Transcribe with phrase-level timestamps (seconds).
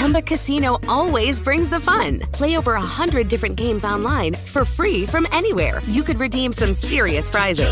[0.00, 2.20] Chumba Casino always brings the fun.
[2.32, 5.82] Play over a hundred different games online for free from anywhere.
[5.88, 7.70] You could redeem some serious prizes.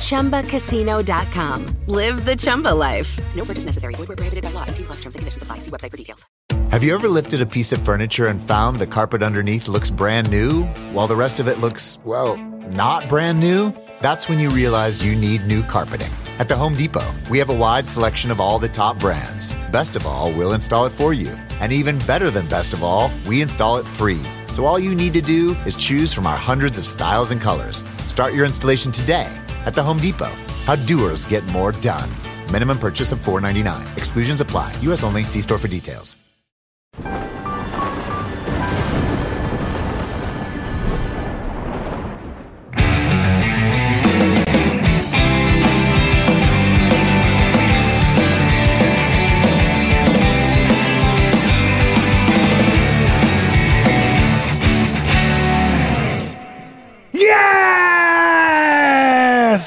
[0.00, 0.42] Chumba.
[0.42, 1.76] ChumbaCasino.com.
[1.86, 3.16] Live the Chumba life.
[3.36, 3.94] No purchase necessary.
[3.94, 4.64] Void prohibited by law.
[4.64, 5.60] T plus terms and conditions apply.
[5.60, 6.26] See website for details.
[6.72, 10.32] Have you ever lifted a piece of furniture and found the carpet underneath looks brand
[10.32, 12.38] new, while the rest of it looks, well,
[12.70, 13.72] not brand new?
[14.00, 16.10] That's when you realize you need new carpeting.
[16.42, 19.54] At the Home Depot, we have a wide selection of all the top brands.
[19.70, 21.30] Best of all, we'll install it for you.
[21.60, 24.20] And even better than best of all, we install it free.
[24.48, 27.84] So all you need to do is choose from our hundreds of styles and colors.
[28.08, 29.32] Start your installation today
[29.66, 30.32] at the Home Depot.
[30.64, 32.10] How doers get more done.
[32.50, 33.96] Minimum purchase of $4.99.
[33.96, 34.74] Exclusions apply.
[34.80, 35.04] U.S.
[35.04, 35.22] only.
[35.22, 36.16] See store for details.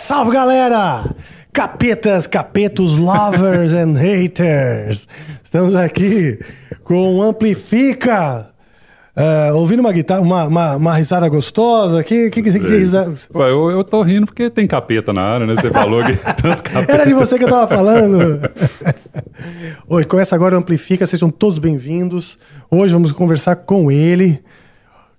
[0.05, 1.03] Salve galera!
[1.51, 5.07] Capetas, capetos, lovers and haters.
[5.43, 6.37] Estamos aqui
[6.83, 8.51] com o Amplifica.
[9.15, 12.03] eh, ouvindo uma guitarra, uma, uma, uma risada gostosa.
[12.03, 13.15] Que, que, que, que risada?
[13.33, 15.55] Ué, eu, eu tô rindo porque tem capeta na área, né?
[15.55, 16.91] Você falou que tanto capeta.
[16.93, 18.41] Era de você que eu tava falando.
[19.89, 22.37] Oi, começa agora o Amplifica, sejam todos bem-vindos.
[22.69, 24.39] Hoje vamos conversar com ele,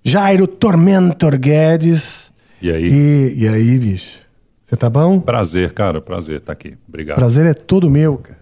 [0.01, 2.31] Jairo Tormentor Guedes.
[2.61, 2.87] E aí?
[2.89, 4.26] E, e aí, bicho?
[4.67, 5.21] Você tá bom?
[5.21, 6.77] Prazer, cara, prazer estar aqui.
[6.89, 7.15] Obrigado.
[7.15, 8.37] Prazer é todo meu, cara.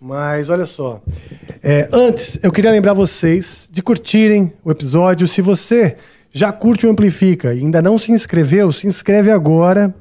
[0.00, 1.02] Mas olha só.
[1.60, 5.26] É, antes, eu queria lembrar vocês de curtirem o episódio.
[5.26, 5.96] Se você
[6.30, 9.92] já curte o Amplifica e ainda não se inscreveu, se inscreve agora,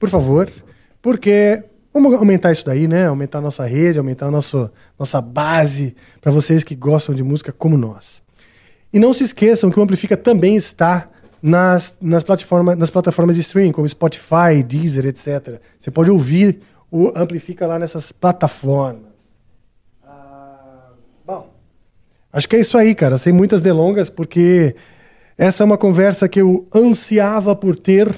[0.00, 0.50] por favor.
[1.00, 1.62] Porque
[1.94, 3.06] vamos aumentar isso daí, né?
[3.06, 7.52] Aumentar a nossa rede, aumentar a nosso, nossa base para vocês que gostam de música
[7.52, 8.20] como nós.
[8.92, 11.08] E não se esqueçam que o Amplifica também está
[11.42, 15.60] nas, nas, plataformas, nas plataformas de streaming, como Spotify, Deezer, etc.
[15.78, 19.10] Você pode ouvir o Amplifica lá nessas plataformas.
[20.04, 20.90] Ah,
[21.24, 21.50] bom,
[22.32, 23.16] acho que é isso aí, cara.
[23.16, 24.74] Sem muitas delongas, porque
[25.38, 28.08] essa é uma conversa que eu ansiava por ter.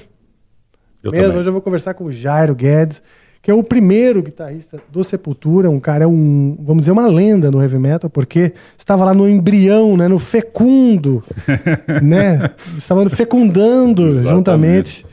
[1.01, 1.27] Eu mesmo.
[1.27, 1.39] também.
[1.39, 3.01] Hoje eu vou conversar com o Jairo Guedes,
[3.43, 7.61] que é o primeiro guitarrista do Sepultura, um cara, um, vamos dizer, uma lenda no
[7.61, 11.21] heavy metal, porque estava lá no embrião, né, no fecundo,
[12.01, 12.51] né?
[12.77, 14.31] Estava fecundando Exatamente.
[14.33, 15.05] juntamente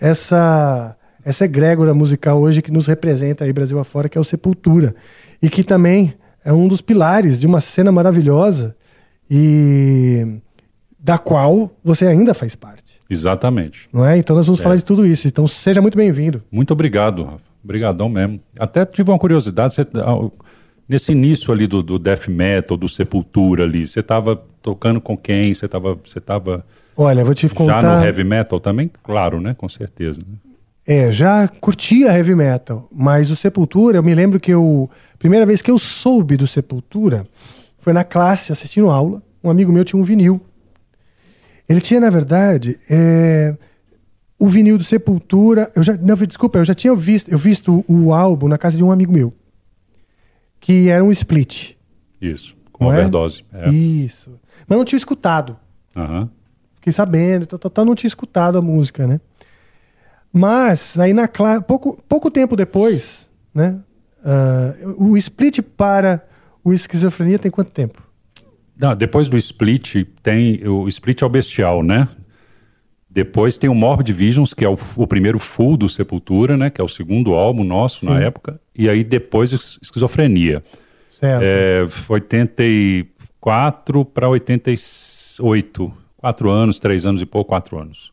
[0.00, 4.94] essa essa egrégora musical hoje que nos representa aí Brasil afora, que é o Sepultura,
[5.40, 6.14] e que também
[6.44, 8.74] é um dos pilares de uma cena maravilhosa
[9.30, 10.40] e
[10.98, 12.98] da qual você ainda faz parte.
[13.08, 13.88] Exatamente.
[13.92, 14.18] Não é?
[14.18, 15.28] Então nós vamos falar de tudo isso.
[15.28, 16.42] Então seja muito bem-vindo.
[16.50, 17.47] Muito obrigado, Rafa.
[17.62, 18.40] Obrigadão mesmo.
[18.58, 20.30] Até tive uma curiosidade, você, ah,
[20.88, 25.52] nesse início ali do, do death metal, do Sepultura ali, você estava tocando com quem?
[25.52, 26.64] Você estava você tava
[26.96, 27.98] Olha, vou te já contar.
[28.00, 28.90] no heavy metal também?
[29.02, 29.54] Claro, né?
[29.54, 30.20] Com certeza.
[30.20, 30.36] né?
[30.86, 34.88] É, já curtia heavy metal, mas o Sepultura, eu me lembro que eu.
[35.18, 37.26] Primeira vez que eu soube do Sepultura
[37.78, 39.22] foi na classe, assistindo aula.
[39.44, 40.40] Um amigo meu tinha um vinil.
[41.68, 43.54] Ele tinha, na verdade, é,
[44.38, 45.70] o vinil do Sepultura.
[45.74, 48.84] Eu já, não, desculpa, eu já tinha visto, eu visto o álbum na casa de
[48.84, 49.32] um amigo meu.
[50.60, 51.74] Que era um split.
[52.20, 52.56] Isso.
[52.72, 52.98] Com não é?
[52.98, 53.44] overdose.
[53.52, 53.70] É.
[53.70, 54.38] Isso.
[54.66, 55.56] Mas não tinha escutado.
[56.74, 59.20] Fiquei sabendo, tal, tal, tal, não tinha escutado a música, né?
[60.32, 63.80] Mas aí na classe, pouco, pouco tempo depois, né?
[64.24, 66.22] ah, o split para
[66.62, 68.02] o esquizofrenia tem quanto tempo?
[68.76, 70.66] Não, depois do split, tem.
[70.68, 72.08] O split é o bestial, né?
[73.18, 76.70] Depois tem o Morbid Visions, que é o, o primeiro full do Sepultura, né?
[76.70, 78.22] Que é o segundo álbum nosso na Sim.
[78.24, 78.60] época.
[78.76, 80.62] E aí depois es- Esquizofrenia.
[81.18, 81.42] Certo.
[81.42, 85.92] É, 84 para 88.
[86.16, 88.12] Quatro anos, três anos e pouco, quatro anos.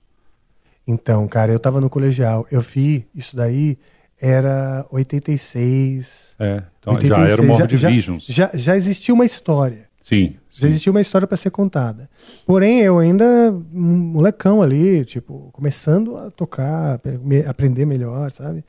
[0.87, 3.77] Então, cara, eu tava no colegial, eu vi isso daí,
[4.21, 6.35] era 86.
[6.39, 8.25] É, então 86, já era o Morbid já, Visions.
[8.27, 9.84] Já, já existia uma história.
[10.07, 10.67] Sim, Já sim.
[10.67, 12.07] existia uma história para ser contada.
[12.45, 13.25] Porém, eu ainda,
[13.73, 18.63] um molecão ali, tipo, começando a tocar, me- aprender melhor, sabe?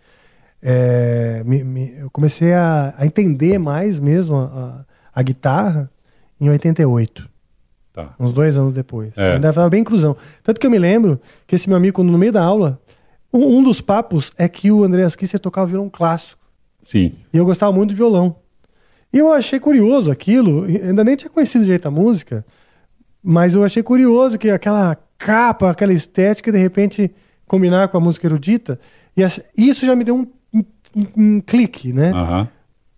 [0.62, 4.84] É, me- me- eu comecei a, a entender mais mesmo a, a-
[5.14, 5.90] a guitarra
[6.40, 7.28] em 88,
[7.92, 8.14] Tá.
[8.18, 9.12] uns dois anos depois.
[9.14, 9.34] É.
[9.34, 10.16] Ainda estava bem inclusão.
[10.42, 12.80] Tanto que eu me lembro que esse meu amigo, no meio da aula,
[13.30, 16.40] um, um dos papos é que o Andreas Kisser tocava violão clássico.
[16.80, 18.36] Sim, E eu gostava muito de violão.
[19.16, 22.44] E eu achei curioso aquilo, ainda nem tinha conhecido direito a música,
[23.22, 27.10] mas eu achei curioso que aquela capa, aquela estética, de repente
[27.46, 28.78] combinar com a música erudita.
[29.16, 29.22] E
[29.56, 32.10] isso já me deu um, um- um clique, né?
[32.10, 32.46] Aham.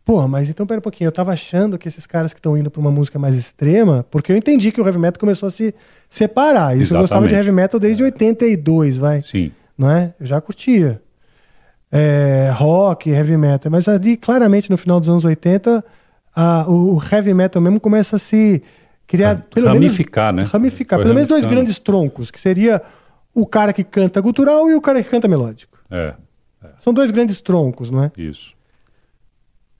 [0.04, 2.68] Porra, mas então pera um pouquinho, eu tava achando que esses caras que estão indo
[2.68, 5.72] pra uma música mais extrema, porque eu entendi que o heavy metal começou a se
[6.10, 6.76] separar.
[6.76, 7.34] Isso eu gostava de Exatamente.
[7.34, 9.22] heavy metal desde 82, vai.
[9.22, 9.52] Sim.
[9.76, 10.14] Não é?
[10.18, 11.00] Eu já curtia.
[11.92, 13.70] É, rock, heavy metal.
[13.70, 15.84] Mas ali, claramente, no final dos anos 80,
[16.40, 18.62] a- o, heavy metal mesmo começa a se
[19.06, 19.34] criar.
[19.34, 20.36] Ra- pelo ramificar, né?
[20.42, 20.98] menos, Ramificar.
[20.98, 22.80] Foi pelo menos dois grandes troncos, que seria
[23.34, 25.78] o cara que canta gutural e o cara que canta melódico.
[25.90, 26.14] É,
[26.80, 28.12] São dois grandes troncos, não é?
[28.16, 28.52] isso.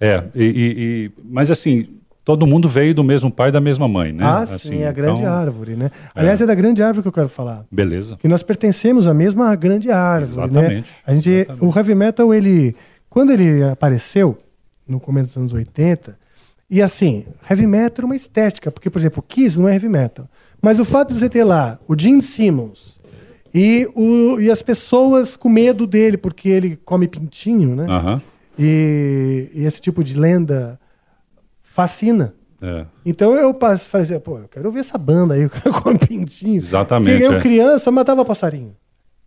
[0.01, 1.89] É, e, e- mas assim,
[2.25, 4.25] todo mundo veio do mesmo pai e da mesma mãe, né?
[4.25, 5.91] Ah, Assim, sim, é a grande então, árvore, né?
[6.15, 7.65] Aliás, é da grande árvore que eu quero falar.
[7.71, 8.17] Beleza.
[8.17, 10.61] que nós pertencemos à mesma grande árvore, né?
[10.61, 11.65] Exatamente, A gente, exatamente.
[11.65, 12.77] o heavy metal, ele,
[13.11, 14.39] quando ele apareceu
[14.87, 16.17] no começo dos anos 80,
[16.70, 19.88] e assim, heavy metal era uma estética, porque por exemplo, o Kiss não é heavy
[19.88, 20.29] metal,
[20.61, 22.99] mas o fato de você ter lá o Gene Simmons
[23.55, 27.87] e, o, e as pessoas com medo dele porque ele come pintinho, né?
[28.59, 30.79] E, e esse tipo de lenda
[31.62, 32.35] fascina.
[32.61, 32.85] É.
[33.06, 35.97] Então eu passe- falei assim, pô, eu quero ver essa banda aí, o cara come
[35.99, 36.56] pintinho.
[36.56, 37.41] Exatamente, Porque eu é.
[37.41, 38.75] criança matava passarinho.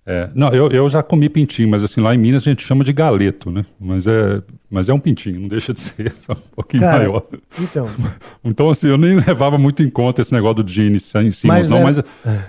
[0.03, 2.83] É, não, eu, eu já comi pintinho, mas assim, lá em Minas a gente chama
[2.83, 3.63] de galeto, né?
[3.79, 7.23] Mas é, mas é um pintinho, não deixa de ser, só um pouquinho Cara, maior.
[7.59, 7.87] Então,
[8.43, 11.77] Então, assim, eu nem levava muito em conta esse negócio do Gene Simmons, Mas não,
[11.77, 11.99] era- mas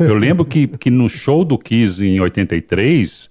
[0.01, 3.31] eu lembro que, que no show do Kiss em 83,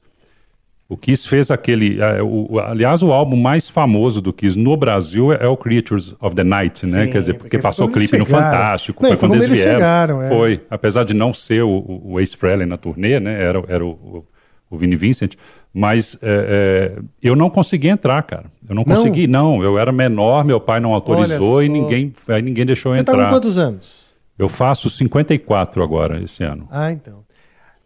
[0.93, 2.01] o Kiss fez aquele.
[2.01, 5.55] é, o- o- aliás, o álbum mais famoso do Kiss no Brasil é, é o
[5.55, 7.05] Creatures of the Night, né?
[7.05, 8.25] Sim, Quer dizer, porque porque passou eles clipe no.
[8.25, 9.71] Fantástico, Não, foi quando quando eles vieram.
[9.73, 10.27] chegaram, é.
[10.27, 13.41] Foi, apesar de não ser o, o, o Ace Frehley na turnê, né?
[13.41, 14.25] Era, era o, o,
[14.69, 15.35] o Vinnie Vincent,
[15.73, 18.45] mas é, é, eu não consegui entrar, cara.
[18.67, 18.95] Eu não Não?
[18.95, 19.63] consegui, não.
[19.63, 22.11] Eu era menor, meu pai não autorizou e ninguém,
[22.43, 23.25] ninguém deixou eu você tá entrar.
[23.27, 24.01] com quantos anos?
[24.37, 26.67] Eu faço 54 agora, esse ano.
[26.71, 27.20] Ah, então.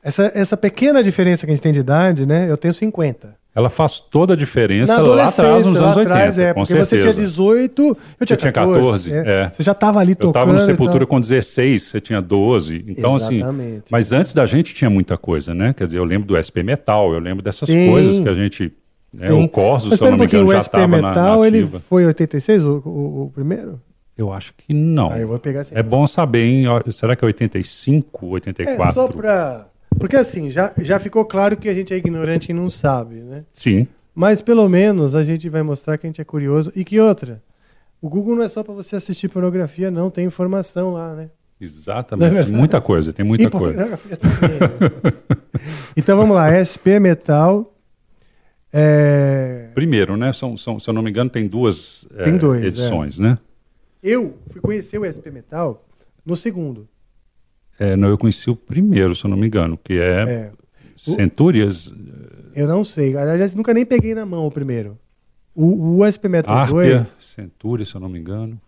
[0.05, 2.45] Essa, essa pequena diferença que a gente tem de idade, né?
[2.47, 3.35] Eu tenho 50.
[3.55, 6.59] Ela faz toda a diferença Na lá atrás, nos lá anos atrás, 80, é, com
[6.59, 6.89] porque certeza.
[6.89, 9.09] você tinha 18, eu tinha tinha 14.
[9.09, 9.49] 14, é.
[9.49, 10.43] Você já estava ali Eu tocando.
[10.43, 12.85] estava no Sepultura com 16, você tinha 12.
[12.87, 13.37] Então, assim.
[13.37, 13.85] Exatamente.
[13.89, 15.73] Mas antes da gente tinha muita coisa, né?
[15.73, 17.89] Quer dizer, eu lembro do SP Metal, eu lembro dessas Sim.
[17.89, 18.71] coisas que a gente.
[19.11, 21.65] Né, o Corso, Mas se eu não me engano, já estava na, na Metal, ele
[21.89, 23.81] foi em 86, o, o, o primeiro?
[24.17, 25.11] Eu acho que não.
[25.11, 26.65] Aí eu vou pegar É bom saber, hein?
[26.91, 28.89] Será que é 85, 84?
[28.89, 29.67] É, só pra...
[29.99, 33.45] Porque assim, já, já ficou claro que a gente é ignorante e não sabe, né?
[33.53, 33.87] Sim.
[34.13, 36.71] Mas pelo menos a gente vai mostrar que a gente é curioso.
[36.75, 37.41] E que outra,
[38.01, 40.09] o Google não é só para você assistir pornografia, não.
[40.09, 41.29] Tem informação lá, né?
[41.59, 42.31] É Exatamente.
[42.33, 42.51] verdade?
[42.53, 43.85] muita coisa, tem muita E coisa.
[43.85, 43.97] né?
[45.95, 47.71] então vamos lá, SP Metal.
[48.71, 50.33] É, Primeiro, né?
[50.33, 52.67] São, são, se eu não me engano, tem duas Tem dois, é.
[52.67, 53.37] edições, né?
[54.03, 55.83] Eu fui conhecer o SP Metal
[56.25, 56.87] no segundo.
[57.77, 60.51] É, não, eu conheci o primeiro, se eu não me engano, que é, É,
[60.95, 61.93] Centúrias,
[62.55, 63.17] eu não sei.
[63.17, 64.97] Aliás, nunca nem peguei na mão o primeiro.
[65.53, 68.59] O, o SP Metal Árpia, 2, Centúria, se eu não me engano.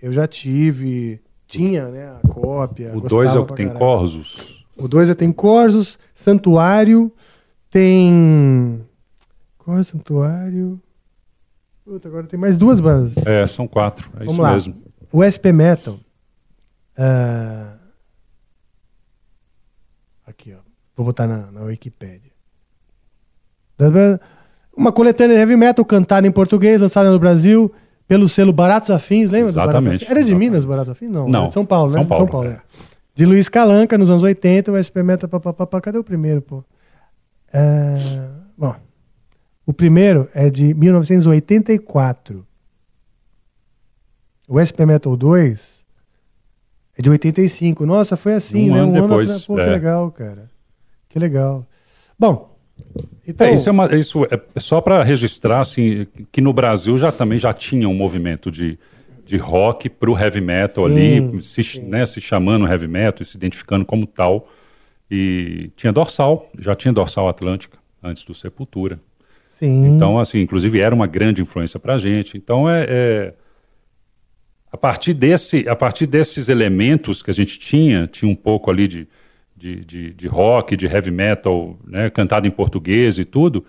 [0.00, 1.20] eu já tive.
[1.46, 2.06] Tinha, né?
[2.22, 2.90] A cópia.
[2.96, 3.78] O gostava 2 é o que tem caralho.
[3.84, 4.64] Corsos.
[4.76, 7.12] O 2 tem Corsos, Santuário,
[7.70, 8.80] tem.
[9.58, 10.80] Corsos, Santuário.
[11.84, 13.16] Puta, agora tem mais duas bandas.
[13.26, 14.52] É, são quatro, é Vamos isso lá.
[14.52, 14.82] mesmo.
[15.10, 15.98] O SP Metal.
[16.96, 17.76] ah,
[20.26, 20.58] Aqui, ó.
[20.96, 22.32] Vou botar na, na Wikipédia.
[24.76, 27.72] Uma coletânea de heavy metal cantada em português, lançada no Brasil
[28.06, 30.10] pelo selo Baratos Afins, lembra Exatamente, Afins?
[30.10, 30.50] Era de exatamente.
[30.50, 31.10] Minas, Baratos Afins?
[31.10, 31.98] Não, Não, era de São Paulo, né?
[31.98, 32.50] São Paulo, é.
[32.50, 32.60] é.
[33.14, 36.64] De Luiz Calanca, nos anos 80, o SP Metal, papapá, cadê o primeiro, pô?
[37.52, 38.74] Ah, bom,
[39.66, 42.46] o primeiro é de 1984.
[44.48, 45.84] O SP Metal 2
[46.98, 47.86] é de 85.
[47.86, 48.80] Nossa, foi assim, Um né?
[48.80, 49.46] ano um depois, ano atrás.
[49.46, 49.66] Pô, que é.
[49.66, 50.50] legal, cara.
[51.12, 51.66] Que legal.
[52.18, 52.56] Bom,
[53.28, 53.46] então...
[53.46, 57.38] É, isso é, uma- isso é só para registrar assim, que no Brasil já também
[57.38, 58.78] já tinha um movimento de,
[59.26, 63.24] de rock para o heavy metal Sim, ali, se, né, se chamando heavy metal e
[63.24, 64.48] se identificando como tal.
[65.10, 68.98] E tinha dorsal, já tinha dorsal atlântica antes do Sepultura.
[69.48, 69.94] Sim.
[69.94, 72.38] Então, assim, inclusive era uma grande influência para a gente.
[72.38, 73.34] Então, é, é-
[74.72, 78.88] a partir desse, a partir desses elementos que a gente tinha, tinha um pouco ali
[78.88, 79.06] de,
[79.62, 83.64] de, de, de rock, de heavy metal, né, cantado em português e tudo.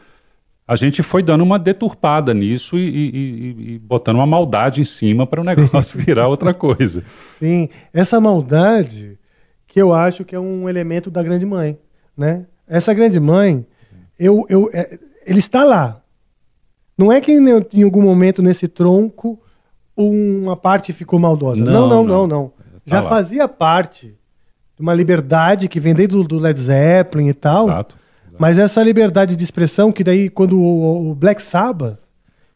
[0.67, 5.27] A gente foi dando uma deturpada nisso e, e- e- botando uma maldade em cima
[5.27, 7.03] para o negócio virar outra coisa.
[7.37, 9.19] Sim, essa maldade
[9.67, 11.77] que eu acho que é um elemento da grande mãe,
[12.17, 12.45] né?
[12.67, 13.63] Essa grande mãe,
[14.17, 14.97] eu, eu, é,
[15.27, 16.01] ele está lá.
[16.97, 19.39] Não é que em, em algum momento nesse tronco
[19.95, 21.63] uma parte ficou maldosa?
[21.63, 22.47] Não, Não, não, não, não.
[22.47, 23.09] Tá Já lá.
[23.09, 24.15] fazia parte
[24.79, 27.65] uma liberdade que vem desde o do Led Zeppelin e tal.
[27.67, 27.95] Exato.
[28.39, 31.97] Mas essa liberdade de expressão que daí quando o, Black Sabbath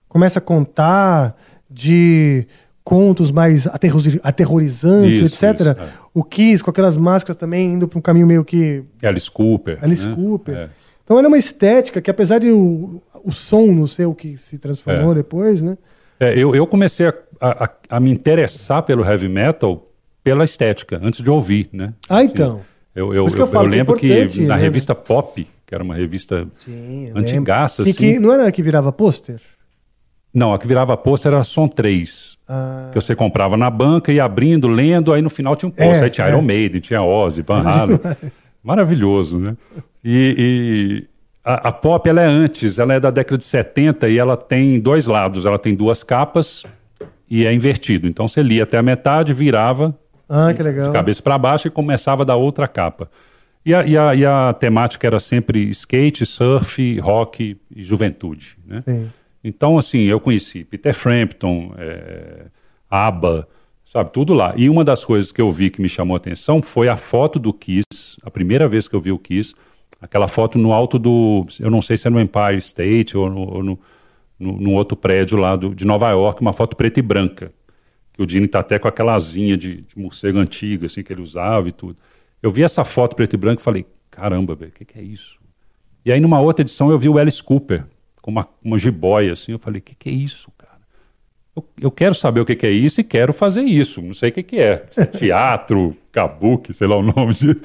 [0.10, 1.36] começa a contar
[1.70, 2.48] de
[2.84, 5.60] contos mais aterrori- aterrorizantes, Isso, etc.
[5.60, 5.76] isso, é.
[6.14, 9.78] O Kiss com aquelas máscaras também indo para um caminho meio que Alice Cooper.
[9.82, 10.16] Alice né?
[10.16, 10.56] Cooper.
[10.56, 10.70] É.
[11.04, 14.58] Então era uma estética que apesar de o, o som não ser o que se
[14.58, 15.16] transformou É.
[15.16, 15.78] depois, né?
[16.20, 19.86] É, eu, eu comecei a, a- a me interessar pelo heavy metal
[20.28, 21.94] pela estética, antes de ouvir, né?
[22.10, 22.60] Ah, então.
[22.96, 24.62] Eu, eu, que eu eu- eu que é lembro que, importante, na né?
[24.62, 28.00] revista Pop, que era uma revista Sim, antigaça, que, assim.
[28.00, 29.40] que não era a que virava pôster?
[30.34, 32.38] Não, a que virava pôster era Som 3.
[32.48, 35.86] Ah, Que você comprava na banca, ia abrindo, lendo, aí no final tinha um É,
[35.86, 36.04] pôster.
[36.04, 36.30] aí tinha é.
[36.32, 38.00] Iron Maiden, tinha Ozzy, Van Halen.
[38.64, 39.56] Maravilhoso, né?
[40.04, 41.08] E, e
[41.44, 44.80] a, a Pop, ela é antes, ela é da década de 70 e ela tem
[44.80, 45.46] dois lados.
[45.46, 46.64] Ela tem duas capas
[47.30, 48.08] e é invertido.
[48.08, 49.98] Então você lia até a metade, virava
[50.30, 50.86] ah, que legal.
[50.86, 53.10] de cabeça para baixo e começava da outra capa.
[53.66, 58.82] E a, e, a, e a temática era sempre skate, surf, rock e juventude, né?
[58.86, 59.10] Sim.
[59.44, 62.46] Então, assim, eu conheci Peter Frampton, é,
[62.90, 63.48] ABBA,
[63.86, 64.54] sabe, tudo lá.
[64.56, 67.40] E uma das coisas que eu vi que me chamou a atenção foi a foto
[67.40, 69.54] do Kiss, a primeira vez que eu vi o Kiss,
[70.02, 73.40] aquela foto no alto do, eu não sei se é no Empire State ou no,
[73.40, 73.80] ou no,
[74.40, 77.52] no, num outro prédio lá do, de Nova York, uma foto preta e branca.
[78.18, 81.22] Que o Gene tá até com aquela asinha de, de morcego antiga, assim, que ele
[81.22, 81.96] usava e tudo.
[82.42, 85.04] Eu vi essa foto preta e branca e falei, caramba, velho, o que, que é
[85.04, 85.38] isso?
[86.04, 87.86] E aí, numa outra edição, eu vi o Alice Cooper
[88.22, 89.52] com uma, uma jiboia, assim.
[89.52, 90.82] Eu falei, o que, que é isso, cara?
[91.56, 94.02] Eu, eu quero saber o que, que é isso e quero fazer isso.
[94.02, 94.78] Não sei o que, que é.
[94.78, 97.62] Teatro, kabuki, sei lá o nome disso.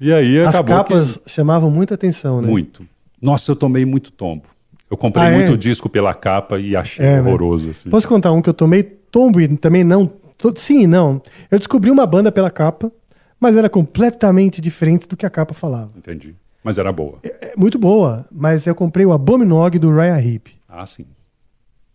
[0.00, 2.48] E aí As acabou capas chamavam muita atenção, né?
[2.48, 2.84] Muito.
[3.20, 4.44] Nossa, eu tomei muito tombo.
[4.90, 5.36] Eu comprei Ah, é?
[5.36, 7.28] muito disco pela capa e achei É, né?
[7.28, 7.88] horroroso, assim.
[7.88, 10.10] Posso contar um que eu tomei tombo e também não.
[10.56, 11.22] Sim e não.
[11.50, 12.90] Eu descobri uma banda pela capa,
[13.38, 15.92] mas era completamente diferente do que a capa falava.
[15.96, 16.34] Entendi.
[16.64, 17.18] Mas era boa.
[17.22, 20.48] É muito boa, mas eu comprei o Abominog do Raya Heep.
[20.68, 21.04] Ah, sim.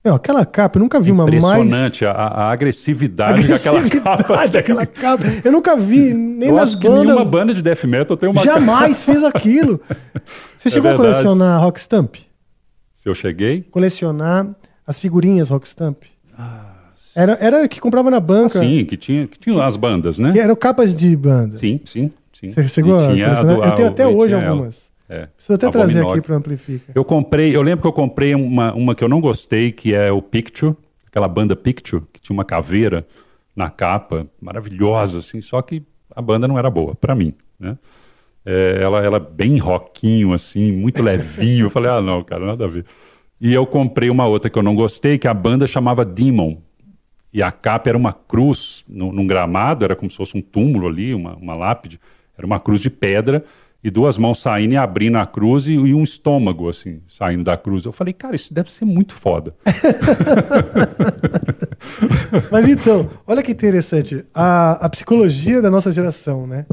[0.03, 1.35] Meu, aquela capa, eu nunca vi uma mais.
[1.43, 4.47] Impressionante a, a agressividade, daquela agressividade capa.
[4.47, 5.23] daquela capa.
[5.43, 7.27] Eu nunca vi nem Eu nas acho que nenhuma bandas.
[7.27, 8.41] banda de death metal tem uma.
[8.41, 9.81] Jamais fez aquilo.
[10.57, 11.13] Você É chegou a verdade.
[11.23, 12.15] colecionar Rock Stamp?
[12.93, 14.47] Se eu cheguei, Colecionar
[14.85, 16.03] as figurinhas Rock Stamp?
[17.19, 18.59] Era, era que comprava na banca.
[18.59, 20.33] Ah, sim, que tinha, que tinha as bandas, né?
[20.33, 21.53] Que eram capas de banda.
[21.57, 22.51] Sim, sim, sim.
[22.51, 23.43] Você chegou E a colecionar?
[23.57, 24.47] do- Eu tenho até e hoje ela.
[24.49, 24.85] algumas.
[25.09, 25.25] É.
[25.35, 26.91] Preciso até trazer aqui para Amplifica.
[26.93, 30.11] Eu comprei, eu lembro que eu comprei uma, uma que eu não gostei, que é
[30.11, 30.75] o Picture,
[31.07, 33.03] aquela banda Picture, que tinha uma caveira
[33.55, 35.81] na capa, maravilhosa, assim, só que
[36.15, 37.77] a banda não era boa, pra mim, né?
[38.45, 41.65] É, ela, ela bem rockinho, assim, muito levinho.
[41.65, 42.85] Eu falei, ah, não, cara, nada a ver.
[43.41, 46.57] E eu comprei uma outra que eu não gostei, que a banda chamava Demon.
[47.33, 50.87] E a capa era uma cruz no- num gramado, era como se fosse um túmulo
[50.87, 51.99] ali, uma, uma lápide.
[52.37, 53.43] Era uma cruz de pedra
[53.83, 57.57] e duas mãos saindo e abrindo a cruz e, e um estômago, assim, saindo da
[57.57, 57.85] cruz.
[57.85, 59.53] Eu falei, cara, isso deve ser muito foda.
[62.51, 64.25] Mas então, olha que interessante.
[64.33, 66.65] A, a psicologia da nossa geração, né?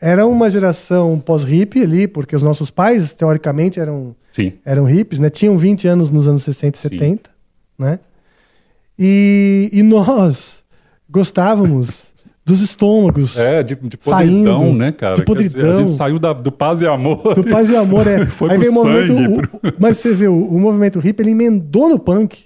[0.00, 5.28] Era uma geração pós-hip ali, porque os nossos pais, teoricamente, eram, Sim, eram hippies, né?
[5.28, 7.30] Tinham 20 anos nos anos 60 e 70,
[7.76, 7.98] né?
[8.98, 10.62] E, e nós
[11.08, 12.08] gostávamos
[12.44, 13.38] dos estômagos.
[13.38, 15.14] é, de, de Saindo, podridão, né, cara?
[15.16, 15.76] de Quer dizer, podridão.
[15.76, 17.34] a gente saiu da- do paz e amor.
[17.34, 18.24] Do paz e amor, é.
[18.26, 19.14] Foi Aí pro veio o movimento.
[19.14, 22.44] sangue, o- mas você vê, o, o movimento hip, ele emendou no punk.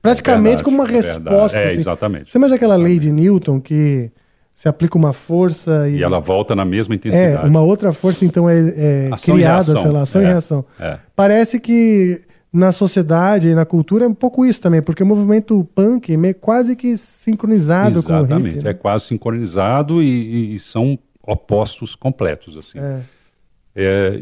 [0.00, 1.18] Praticamente verdade, como uma é verdade.
[1.24, 1.58] resposta.
[1.58, 1.76] É, assim.
[1.76, 2.30] exatamente.
[2.32, 4.10] Você imagina aquela lei de Newton que
[4.54, 5.96] se aplica uma força e.
[5.96, 7.48] E ela volta na mesma é, intensidade.
[7.48, 9.82] uma outra força, então, é, é e criada, reação.
[9.82, 10.64] sei lá, ação e É, reação.
[10.78, 10.98] é.
[11.16, 12.20] Parece que
[12.54, 16.32] na sociedade e na cultura é um pouco isso também, porque o movimento punk é
[16.32, 18.64] quase que sincronizado com o Exatamente, hip.
[18.64, 18.70] né?
[18.70, 20.96] é quase sincronizado e, e- são
[21.26, 22.78] opostos completos, assim.
[22.78, 23.00] É.
[23.74, 24.20] É,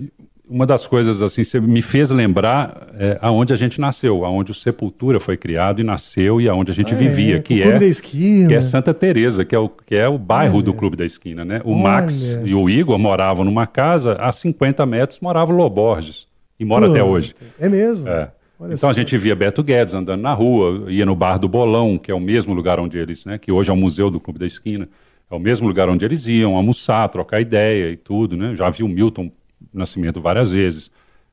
[0.49, 4.55] uma das coisas, assim, você me fez lembrar é, aonde a gente nasceu, aonde o
[4.55, 8.49] Sepultura foi criado e nasceu e aonde a gente vivia, É, que o Clube é,
[8.49, 11.45] que é Santa Teresa, que é o, que é o bairro do Clube da Esquina,
[11.45, 11.61] né?
[11.65, 11.83] O Olha.
[11.83, 16.27] Max e o Igor moravam numa casa, a 50 metros morava o Loborges,
[16.59, 17.35] e mora até hoje.
[17.59, 18.09] É mesmo.
[18.09, 18.33] É.
[18.59, 19.01] Olha então a só.
[19.01, 22.21] gente via Beto Guedes andando na rua, ia no bar do Bolão, que é o
[22.21, 24.89] mesmo lugar onde eles, né, que hoje é o museu do Clube da Esquina,
[25.29, 28.55] é o mesmo lugar onde eles iam almoçar, trocar ideia e tudo, né?
[28.55, 29.31] Já vi o Milton
[29.73, 30.91] Nascimento várias vezes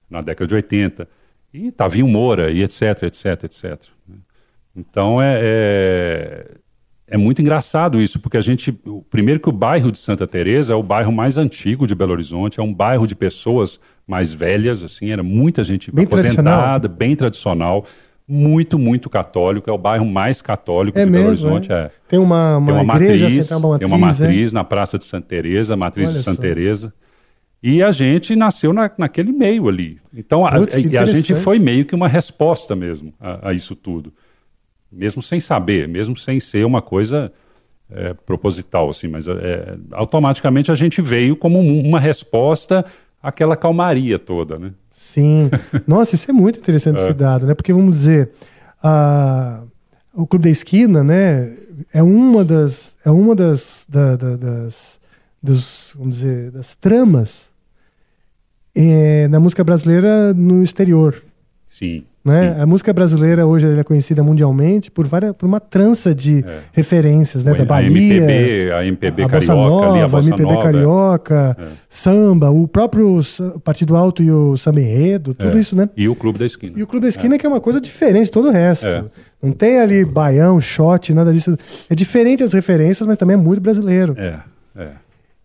[0.09, 1.07] na década de 80
[1.53, 3.83] e Tavinho Moura e etc, etc, etc.
[4.75, 6.57] Então é, é
[7.11, 8.71] é muito engraçado isso, porque a gente,
[9.09, 12.59] primeiro que o bairro de Santa Teresa é o bairro mais antigo de Belo Horizonte,
[12.59, 16.33] é um bairro de pessoas mais velhas, assim, era muita gente Bem aposentada,
[16.79, 16.97] tradicional.
[16.97, 17.85] bem tradicional,
[18.27, 19.69] muito, muito católico.
[19.69, 21.71] É o bairro mais católico É de mesmo, Belo Horizonte.
[21.71, 21.75] é?
[21.75, 21.91] É.
[22.07, 24.97] Tem uma, uma, Tem uma igreja matriz, central, uma tem uma matriz, matriz na Praça
[24.97, 26.41] de Santa Teresa, a matriz Olha de Santa só.
[26.41, 26.93] Teresa.
[27.61, 29.99] E a gente nasceu na, naquele meio ali.
[30.15, 33.53] Então a, Putz, que e a gente foi meio que uma resposta mesmo a, a
[33.53, 34.13] isso tudo.
[34.91, 37.31] Mesmo sem saber, mesmo sem ser uma coisa
[37.91, 42.85] é, proposital, assim, mas é, automaticamente a gente veio como um- uma resposta
[43.21, 44.71] àquela calmaria toda, né?
[44.91, 45.49] Sim.
[45.87, 47.53] Nossa, isso é muito interessante esse dado, né?
[47.53, 48.31] Porque, vamos dizer,
[48.81, 49.63] a-
[50.13, 51.55] o Clube da Esquina, né?
[51.93, 54.99] É uma das, é uma das, da- da- das,
[55.41, 57.47] dos, vamos dizer, das tramas
[58.75, 61.21] eh, na música brasileira no exterior.
[61.65, 62.03] Sim.
[62.23, 62.53] Né?
[62.53, 62.61] sim.
[62.61, 66.59] A música brasileira hoje ela é conhecida mundialmente por, várias, por uma trança de É.
[66.73, 67.53] referências, né?
[67.53, 70.63] a Da Bahia, MPB, a MPB a carioca Nova, ali, a Bossa MPB Nova.
[70.63, 71.57] carioca,
[71.89, 73.19] samba, o próprio
[73.63, 75.61] Partido Alto e o Samba Enredo, tudo É.
[75.61, 75.89] isso, né?
[75.95, 76.73] E o Clube da Esquina.
[76.77, 78.85] E o Clube da Esquina que é uma coisa diferente de todo o resto.
[78.87, 79.03] É.
[79.41, 81.57] Não tem ali baião, shot, nada disso.
[81.89, 84.13] É diferente as referências, mas também é muito brasileiro.
[84.17, 84.35] É,
[84.77, 84.87] é.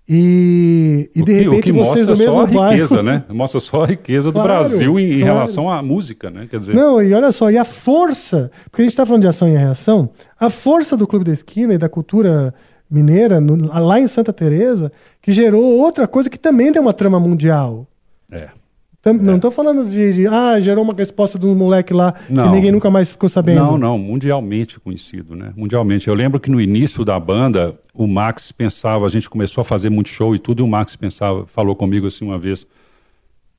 [0.08, 2.70] E, e de que- repente vocês mostra no só mesmo a bairro...
[2.72, 3.24] riqueza, né?
[3.30, 5.24] Mostra só a riqueza do Claro, Brasil em, em claro.
[5.34, 6.46] relação à música, né?
[6.50, 9.28] Quer dizer, Não, e olha só, e a força, porque a gente está falando de
[9.28, 12.52] ação e reação, a força do Clube da Esquina e da cultura
[12.90, 14.92] mineira no- lá em Santa Teresa,
[15.22, 17.86] que gerou outra coisa que também tem uma trama mundial.
[18.30, 18.48] é.
[19.12, 22.44] Não estou falando de, de, ah, gerou uma resposta de um moleque lá Não.
[22.44, 23.60] que ninguém nunca mais ficou sabendo.
[23.60, 25.52] Não, não, mundialmente conhecido, né?
[25.54, 26.08] Mundialmente.
[26.08, 29.90] Eu lembro que no início da banda, o Max pensava, a gente começou a fazer
[29.90, 32.66] muito show e tudo, e o Max pensava, falou comigo assim uma vez,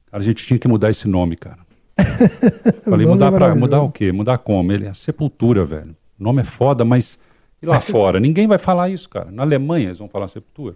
[0.09, 1.59] cara, a gente tinha que mudar esse nome, cara.
[2.83, 4.11] Falei, mudar é pra, mudar o quê?
[4.11, 4.71] Mudar como?
[4.71, 5.95] Ele é Sepultura, velho.
[6.19, 7.19] O nome é foda, mas
[7.61, 8.19] e lá fora?
[8.21, 9.31] Ninguém vai falar isso, cara.
[9.31, 10.75] Na Alemanha eles vão falar Sepultura.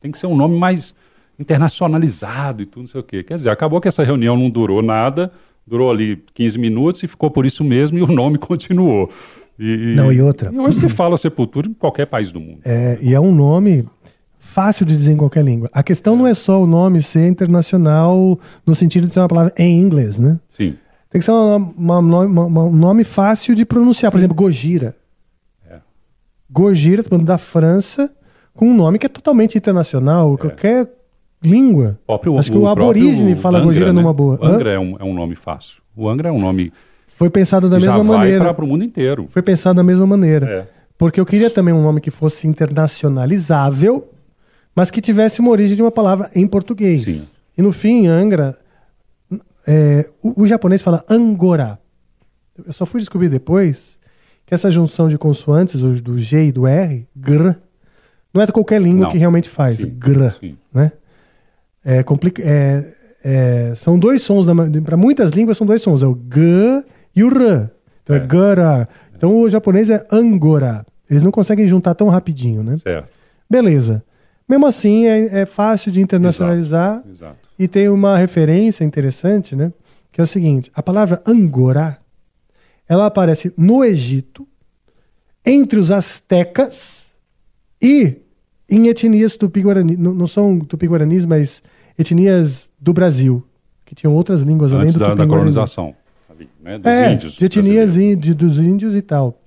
[0.00, 0.94] Tem que ser um nome mais
[1.38, 3.22] internacionalizado e tudo, não sei o quê.
[3.22, 5.32] Quer dizer, acabou que essa reunião não durou nada,
[5.66, 9.10] durou ali 15 minutos e ficou por isso mesmo e o nome continuou.
[9.58, 10.50] E, Não, e outra.
[10.52, 12.58] E hoje se fala Sepultura em qualquer país do mundo.
[12.64, 13.86] É, e é um nome
[14.38, 15.70] fácil de dizer em qualquer língua.
[15.72, 19.52] A questão não é só o nome ser internacional no sentido de ser uma palavra
[19.56, 20.38] em inglês, né?
[20.48, 20.76] Sim.
[21.10, 24.10] Tem que ser uma- uma- uma- uma- um nome fácil de pronunciar.
[24.10, 24.96] Por exemplo, Gojira.
[25.70, 25.76] É.
[26.50, 28.12] Gojira, falando da França,
[28.52, 30.88] com um nome que é totalmente internacional, qualquer
[31.44, 31.98] língua.
[32.02, 34.00] O próprio, Acho que o aborígene próprio fala Angra, Gojira né?
[34.00, 34.38] numa boa.
[34.40, 35.82] O Angra é um, é um nome fácil.
[35.96, 36.72] O Angra é um nome
[37.06, 38.52] Foi pensado da mesma maneira.
[38.54, 39.28] para o mundo inteiro.
[39.30, 40.46] Foi pensado da mesma maneira.
[40.50, 40.66] É.
[40.96, 44.08] Porque eu queria também um nome que fosse internacionalizável,
[44.74, 47.02] mas que tivesse uma origem de uma palavra em português.
[47.02, 47.22] Sim.
[47.56, 48.56] E no fim, Angra,
[49.66, 51.78] é, o, o japonês fala Angora.
[52.66, 53.98] Eu só fui descobrir depois
[54.46, 57.54] que essa junção de consoantes, o- do G e do R, gr,
[58.32, 59.10] não é qualquer língua Não.
[59.10, 59.74] que realmente faz.
[59.76, 60.56] Sim, Gr, sim.
[60.72, 60.92] né?
[61.84, 64.46] É, complica, é, é, são dois sons,
[64.84, 67.70] para muitas línguas são dois sons, é o G e o R.
[68.02, 68.26] Então é, É.
[68.26, 68.88] Gara.
[69.16, 70.84] Então o japonês é Angora.
[71.08, 72.78] Eles não conseguem juntar tão rapidinho, né?
[72.78, 73.10] Certo.
[73.48, 74.02] Beleza.
[74.48, 77.36] Mesmo assim, é, é fácil de internacionalizar Exato.
[77.58, 79.72] e tem uma referência interessante, né?
[80.12, 81.98] Que é o seguinte: a palavra Angora
[82.88, 84.46] ela aparece no Egito,
[85.44, 87.04] entre os astecas
[87.80, 88.16] e
[88.68, 89.96] em etnias tupi-guarani.
[89.96, 91.62] Não, não são tupi-guaranis, mas
[91.98, 93.44] etnias do Brasil,
[93.84, 95.94] que tinham outras línguas além Antes do da, da colonização.
[96.62, 96.78] né?
[96.78, 97.34] Dos É, índios.
[97.34, 99.40] de etnias índio- dos índios e tal.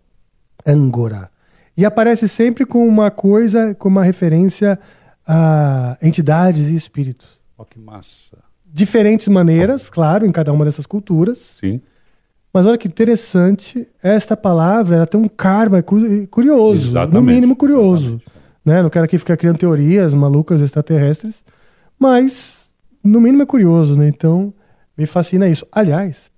[0.66, 1.30] Angora.
[1.76, 4.80] E aparece sempre com uma coisa, com uma referência
[5.26, 7.40] a entidades e espíritos.
[7.58, 8.38] Ó, que massa.
[8.66, 11.38] Diferentes maneiras, claro, em cada uma dessas culturas.
[11.60, 11.82] Sim.
[12.54, 17.56] Mas olha que interessante, esta palavra ela tem um karma cu- curioso, no Exatamente, mínimo
[17.56, 18.06] curioso.
[18.06, 18.26] exatamente.
[18.66, 18.82] Né?
[18.82, 21.44] Não quero aqui ficar criando teorias malucas extraterrestres,
[22.00, 22.58] mas
[23.04, 24.08] no mínimo é curioso, né?
[24.08, 24.54] Então
[24.98, 25.66] me fascina isso.
[25.72, 26.32] Aliás,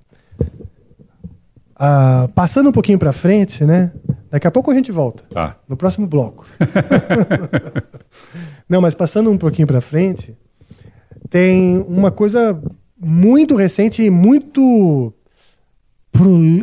[1.76, 3.94] ah, passando um pouquinho para frente, né?
[4.30, 5.58] Daqui a pouco a gente volta Tá.
[5.68, 6.46] no próximo bloco.
[8.70, 10.38] Não, mas passando um pouquinho para frente,
[11.30, 12.62] tem uma coisa
[13.00, 15.14] muito recente e muito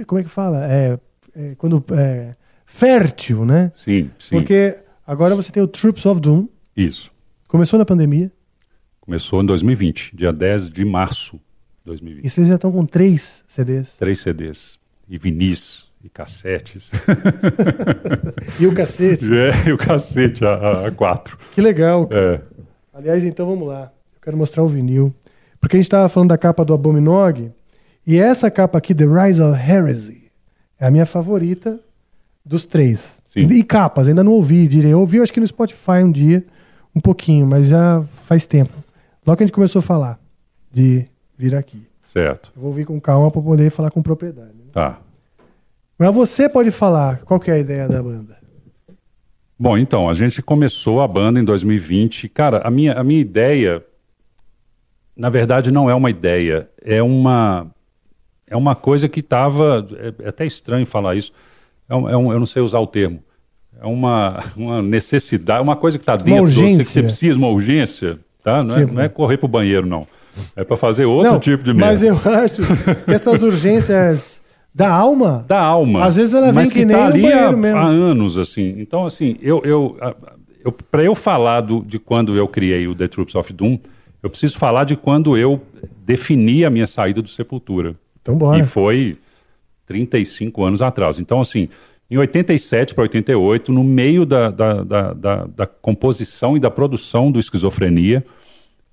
[0.06, 0.70] como é que fala?
[0.70, 0.98] É,
[1.34, 2.34] é, quando é,
[2.66, 3.72] fértil, né?
[3.74, 4.36] Sim, sim.
[4.36, 7.10] Porque agora você tem o Troops of Doom, Isso.
[7.48, 8.30] começou na pandemia
[9.06, 11.40] Começou em 2020, dia 10 de março de
[11.86, 12.24] 2020.
[12.24, 13.92] e vocês já estão com três CDs.
[13.96, 14.78] Três CDs.
[15.08, 16.90] E vinis, e cassetes.
[18.58, 19.26] E o cacete.
[19.32, 21.38] é, e o cacete, a, a- quatro.
[21.52, 22.08] Que legal.
[22.10, 22.40] É.
[22.92, 23.92] Aliás, então vamos lá.
[24.14, 25.14] Eu quero mostrar o vinil.
[25.60, 27.52] Porque a gente estava falando da capa do Abominog.
[28.06, 30.30] E essa capa aqui, The Rise of Heresy,
[30.80, 31.78] é a minha favorita
[32.44, 33.20] dos três.
[33.26, 33.40] Sim.
[33.52, 34.92] E capas, ainda não ouvi, direi.
[34.92, 36.44] Eu ouvi, acho que no Spotify um dia,
[36.94, 38.72] um pouquinho, mas já faz tempo.
[39.26, 40.20] Logo que a gente começou a falar
[40.70, 41.04] de
[41.36, 41.82] vir aqui.
[42.00, 42.52] Certo.
[42.54, 44.54] Eu vou ouvir com calma para poder falar com propriedade.
[44.54, 44.70] né?
[44.72, 45.00] Tá.
[45.98, 48.36] Mas você pode falar qual que é a ideia da banda.
[49.58, 52.28] Bom, então, a gente começou a banda em 2020.
[52.28, 53.82] Cara, a minha, a minha ideia,
[55.16, 57.66] na verdade, não é uma ideia, é uma,
[58.46, 59.88] é uma coisa que estava.
[59.98, 61.32] É, é até estranho falar isso.
[61.88, 63.24] É um, é um, eu não sei usar o termo.
[63.80, 67.48] É uma, uma necessidade, uma coisa que está dentro de você, que você precisa, uma
[67.48, 68.20] urgência.
[68.46, 68.62] Tá?
[68.62, 70.06] Não, é, Tipo- não é correr pro banheiro, não.
[70.54, 71.86] É para fazer outro Não, tipo de merda.
[71.86, 72.62] Mas eu acho
[73.04, 74.40] que essas urgências
[74.72, 75.44] da alma.
[75.48, 76.04] da alma.
[76.04, 77.76] Às vezes ela vem que que nem tá ali banheiro há, mesmo.
[77.80, 78.76] há anos, assim.
[78.78, 79.96] Então, assim, eu, eu,
[80.64, 83.78] eu para eu falar do, de quando eu criei o The Troops of Doom,
[84.22, 85.60] eu preciso falar de quando eu
[86.04, 87.96] defini a minha saída do Sepultura.
[88.22, 88.60] Então bora.
[88.60, 89.18] E foi
[89.86, 91.18] 35 anos atrás.
[91.18, 91.68] Então, assim,
[92.08, 97.32] em 87 para 88, no meio da, da, da, da, da composição e da produção
[97.32, 98.24] do Esquizofrenia,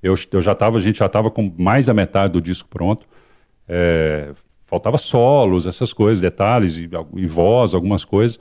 [0.03, 3.05] eu, eu já estava, a gente já estava com mais da metade do disco pronto.
[3.67, 4.33] É,
[4.65, 8.39] faltava solos, essas coisas, detalhes e, e voz, algumas coisas.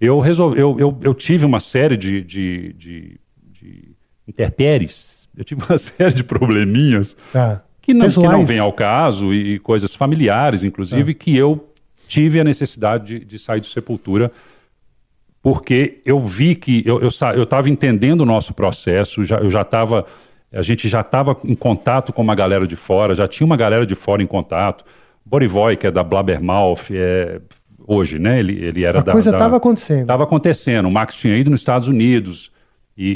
[0.00, 3.94] Eu resolvi, eu, eu, eu tive uma série de, de, de, de
[4.26, 7.62] interpéries, eu tive uma série de probleminhas Tá.
[7.80, 11.68] que não, que não vem ao caso e, e coisas familiares, inclusive, que eu
[12.08, 14.32] tive a necessidade de, de sair do Sepultura
[15.42, 19.62] porque eu vi que eu estava eu, estava entendendo o nosso processo, já, eu já
[19.62, 20.06] estava,
[20.52, 23.86] a gente já estava em contato com uma galera de fora, já tinha uma galera
[23.86, 24.84] de fora em contato.
[25.24, 27.40] Borivoy, que é da Blabbermouth, é,
[27.86, 28.38] hoje, né?
[28.38, 29.12] Ele, ele era A da.
[29.12, 30.00] coisa da- estava acontecendo.
[30.02, 30.86] Estava acontecendo.
[30.88, 32.50] O Max tinha ido nos Estados Unidos
[32.96, 33.08] e,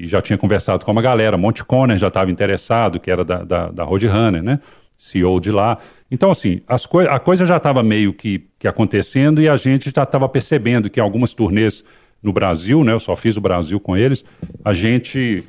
[0.00, 1.36] e- e já tinha conversado com uma galera.
[1.36, 4.58] Monte Conner já estava interessado, que era da, da, da Roadrunner, né?
[4.96, 5.78] CEO de lá.
[6.10, 9.92] Então, assim, as coi a coisa já estava meio que, que acontecendo e a gente
[9.94, 11.82] já estava percebendo que em algumas turnês
[12.22, 12.92] no Brasil, né?
[12.92, 14.24] Eu só fiz o Brasil com eles.
[14.64, 15.42] A gente,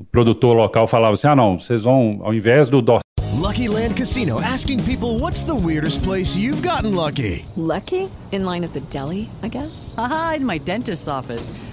[0.00, 3.00] o produtor local falava assim: ah, não, vocês vão, ao invés do Dor
[3.36, 7.44] Lucky Land Casino asking people what's the weirdest place you've gotten lucky?
[7.56, 8.08] Lucky?
[8.32, 9.92] In line at the deli, I guess?
[9.96, 11.50] Aha, in my dentist's office.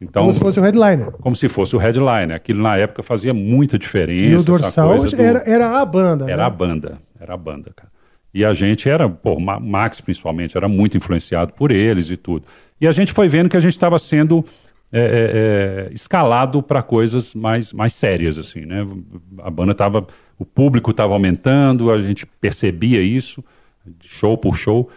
[0.00, 1.10] Então, Como se fosse o headliner.
[1.12, 2.32] como se fosse o headline.
[2.32, 4.32] Aquilo na época fazia muita diferença.
[4.32, 6.24] E o dorsal do- era, era a banda.
[6.24, 6.42] Era né?
[6.44, 7.90] a banda, era a banda, cara.
[8.32, 12.46] E a gente era, pô, Max principalmente, era muito influenciado por eles e tudo.
[12.80, 14.44] E a gente foi vendo que a gente estava sendo
[14.92, 18.86] é, é, é, escalado para coisas mais, mais sérias, assim, né?
[19.42, 20.06] A banda estava,
[20.38, 23.44] o público estava aumentando, a gente percebia isso,
[24.00, 24.88] show por show.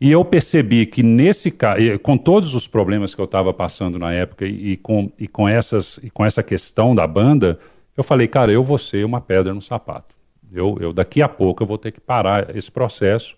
[0.00, 4.12] E eu percebi que nesse caso, com todos os problemas que eu estava passando na
[4.12, 7.58] época e, com, e, com essas, e com essa questão da banda,
[7.96, 10.14] eu falei, cara, eu vou ser uma pedra no sapato.
[10.52, 13.36] Eu, eu daqui a pouco eu vou ter que parar esse processo.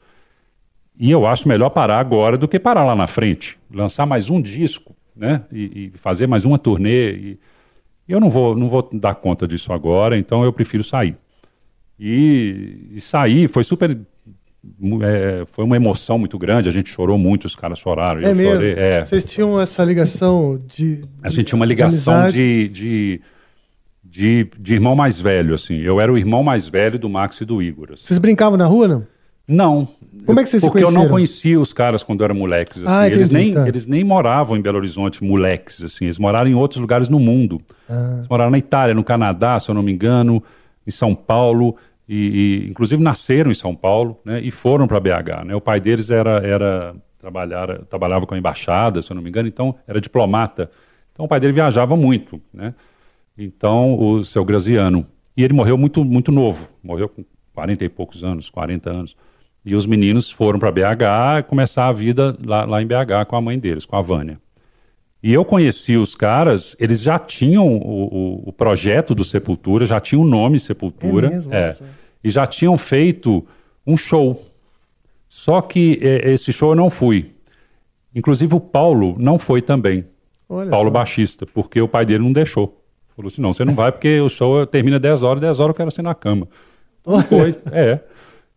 [0.99, 3.57] E eu acho melhor parar agora do que parar lá na frente.
[3.73, 5.45] Lançar mais um disco, né?
[5.53, 7.13] E, e fazer mais uma turnê.
[7.13, 7.39] E
[8.09, 11.17] eu não vou, não vou dar conta disso agora, então eu prefiro sair.
[12.01, 13.97] E, e sair foi super.
[15.03, 18.21] É, foi uma emoção muito grande, a gente chorou muito, os caras choraram.
[18.21, 18.55] É mesmo.
[18.55, 18.73] chorei.
[18.73, 19.05] É.
[19.05, 21.05] Vocês tinham essa ligação de.
[21.23, 22.37] A gente tinha uma ligação amizade.
[22.37, 23.21] de, de,
[24.03, 25.77] de, de irmão mais velho, assim.
[25.77, 27.93] Eu era o irmão mais velho do Max e do Igor.
[27.93, 28.05] assim.
[28.05, 29.07] Vocês brincavam na rua, não?
[29.49, 29.89] Não.
[30.27, 32.83] Como é que vocês se Porque eu não conhecia os caras quando eu era moleques.
[32.83, 32.87] Assim.
[32.87, 33.67] Ah, eles, nem, tá.
[33.67, 36.05] eles nem moravam em Belo Horizonte, moleques, assim.
[36.05, 37.59] Eles moraram em outros lugares no mundo.
[37.89, 38.17] Ah.
[38.17, 40.43] Eles moraram na Itália, no Canadá, se eu não me engano,
[40.87, 41.77] em São Paulo.
[42.09, 44.41] E, e, inclusive nasceram em São Paulo, né?
[44.41, 45.55] E foram para BH, né?
[45.55, 49.49] O pai deles era, era trabalhar, trabalhava com a embaixada, se eu não me engano,
[49.49, 50.71] então era diplomata.
[51.13, 52.75] Então o pai dele viajava muito, né?
[53.37, 55.07] Então, o seu Graziano.
[55.37, 56.69] E ele morreu muito, muito novo.
[56.83, 59.17] Morreu com 40 e poucos anos, 40 anos.
[59.65, 63.41] E os meninos foram para BH começar a vida lá, lá em BH com a
[63.41, 64.41] mãe deles, com a Vânia.
[65.23, 69.99] E eu conheci os caras, eles já tinham o, o- o projeto do Sepultura, já
[70.01, 71.27] tinham o nome Sepultura.
[71.27, 71.53] É mesmo?
[71.73, 71.85] Só.
[72.23, 73.45] e já tinham feito
[73.87, 74.41] um show.
[75.29, 77.27] Só que eh, esse show eu não fui.
[78.15, 80.05] Inclusive o Paulo não foi também.
[80.49, 80.91] Olha Paulo só.
[80.93, 82.81] baixista, porque o pai dele não deixou.
[83.15, 85.75] Falou assim: não, você não vai porque o show termina 10 horas, 10 horas eu
[85.75, 86.49] quero ser na cama.
[87.07, 88.01] Não foi, é.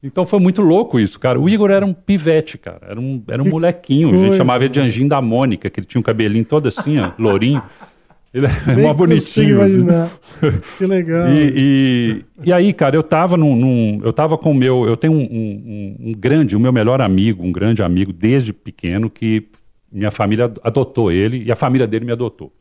[0.04, 1.40] Então foi muito louco isso, cara.
[1.40, 2.80] O Igor era um pivete, cara.
[2.90, 4.08] Era um, era um molequinho.
[4.10, 6.68] A gente coisa, chamava ele de Anjinho da Mônica, que ele tinha um cabelinho todo
[6.68, 7.62] assim, ó, lourinho.
[8.34, 9.62] Ele era Nem mó bonitinho.
[9.62, 9.86] assim.
[10.78, 11.28] que legal.
[11.30, 14.96] E, e, e aí, cara, eu tava num, num- eu tava com o meu, eu
[14.98, 19.48] tenho um, um- um grande, o meu melhor amigo, um grande amigo desde pequeno que
[19.92, 22.52] minha família adotou ele e a família dele me adotou,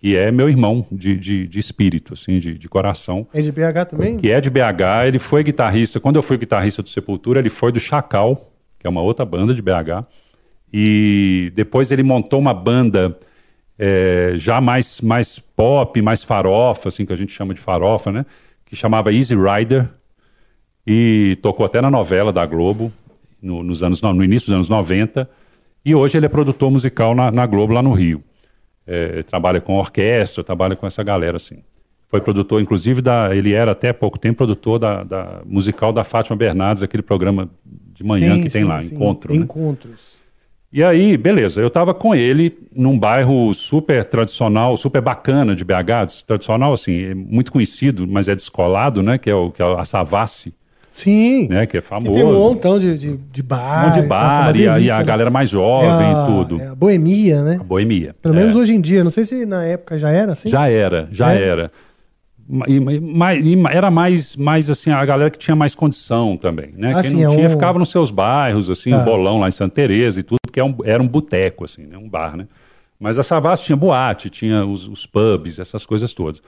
[0.00, 3.84] que é meu irmão de, de, de espírito, assim, de, de coração, É de BH
[3.90, 4.16] também?
[4.16, 5.06] que é de BH.
[5.06, 5.98] Ele foi guitarrista.
[5.98, 9.52] Quando eu fui guitarrista do Sepultura, ele foi do Chacal, que é uma outra banda
[9.52, 10.06] de BH.
[10.72, 13.18] E depois ele montou uma banda
[13.76, 18.24] é, já mais, mais pop, mais farofa, assim que a gente chama de farofa, né?
[18.64, 19.88] Que chamava Easy Rider.
[20.86, 22.92] E tocou até na novela da Globo,
[23.42, 25.28] no, nos anos, no início dos anos 90.
[25.84, 28.22] E hoje ele é produtor musical na, na Globo, lá no Rio.
[28.90, 31.58] É, trabalha com orquestra, trabalha com essa galera, assim.
[32.08, 36.34] Foi produtor, inclusive, da, ele era até pouco tempo produtor da, da musical da Fátima
[36.34, 37.50] Bernardes, aquele programa
[37.92, 38.94] de manhã Sim, que tem sim, lá, sim.
[38.94, 39.34] Encontro.
[39.34, 39.40] né?
[39.40, 40.18] Encontros.
[40.72, 46.24] E aí, beleza, eu tava com ele num bairro super tradicional, super bacana de BH,
[46.26, 50.54] tradicional assim, muito conhecido, mas é descolado, né, que é, o, que é a Savassi,
[51.02, 51.48] Sim.
[51.48, 52.12] né, que é Que famoso.
[52.12, 53.84] tem um montão de, de, de bar.
[53.84, 55.04] Um monte de bar, é e, uma a, e delícia, a né?
[55.04, 56.60] galera mais É jovem a- e tudo.
[56.60, 57.60] é a boemia, né?
[57.64, 58.14] Boemia.
[58.20, 58.38] Pelo É.
[58.40, 59.02] menos hoje em dia.
[59.04, 60.48] Não sei se na época já era assim.
[60.48, 61.42] Já era, já É?
[61.42, 61.72] era.
[62.66, 66.92] E, e- e era mais, mais assim, a galera que tinha mais condição também, né?
[66.96, 69.02] Ah, Quem não é tinha um- ficava nos seus bairros, assim, Tá.
[69.02, 71.84] o bolão lá em Santa Teresa e tudo, que é um- era um boteco, assim,
[71.86, 71.98] né?
[71.98, 72.46] Um bar, né?
[72.98, 76.42] Mas a Savassi tinha boate, tinha os, os pubs, essas coisas todas.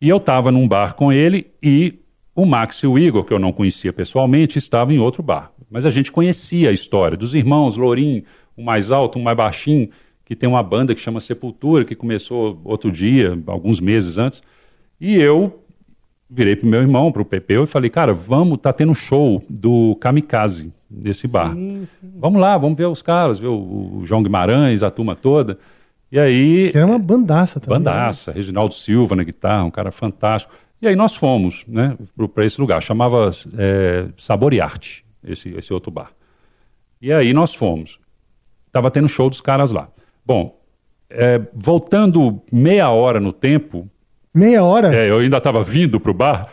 [0.00, 1.94] E eu estava num bar com ele e
[2.34, 5.52] o Max e o Igor, que eu não conhecia pessoalmente, estavam em outro bar.
[5.70, 8.24] Mas a gente conhecia a história dos irmãos Lourinho,
[8.56, 9.88] um mais alto, um mais baixinho,
[10.24, 14.42] que tem uma banda que chama Sepultura, que começou outro dia, alguns meses antes.
[15.00, 15.60] E eu
[16.28, 19.94] virei pro meu irmão, pro Pepeu, e falei, cara, vamos, tá tendo um show do
[20.00, 21.54] Kamikaze nesse bar.
[22.16, 25.58] Vamos lá, vamos ver os caras, ver o, o João Guimarães, a turma toda.
[26.10, 27.78] E aí, Que era uma bandaça também.
[27.78, 27.84] né?
[27.84, 30.54] bandaça, Reginaldo Silva na guitarra, um cara fantástico.
[30.84, 31.96] E aí nós fomos, né,
[32.34, 36.10] para esse lugar, chamava é, Sabor e Arte, esse, esse outro bar.
[37.00, 37.98] E aí nós fomos.
[38.70, 39.88] Tava tendo show dos caras lá.
[40.26, 40.60] Bom,
[41.08, 43.88] é, voltando meia hora no tempo,
[44.34, 44.94] Meia hora?
[44.94, 46.50] é, eu ainda estava vindo pro bar.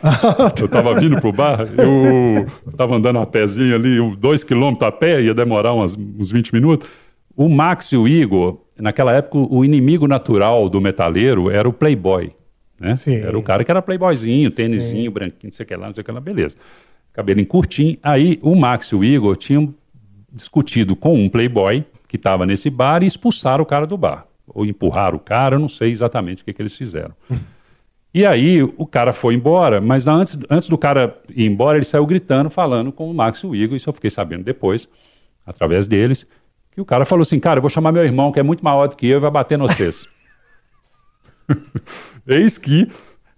[0.58, 1.60] eu estava vindo pro bar.
[1.76, 6.54] Eu estava andando a pezinho ali, dois quilômetros a pé, ia demorar umas- uns 20
[6.54, 6.88] minutos.
[7.36, 12.32] O Max e o Igor, naquela época, o inimigo natural do metaleiro era o playboy.
[12.78, 12.96] Né?
[12.96, 13.16] Sim.
[13.16, 16.02] Era o cara que era playboyzinho, tênisinho, branquinho, não sei o que lá, não sei
[16.02, 16.56] o que lá, beleza.
[17.12, 17.96] Cabelinho curtinho.
[18.02, 19.74] Aí o Max e o Igor tinham
[20.32, 24.26] discutido com um playboy que estava nesse bar e expulsaram o cara do bar.
[24.46, 27.14] Ou empurraram o cara, eu não sei exatamente o que, que eles fizeram.
[28.14, 32.04] E aí o cara foi embora, mas antes, antes do cara ir embora, ele saiu
[32.04, 34.86] gritando, falando com o Max e o Igor, isso eu fiquei sabendo depois,
[35.46, 36.26] através deles,
[36.72, 38.86] que o cara falou assim, cara, eu vou chamar meu irmão, que é muito maior
[38.88, 40.06] do que eu, e vai bater no vocês.
[42.26, 42.88] Eis que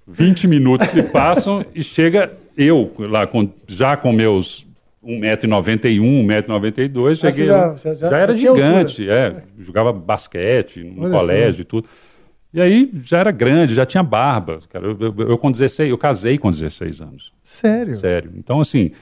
[0.07, 4.67] 20 minutos se passam e chega eu, lá com, já com meus
[5.03, 7.47] 1,91m, 1,92m, Ah, cheguei.
[7.47, 9.43] já- já- já, já- era gigante, é.
[9.59, 11.89] Jogava basquete no Olha colégio e tudo.
[12.53, 14.61] E aí já era grande, já tinha barba.
[14.71, 17.33] Cara, eu, eu- eu com 16, eu casei com 16 anos.
[17.43, 17.97] Sério?
[17.97, 18.31] Sério.
[18.37, 18.93] Então, assim,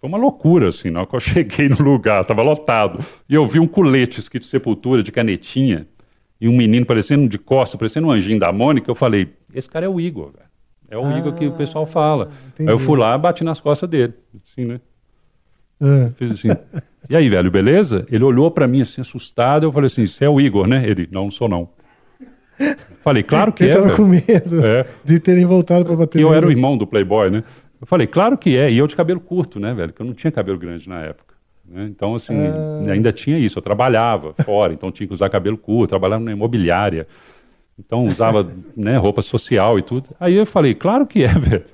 [0.00, 1.20] foi uma loucura, assim, na hora que eu
[1.66, 3.04] cheguei no lugar, tava lotado.
[3.28, 5.86] E eu vi um colete escrito Sepultura de canetinha
[6.40, 8.90] e um menino parecendo de costa, parecendo um anjinho da Mônica.
[8.90, 10.48] Eu falei, esse cara é o Igor, velho.
[10.90, 12.30] É o Igor que o pessoal fala.
[12.54, 12.68] entendi.
[12.68, 14.14] Aí eu fui lá e bati nas costas dele.
[14.36, 14.80] Assim, né?
[15.80, 16.10] É.
[16.16, 16.48] Fiz assim.
[17.10, 18.06] E aí, velho, beleza?
[18.10, 19.64] Ele olhou pra mim assim, assustado.
[19.64, 20.82] Eu falei assim: você é o Igor, né?
[20.88, 21.68] Ele, não, não sou não.
[23.02, 23.74] Falei, claro que Ele é.
[23.74, 23.96] tava velho.
[23.96, 24.84] com medo É.
[25.04, 26.38] de terem voltado pra bater E eu nele.
[26.38, 27.44] era o irmão do Playboy, né?
[27.80, 28.70] Eu falei, claro que é.
[28.72, 29.92] E eu de cabelo curto, né, velho?
[29.92, 31.27] Que eu não tinha cabelo grande na época.
[31.70, 31.86] Né?
[31.90, 32.90] Então, assim, Ah.
[32.92, 33.58] ainda tinha isso.
[33.58, 37.06] Eu trabalhava fora, então tinha que usar cabelo curto, trabalhava na imobiliária.
[37.78, 40.10] Então, usava né, roupa social e tudo.
[40.18, 41.64] Aí eu falei, claro que é, velho.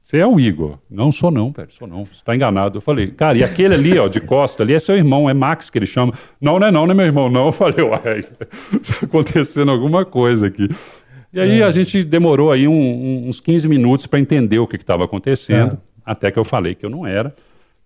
[0.00, 0.78] Você é o Igor.
[0.90, 1.68] Não sou não, velho.
[1.70, 2.06] Sou não.
[2.06, 2.78] Você tá enganado.
[2.78, 5.68] Eu falei, cara, e aquele ali, ó, de costa ali, é seu irmão, é Max
[5.68, 6.14] que ele chama.
[6.40, 7.46] Não, não é não, não é meu irmão, não.
[7.48, 10.66] Eu falei, uai, tá acontecendo alguma coisa aqui.
[11.30, 14.76] E aí a gente demorou aí um- um- uns 15 minutos para entender o que
[14.76, 17.34] estava acontecendo, até que eu falei que eu não era.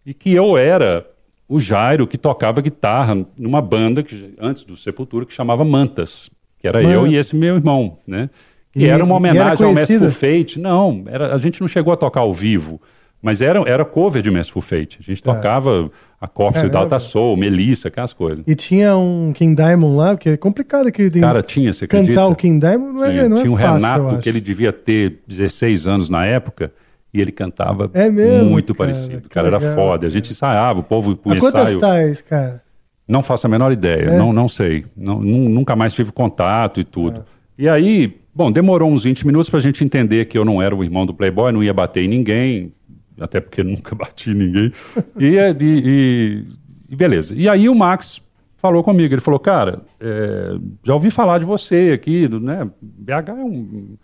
[0.05, 1.07] E que eu era
[1.49, 6.67] o Jairo que tocava guitarra numa banda que, antes do Sepultura que chamava Mantas, que
[6.67, 7.13] era eu Mantas.
[7.13, 8.31] e esse meu irmão, né?
[8.73, 10.11] Que E- era uma era homenagem ao Mestre?
[10.11, 10.59] Fate.
[10.59, 12.81] Não, era, a gente não chegou a tocar ao vivo,
[13.25, 14.99] Mas era, era cover de Merciful Fate.
[15.01, 15.33] A gente Tá.
[15.33, 15.89] tocava
[16.21, 16.79] a Corpse Caramba.
[16.81, 18.43] Without a Soul, Melissa, aquelas coisas.
[18.49, 22.15] E tinha um King Diamond lá, porque é complicado que tem Cara, tinha, você acredita?
[22.15, 24.29] cantar o King Diamond não é, Tinha, não é tinha um fácil, eu Renato, que
[24.29, 26.73] ele devia ter 16 anos na época,
[27.13, 29.23] e ele cantava É mesmo, muito cara, parecido.
[29.23, 30.07] que Cara, era legal, foda.
[30.07, 31.79] A gente ensaiava, o povo com Há quantas ensaio.
[31.81, 32.63] tais, cara?
[33.07, 34.17] Não faço a menor ideia, É?
[34.19, 34.85] não, não sei.
[34.97, 37.21] Não, nu- nunca mais tive contato e tudo.
[37.21, 37.23] É.
[37.65, 40.83] E aí, bom, demorou uns 20 minutos pra gente entender que eu não era o
[40.83, 42.73] irmão do Playboy, não ia bater em ninguém,
[43.21, 44.73] até porque nunca bati em ninguém.
[45.19, 46.45] e, e-
[46.91, 47.35] e- beleza.
[47.37, 48.23] E aí o Max
[48.57, 52.71] falou comigo, ele falou, cara, é, já ouvi falar de você aqui, né?
[52.81, 53.97] BH é um,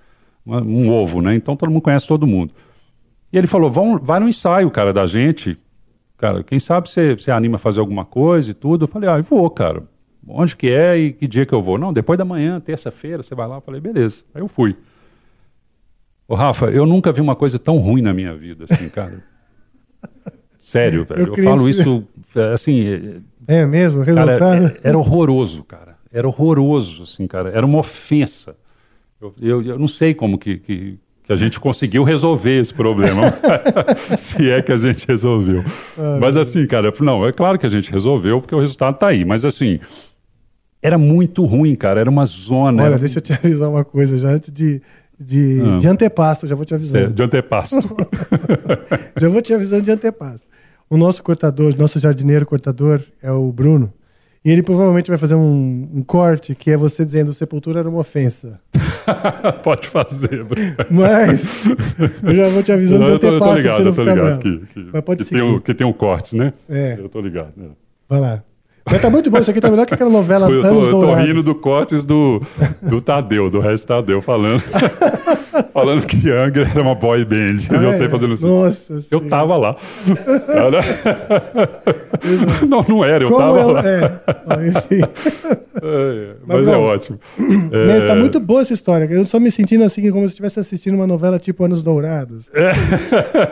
[0.47, 1.35] um ovo, né?
[1.35, 2.53] Então todo mundo conhece todo mundo.
[3.33, 5.57] E ele falou, Vão, vai no ensaio, cara, da gente.
[6.17, 8.85] Cara, quem sabe você, você anima a fazer alguma coisa e tudo.
[8.85, 9.83] Eu falei, ah, eu vou, cara.
[10.27, 11.79] Onde que é e que dia que eu vou?
[11.79, 13.57] Não, depois da manhã, terça-feira, você vai lá.
[13.57, 14.21] Eu falei, beleza.
[14.35, 14.77] Aí eu fui.
[16.27, 19.23] Ô, Rafa, eu nunca vi uma coisa tão ruim na minha vida, assim, cara.
[20.59, 21.21] Sério, velho.
[21.21, 22.81] Eu, acredito falo que- isso, é, assim,
[23.47, 24.67] é, É mesmo, o Cara, resultado.
[24.67, 25.97] é- era horroroso, cara.
[26.13, 27.51] Era horroroso, assim, cara.
[27.51, 28.57] Era uma ofensa.
[29.21, 33.23] Eu, eu, eu não sei como que, que, que a gente conseguiu resolver esse problema.
[34.17, 35.63] Se é que a gente resolveu.
[36.19, 39.27] Mas assim, cara, não, é claro que a gente resolveu, porque o resultado tá aí.
[39.27, 39.79] Mas assim,
[40.83, 42.01] era muito ruim, cara.
[42.01, 42.83] Era uma zona.
[42.83, 44.81] Olha, era deixa eu te avisar uma coisa já antes de,
[45.21, 45.77] de, Ah.
[45.77, 47.13] de antepasto, já vou te avisando.
[47.13, 47.77] de antepasto.
[49.21, 50.47] Já vou te avisando de antepasto.
[50.89, 53.93] O nosso cortador, nosso jardineiro cortador é o Bruno.
[54.43, 57.99] E ele provavelmente vai fazer um, um corte que é você dizendo Sepultura era uma
[57.99, 58.59] ofensa.
[59.63, 60.45] Pode fazer.
[60.45, 60.75] Bruno.
[60.91, 61.65] Mas
[62.23, 64.39] eu já vou te avisando de eu, tô, eu tô ligado, não eu tô ligado.
[64.41, 66.53] Que, que, Mas pode que, tem um, que tem um cortes, né?
[66.69, 66.97] É.
[66.99, 67.53] Eu tô ligado.
[67.57, 67.69] né?
[68.09, 68.43] Vai lá.
[68.91, 70.91] Mas tá muito bom, isso aqui tá melhor que aquela novela Eu tô, Anos eu
[70.93, 72.41] tô rindo do cortes do,
[72.83, 74.63] do Tadeu, do resto Tadeu, falando,
[75.73, 77.57] falando que Angra era uma boy band.
[77.71, 77.93] Ah, eu é?
[77.93, 78.47] sei fazendo assim.
[78.47, 79.29] Nossa Eu Senhora.
[79.29, 79.77] tava lá.
[82.69, 83.83] Não, não era, eu Como tava ela- lá.
[83.89, 84.69] é.
[84.69, 85.03] Enfim.
[85.81, 87.19] É, Mas, mas é bom, ótimo.
[87.39, 89.05] Mas tá É, muito boa essa história.
[89.11, 92.45] Eu só me sentindo assim, como se estivesse assistindo uma novela tipo Anos Dourados.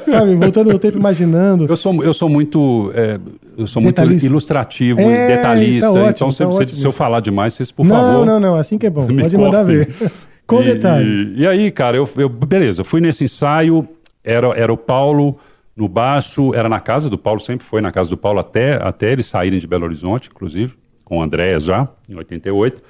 [0.03, 1.67] Sabe, voltando no tempo, imaginando.
[1.69, 3.19] Eu sou, eu sou muito, é,
[3.57, 4.27] eu sou muito Detalhista.
[4.27, 5.87] ilustrativo, É, detalhista.
[5.87, 8.27] tá ótimo, então, se, tá se- se eu falar demais, vocês, por não, favor.
[8.27, 9.07] não, não, assim que é bom.
[9.17, 9.89] Pode mandar ver.
[10.47, 11.29] Com E- detalhes.
[11.37, 13.89] E, e aí, cara, eu, eu- beleza, fui nesse ensaio,
[14.23, 15.37] era, era o Paulo
[15.77, 19.13] no baixo, era na casa do Paulo, sempre foi na casa do Paulo até, até
[19.13, 22.81] eles saírem de Belo Horizonte, inclusive, com o Andréas já, em 88.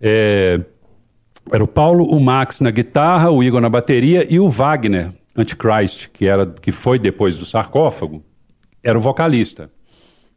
[0.00, 0.60] É,
[1.52, 6.08] era o Paulo, o Max na guitarra, o Igor na bateria e o Wagner, Antichrist,
[6.12, 8.22] que, era, que foi depois do sarcófago,
[8.84, 9.70] era o vocalista.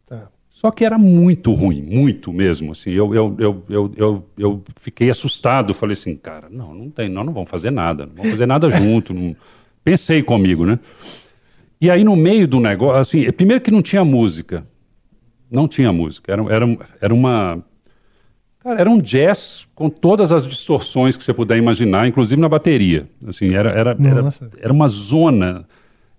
[0.08, 0.30] Tá.
[0.50, 2.72] Só que era muito ruim, muito mesmo.
[2.72, 5.74] Assim, eu, eu, eu, eu, eu, eu fiquei assustado.
[5.74, 8.70] Falei assim, cara, não, não tem, nós não vamos fazer nada, não vamos fazer nada
[8.72, 9.14] junto.
[9.14, 9.36] não-
[9.84, 10.80] Pensei comigo, né?
[11.80, 14.66] E aí, no meio do negócio, assim, primeiro que não tinha música.
[15.50, 16.32] Não tinha música.
[16.34, 17.64] Era, era, era uma.
[18.60, 23.08] Cara, era um jazz com todas as distorções que você puder imaginar, inclusive na bateria.
[23.26, 24.22] Assim, era, era, era,
[24.60, 25.66] era uma zona.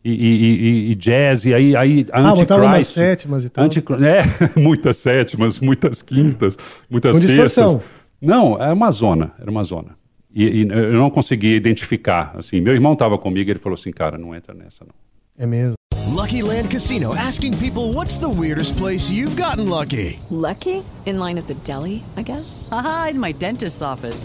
[0.04, 2.92] E, e- e- e jazz, e aí, aí a Ah, Antichrist.
[2.92, 3.64] sétimas e tal.
[3.64, 4.22] É,
[4.58, 6.56] muitas sétimas, muitas quintas,
[6.88, 7.44] muitas Com terças.
[7.48, 7.82] distorção.
[8.20, 9.96] Não, era uma zona, era uma zona.
[10.34, 12.34] E, e eu não conseguia identificar.
[12.38, 14.94] Assim, meu irmão estava comigo e ele falou assim, cara, não entra nessa não.
[15.36, 15.74] É mesmo.
[16.14, 20.18] Lucky Land Casino asking people what's the weirdest place you've gotten lucky?
[20.30, 20.82] Lucky?
[21.06, 22.66] In line at the deli, I guess?
[22.70, 24.24] Haha, in my dentist's office.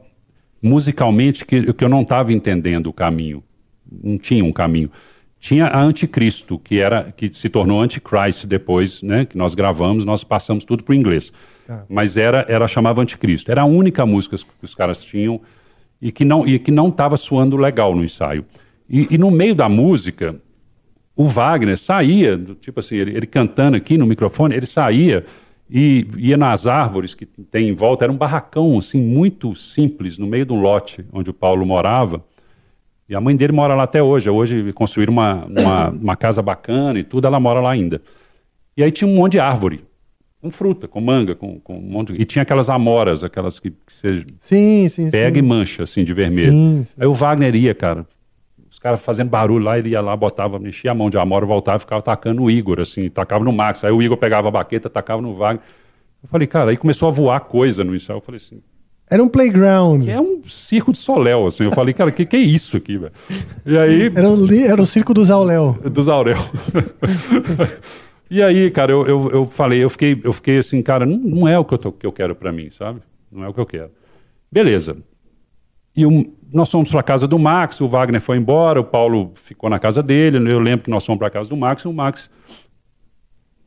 [0.61, 3.43] musicalmente que, que eu não estava entendendo o caminho.
[3.91, 4.91] Não tinha um caminho.
[5.39, 9.25] Tinha a Anticristo, que era que se tornou Antichrist depois, né?
[9.25, 11.33] Que nós gravamos, nós passamos tudo para o inglês.
[11.89, 13.49] Mas era, era chamava Anticristo.
[13.51, 15.41] Era a única música que os caras tinham
[15.99, 18.45] e que não e que não estava soando legal no ensaio.
[18.87, 20.35] E, e no meio da música,
[21.15, 25.25] o Wagner saía, tipo assim, ele, ele cantando aqui no microfone, ele saía
[25.73, 30.27] e ia nas árvores que tem em volta, era um barracão, assim, muito simples, no
[30.27, 32.21] meio de um lote onde o Paulo morava.
[33.07, 34.29] E a mãe dele mora lá até hoje.
[34.29, 38.01] Hoje construíram uma, uma, uma casa bacana e tudo, ela mora lá ainda.
[38.75, 39.85] E aí tinha um monte de árvore,
[40.41, 42.21] com fruta, com manga, com, com um monte de...
[42.21, 45.39] E tinha aquelas amoras, aquelas que, que você Sim, sim, pega sim.
[45.39, 46.85] e mancha, assim, de vermelho.
[46.99, 48.05] Aí o Wagner ia, cara.
[48.81, 51.79] Caras fazendo barulho lá, ele ia lá, botava, mexia a mão de amora, voltava e
[51.81, 53.83] ficava atacando o Igor, assim, tacava no Max.
[53.83, 55.61] Aí o Igor pegava a baqueta, tacava no Wagner.
[56.23, 58.17] Eu falei, cara, aí começou a voar coisa no ensaio.
[58.17, 58.59] Eu falei assim,
[59.09, 60.07] Era um playground.
[60.07, 61.63] é um circo de soléu, assim.
[61.65, 63.11] Eu falei, cara, o que, que é isso aqui, velho?
[63.65, 65.73] E aí, Era, o, era o circo do Zauléu.
[65.83, 66.37] dos Aurel.
[68.29, 71.47] e aí, cara, eu, eu, eu falei, eu fiquei, eu fiquei assim, cara, não, não
[71.47, 73.01] é o que eu, tô- que eu quero pra mim, sabe?
[73.31, 73.91] Não é o que eu quero.
[74.51, 74.97] Beleza.
[75.95, 76.03] E
[76.53, 80.01] nós fomos pra casa do Max, o Wagner foi embora, o Paulo ficou na casa
[80.01, 80.37] dele.
[80.51, 82.29] Eu lembro que nós fomos pra casa do Max, e o Max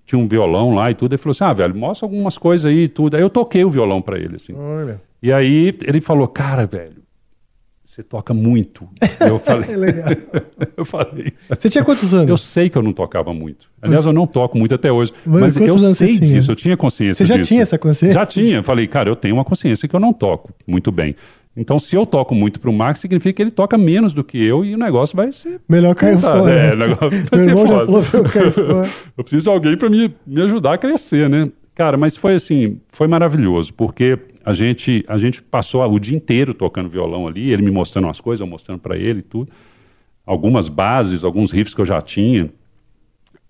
[0.04, 1.12] tinha um violão lá e tudo.
[1.12, 3.16] Ele falou assim: ah, velho, mostra algumas coisas aí e tudo.
[3.16, 4.54] Aí eu toquei o violão pra ele, assim.
[4.54, 5.00] Olha.
[5.22, 7.02] E aí ele falou, cara, velho,
[7.82, 8.86] você toca muito.
[9.26, 10.08] Eu falei, É legal.
[10.76, 12.28] eu falei, Você tinha quantos anos?
[12.28, 13.70] eu sei que eu não tocava muito.
[13.80, 15.12] Aliás, eu não toco muito até hoje.
[15.24, 17.48] Mas Mas, eu sei disso, eu tinha consciência Você já disso.
[17.48, 18.12] tinha essa consciência?
[18.14, 18.56] Já tinha.
[18.58, 21.16] Eu falei, cara, eu tenho uma consciência que eu não toco muito bem.
[21.56, 24.64] Então, se eu toco muito pro Max, significa que ele toca menos do que eu
[24.64, 25.60] e o negócio vai ser.
[25.68, 26.52] Melhor cair fora.
[26.52, 27.86] É, o negócio vai ser foda.
[27.86, 28.84] falou
[29.16, 31.50] eu preciso de alguém para me, me ajudar a crescer, né?
[31.74, 36.54] Cara, mas foi assim, foi maravilhoso, porque a gente, a gente passou o dia inteiro
[36.54, 39.50] tocando violão ali, ele me mostrando umas coisas, eu mostrando para ele e tudo.
[40.26, 42.50] Algumas bases, alguns riffs que eu já tinha.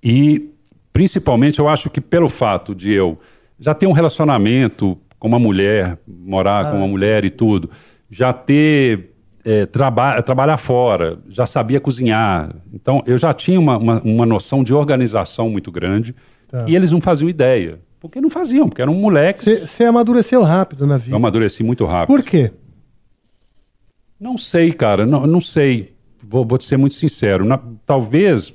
[0.02, 0.50] E,
[0.92, 3.18] principalmente, eu acho que pelo fato de eu
[3.58, 7.70] já ter um relacionamento com uma mulher, morar com uma mulher e tudo,
[8.14, 9.10] já ter
[9.44, 12.54] é, traba trabalhar fora, já sabia cozinhar.
[12.72, 16.14] Então, eu já tinha uma, uma, uma noção de organização muito grande
[16.48, 16.64] Tá.
[16.68, 17.80] e eles não faziam ideia.
[17.98, 19.44] Porque não faziam, porque eram moleques.
[19.68, 21.12] Você amadureceu rápido na vida.
[21.12, 22.14] Eu amadureci muito rápido.
[22.14, 22.52] Por quê?
[24.20, 25.92] Não sei, cara, não, não sei.
[26.22, 27.44] Vou, vou te ser muito sincero.
[27.44, 28.52] Na- talvez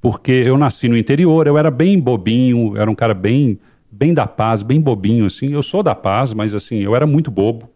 [0.00, 3.58] porque eu nasci no interior, eu era bem bobinho, era um cara bem,
[3.90, 5.52] bem da paz, bem bobinho, assim.
[5.52, 7.70] Eu sou da paz, mas assim, eu era muito bobo,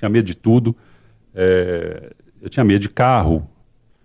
[0.00, 0.74] tinha medo de tudo.
[1.34, 3.46] É, eu tinha medo de carro.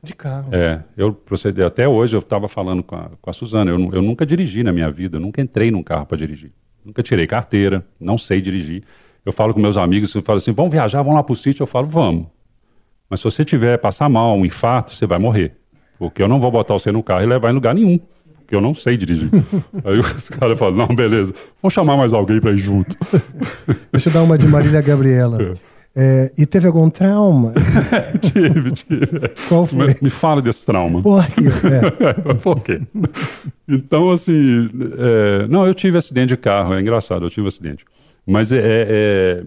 [0.04, 0.54] De carro.
[0.54, 4.02] É, eu procedi, até hoje eu estava falando com a, com a Suzana, eu, eu
[4.02, 6.52] nunca dirigi na minha vida, eu nunca entrei num carro para dirigir.
[6.84, 8.84] Nunca tirei carteira, não sei dirigir.
[9.26, 11.68] Eu falo com meus amigos, eu falo assim, vamos viajar, vamos lá pro sítio, eu
[11.68, 12.28] falo, vamos.
[13.10, 15.56] Mas se você tiver passar mal, um infarto, você vai morrer.
[15.98, 18.00] Porque eu não vou botar você no carro e levar em lugar nenhum.
[18.40, 19.30] Porque eu não sei dirigir.
[19.84, 22.96] Aí os caras falam, não, beleza, vamos chamar mais alguém para ir junto.
[23.92, 25.42] Deixa eu dar uma de Marília Gabriela.
[25.42, 25.54] É,
[26.38, 27.54] e teve algum trauma?
[28.22, 29.30] tive, tive.
[29.48, 29.88] Qual foi?
[29.88, 31.02] Me, me fala desse trauma.
[31.02, 32.34] Pô, aqui, é.
[32.36, 32.82] Por quê?
[33.68, 37.86] Então, assim, é, não, eu tive acidente de carro, é engraçado, eu tive acidente.
[38.26, 38.60] Mas é.
[38.62, 39.44] é-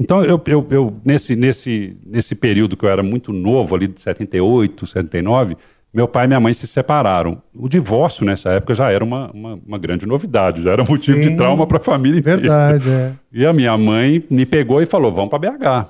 [0.00, 4.00] então, eu, eu, eu nesse, nesse, nesse período que eu era muito novo, ali de
[4.00, 5.56] 78, 79,
[5.92, 7.42] meu pai e minha mãe se separaram.
[7.54, 11.28] O divórcio nessa época já era uma, uma, uma grande novidade, já era motivo Sim.
[11.30, 12.38] de trauma para a família inteira.
[12.40, 13.12] Verdade, é.
[13.32, 15.88] E a minha mãe me pegou e falou: vamos para BH.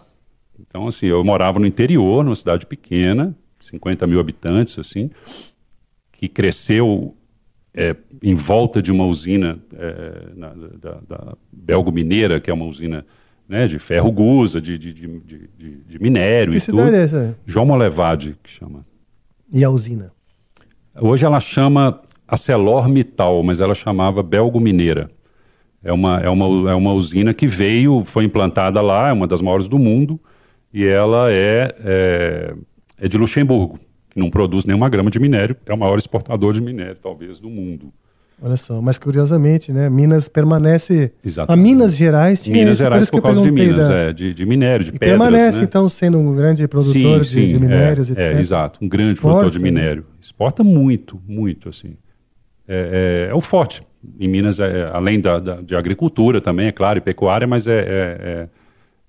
[0.61, 5.11] Então, assim, eu morava no interior, numa cidade pequena, 50 mil habitantes, assim,
[6.13, 7.15] que cresceu
[7.75, 12.65] é, em volta de uma usina é, na- da, da Belgo Mineira, que é uma
[12.67, 13.05] usina
[13.49, 15.49] né, de ferro gusa, de, de, de,
[15.87, 16.83] de- minério Que e tudo.
[16.95, 17.39] é essa?
[17.47, 18.85] João Molevade, que chama.
[19.53, 20.13] E a usina?
[21.01, 25.11] Hoje ela chama ArcelorMittal, mas ela chamava Belgo Mineira.
[25.83, 29.41] É uma, é, uma, é uma usina que veio, foi implantada lá, é uma das
[29.41, 30.21] maiores do mundo,
[30.73, 32.55] e ela é, é,
[32.99, 33.79] é de Luxemburgo,
[34.11, 37.49] que não produz nenhuma grama de minério, é o maior exportador de minério, talvez, do
[37.49, 37.93] mundo.
[38.41, 39.91] Olha só, mas curiosamente, né?
[39.91, 41.13] Minas permanece.
[41.25, 41.61] Exatamente.
[41.61, 44.33] A Minas Gerais tinha Minas isso, Gerais por eu causa de Minas, da- é, de,
[44.33, 45.65] de minério, de E pedras, permanece, né?
[45.65, 48.37] então, sendo um grande produtor de, de minérios, é, etc.
[48.37, 49.71] É, exato, um grande Exporta, produtor de né?
[49.71, 50.05] minério.
[50.21, 51.97] Exporta muito, muito, assim.
[52.69, 53.83] É, é- é o forte.
[54.21, 57.67] Em Minas, é, é, além da, da- de agricultura também, é claro, e pecuária, mas
[57.67, 58.49] é, é, é-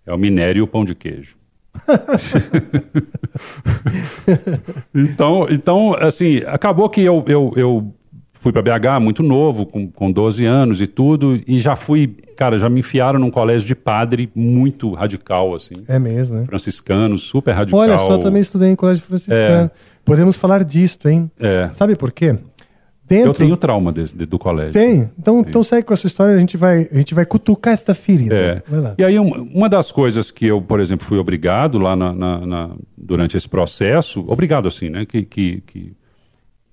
[0.07, 1.35] é o minério e o pão de queijo.
[4.93, 7.93] então, então, assim, acabou que eu, eu, eu
[8.41, 12.57] fui para BH muito novo, com, com 12 anos e tudo, e já fui, cara,
[12.57, 15.73] já me enfiaram num colégio de padre muito radical, assim.
[15.89, 16.45] É mesmo, né?
[16.45, 17.81] Franciscano, super radical.
[17.81, 19.69] Olha só, também estudei em colégio franciscano.
[20.05, 21.29] Podemos falar disto, hein?
[21.37, 21.69] É.
[21.73, 22.37] Sabe por quê?
[23.05, 23.29] Dentro...
[23.29, 24.71] Eu tenho trauma desse- de- do colégio.
[24.71, 25.09] Tem.
[25.19, 27.93] Então, então segue com a sua história, a gente vai, a gente vai cutucar esta
[27.93, 28.35] ferida.
[28.35, 28.63] É.
[28.97, 32.45] E aí, um- uma das coisas que eu, por exemplo, fui obrigado lá na, na-
[32.45, 35.05] na- durante esse processo, obrigado assim, né?
[35.05, 35.93] Que, que, que,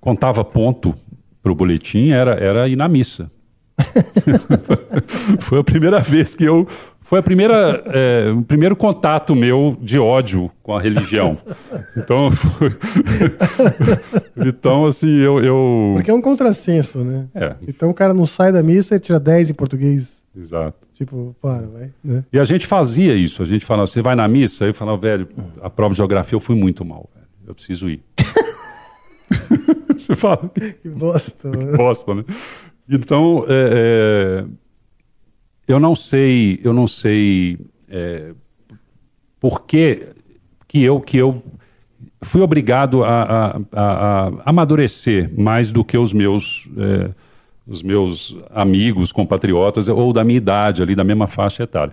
[0.01, 0.95] contava ponto
[1.47, 3.31] para o boletim era, era ir na missa.
[5.39, 6.67] foi a primeira vez que eu.
[7.03, 11.39] Foi a primeira, é, o primeiro contato meu de ódio com a religião.
[11.97, 12.75] Então, foi-
[14.45, 15.93] então assim, eu, eu.
[15.95, 17.27] Porque é um contrassenso, né?
[17.33, 20.21] É, Então o cara não sai da missa e tira 10 em português.
[20.37, 20.85] exato.
[20.95, 21.91] Tipo, para, vai.
[22.03, 22.25] Né?
[22.33, 23.41] E a gente fazia isso.
[23.41, 24.65] A gente falava, você vai na missa?
[24.65, 25.29] Aí eu falava, velho,
[25.63, 27.27] a prova de geografia eu fui muito mal, velho.
[27.47, 28.03] Eu preciso ir.
[29.97, 31.49] você fala, que Que bosta.
[31.49, 31.77] mano.
[31.77, 32.25] bosta, né?
[32.89, 34.45] Então, é, é,
[35.67, 37.59] eu não sei, eu não sei
[37.89, 38.33] é,
[39.41, 40.07] por que,
[40.69, 41.43] que eu que eu
[42.23, 47.11] fui obrigado a, a- a- a amadurecer mais do que os meus é,
[47.67, 51.93] os meus amigos, compatriotas ou da minha idade ali, da mesma faixa etária.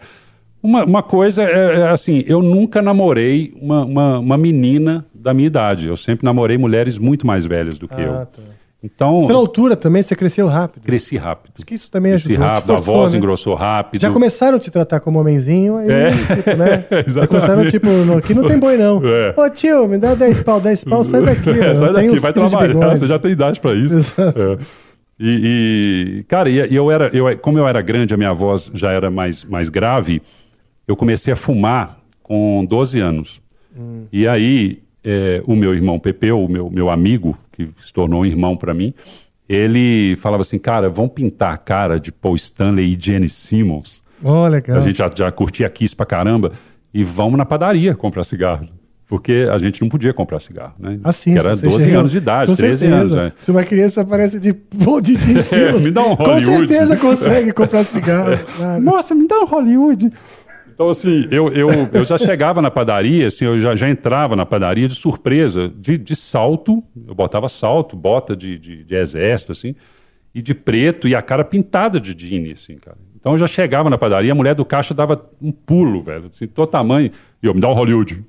[0.61, 5.47] Uma, uma coisa é, é assim, eu nunca namorei uma, uma, uma menina da minha
[5.47, 5.87] idade.
[5.87, 8.13] Eu sempre namorei mulheres muito mais velhas do que eu.
[8.13, 8.41] Ah, tá.
[8.85, 10.83] Então, Pela altura também, você cresceu rápido.
[10.83, 11.53] cresci rápido.
[11.55, 12.45] Acho que isso também Cresci ajudou.
[12.45, 13.17] te rápido, a forçou, voz né?
[13.17, 14.01] engrossou rápido.
[14.01, 16.09] Já começaram a te tratar como homenzinho, aí, É.
[16.11, 16.85] tipo, né?
[16.91, 17.27] Já Exatamente.
[17.29, 19.01] começaram, tipo, no- aqui não tem boi, não.
[19.05, 19.33] É.
[19.37, 21.49] Ô, tio, me dá 10 pau, 10 pau, sai daqui.
[21.51, 23.97] É, sai Eu daqui, vai trabalhar, você já tem idade para isso.
[23.97, 24.37] Exato.
[24.37, 24.57] É.
[25.17, 28.69] E, e, cara, e, e eu era, eu, como eu era grande, a minha voz
[28.73, 30.21] já era mais, mais grave,
[30.85, 33.41] eu comecei a fumar com 12 anos.
[33.77, 34.03] Hum.
[34.11, 38.25] E aí, é, o meu irmão Pepeu, o meu, meu amigo, que se tornou um
[38.25, 38.93] irmão para mim,
[39.47, 44.01] ele falava assim, cara, vamos pintar a cara de Paul Stanley e Jenny Simmons.
[44.23, 44.77] Ó, legal.
[44.77, 46.53] A gente já, já curtia Kiss pra caramba.
[46.93, 48.67] E vamos na padaria comprar cigarro.
[49.07, 50.97] Porque a gente não podia comprar cigarro, né?
[51.03, 52.99] Assim, que era você 12 chega- anos de idade, com 13 certeza.
[53.01, 53.11] anos.
[53.11, 53.33] Né?
[53.41, 56.67] Se uma criança aparece de de, de É, me dá um Com Hollywood.
[56.67, 58.39] certeza consegue comprar cigarro.
[58.57, 58.81] claro.
[58.81, 60.09] Nossa, me dá um Hollywood.
[60.73, 64.45] Então, assim, eu, eu, eu já chegava na padaria, assim, eu já, já entrava na
[64.45, 69.75] padaria de surpresa, de, de salto, eu botava salto, bota de, de, de exército, assim,
[70.33, 72.97] e de preto, e a cara pintada de jeans, assim, cara.
[73.19, 76.47] Então eu já chegava na padaria, a mulher do caixa dava um pulo, velho, assim,
[76.47, 77.11] todo tamanho,
[77.41, 78.23] e eu, me dá um Hollywood.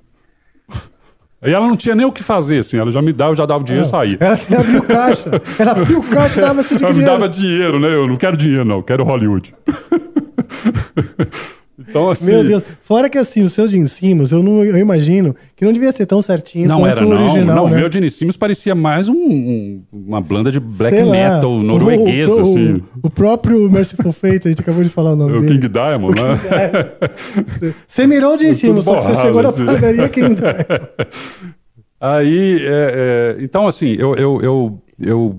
[1.41, 3.47] Aí ela não tinha nem o que fazer, assim, ela já me dava, eu já
[3.47, 4.17] dava o dinheiro e saía.
[4.21, 5.43] Ela abriu caixa.
[5.59, 7.13] Ela abriu caixa e dava esse Ela me dinheiro.
[7.13, 7.89] dava dinheiro, né?
[7.89, 9.55] Eu não quero dinheiro, não, eu quero Hollywood.
[11.79, 12.27] então, assim.
[12.27, 12.63] Meu Deus.
[12.83, 16.07] Fora que assim, os seus de ensinos, eu, não, eu imagino que não devia ser
[16.07, 17.23] tão certinho Não quanto era, o não.
[17.23, 17.77] original, não, né?
[17.77, 22.35] o meu Gene Simmons parecia mais um- um- uma banda de black lá, metal norueguesa,
[22.35, 22.83] o, o, assim.
[23.03, 25.55] O próprio Merciful Fate, a gente acabou de falar o nome O dele.
[25.55, 27.73] King Diamond, né?
[27.87, 29.67] Você mirou de em cima, Tudo só que você chegou na assim.
[29.67, 30.67] padaria King Diamond.
[32.01, 35.39] Aí, é, é, então, assim, eu, eu, eu, eu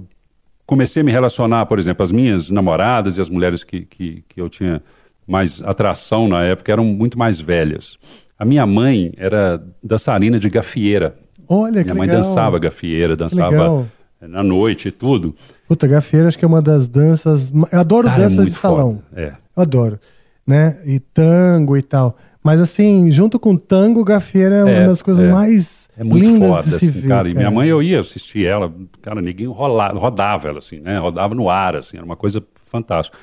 [0.66, 4.42] comecei a me relacionar, por exemplo, as minhas namoradas e as mulheres que, que, que
[4.42, 4.82] eu tinha
[5.28, 7.98] mais atração na época eram muito mais velhas.
[8.38, 11.16] A minha mãe era dançarina de gafieira.
[11.48, 12.22] Olha que Minha mãe legal.
[12.24, 13.88] dançava gafieira, dançava legal.
[14.22, 15.36] na noite e tudo.
[15.68, 17.52] Puta, gafieira acho que é uma das danças...
[17.72, 19.02] Eu adoro é danças de muito salão.
[19.10, 19.22] foda.
[19.22, 19.30] É.
[19.56, 20.00] Eu adoro.
[20.46, 20.78] Né?
[20.86, 22.18] E tango e tal.
[22.44, 25.32] Mas assim, junto com tango, gafieira é, uma É, das coisas é.
[25.32, 27.08] mais É muito lindas foda, de assim, ver.
[27.08, 27.30] cara.
[27.30, 28.72] E minha mãe, eu ia assistir ela,
[29.02, 31.00] cara, ninguém rola, rodava ela, assim, né?
[31.00, 33.18] Rodava no ar, assim, era uma coisa fantástica.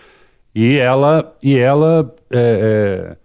[0.54, 3.16] E ela, e ela é, é,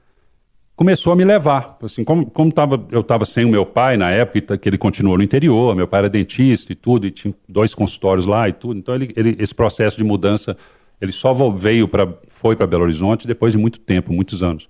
[0.75, 4.09] começou a me levar, assim, como, como tava, eu estava sem o meu pai na
[4.11, 7.75] época, que ele continuou no interior, meu pai era dentista e tudo, e tinha dois
[7.75, 10.55] consultórios lá e tudo, então ele, ele- esse processo de mudança,
[11.01, 14.69] ele só veio para, foi para Belo Horizonte depois de muito tempo, muitos anos.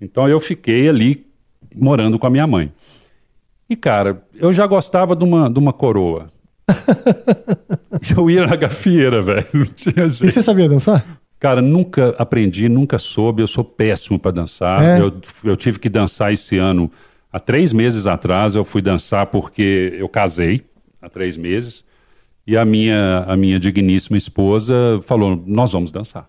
[0.00, 1.26] Então eu fiquei ali
[1.74, 2.72] morando com a minha mãe.
[3.68, 6.30] E, cara, eu já gostava de uma, de uma coroa.
[8.16, 9.46] eu ia na gafieira, velho.
[10.26, 11.04] E você sabia dançar?
[11.38, 13.42] Cara, nunca aprendi, nunca soube.
[13.42, 14.82] Eu sou péssimo para dançar.
[14.82, 15.00] É?
[15.00, 15.12] Eu,
[15.44, 16.90] eu tive que dançar esse ano.
[17.32, 20.64] Há três meses atrás eu fui dançar porque eu casei
[21.00, 21.84] há três meses.
[22.46, 24.74] E a minha, a minha digníssima esposa
[25.04, 26.28] falou: Nós vamos dançar.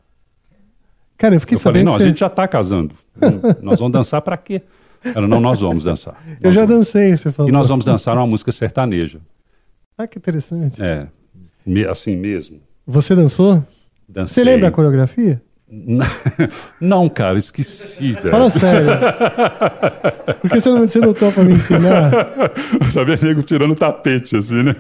[1.18, 2.94] Cara, eu fiquei eu falei: sabendo Não, a gente já está casando.
[3.64, 4.62] Nós vamos dançar para quê?
[5.04, 6.22] Ela: Não, nós vamos dançar.
[6.42, 6.76] Eu Nós já vamos.
[6.78, 7.50] dancei, você falou.
[7.50, 9.22] E nós vamos dançar uma música sertaneja.
[9.98, 10.82] Ah, que interessante.
[10.82, 11.08] É,
[11.90, 12.60] assim mesmo.
[12.86, 13.66] Você dançou?
[14.10, 14.44] Dancei.
[14.44, 15.42] Você lembra a coreografia?
[16.82, 18.32] Não, cara, esqueci, velho.
[18.32, 18.90] Fala sério.
[20.42, 22.12] Por que você não, você não topa me ensinar?
[22.92, 24.76] Sabia nego tirando tapete, assim, né?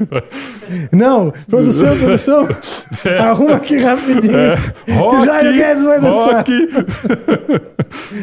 [0.91, 2.47] Não, produção, produção.
[3.19, 4.33] Arruma aqui rapidinho.
[4.87, 6.35] o Jairo Guedes vai dançar.
[6.35, 6.69] rock.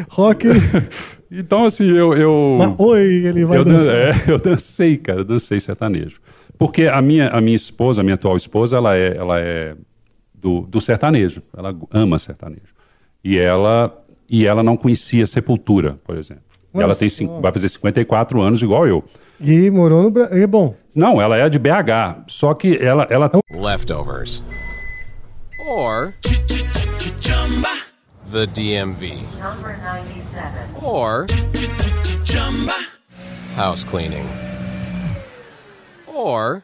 [0.09, 0.47] Rock.
[1.31, 2.13] Então, assim, eu...
[2.13, 2.55] eu...
[2.57, 3.95] Mas, oi, ele vai eu, dan- dançar.
[3.95, 6.19] é, eu dancei, cara, eu dancei sertanejo.
[6.57, 9.75] Porque a minha, a minha esposa, a minha atual esposa, ela é, ela é
[10.47, 11.41] do, do sertanejo.
[11.55, 12.73] Ela ama sertanejo.
[13.23, 13.93] E ela,
[14.29, 16.43] e ela não conhecia Sepultura, por exemplo.
[16.73, 17.17] Olha ela tem, só.
[17.17, 19.03] cin- vai fazer 54 anos, igual eu.
[19.41, 20.43] E morou no Brasil.
[20.43, 20.75] É bom.
[20.95, 22.23] Não, ela é de BH.
[22.27, 24.45] Só que ela, ela leftovers,
[25.69, 26.13] or
[28.31, 30.83] the DMV, Number 97.
[30.83, 31.25] or
[33.55, 34.25] house cleaning,
[36.07, 36.63] or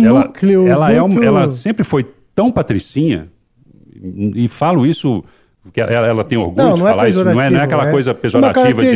[0.00, 3.28] Ela, Núcleo ela, é um- muito- ela sempre foi tão patricinha,
[4.34, 5.24] e falo isso
[5.62, 7.62] porque ela, ela tem orgulho Não, de não é falar isso, não é, não é
[7.64, 8.88] aquela é coisa pejorativa de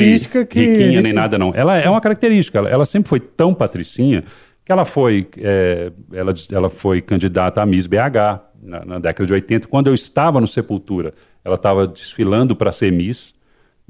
[0.46, 1.52] que riquinha gente- nem nada, não.
[1.54, 4.22] Ela é uma característica, ela, ela sempre foi tão patricinha
[4.64, 9.32] que ela foi, é, ela, ela foi candidata a Miss BH na, na década de
[9.32, 11.12] 80, quando eu estava no Sepultura.
[11.44, 13.34] Ela estava desfilando para ser Miss.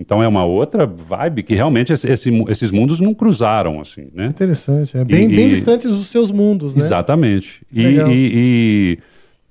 [0.00, 2.08] Então é uma outra vibe que realmente esse-
[2.48, 4.26] esses mundos não cruzaram, assim, né?
[4.28, 4.96] Interessante.
[4.96, 6.82] É bem, E- bem e- distantes dos seus mundos, né?
[6.82, 7.60] Exatamente.
[7.70, 8.98] E, e,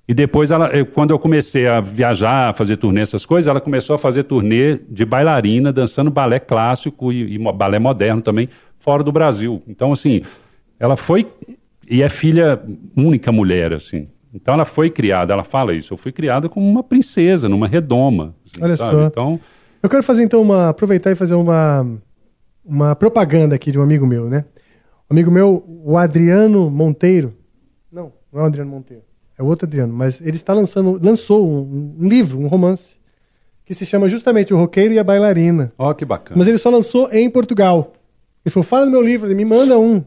[0.07, 3.93] e, depois, ela, quando eu comecei a viajar, a fazer turnê, essas coisas, ela começou
[3.95, 9.61] a fazer turnê de bailarina, dançando balé clássico e, balé moderno também, fora do Brasil.
[9.67, 10.21] Então, assim,
[10.79, 11.27] ela foi
[11.87, 12.59] e é filha
[12.97, 14.07] única mulher, assim.
[14.33, 18.33] Então, ela foi criada, ela fala isso, eu fui criada como uma princesa, numa redoma.
[18.45, 18.95] assim, Olha sabe?
[18.95, 19.07] só.
[19.07, 19.39] Então,
[19.81, 20.69] Eu quero fazer então uma.
[20.69, 21.87] aproveitar e fazer uma,
[22.65, 24.45] uma propaganda aqui de um amigo meu, né?
[25.09, 27.33] Um amigo meu, o Adriano Monteiro.
[27.91, 29.03] Não, não é o Adriano Monteiro.
[29.37, 32.97] É o outro Adriano, mas ele está lançando, lançou um, um livro, um romance,
[33.65, 35.71] que se chama justamente O Roqueiro e a Bailarina.
[35.77, 36.37] ó que bacana.
[36.37, 37.93] Mas ele só lançou em Portugal.
[38.45, 40.03] Ele falou: fala do meu livro, ele me manda um.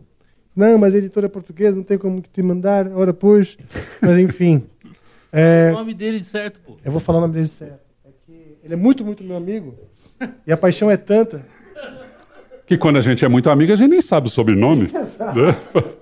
[0.55, 3.57] Não, mas a editora é portuguesa, não tem como te mandar, ora pois.
[4.03, 4.65] Mas enfim.
[5.33, 6.77] É, O nome dele certo, pô.
[6.85, 7.81] eu vou falar o nome dele certo.
[8.63, 9.75] É que ele é muito, muito meu amigo.
[10.47, 11.45] E a paixão é tanta.
[12.65, 14.85] Que quando a gente é muito amigo, a gente nem sabe o sobrenome.
[14.93, 15.57] né?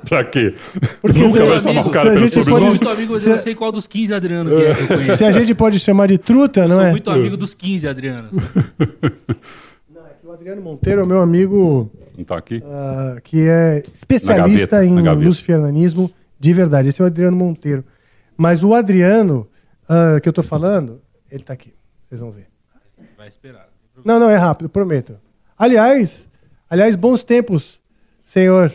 [0.09, 0.55] pra quê?
[1.01, 2.71] Porque Nunca se- vai chamar o se cara a pelo gente Eu sou pode- sobrenome.
[2.71, 4.87] muito amigo, mas se- eu não sei qual dos 15 Adriano que é que eu
[4.89, 5.17] conheço.
[5.19, 6.91] Se a gente pode chamar de truta, não sou é?
[6.91, 8.37] muito amigo dos 15 Adrianos.
[10.23, 12.63] O Adriano Monteiro é o meu amigo Não tá aqui?
[12.65, 16.11] ah, que é especialista Na gaveta, em gaveta.
[16.39, 16.89] de verdade.
[16.89, 17.85] Esse é o Adriano Monteiro.
[18.37, 19.49] Mas o Adriano
[19.89, 21.01] ah, que eu tô falando,
[21.33, 21.73] ele tá aqui.
[22.09, 22.47] Vocês vão ver.
[23.21, 23.69] Vai esperar.
[24.03, 25.19] Não, não, é rápido, prometo.
[25.59, 26.27] Aliás,
[26.71, 27.79] aliás, bons tempos,
[28.25, 28.73] senhor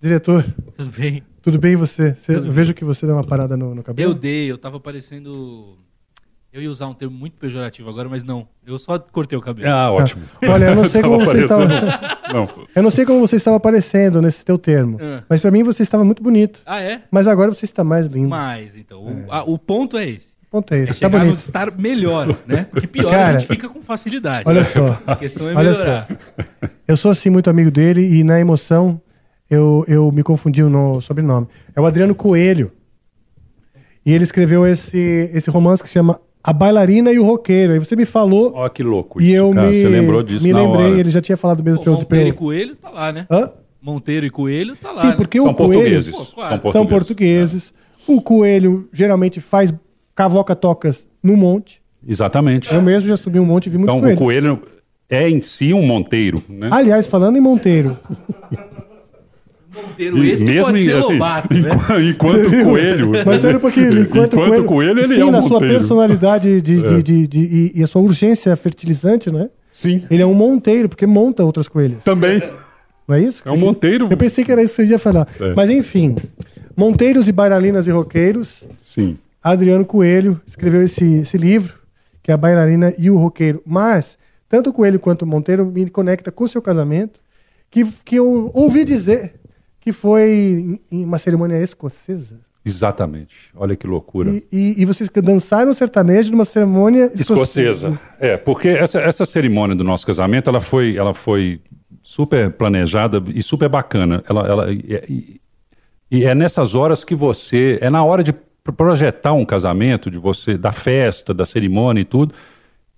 [0.00, 0.44] diretor.
[0.76, 1.22] Tudo bem?
[1.40, 2.12] Tudo bem e você?
[2.14, 4.10] Você- Tudo eu vejo que você deu uma parada no, no cabelo.
[4.10, 5.78] Eu dei, eu tava parecendo.
[6.52, 8.48] Eu ia usar um termo muito pejorativo agora, mas não.
[8.66, 9.68] Eu só cortei o cabelo.
[9.68, 10.24] Ah, ótimo.
[10.42, 11.66] Olha, eu não sei como você estava.
[12.32, 12.48] Não.
[12.74, 14.98] Eu não sei como você estava aparecendo nesse teu termo.
[15.00, 15.22] Ah.
[15.28, 16.60] Mas pra mim você estava muito bonito.
[16.66, 17.02] Ah, é?
[17.12, 18.28] Mas agora você está mais lindo.
[18.28, 20.33] Mas, então, o, a- o ponto é esse.
[20.54, 20.86] Ponto é É esse.
[20.88, 21.38] Tá chegar no bonito.
[21.38, 22.68] estar melhor, né?
[22.70, 24.44] Porque pior Cara, a gente fica com facilidade.
[24.48, 25.00] Olha só.
[25.04, 26.06] A questão é Olha melhorar.
[26.06, 26.68] só.
[26.86, 29.00] Eu sou assim muito amigo dele e na emoção
[29.50, 31.48] eu, eu me confundi no sobrenome.
[31.74, 32.70] É o Adriano Coelho.
[34.06, 37.72] E ele escreveu esse, esse romance que chama A Bailarina e o Roqueiro.
[37.72, 39.20] Aí você me falou Ó, que louco.
[39.20, 39.66] e isso, eu cara.
[39.70, 40.86] me, Você lembrou disso me na lembrei.
[40.92, 41.00] hora.
[41.00, 43.26] Ele já tinha falado mesmo Pô, pra Monteiro e Coelho tá lá, né?
[43.28, 43.50] Hã?
[43.82, 45.00] Monteiro e Coelho tá lá.
[45.00, 45.14] Sim, né?
[45.16, 45.72] porque São o Coelho...
[45.80, 46.14] portugueses.
[46.14, 46.72] Pô, São portugueses.
[46.72, 47.74] São portugueses.
[48.06, 49.74] O Coelho geralmente faz
[50.14, 51.80] cavoca-tocas no monte.
[52.06, 52.72] Exatamente.
[52.72, 54.16] Eu mesmo já subi um monte e vi muito Então, coelho.
[54.16, 54.62] o coelho
[55.08, 56.68] é em si um monteiro, né?
[56.70, 57.96] Aliás, falando em Monteiro,
[59.74, 61.60] Monteiro esse que pode em- ser assim, Lobato, né?
[61.60, 63.10] enqu- enquanto coelho.
[63.26, 64.00] mas espera um pouquinho.
[64.02, 65.74] Enquanto, coelho, ele sim, é um na sua monteiro.
[65.74, 69.50] personalidade de, de- de- de- e, e a sua urgência fertilizante, né?
[69.72, 72.04] Sim, Ele é um monteiro, porque monta outras coelhas.
[72.04, 72.40] também.
[73.08, 73.42] Não é isso?
[73.44, 74.06] É um monteiro.
[74.08, 75.26] Eu pensei que era isso que você ia falar.
[75.40, 75.52] É.
[75.54, 76.14] Mas enfim,
[76.76, 79.18] Monteiros e Bailarinas e Roqueiros, Sim.
[79.52, 81.78] Adriano Coelho escreveu esse, esse livro,
[82.22, 83.62] que é a bailarina e o roqueiro.
[83.66, 84.16] Mas,
[84.48, 87.20] tanto o Coelho quanto o Monteiro me conecta com o seu casamento,
[87.70, 89.34] que, que eu ouvi dizer
[89.80, 92.40] que foi em- uma cerimônia escocesa.
[92.64, 93.34] Exatamente.
[93.54, 94.30] Olha que loucura.
[94.30, 97.88] E, e, e vocês dançaram sertanejo numa cerimônia escocesa.
[97.88, 98.00] Escocesa.
[98.18, 101.60] É, porque essa, essa cerimônia do nosso casamento, ela foi, ela foi
[102.02, 104.24] super planejada e super bacana.
[104.26, 104.78] Ela, ela, e,
[105.08, 105.40] e-
[106.10, 108.34] e é nessas horas que você, é na hora de
[108.72, 112.34] projetar um casamento, de você, da festa, da cerimônia e tudo,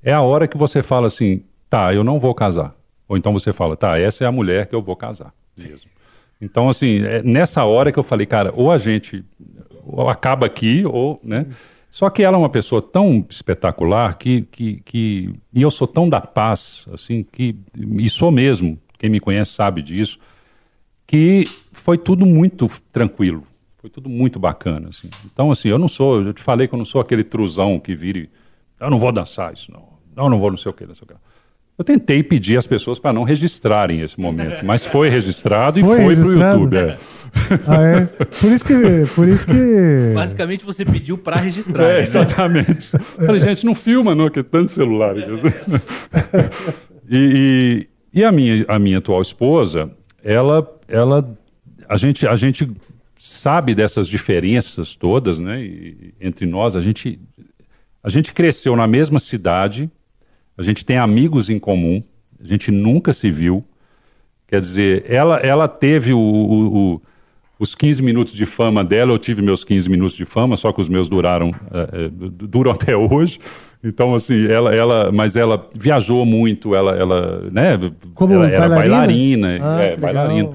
[0.02, 2.74] é a hora que você fala assim, tá, eu não vou casar.
[3.08, 5.90] Ou então você fala, tá, essa é a mulher que eu vou casar mesmo.
[6.40, 9.24] Então, assim, é nessa hora que eu falei, cara, ou a gente
[9.86, 11.46] ou acaba aqui, ou, né?
[11.90, 16.08] Só que ela é uma pessoa tão espetacular que, que, que e eu sou tão
[16.08, 18.78] da paz, assim, que e sou mesmo.
[18.98, 20.18] Quem me conhece sabe disso,
[21.06, 23.44] que foi tudo muito tranquilo,
[23.78, 25.08] foi tudo muito bacana, assim.
[25.24, 27.94] Então, assim, eu não sou, eu te falei que eu não sou aquele truzão que
[27.94, 28.30] vire,
[28.80, 29.84] eu não vou dançar isso, não,
[30.16, 31.14] eu não vou não sei o que, não sei o que.
[31.78, 36.04] Eu tentei pedir às pessoas para não registrarem esse momento, mas foi registrado Foi e
[36.04, 36.38] foi registrado?
[36.38, 36.76] para o YouTube.
[36.76, 36.98] é.
[37.66, 38.04] Ah, é?
[38.06, 38.74] Por isso que.
[39.14, 40.12] Por isso que...
[40.14, 41.84] Basicamente você pediu pra registrar.
[41.84, 42.00] É, né?
[42.00, 42.88] exatamente.
[43.26, 45.14] Falei, gente, não filma, não, que é tanto celular.
[47.06, 49.90] e, e, e a, minha, a minha atual esposa,
[50.24, 51.36] ela, ela
[51.86, 52.70] a, gente, a gente
[53.18, 55.62] sabe dessas diferenças todas, né?
[55.62, 57.18] e- entre nós, a gente,
[58.02, 59.90] a gente cresceu na mesma cidade,
[60.56, 62.02] a gente tem amigos em comum,
[62.42, 63.64] a gente nunca se viu.
[64.48, 67.02] Quer dizer, ela, ela teve o, o- o-
[67.58, 70.80] os 15 minutos de fama dela, eu tive meus 15 minutos de fama, só que
[70.80, 73.38] os meus duraram, eh, du- duram até hoje.
[73.82, 77.78] Então, assim, ela, ela, mas ela viajou muito, ela, ela, né,
[78.14, 79.46] Como ela era bailarina?
[79.48, 80.50] bailarina, Ah, é, bailarina.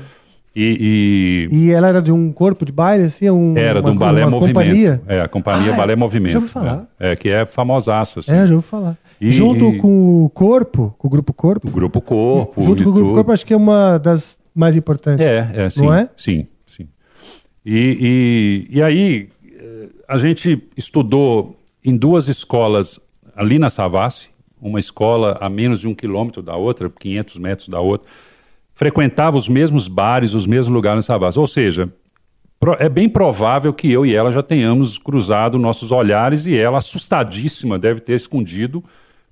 [0.56, 3.30] E, e E ela era de um corpo de baile, assim?
[3.30, 4.56] Um, era uma, de um balé uma movimento.
[4.58, 5.02] companhia?
[5.08, 6.34] É, a companhia Ah, Balé Movimento.
[6.34, 6.88] já ouvi falar.
[7.00, 8.34] É, é, que é famosaço, assim.
[8.34, 8.98] É, já ouvi falar.
[9.20, 11.68] E- junto com o corpo, com o grupo corpo.
[11.68, 12.62] O Grupo Corpo.
[12.62, 13.16] junto com o grupo tudo.
[13.16, 15.26] corpo, acho que é uma das mais importantes.
[15.26, 15.84] É, é, sim.
[15.84, 16.10] Não é?
[16.18, 16.88] Sim, sim.
[17.66, 23.00] E, e, e aí, eh, a gente estudou em duas escolas
[23.36, 24.30] ali na Savassi,
[24.62, 28.10] uma escola a menos de um quilômetro da outra, 500 metros da outra,
[28.82, 31.38] frequentava os mesmos bares, os mesmos lugares na Savassi.
[31.38, 31.88] Ou seja,
[32.60, 36.80] pro- é bem provável que eu e ela já tenhamos cruzado nossos olhares e ela,
[36.80, 38.84] assustadíssima, deve ter escondido,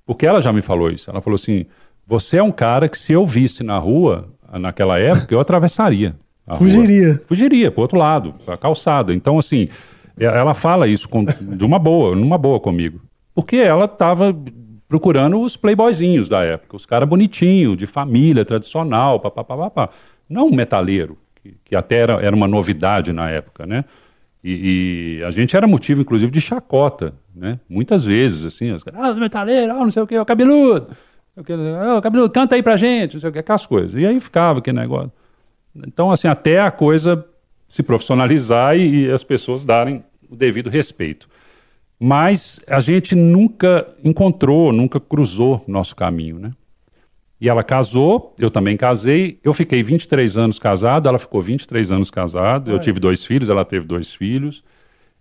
[0.06, 1.10] porque ela já me falou isso.
[1.10, 1.66] Ela falou assim:
[2.06, 6.14] você é um cara que se eu visse na rua, naquela época, eu atravessaria.
[6.46, 6.58] a rua.
[6.70, 7.20] Fugiria.
[7.26, 9.12] Fugiria para outro lado, a calçada.
[9.12, 9.68] Então, assim,
[10.16, 13.00] ela fala isso com- de uma boa, numa boa comigo.
[13.34, 14.32] Porque ela estava
[14.90, 19.88] procurando os playboyzinhos da época, os caras bonitinhos, de família, tradicional, papapá.
[20.28, 23.84] Não um metaleiro, que, que até era, era uma novidade na época, né?
[24.42, 27.60] E, e a gente era motivo, inclusive, de chacota, né?
[27.68, 30.88] Muitas vezes, assim, os caras, ah, os metaleiros, ah, não sei o que, o cabeludo,
[31.36, 33.94] o quê, ah, o cabeludo, canta aí pra gente, não sei o que, aquelas coisas.
[33.94, 35.12] E aí ficava aquele negócio.
[35.86, 37.24] Então, assim, até a coisa
[37.68, 41.28] se profissionalizar e, e as pessoas darem o devido respeito.
[42.02, 46.52] Mas a gente nunca encontrou, nunca cruzou nosso caminho, né?
[47.38, 49.38] E ela casou, eu também casei.
[49.44, 52.70] Eu fiquei 23 anos casado, ela ficou 23 anos casada.
[52.70, 54.62] Eu tive dois filhos, ela teve dois filhos.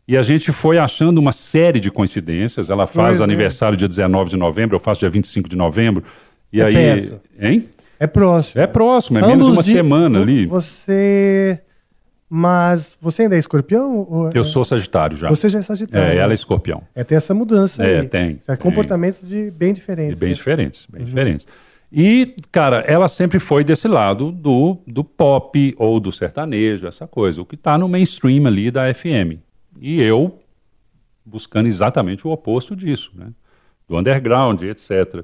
[0.07, 2.69] E a gente foi achando uma série de coincidências.
[2.69, 3.23] Ela faz Pois é.
[3.23, 6.03] aniversário dia 19 de novembro, eu faço dia 25 de novembro.
[6.51, 6.73] E É aí.
[6.73, 7.21] perto.
[7.39, 7.69] Hein?
[7.99, 8.61] É próximo.
[8.61, 10.45] É próximo, é menos Ambos de uma de- semana ali.
[10.45, 11.59] Você.
[12.29, 14.05] Mas você ainda é escorpião?
[14.07, 15.29] ou- Eu sou Sagitário já.
[15.29, 16.05] Você já é sagitário.
[16.11, 16.21] É, né?
[16.21, 16.83] ela é escorpião.
[16.93, 18.07] É, tem essa mudança É, aí.
[18.07, 18.63] tem, São tem.
[18.63, 20.19] comportamentos de bem diferentes.
[20.19, 20.35] bem né?
[20.35, 21.47] diferentes, bem diferentes.
[21.91, 27.41] E, cara, ela sempre foi desse lado do, do pop ou do sertanejo, essa coisa,
[27.41, 29.39] o que está no mainstream ali da FM.
[29.81, 30.37] E eu
[31.25, 33.27] buscando exatamente o oposto disso, né?
[33.87, 35.23] Do underground, etc.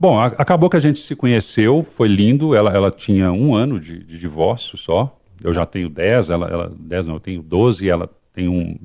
[0.00, 2.54] Bom, a- acabou que a gente se conheceu, foi lindo.
[2.54, 5.18] Ela, ela tinha um ano de, de divórcio só.
[5.42, 8.76] Eu já tenho 10, ela, ela 10 não, eu tenho 12, ela tem um.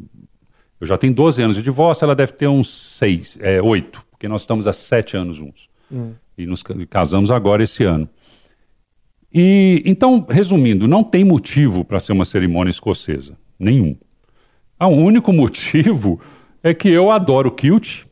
[0.80, 4.28] Eu já tenho 12 anos de divórcio, ela deve ter uns 6, é, 8, porque
[4.28, 5.70] nós estamos há 7 anos juntos.
[5.92, 6.14] Hum.
[6.38, 8.08] E nos ca- casamos agora esse ano.
[9.34, 13.96] E então, resumindo, não tem motivo para ser uma cerimônia escocesa, nenhum.
[14.80, 16.20] Ah, O único motivo
[16.64, 18.06] é que eu adoro kilt.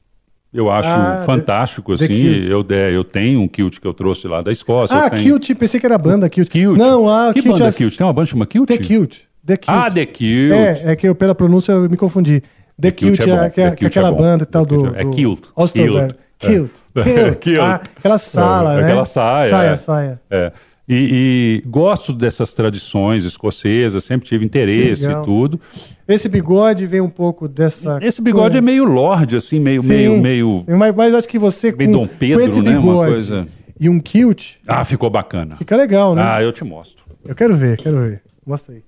[0.56, 2.24] Eu acho Ah, fantástico, the- the assim.
[2.24, 2.48] kilt.
[2.50, 4.96] Eu, é, eu tenho um kilt que eu trouxe lá da Escócia.
[4.98, 5.22] Ah, tenho...
[5.40, 6.50] Kilt, pensei que era banda Kilt.
[6.50, 6.78] Kilt.
[6.78, 7.98] Não, a que Kilt banda é- Kilt?
[7.98, 8.68] Tem uma banda que chama Kilt?
[8.68, 9.16] The Kilt.
[9.46, 9.78] The Kilt.
[9.78, 10.54] Ah, The Kilt.
[10.54, 12.42] É, é que eu, pela pronúncia eu me confundi.
[12.82, 14.18] The, Kilt, é, é, é- The é é aquela bom.
[14.18, 15.50] banda e tal The do, é Kilt.
[15.74, 16.14] Kilt.
[16.40, 16.72] Kilt.
[16.96, 17.36] É.
[17.36, 17.60] Kilt.
[17.62, 18.84] Ah, aquela sala, É, né?
[18.84, 19.50] Aquela saia.
[19.50, 19.76] Saia, é.
[19.78, 20.22] saia.
[20.32, 20.52] É.
[20.88, 25.24] E, e gosto dessas tradições escocesas, sempre tive interesse Legal.
[25.24, 25.60] e tudo.
[26.08, 27.98] Esse bigode vem um pouco dessa...
[28.04, 29.88] Esse bigode é meio lorde, assim, meio, Sim.
[29.88, 30.64] meio, meio.
[30.68, 32.70] Mas, mas acho que você Meio com, Dom Pedro, com esse né?
[32.72, 33.48] Uma bigode coisa-
[33.80, 35.56] e um kilt, Ah, ficou bacana.
[35.56, 36.22] fica legal, né?
[36.24, 37.04] Ah, eu te mostro.
[37.26, 38.22] Eu quero ver, quero ver.
[38.46, 38.84] Mostra aí.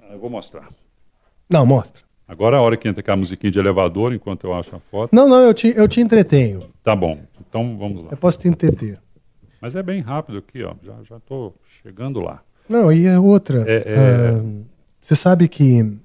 [0.00, 0.68] Ah, Eu vou mostrar.
[1.50, 2.02] Não, mostra.
[2.26, 5.14] Agora é a hora que entra aquela musiquinha de elevador, enquanto eu acho a foto.
[5.14, 6.60] Não, não, eu te, eu te entretenho.
[6.82, 7.20] Tá bom.
[7.56, 8.10] Então vamos lá.
[8.10, 8.98] Eu posso te entreter.
[9.60, 10.74] Mas é bem rápido aqui, ó.
[10.82, 12.42] Já, já tô chegando lá.
[12.68, 13.64] Não, e a outra.
[13.66, 14.42] É, é- ah,
[15.00, 15.96] você sabe que,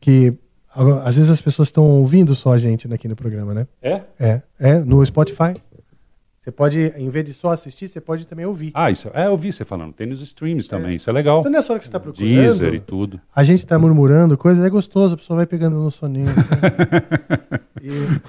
[0.00, 0.36] que
[1.04, 3.66] às vezes as pessoas estão ouvindo só a gente aqui no programa, né?
[3.80, 4.02] É?
[4.18, 5.54] É, é, no Spotify.
[6.42, 8.70] Você pode, em vez de só assistir, você pode também ouvir.
[8.72, 9.92] Ah, isso é, eu vi você falando.
[9.92, 11.40] Tem nos streams também, isso é legal.
[11.40, 13.20] Então nessa hora que você tá procurando, Deezer e tudo.
[13.36, 16.26] a gente tá murmurando coisas, é gostoso, a pessoa vai pegando no soninho.
[17.82, 17.88] E-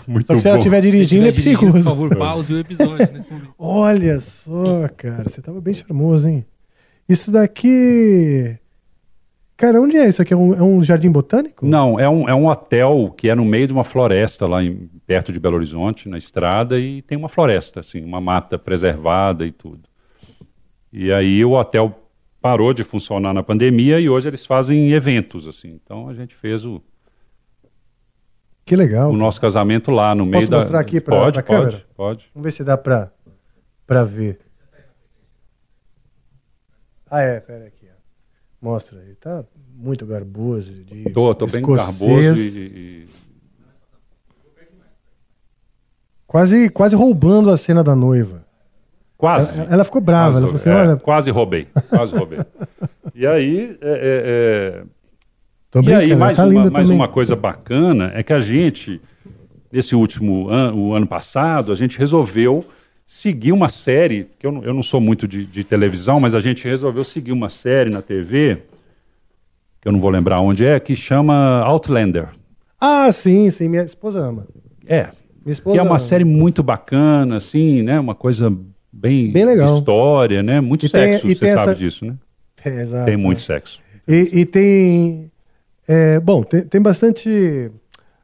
[0.10, 0.60] Muito Só que se ela bom.
[0.60, 1.72] estiver dirigindo, é perigoso.
[1.74, 3.54] Por favor, pause o episódio nesse momento.
[3.60, 6.46] Olha só, cara, você tava bem charmoso, hein?
[7.08, 8.58] Isso daqui.
[9.62, 10.34] Cara, onde é isso aqui?
[10.34, 11.64] É um, é um jardim botânico?
[11.66, 14.90] Não, é um, é um hotel que é no meio de uma floresta lá em-
[15.06, 19.52] perto de Belo Horizonte, na estrada, e tem uma floresta, assim, uma mata preservada e
[19.52, 19.88] tudo.
[20.92, 21.96] E aí o hotel
[22.42, 25.80] parou de funcionar na pandemia e hoje eles fazem eventos, assim.
[25.84, 26.82] Então a gente fez o,
[28.66, 29.12] Que legal.
[29.12, 30.58] o nosso casamento lá no meio Posso da.
[30.58, 31.86] mostrar aqui pra, pode, pra pode, câmera?
[31.96, 32.30] pode.
[32.34, 33.12] Vamos ver se dá pra,
[33.86, 34.40] pra ver.
[37.10, 37.81] Ah, é, pera aqui.
[38.62, 39.44] Mostra, ele tá
[39.76, 40.72] muito garboso.
[40.72, 41.88] De Tô, tô bem escocês.
[42.00, 43.08] garboso e, e-
[46.28, 48.46] Quase, quase roubando a cena da noiva.
[49.18, 49.60] Quase.
[49.60, 50.32] Ela, ela ficou brava.
[50.32, 50.70] Quase ela falou assim.
[50.70, 51.68] É, olha, quase roubei.
[51.90, 52.40] Quase roubei.
[53.14, 54.84] e aí, é,
[55.76, 56.92] é, é, e aí mais, tá uma, mais também.
[56.96, 59.02] uma coisa bacana é que a gente,
[59.72, 62.64] nesse último ano, o ano passado, a gente resolveu
[63.14, 66.40] seguir uma série, que eu não, eu não sou muito de, de televisão, mas a
[66.40, 68.60] gente resolveu seguir uma série na TV,
[69.82, 72.30] que eu não vou lembrar onde é, que chama Outlander.
[72.80, 74.48] Ah, sim, sim, minha esposa ama.
[74.88, 75.10] É.
[75.44, 76.00] Minha esposa Que é uma ama.
[76.00, 78.00] série muito bacana, assim, né?
[78.00, 78.50] Uma coisa
[78.94, 79.76] bem, Bem legal.
[79.78, 80.62] história, né?
[80.62, 82.16] Muito E tem- sexo, e você tem sabe essa- disso, né?
[82.64, 83.18] É, exato, Tem é.
[83.18, 83.82] muito sexo.
[84.08, 85.30] E, e tem.
[85.86, 87.70] é, bom, tem, tem bastante.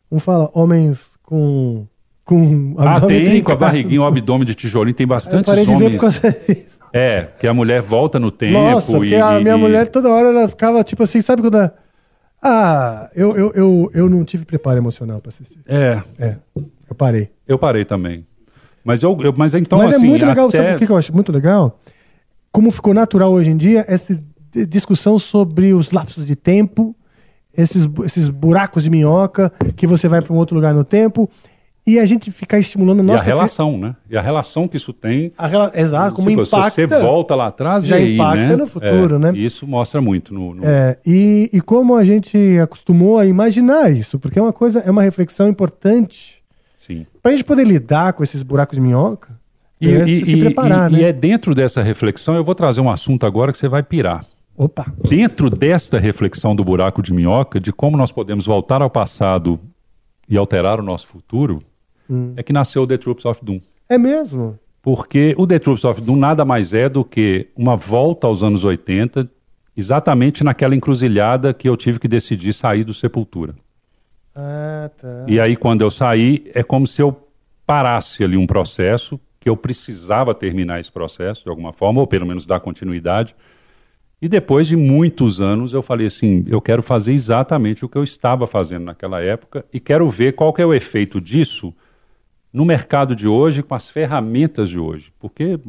[0.10, 1.86] Vamos falar, homens com.
[2.28, 3.58] Com Ah, tem, com a trincado.
[3.60, 5.94] barriguinha, o abdômen de tijolinho, tem bastante parei de ver homens.
[5.96, 6.78] por causa disso.
[6.94, 9.88] É, que a mulher volta no tempo Nossa, e, porque a e- minha e- mulher
[9.88, 11.56] toda hora ela ficava tipo assim, sabe quando.
[11.56, 11.74] ela-
[12.44, 15.58] Ah, eu, eu, eu, eu não tive preparo emocional pra assistir.
[15.68, 17.30] É, É, eu parei.
[17.48, 18.26] eu parei também.
[18.84, 20.58] Mas eu, eu- mas então Mas assim, é muito legal, até...
[20.58, 21.80] sabe o que eu acho muito legal?
[22.52, 24.18] Como ficou natural hoje em dia essa
[24.70, 26.96] discussão sobre os lapsos de tempo,
[27.56, 31.30] esses, esses buracos de minhoca, que você vai para um outro lugar no tempo,
[31.88, 33.24] e a gente ficar estimulando a E a nossa...
[33.24, 33.96] cri- relação, né?
[34.10, 35.32] E a relação que isso tem.
[35.38, 36.70] a rela- Exato, como se impacta...
[36.70, 38.56] você volta lá atrás, já aí, impacta né?
[38.58, 39.32] no futuro, É, né?
[39.38, 44.20] Isso mostra muito no, no- É, e, e como a gente acostumou a imaginar isso,
[44.20, 46.36] porque é uma coisa, é uma reflexão importante
[46.76, 47.06] sim.
[47.24, 49.38] para a gente poder lidar com esses buracos de minhoca.
[49.80, 51.00] E, é e- se preparar, e- né?
[51.02, 54.26] e é dentro dessa reflexão, eu vou trazer um assunto agora que você vai pirar.
[54.58, 59.60] Opa, Dentro desta reflexão do buraco de minhoca, de como nós podemos voltar ao passado
[60.28, 61.60] e alterar o nosso futuro,
[62.10, 62.34] Hum.
[62.36, 63.60] é que nasceu o The Troops of Doom.
[63.90, 64.58] é mesmo?
[64.82, 68.64] Porque o The Troops of Doom nada mais é do que uma volta aos anos
[68.64, 69.30] 80,
[69.76, 73.54] exatamente naquela encruzilhada que eu tive que decidir sair do Sepultura.
[74.34, 75.26] Ah, tá.
[75.28, 77.28] E aí, quando eu saí, é como se eu
[77.66, 82.26] parasse ali um processo, que eu precisava terminar esse processo de alguma forma, ou pelo
[82.26, 83.36] menos dar continuidade.
[84.22, 88.04] E depois de muitos anos, eu falei assim: eu quero fazer exatamente o que eu
[88.04, 91.74] estava fazendo naquela época e quero ver qual que é o efeito disso
[92.52, 95.12] no mercado de hoje, com as ferramentas de hoje.
[95.20, 95.60] Porque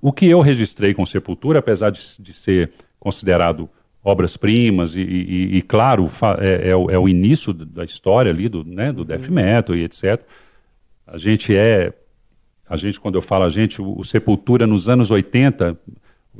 [0.00, 3.68] o que eu registrei com Sepultura, apesar de, de ser considerado
[4.02, 8.64] obras-primas e, e- e, claro, é, é o, é o início da história ali do,
[8.64, 10.22] né, do death metal e etc.
[11.06, 11.92] A gente é,
[12.68, 15.78] a gente quando eu falo a gente, o, o Sepultura nos anos 80,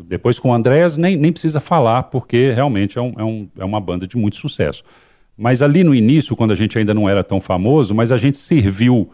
[0.04, 3.64] depois com o Andréas nem, nem precisa falar porque realmente é, um, é, um, é
[3.64, 4.82] uma banda de muito sucesso.
[5.36, 8.38] Mas ali no início, quando a gente ainda não era tão famoso, mas a gente
[8.38, 9.10] serviu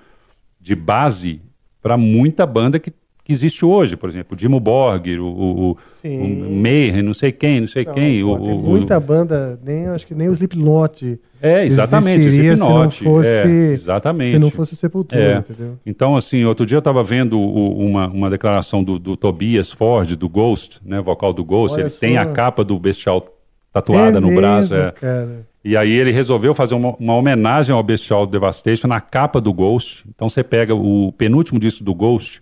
[0.66, 1.40] de base
[1.80, 5.76] para muita banda que, que existe hoje, por exemplo, o Dimo Borgir, o, o, o,
[6.02, 6.42] Sim.
[6.42, 8.20] o Mayhem, não sei quem, não sei Não, quem.
[8.24, 12.54] pô, o, tem o- muita banda, nem, acho que nem o Slipknot É, exatamente, existiria
[12.54, 14.32] Slipknot, se não fosse, é, exatamente.
[14.32, 15.38] se não fosse Sepultura, É.
[15.38, 15.78] entendeu?
[15.86, 20.16] Então, assim, outro dia eu estava vendo o- uma, uma declaração do, do Tobias Ford,
[20.16, 21.76] do Ghost, né, vocal do Ghost.
[21.78, 23.24] Olha ele tem a capa do Bestial
[23.72, 24.72] tatuada É no braço.
[24.72, 24.90] mesmo, É.
[24.90, 25.46] cara.
[25.66, 30.04] E aí ele resolveu fazer uma, uma homenagem ao Bestial Devastation na capa do Ghost.
[30.14, 32.40] Então você pega o penúltimo disco do Ghost,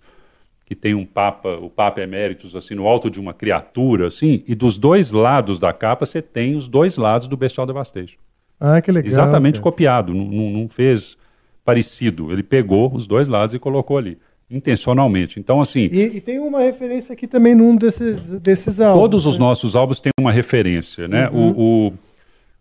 [0.63, 4.53] que tem um Papa, o Papa Emeritus, assim, no alto de uma criatura, assim, e
[4.53, 8.19] dos dois lados da capa você tem os dois lados do Bestial Devastation.
[8.59, 9.07] Ah, que legal.
[9.07, 9.63] Exatamente cara.
[9.63, 11.17] copiado, não, fez
[11.63, 12.31] parecido.
[12.31, 14.19] Ele pegou os dois lados e colocou ali,
[14.51, 15.39] intencionalmente.
[15.39, 19.01] Então, assim, E, e tem uma referência aqui também num desses, desses álbuns.
[19.01, 19.45] todos os né?
[19.45, 21.27] nossos álbuns têm uma referência, né?
[21.29, 21.53] Uhum.
[21.57, 21.93] O, o,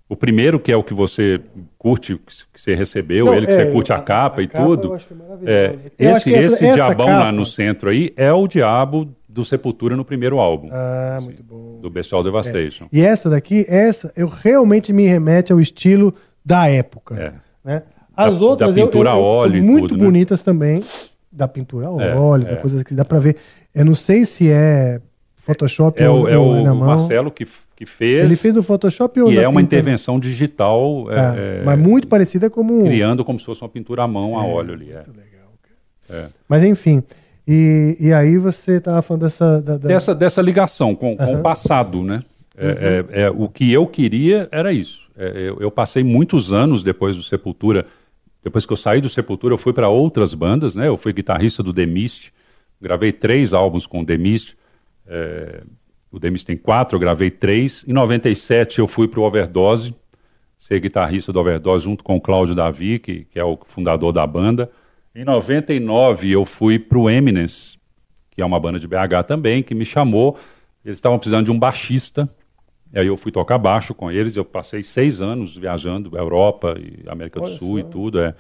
[0.09, 1.41] o primeiro, que é o que você
[1.79, 2.17] curte,
[2.53, 4.65] que você recebeu, Não, ele que é, você curte a, a- capa a e capa
[4.65, 4.89] tudo.
[4.89, 5.15] eu acho que
[5.47, 5.53] é.
[5.55, 9.09] É, Eu esse essa- esse essa diabão lá capa- no centro aí é o diabo
[9.29, 11.81] do Sepultura no primeiro álbum, Ah, muito bom.
[11.81, 12.87] do Bestial Devastation.
[12.93, 17.17] E essa daqui, essa, eu realmente me remete ao estilo da época.
[17.19, 17.33] É.
[17.69, 17.83] Né?
[18.17, 20.05] As Da- outras da eu- pintura eu, a eu, óleo são muito tudo, né?
[20.05, 20.85] bonitas também,
[21.33, 22.51] da pintura a É, óleo, é.
[22.51, 23.37] da coisa que dá pra ver.
[23.75, 25.01] Eu não sei se é
[25.45, 26.75] Photoshop É ou, o, é o.
[26.75, 28.25] Marcelo que, que fez.
[28.25, 31.07] Ele fez no Photoshop ou E é uma intervenção digital.
[31.11, 32.85] é, É, é, mas muito parecida como.
[32.85, 34.91] Criando como se fosse uma pintura à mão a óleo ali.
[34.93, 35.05] É.
[36.11, 36.27] É.
[36.49, 37.03] Mas enfim.
[37.47, 39.61] E, e aí você tava falando dessa.
[39.61, 42.23] da- da- Dessa, dessa ligação com, com o passado, né?
[42.57, 42.73] É, Uhum.
[43.13, 45.03] é, é, o que eu queria era isso.
[45.19, 47.85] É, eu, eu passei muitos anos depois do Sepultura.
[48.43, 50.87] Depois que eu saí do Sepultura, eu fui para outras bandas, né?
[50.89, 52.31] Eu fui guitarrista do The Mist.
[52.81, 54.55] Gravei três álbuns com o The Mist.
[55.07, 55.63] É,
[56.11, 57.85] o The Mist tem quatro, eu gravei três.
[57.89, 59.95] Em 97 eu fui para o Overdose,
[60.57, 64.27] ser guitarrista do Overdose junto com o Cláudio Davi, que, que é o fundador da
[64.27, 64.71] banda.
[65.15, 67.79] Em 99 eu fui para o Eminence,
[68.31, 70.39] que é uma banda de BH também, que me chamou.
[70.85, 72.29] Eles estavam precisando de um baixista.
[72.93, 74.37] E aí eu fui tocar baixo com eles.
[74.37, 78.21] Eu passei seis anos viajando Europa e América do Olha Sul e tudo.
[78.21, 78.35] É.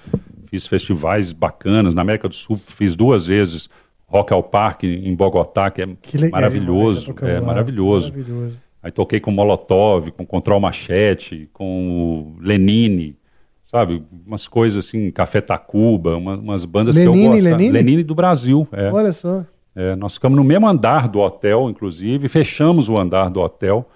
[0.47, 1.95] Fiz festivais bacanas.
[1.95, 3.69] Na América do Sul fiz duas vezes
[4.07, 7.15] Rock ao Parque em Bogotá, que é Que legal, maravilhoso.
[7.23, 8.11] É maravilhoso.
[8.11, 8.59] Maravilhoso.
[8.83, 13.17] Aí toquei com Molotov, com Control Machete, com Lenine,
[13.63, 14.03] sabe?
[14.27, 17.45] Umas coisas assim, Café Tacuba, uma- umas bandas que Lenine, eu gosto.
[17.45, 17.73] Lenine?
[17.73, 18.93] Lenine do Brasil, é.
[18.93, 19.45] Olha só.
[19.75, 23.89] É, nós ficamos no mesmo andar do hotel, inclusive, fechamos o andar do hotel,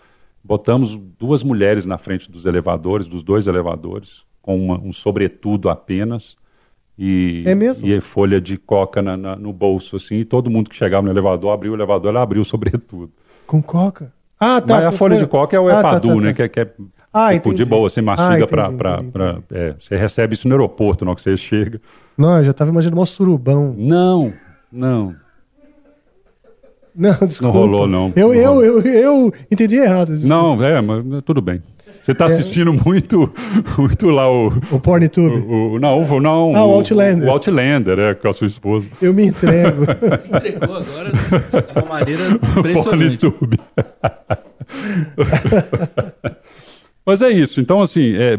[0.42, 6.36] botamos duas mulheres na frente dos elevadores, dos dois elevadores, com uma- um sobretudo apenas.
[6.98, 7.86] E, É mesmo?
[7.86, 11.10] e folha de coca na- na- no bolso, assim, e todo mundo que chegava no
[11.12, 13.12] elevador abriu o elevador, ela abriu sobretudo.
[13.46, 14.12] Com coca.
[14.40, 14.76] Ah, tá.
[14.76, 16.20] Mas a folha de coca é o Ah, tá, Epadu, tá, tá.
[16.20, 16.32] né?
[16.32, 16.68] Que é, que é
[17.12, 17.64] Ah, tipo, de entendi.
[17.64, 18.70] boa, você mastiga Ah, entendi, pra.
[18.72, 21.80] pra- entendi, pra- é, você recebe isso no aeroporto, na hora que você chega.
[22.16, 23.74] Não, eu já tava imaginando um surubão.
[23.78, 24.32] Não,
[24.72, 25.14] não.
[26.94, 27.56] Não, desculpa.
[27.58, 28.12] rolou, não.
[28.16, 28.64] Eu, Não eu, rolou.
[28.64, 30.12] eu, eu entendi errado.
[30.12, 30.34] desculpa.
[30.34, 31.62] Não, é, mas tudo bem.
[31.98, 32.28] Você está É.
[32.28, 33.32] assistindo muito,
[33.78, 34.48] muito lá o.
[34.70, 35.36] O PornTube.
[35.46, 36.54] o, o- não, o, não.
[36.56, 37.28] Ah, o Outlander.
[37.28, 38.88] O Outlander, é, com a sua esposa.
[39.02, 39.84] Eu me entrego.
[40.18, 41.18] Se entregou agora de
[41.80, 42.22] uma maneira
[42.58, 43.30] impressionante.
[43.30, 43.58] Pornitube.
[47.04, 47.60] Mas é isso.
[47.60, 48.38] Então, assim, é,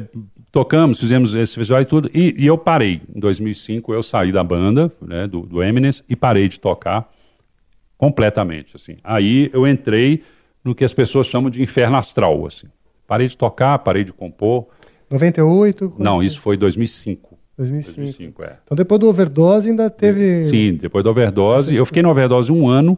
[0.52, 2.10] tocamos, fizemos esse festival e tudo.
[2.14, 3.02] E, e eu parei.
[3.14, 7.10] Em 2005, eu saí da banda, né, do, do Eminence, e parei de tocar
[7.98, 8.76] completamente.
[8.76, 8.98] Assim.
[9.04, 10.24] Aí eu entrei
[10.64, 12.46] no que as pessoas chamam de inferno astral.
[12.46, 12.68] Assim.
[13.10, 14.68] Parei de tocar, parei de compor.
[15.10, 15.96] 98?
[15.98, 17.36] Não, isso foi 2005.
[17.58, 17.96] 2005.
[17.96, 18.58] 2005, é.
[18.64, 20.44] Então depois do overdose ainda teve.
[20.44, 21.76] Sim, depois da overdose.
[21.76, 22.96] Eu fiquei na overdose um ano.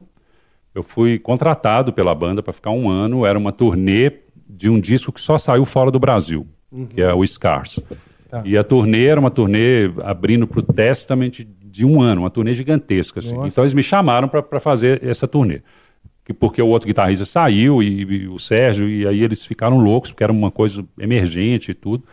[0.75, 3.25] Eu fui contratado pela banda para ficar um ano.
[3.25, 4.11] Era uma turnê
[4.49, 6.45] de um disco que só saiu fora do Brasil,
[6.89, 7.79] que é o Scars.
[8.29, 8.41] Tá.
[8.43, 12.53] E a turnê era uma turnê abrindo para o Testament de um ano, uma turnê
[12.53, 13.19] gigantesca.
[13.19, 13.35] Assim.
[13.45, 15.61] Então eles me chamaram para fazer essa turnê.
[16.31, 20.11] Que- Porque o outro guitarrista saiu, e, e o Sérgio, e aí eles ficaram loucos,
[20.11, 22.03] porque era uma coisa emergente e tudo.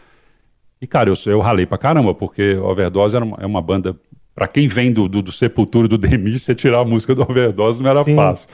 [0.80, 3.96] E, cara, eu, eu ralei pra caramba, porque Overdose era uma, é uma banda.
[4.34, 7.22] Pra quem vem do, do, do Sepultura e do Demi, você tirar a música do
[7.22, 8.14] Overdose não era Sim.
[8.14, 8.48] fácil.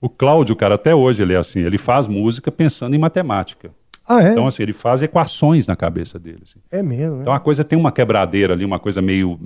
[0.00, 3.70] O Cláudio, cara, até hoje ele é assim, ele faz música pensando em matemática.
[4.08, 4.30] Ah, é?
[4.32, 6.38] Então, assim, ele faz equações na cabeça dele.
[6.44, 6.60] assim.
[6.70, 7.20] É mesmo.
[7.22, 7.36] Então né?
[7.36, 9.38] a coisa tem uma quebradeira ali, uma coisa meio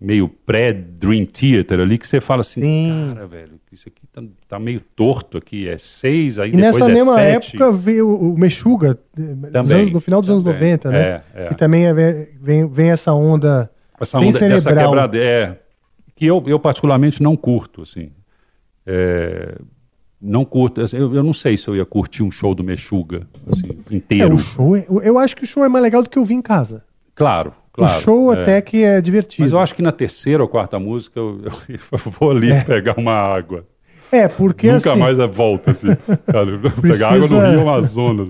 [0.00, 3.12] meio pré-Dream Theater ali, que você fala assim, Sim.
[3.14, 6.90] cara, velho, isso aqui tá, tá meio torto aqui, é seis, aí E depois nessa
[6.90, 7.56] é mesma sete.
[7.56, 10.58] época veio o Mexuga, eh, Também, anos- no final dos anos também.
[10.58, 10.98] 90, né?
[10.98, 11.48] É, é.
[11.48, 11.92] Que também é-
[12.40, 13.70] vem, vem essa onda
[14.00, 14.88] essa bem onda cerebral.
[14.88, 15.58] quebradeira, é,
[16.16, 18.10] que eu, eu particularmente não curto, assim.
[18.86, 19.58] É,
[20.20, 23.26] não curto, assim, eu, eu não sei se eu ia curtir um show do Mexuga,
[23.50, 24.34] assim, É, inteiro.
[24.34, 26.34] o show é- eu acho que o show é mais legal do que eu vi
[26.34, 26.82] em casa.
[27.14, 27.98] Claro, claro.
[27.98, 28.40] o show é.
[28.42, 29.42] até que é divertido.
[29.42, 32.98] Mas eu acho que na terceira ou quarta música eu, eu- eu vou ali pegar
[32.98, 33.64] uma água.
[34.12, 35.88] É, porque Nunca assim, mais volta, assim.
[36.26, 38.28] Cara, Precisa- pegar água no Rio Amazonas.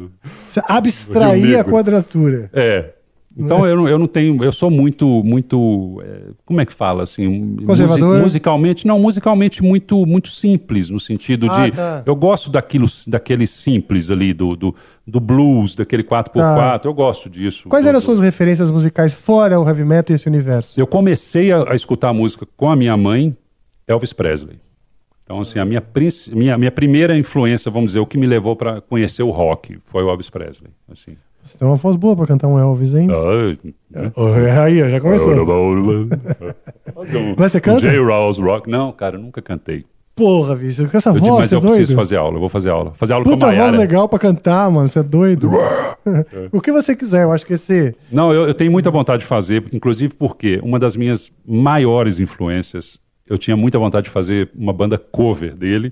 [0.66, 2.51] abstrair Rio a quadratura.
[2.53, 2.90] É.
[3.36, 4.42] Então eu, não, eu não tenho.
[4.42, 5.06] Eu sou muito.
[5.24, 7.56] muito é, como é que fala assim?
[7.64, 8.08] Conservador?
[8.08, 8.86] musi- musicalmente.
[8.86, 11.72] Não, musicalmente muito, muito simples, no sentido Ah, de.
[11.76, 12.02] tá.
[12.04, 14.74] Eu gosto daquilo, daquele simples ali, do, do,
[15.06, 16.84] do blues, daquele 4x4.
[16.84, 17.68] Eu gosto disso.
[17.68, 20.78] Quais Do- eram as suas referências musicais fora o heavy metal e esse universo?
[20.78, 23.34] Eu comecei a, a escutar música com a minha mãe,
[23.86, 24.58] Elvis Presley.
[25.24, 25.80] Então, assim, a minha,
[26.32, 30.02] minha, minha primeira influência, vamos dizer, o que me levou para conhecer o rock foi
[30.02, 30.72] o Elvis Presley.
[30.90, 31.12] Assim.
[31.43, 33.09] Você tem uma voz boa pra cantar um Elvis, hein?
[33.11, 34.26] Ah, Oh,
[34.62, 35.34] Aí, ó, já começou.
[37.36, 37.80] Mas você canta?
[37.80, 37.99] J.
[37.99, 38.68] Rouse Rock.
[38.70, 39.84] Não, cara, eu nunca cantei.
[40.14, 41.76] Porra, bicho, com essa Eu voz, mas você é eu doido?
[41.76, 42.93] preciso fazer aula, eu vou fazer aula.
[42.95, 43.76] Fazer aula com a Puta voz Maiara.
[43.76, 45.49] legal pra cantar, mano, você é doido.
[46.53, 47.95] o que você quiser, eu acho que esse...
[48.12, 52.99] Não, eu, eu tenho muita vontade de fazer, inclusive porque uma das minhas maiores influências,
[53.26, 55.91] eu tinha muita vontade de fazer uma banda cover dele,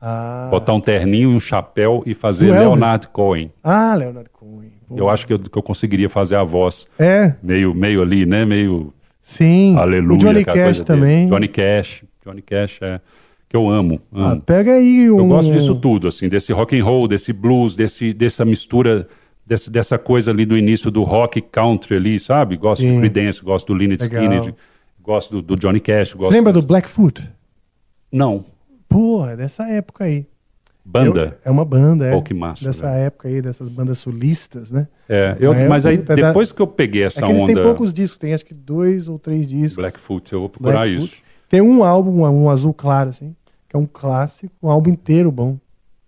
[0.00, 2.52] Ah, botar um terninho e um chapéu e fazer?
[2.52, 3.50] Leonard Cohen.
[3.64, 4.72] ah Leonard Cohen.
[4.88, 4.96] Pô.
[4.96, 8.44] Eu acho que eu, que eu conseguiria fazer a voz É, meio, meio ali, né?
[8.44, 9.76] Meio Sim.
[9.76, 10.14] Aleluia.
[10.14, 11.00] O Johnny Cash coisa dele.
[11.00, 11.26] também.
[11.26, 12.04] Johnny Cash.
[12.24, 13.00] Johnny Cash é
[13.48, 14.00] que eu amo.
[14.12, 14.26] amo.
[14.26, 15.18] Ah, pega aí um.
[15.18, 19.08] Eu gosto disso tudo, assim, desse rock and roll, desse blues, desse, dessa mistura,
[19.44, 22.56] desse, dessa coisa ali do início do rock country ali, sabe?
[22.56, 22.94] Gosto Sim.
[22.94, 24.02] do Creedence, gosto do Lynyrd.
[24.02, 24.54] Skynyrd,
[25.02, 26.14] gosto do, do Johnny Cash.
[26.14, 27.28] Gosto Você lembra do Blackfoot?
[28.10, 28.44] Não,
[28.88, 30.26] Porra, é dessa época aí.
[30.86, 31.38] Banda.
[31.44, 32.12] Eu- é uma banda, é.
[32.12, 33.00] Pô, que massa, Dessa velho.
[33.06, 34.86] época aí, dessas bandas sulistas, né?
[35.08, 37.42] É, eu, Mas é- aí, é da- depois que eu peguei É essa que eles
[37.42, 39.76] onda têm poucos discos, tem acho que dois ou três discos.
[39.76, 41.04] Blackfoot, eu vou procurar Blackfoot.
[41.14, 41.16] isso.
[41.48, 43.34] Tem um álbum, um azul claro, assim,
[43.68, 45.56] que é um clássico, um álbum inteiro bom.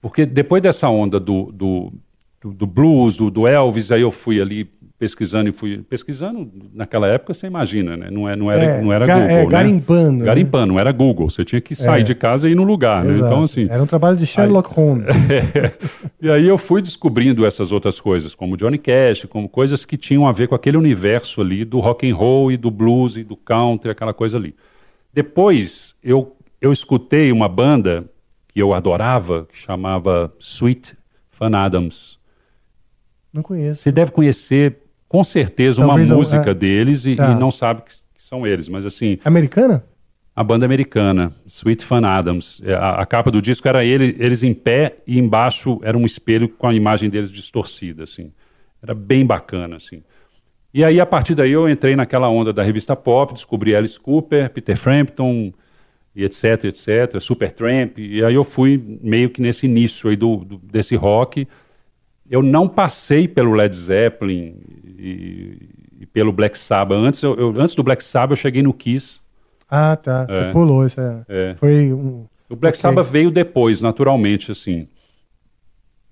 [0.00, 1.92] Porque depois dessa onda do, do,
[2.40, 7.06] do, do blues, do, do Elvis, aí eu fui ali pesquisando e fui pesquisando naquela
[7.06, 8.10] época, você imagina, né?
[8.10, 10.24] Não, é, não era, É, não era ga- Google, é, garimpando, né?
[10.24, 11.30] Garimpando, não era Google.
[11.30, 12.04] Você tinha que sair É.
[12.04, 13.14] de casa e ir no lugar, né?
[13.16, 13.68] Então, assim...
[13.70, 15.06] Era um trabalho de Sherlock Holmes.
[16.20, 20.26] e aí eu fui descobrindo essas outras coisas, como Johnny Cash, como coisas que tinham
[20.26, 23.36] a ver com aquele universo ali do rock and roll e do blues e do
[23.36, 24.54] country, aquela coisa ali.
[25.14, 28.04] Depois eu, eu escutei uma banda
[28.48, 30.96] que eu adorava, que chamava Sweet
[31.30, 32.18] Fan Adams.
[33.32, 33.82] Não conheço.
[33.82, 34.78] Você deve conhecer
[35.08, 36.54] com certeza Talvez uma eu- música é.
[36.54, 37.32] deles e, Tá.
[37.32, 39.84] e não sabe que, que são eles, mas assim, Americana?
[40.36, 42.62] a banda americana, Sweet Fan Adams.
[42.64, 46.04] É, A, a capa do disco era ele, eles em pé e embaixo era um
[46.06, 48.30] espelho com a imagem deles distorcida, assim.
[48.82, 50.02] Era bem bacana, assim.
[50.72, 54.50] E aí, a partir daí, eu entrei naquela onda da revista pop, descobri Alice Cooper,
[54.50, 55.52] Peter Frampton,
[56.14, 60.58] e etc, etc, Supertramp, e aí eu fui meio que nesse início aí do, do-
[60.58, 61.46] desse rock.
[62.30, 64.56] Eu não passei pelo Led Zeppelin
[64.98, 65.68] e,
[66.00, 66.96] e pelo Black Sabbath.
[66.98, 69.20] Antes, eu, eu- antes do Black Sabbath, eu cheguei no Kiss,
[69.70, 70.24] Ah, tá.
[70.26, 70.50] Você É.
[70.50, 70.86] pulou.
[70.86, 71.24] Isso é.
[71.28, 71.54] É.
[71.56, 72.26] Foi um.
[72.48, 72.80] O Black Ok.
[72.80, 74.88] Sabbath veio depois, naturalmente, assim.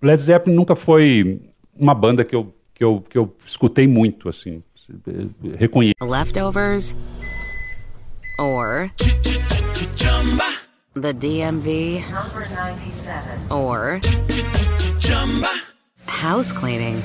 [0.03, 1.41] Led Zeppelin nunca foi
[1.75, 4.63] uma banda que eu, que eu, que eu escutei muito, assim.
[5.59, 5.95] Reconheço.
[6.03, 6.95] Leftovers
[8.39, 8.91] or
[10.95, 13.51] the DMV Number 97.
[13.51, 14.01] or
[16.07, 17.01] house cleaning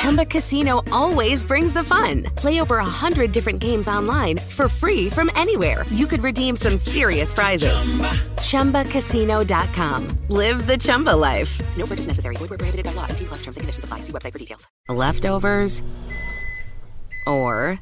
[0.00, 2.22] Chumba Casino always brings the fun.
[2.34, 5.84] Play over a hundred different games online for free from anywhere.
[5.90, 7.76] You could redeem some serious prizes.
[8.40, 8.84] Chumba.
[8.84, 10.08] ChumbaCasino.com.
[10.28, 11.60] Live the Chumba life.
[11.76, 12.36] No purchase necessary.
[12.36, 13.08] Void where prohibited by law.
[13.08, 14.00] T plus terms and conditions apply.
[14.00, 14.66] See website for details.
[14.88, 15.82] Leftovers
[17.26, 17.78] or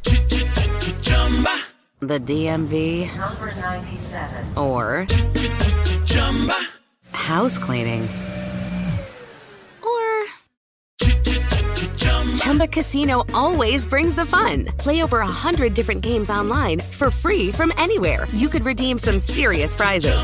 [1.01, 1.57] chumba
[2.01, 4.59] the DMV Number 97.
[4.59, 5.07] or
[6.05, 6.57] Chumba.
[7.13, 8.09] house cleaning
[12.39, 14.65] Chumba Casino always brings the fun.
[14.79, 18.27] Play over a hundred different games online for free from anywhere.
[18.33, 20.17] You could redeem some serious prizes.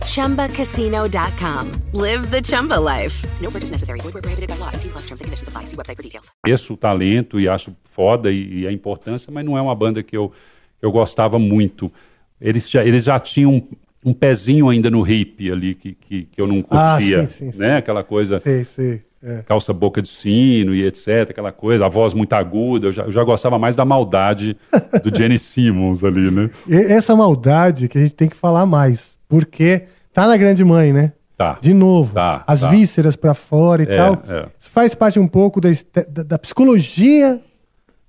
[0.00, 1.72] ChumbaCasino.com.
[1.92, 3.22] Live the Chumba life.
[3.42, 4.00] No purchase necessary.
[4.00, 4.70] Void prohibited by law.
[4.70, 5.64] T plus terms and conditions apply.
[5.64, 6.30] See website for details.
[6.70, 10.16] o talento e acho foda e, e a importância, mas não é uma banda que
[10.16, 10.32] eu,
[10.80, 11.92] eu gostava muito.
[12.40, 13.68] Eles já, eles já tinham um,
[14.06, 17.58] um pezinho ainda no hip ali que, que, que eu não Ah, curtia, sim, sim,
[17.58, 17.76] né?
[17.76, 18.40] Aquela coisa...
[18.40, 19.09] Sei, sei.
[19.22, 19.42] É.
[19.42, 23.12] calça boca de sino e etc, aquela coisa, a voz muito aguda, eu já, eu
[23.12, 24.56] já gostava mais da maldade
[25.02, 26.48] do Jenny Simmons ali, né?
[26.66, 29.18] E essa maldade que a gente tem que falar mais.
[29.28, 31.12] Porque tá na grande mãe, né?
[31.36, 31.58] Tá.
[31.60, 32.14] De novo.
[32.14, 32.68] Tá, as tá.
[32.70, 34.14] vísceras pra fora e É, tal.
[34.28, 34.46] é.
[34.58, 35.68] Isso faz parte um pouco da,
[36.08, 37.40] da, da psicologia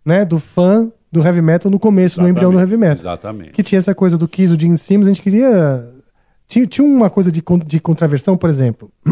[0.05, 2.97] né, do fã do heavy metal no começo, no embrião do heavy metal.
[2.97, 3.51] Exatamente.
[3.51, 5.91] Que tinha essa coisa do Kiss, o Gene Simmons, a gente queria.
[6.47, 8.89] Tinha, tinha uma coisa de, de contraversão, por exemplo.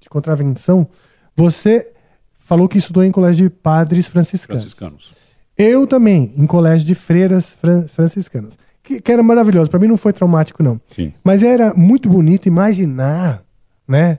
[0.00, 0.88] de contravenção.
[1.36, 1.92] Você
[2.38, 4.62] falou que estudou em colégio de padres franciscanos.
[4.62, 5.14] Franciscanos.
[5.56, 8.58] Eu também, em colégio de freiras fran- franciscanas.
[8.82, 9.70] Que, que era maravilhoso.
[9.70, 10.80] Para mim não foi traumático, não.
[10.86, 11.12] Sim.
[11.24, 13.42] Mas era muito bonito imaginar,
[13.88, 14.18] né?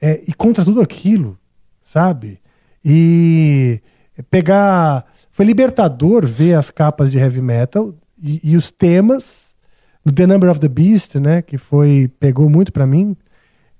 [0.00, 1.38] É, e contra tudo aquilo,
[1.82, 2.38] sabe?
[2.84, 3.80] E
[4.30, 5.04] pegar.
[5.32, 9.52] Foi libertador ver as capas de heavy metal e, e os temas
[10.04, 11.42] do The Number of the Beast, né?
[11.42, 12.08] Que foi.
[12.20, 13.16] pegou muito pra mim.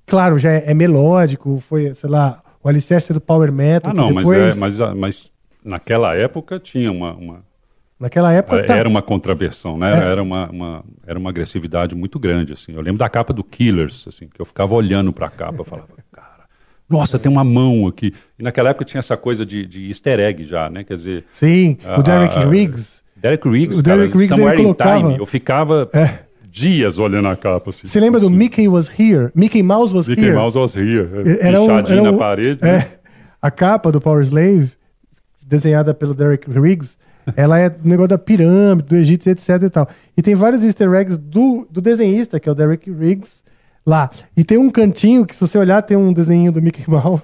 [0.07, 3.93] Claro, já é, é melódico, foi, sei lá, o alicerce do power metal.
[3.93, 5.31] Ah, não, mas, depois, é, mas, mas
[5.65, 7.13] naquela época tinha uma.
[7.13, 7.45] uma-
[8.01, 8.65] Naquela época.
[8.65, 9.93] tá- era uma contraversão, né?
[9.93, 10.11] É.
[10.11, 12.73] Era, uma, uma- era uma agressividade muito grande, assim.
[12.73, 15.89] Eu lembro da capa do Killers, assim, que eu ficava olhando pra capa e falava,
[16.13, 16.45] cara,
[16.91, 18.13] nossa, tem uma mão aqui.
[18.39, 20.83] E naquela época tinha essa coisa de, de easter egg já, né?
[20.83, 21.25] Quer dizer.
[21.31, 23.03] Sim, o Derek Riggs.
[23.17, 25.17] Derek Riggs, O Derek cara, Riggs, Somewhere ele colocava- Time.
[25.19, 25.89] Eu ficava
[26.55, 27.71] dias olhando a capa.
[27.71, 29.31] Assim, Você lembra do Mickey Was Here?
[29.35, 30.37] Mickey Mouse Was Mickey Here?
[30.37, 31.09] Mouse was here.
[31.41, 32.61] Era um- era um- na parede.
[32.63, 32.87] é, né?
[33.43, 34.71] a capa do Power Slave,
[35.45, 36.97] desenhada pelo Derek Riggs,
[37.37, 39.89] ela é do negócio da pirâmide, do Egito, etc e tal.
[40.17, 43.43] E tem vários easter eggs do, do desenhista, que é o Derek Riggs,
[43.85, 44.09] lá.
[44.37, 47.23] E tem um cantinho que, se você olhar, tem um desenho do Mickey Mouse.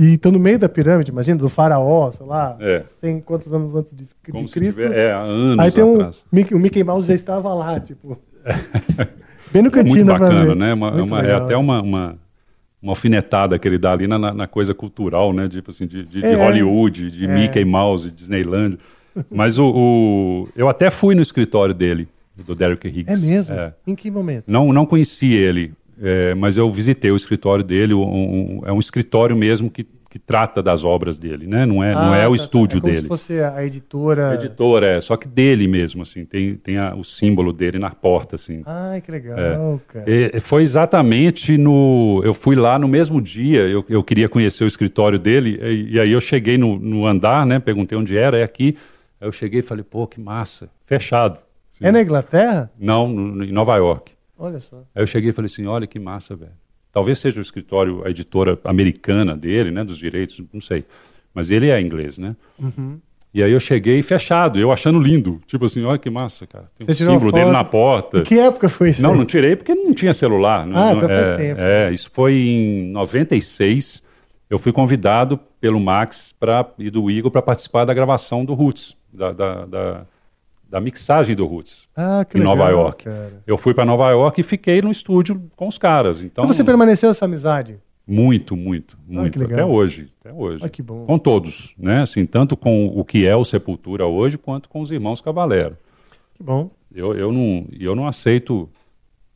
[0.00, 2.84] E estão no meio da pirâmide, imagina, do faraó, sei lá, É.
[3.00, 4.80] 100 quantos anos antes de, de Como se Cristo.
[4.80, 6.24] tiver- é, anos Aí tem um, atrás.
[6.30, 8.16] Mickey, o Mickey Mouse já estava lá, tipo.
[9.52, 10.74] Bem no É cantinho, muito bacana, né?
[10.74, 11.44] Uma- Muito uma- é legal.
[11.44, 12.18] até uma, uma,
[12.82, 15.48] uma alfinetada que ele dá ali na, na- coisa cultural, né?
[15.48, 16.34] Tipo assim, de, de- de É.
[16.34, 17.28] Hollywood, de É.
[17.28, 18.78] Mickey Mouse, Disneyland.
[19.30, 22.06] Mas o, o- eu até fui no escritório dele,
[22.36, 23.10] do Derek Higgs.
[23.12, 23.54] É mesmo?
[23.54, 23.72] É.
[23.86, 24.44] Em que momento?
[24.46, 27.94] Não, não conheci ele, é, mas eu visitei o escritório dele.
[27.94, 31.66] um- um- é um escritório mesmo que, que trata das obras dele, né?
[31.66, 32.42] Não é, não Ah, é o tá, tá.
[32.44, 33.02] estúdio é como dele.
[33.02, 34.30] se fosse a editora.
[34.30, 37.90] A editora, é, só que dele mesmo, assim, tem, tem a- o símbolo dele na
[37.90, 38.62] porta, assim.
[38.64, 39.78] Ai, que legal, É.
[39.92, 40.04] cara.
[40.10, 42.22] E- foi exatamente no.
[42.24, 46.00] Eu fui lá no mesmo dia, eu, eu queria conhecer o escritório dele, e, e
[46.00, 47.58] aí eu cheguei no, no andar, né?
[47.58, 48.76] Perguntei onde era, é aqui.
[49.20, 51.34] Aí eu cheguei e falei, pô, que massa, fechado.
[51.74, 52.70] Assim, É na Inglaterra?
[52.78, 54.12] Não, no- em Nova York.
[54.38, 54.78] Olha só.
[54.94, 56.52] Aí eu cheguei e falei assim: olha que massa, velho.
[56.98, 59.84] Talvez seja o escritório, a editora americana dele, né?
[59.84, 60.84] Dos direitos, não sei.
[61.32, 62.34] Mas ele é inglês, né?
[62.58, 62.98] Uhum.
[63.32, 65.40] E aí eu cheguei fechado, eu achando lindo.
[65.46, 66.64] Tipo assim, olha que massa, cara.
[66.76, 68.18] Tem Você o símbolo dele na porta.
[68.18, 69.00] Em que época foi isso?
[69.00, 69.16] Não, aí?
[69.18, 70.66] não tirei porque não tinha celular.
[70.66, 71.60] Não- Ah, não- então faz é, tempo.
[71.60, 74.02] É, isso foi em 96.
[74.50, 78.96] Eu fui convidado pelo Max pra, e do Igor para participar da gravação do Roots,
[79.12, 80.06] da, da, da,
[80.68, 83.04] da mixagem do Roots, Ah, que em legal, Nova York.
[83.04, 83.42] cara.
[83.46, 86.20] Eu fui para Nova York e fiquei no estúdio com os caras.
[86.22, 87.78] Então, E você permaneceu essa amizade?
[88.06, 89.32] muito, muito, muito.
[89.32, 89.58] que legal.
[89.58, 90.64] até hoje, até hoje.
[90.64, 91.04] Ah, que bom.
[91.06, 92.02] Com todos, né?
[92.02, 95.76] Assim, tanto com o que é o Sepultura hoje, quanto com os irmãos Cavalero.
[96.34, 96.70] Que bom.
[96.94, 98.68] Eu, eu, não, eu não aceito.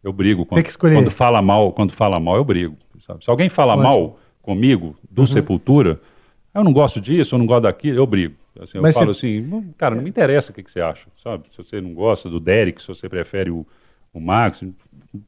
[0.03, 0.45] Eu brigo.
[0.47, 0.95] Quando, que escolher.
[0.97, 2.77] Quando fala mal, quando fala mal, eu brigo.
[2.99, 3.23] sabe?
[3.25, 5.27] Se alguém fala mal comigo, do Uhum.
[5.27, 6.01] Sepultura,
[6.55, 8.35] eu não gosto disso, eu não gosto daquilo, eu brigo.
[8.61, 10.81] Assim, eu Mas falo você- assim, "Não, cara, não me interessa o que, que você
[10.81, 11.45] acha, sabe?
[11.51, 13.67] Se você não gosta do Derek, se você prefere o,
[14.13, 14.63] o Max,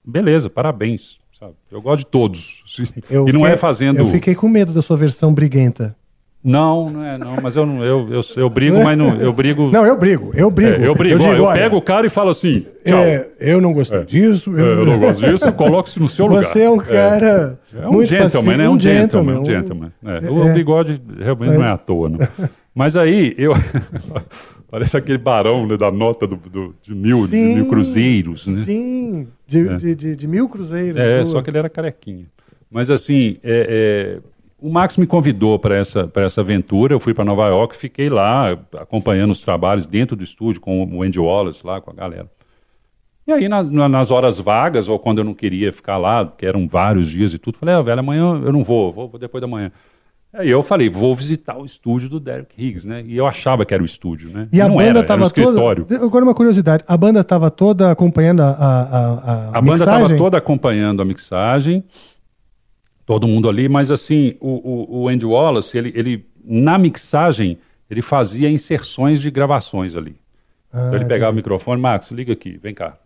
[0.05, 1.19] beleza, parabéns.
[1.39, 1.53] Sabe?
[1.71, 2.63] Eu gosto de todos.
[2.67, 2.85] assim.
[3.11, 3.99] Eu e não fiquei- é fazendo.
[3.99, 5.97] Eu fiquei com medo da sua versão briguenta.
[6.47, 7.37] Não, não é, não.
[7.43, 9.71] Mas eu não, eu, eu, eu brigo, mas não, eu brigo.
[9.73, 10.83] Não, eu brigo, eu brigo.
[10.83, 11.15] É, eu brigo.
[11.17, 12.99] ó, digo, Eu, olha, pego o cara e falo assim, tchau.
[12.99, 14.55] é, eu não gostei disso.
[14.55, 16.45] É, eu não gosto disso, coloque-se no seu lugar.
[16.45, 18.69] Você é um cara É um gentleman, né?
[18.69, 19.93] Um gentleman, um- um gentleman.
[20.05, 20.53] É, É, O é.
[20.53, 21.59] bigode realmente É.
[21.59, 22.19] não é à toa, não.
[22.75, 23.53] Mas aí, eu...
[24.71, 28.59] Parece aquele barão né, da nota do, do- de, mil, de Sim, mil cruzeiros, né?
[28.63, 29.77] Sim, de, É.
[29.77, 31.01] de, de, de mil cruzeiros.
[31.01, 31.27] É, boa.
[31.27, 32.27] só que ele era carequinha.
[32.69, 34.29] Mas assim, é, é,
[34.59, 36.93] o Max me convidou para essa, pra essa aventura.
[36.93, 41.03] Eu fui para Nova York, fiquei lá acompanhando os trabalhos dentro do estúdio com o
[41.05, 42.29] Andy Wallace lá, com a galera.
[43.29, 46.45] E aí, nas, na- nas horas vagas, ou quando eu não queria ficar lá, que
[46.45, 49.41] eram vários dias e tudo, falei, ah, velho, amanhã eu não vou, vou, vou depois
[49.41, 49.71] da manhã.
[50.37, 53.05] Aí eu falei, vou visitar o estúdio do Derek Higgs, né?
[53.07, 54.49] E eu achava que era o estúdio, né?
[54.53, 55.61] E a não banda estava toda.
[56.03, 59.13] Agora uma curiosidade: a banda estava toda acompanhando a, a, a,
[59.53, 60.17] a, A banda estava mixagem?
[60.19, 61.85] toda acompanhando a mixagem,
[63.07, 67.59] todo mundo ali, mas assim, o, o, o Andy Wallace, ele, ele, na mixagem,
[67.89, 70.17] ele fazia inserções de gravações ali.
[70.73, 72.97] Ah, então ele pegava o microfone, Max, liga aqui, vem cá,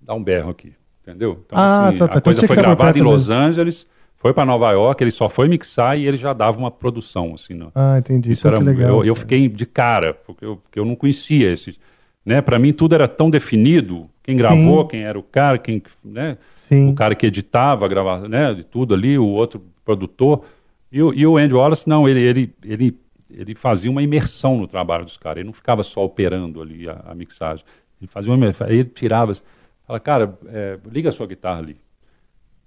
[0.00, 0.72] dá um berro aqui,
[1.02, 1.42] entendeu?
[1.44, 2.14] Então, Ah, assim, tá, tá.
[2.14, 3.42] a Então coisa foi gravada em perto Los mesmo.
[3.42, 3.86] Angeles,
[4.26, 7.54] foi para Nova York, ele só foi mixar e ele já dava uma produção, assim,
[7.54, 8.32] no, Ah, entendi.
[8.32, 8.88] isso era, legal.
[8.98, 11.78] eu, eu fiquei de cara, porque eu, porque eu não conhecia esse.
[12.24, 12.40] Né?
[12.42, 14.10] Para mim tudo era tão definido.
[14.24, 14.88] Quem gravou, Sim.
[14.88, 16.36] quem era o cara, quem, né?
[16.56, 16.90] Sim.
[16.90, 18.52] o cara que editava, gravava, né?
[18.52, 20.42] De tudo ali, o outro produtor.
[20.90, 22.98] E, o- e o Andy Wallace, não, ele, ele, ele,
[23.32, 25.38] ele fazia uma imersão no trabalho dos caras.
[25.38, 27.64] Ele não ficava só operando ali a, a mixagem.
[28.00, 28.66] Ele fazia uma imersão.
[28.68, 29.32] Ele tirava,
[29.86, 31.76] fala, cara, é, liga a sua guitarra ali.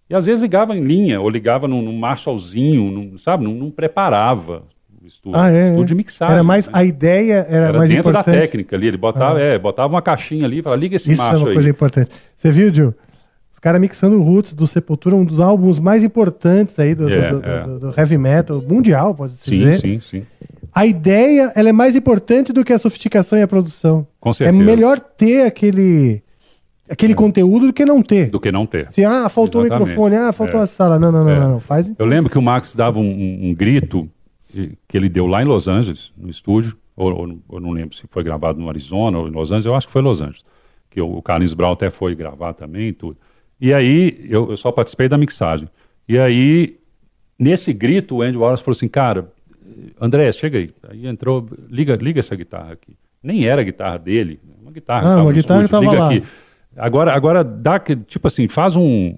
[0.10, 3.44] E às vezes ligava em linha, ou ligava num, num Marshallzinho, num, sabe?
[3.44, 4.64] Não, não preparava
[5.02, 5.40] o estúdio.
[5.40, 5.86] Ah, é, estúdio é.
[5.86, 6.34] de mixagem.
[6.34, 6.66] Era mais.
[6.68, 6.74] né?
[6.76, 8.36] A ideia era, Era mais dentro importante.
[8.36, 8.88] da técnica ali.
[8.88, 11.48] Ele botava, é, botava uma caixinha ali e falava, liga esse Isso é macho uma
[11.50, 11.54] aí.
[11.54, 12.10] coisa importante.
[12.36, 12.94] Você viu, Gil?
[13.54, 17.14] Os caras mixando o Roots do Sepultura, um dos álbuns mais importantes aí do, do-
[17.14, 17.62] É, do, é.
[17.64, 19.80] do- do heavy metal mundial, pode se Sim, dizer.
[19.80, 20.24] sim, sim.
[20.74, 24.08] A ideia ela é mais importante do que a sofisticação e a produção.
[24.20, 24.64] Com É certeza.
[24.64, 26.22] melhor ter aquele,
[26.90, 28.30] aquele conteúdo do que não ter.
[28.30, 28.88] Do que não ter.
[28.92, 30.64] Se, ah, faltou o microfone, ah, faltou É.
[30.64, 30.98] a sala.
[31.00, 31.40] Não, não, não, É.
[31.40, 31.60] não, não.
[31.60, 34.10] Faz Eu lembro que o Max dava um, um- um grito
[34.88, 38.04] que ele deu lá em Los Angeles, no estúdio, ou, ou, ou não lembro se
[38.10, 40.44] foi gravado no Arizona ou em Los Angeles, eu acho que foi Los Angeles,
[40.90, 43.16] que o, o Carlinhos Brau até foi gravar também e tudo.
[43.62, 45.70] E aí, eu, eu só participei da mixagem.
[46.08, 46.78] E aí,
[47.38, 49.32] nesse grito, o Andy Wallace falou assim, cara,
[50.02, 50.72] André, chega aí.
[50.90, 52.96] Aí entrou, liga, liga essa guitarra aqui.
[53.22, 55.16] Nem era a guitarra dele, uma guitarra.
[55.16, 56.10] Ah, uma guitarra estúdio, que tava liga lá.
[56.10, 56.24] aqui.
[56.78, 59.16] Agora, agora dá que, tipo assim, faz um,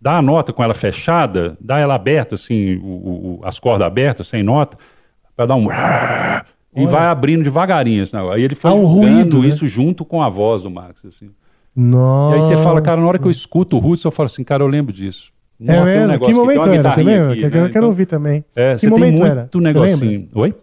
[0.00, 4.28] dá a nota com ela fechada, dá ela aberta, assim, o- o- as cordas abertas,
[4.28, 4.76] sem nota,
[5.36, 5.66] para dar um.
[6.76, 8.36] E vai abrindo devagarinho esse negócio.
[8.36, 9.48] Aí ele foi um ruído, né?
[9.48, 11.04] isso junto com a voz do Max.
[11.04, 11.30] Assim.
[11.74, 12.36] Nossa.
[12.36, 14.44] E aí você fala, cara, na hora que eu escuto o Roots, eu falo assim,
[14.44, 15.32] cara, eu lembro disso.
[15.60, 16.06] É um mesmo?
[16.06, 16.90] negócio que momento uma era?
[16.92, 17.32] Você lembra?
[17.32, 17.56] aqui, Que eu né?
[17.56, 18.44] quero Então- ouvir também.
[18.54, 19.48] É, que você tem momento muito era?
[19.56, 20.28] Negocinho.
[20.34, 20.54] Oi?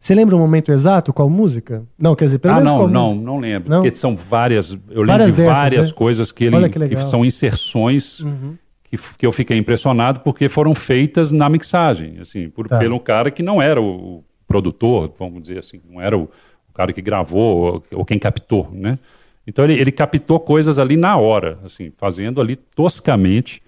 [0.00, 1.12] Você lembra o momento exato?
[1.12, 1.84] Qual música?
[1.98, 3.24] Não, quer dizer, pelo ah, menos não, qual não, música?
[3.26, 3.68] não lembro.
[3.70, 3.82] Não?
[3.82, 4.72] Porque são várias.
[4.72, 5.92] Eu lembro Várias de dessas, várias né?
[5.94, 7.02] coisas que, ele, que legal.
[7.02, 8.56] são inserções Uhum.
[8.84, 12.78] que, que eu fiquei impressionado porque foram feitas na mixagem, assim, por, Tá.
[12.78, 13.84] pelo cara que não era o,
[14.18, 18.18] o produtor, vamos dizer assim, não era o, o cara que gravou ou, ou quem
[18.18, 18.98] captou, né?
[19.46, 23.62] Então ele, ele captou coisas ali na hora, assim, fazendo ali toscamente,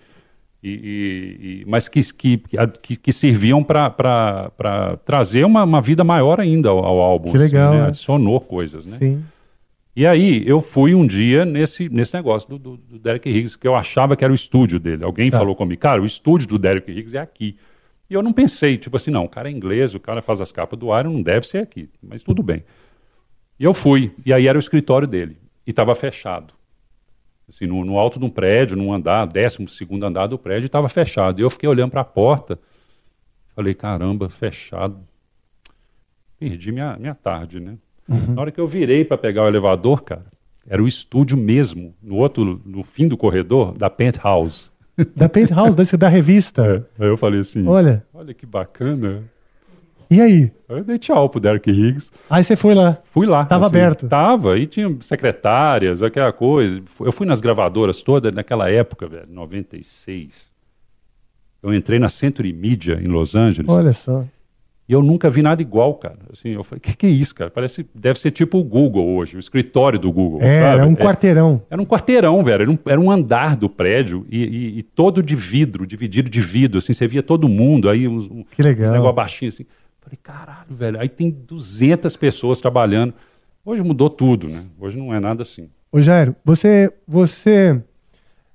[0.63, 2.43] e, e- mas que, que,
[2.81, 3.91] que, que serviam para
[5.05, 7.33] trazer uma, uma vida maior ainda ao, ao álbum.
[7.33, 7.83] Que legal, assim, né?
[7.83, 7.89] né?
[7.89, 8.97] Adicionou coisas, né?
[8.99, 9.25] Sim.
[9.95, 13.69] E aí, eu fui um dia nesse, nesse negócio do, do, do Derek Higgs, que
[13.69, 15.05] eu achava que era o estúdio dele.
[15.05, 15.39] Alguém Tá.
[15.39, 17.57] falou comigo, cara, o estúdio do Derek Higgs é aqui.
[18.09, 20.51] E eu não pensei, tipo assim, não, o cara é inglês, o cara faz as
[20.53, 22.63] capas do Iron, não deve ser aqui, mas tudo bem.
[23.61, 25.37] E eu fui, e aí era o escritório dele,
[25.67, 26.55] e estava fechado.
[27.49, 30.89] Assim, no, no alto de um prédio, num andar, décimo segundo andar do prédio, estava
[30.89, 31.41] fechado.
[31.41, 32.59] E eu fiquei olhando para a porta,
[33.55, 34.99] falei, caramba, fechado.
[36.39, 37.77] Perdi minha, minha tarde, né?
[38.09, 38.35] Uhum.
[38.35, 40.27] Na hora que eu virei para pegar o elevador, cara,
[40.67, 44.71] era o estúdio mesmo, no outro, no fim do corredor, da Penthouse.
[45.17, 46.87] Da Penthouse, da, da revista.
[46.99, 48.05] Aí eu falei assim, Olha.
[48.13, 49.25] olha que bacana.
[50.13, 50.53] E aí?
[50.69, 52.11] Eu dei tchau pro Derek Higgs.
[52.29, 52.99] Aí você foi lá.
[53.05, 53.45] Fui lá.
[53.45, 54.09] Tava assim, aberto.
[54.09, 56.83] Tava, e tinha secretárias, aquela coisa.
[57.01, 60.51] Eu fui nas gravadoras todas naquela época, velho, 96.
[61.63, 63.71] Eu entrei na Century Media em Los Angeles.
[63.71, 64.25] Olha só.
[64.89, 66.19] E eu nunca vi nada igual, cara.
[66.33, 67.51] Assim, eu falei, que que é isso, cara?
[67.51, 70.41] Parece, deve ser tipo o Google hoje, o escritório do Google.
[70.43, 70.81] É, sabe?
[70.81, 71.63] era um É- quarteirão.
[71.71, 72.63] Era um quarteirão, velho.
[72.63, 76.41] Era um, era um andar do prédio e, e- e todo de vidro, dividido de
[76.41, 76.93] vidro, assim.
[76.93, 78.91] Você via todo mundo, aí um Que legal.
[78.91, 79.65] um negócio baixinho, assim.
[80.03, 81.01] Falei, caralho, velho.
[81.01, 83.15] Aí tem 200 pessoas trabalhando.
[83.65, 84.65] Hoje mudou tudo, né?
[84.79, 85.71] Hoje não é nada assim.
[85.91, 87.81] Ô Jairo, você, você,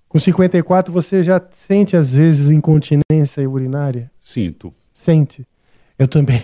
[0.09, 4.11] com 54, você já sente às vezes incontinência urinária?
[4.19, 4.73] Sinto.
[4.93, 5.47] Sente.
[5.97, 6.43] Eu também.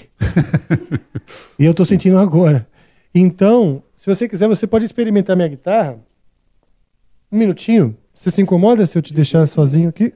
[1.60, 2.68] e eu tô sentindo agora.
[3.14, 6.00] Então, se você quiser, você pode experimentar minha guitarra.
[7.32, 7.98] Um minutinho.
[8.14, 10.14] Você se incomoda se eu te deixar sozinho aqui?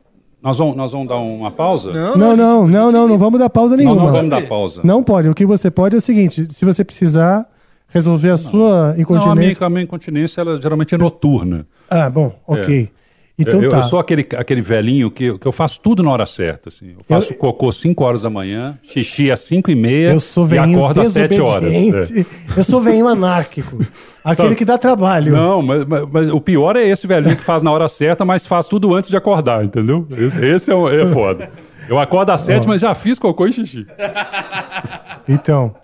[0.48, 1.92] Nós vamos, nós vamos dar uma pausa?
[1.92, 4.02] Não, não, não, não, não, vamos dar pausa Nós nenhuma.
[4.06, 4.80] não vamos dar pausa.
[4.82, 5.28] Não pode.
[5.28, 7.46] O que você pode é o seguinte: se você precisar
[7.90, 9.66] resolver a sua Não, a minha, incontinência.
[9.66, 11.66] a minha incontinência ela geralmente é noturna.
[11.90, 12.90] Ah, bom, ok.
[13.40, 13.78] Então eu, tá.
[13.78, 16.70] eu sou aquele, aquele velhinho que, que eu faço tudo na hora certa.
[16.70, 16.96] Assim.
[16.98, 20.58] Eu faço cocô 5 horas da manhã, xixi às 5 e meia Eu sou e
[20.58, 21.74] acordo às 7 horas.
[22.12, 22.26] É.
[22.58, 23.78] Eu sou veinho anárquico.
[24.26, 25.32] Aquele que dá trabalho.
[25.32, 28.46] Não, mas, mas- mas o pior é esse velhinho que faz na hora certa, mas
[28.46, 30.06] faz tudo antes de acordar, entendeu?
[30.18, 31.50] Esse, esse é, o- é foda.
[31.88, 33.86] Eu acordo às 7, mas já fiz cocô e xixi.
[35.30, 35.76] Então,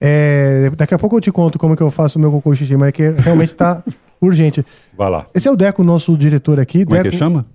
[0.00, 2.56] é, daqui a pouco eu te conto como que eu faço o meu cocô e
[2.56, 3.82] xixi, mas é que realmente tá
[4.20, 4.64] urgente.
[4.96, 5.26] Vai lá.
[5.34, 6.84] Esse é o Deco, nosso diretor aqui.
[6.84, 7.46] Como é Deco que chama?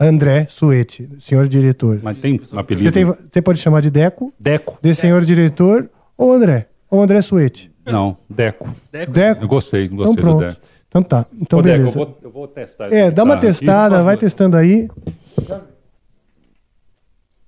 [0.00, 2.00] André Suete, senhor diretor.
[2.02, 2.88] Mas tem um apelido?
[2.88, 4.78] Você, tem- você pode chamar de Deco, Deco.
[4.82, 5.88] de senhor diretor,
[6.18, 6.66] ou André.
[6.90, 7.70] Ou André Suete.
[7.86, 8.68] Não, Deco.
[8.90, 9.42] Deco?
[9.44, 10.40] Eu gostei, Então gostei do pronto.
[10.40, 10.60] Deco.
[10.88, 11.26] Então tá.
[11.40, 11.98] Então Ô, Deco, beleza.
[11.98, 14.88] eu vou, eu vou testar É, dá uma aqui, testada, por vai testando aí.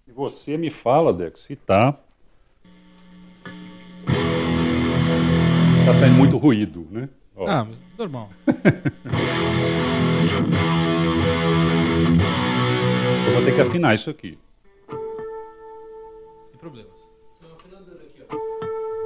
[0.08, 1.94] E você me fala, Deco, se tá.
[5.86, 7.08] Tá saindo muito ruído, né?
[7.36, 7.46] Ó.
[7.48, 7.66] Ah,
[8.04, 8.28] normal.
[13.26, 14.38] Eu vou ter que afinar isso aqui.
[14.90, 16.90] Sem problemas.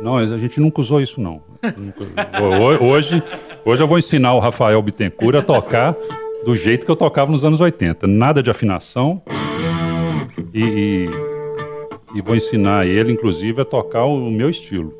[0.01, 1.43] Não, a gente nunca usou isso, não.
[2.83, 3.23] Hoje,
[3.65, 5.95] hoje eu vou ensinar o Rafael Bittencourt a tocar
[6.45, 8.07] do jeito que eu tocava nos anos 80.
[8.07, 9.23] Nada de afinação.
[10.55, 11.29] E, e-
[12.15, 14.93] e vou ensinar ele, inclusive, a tocar o meu estilo.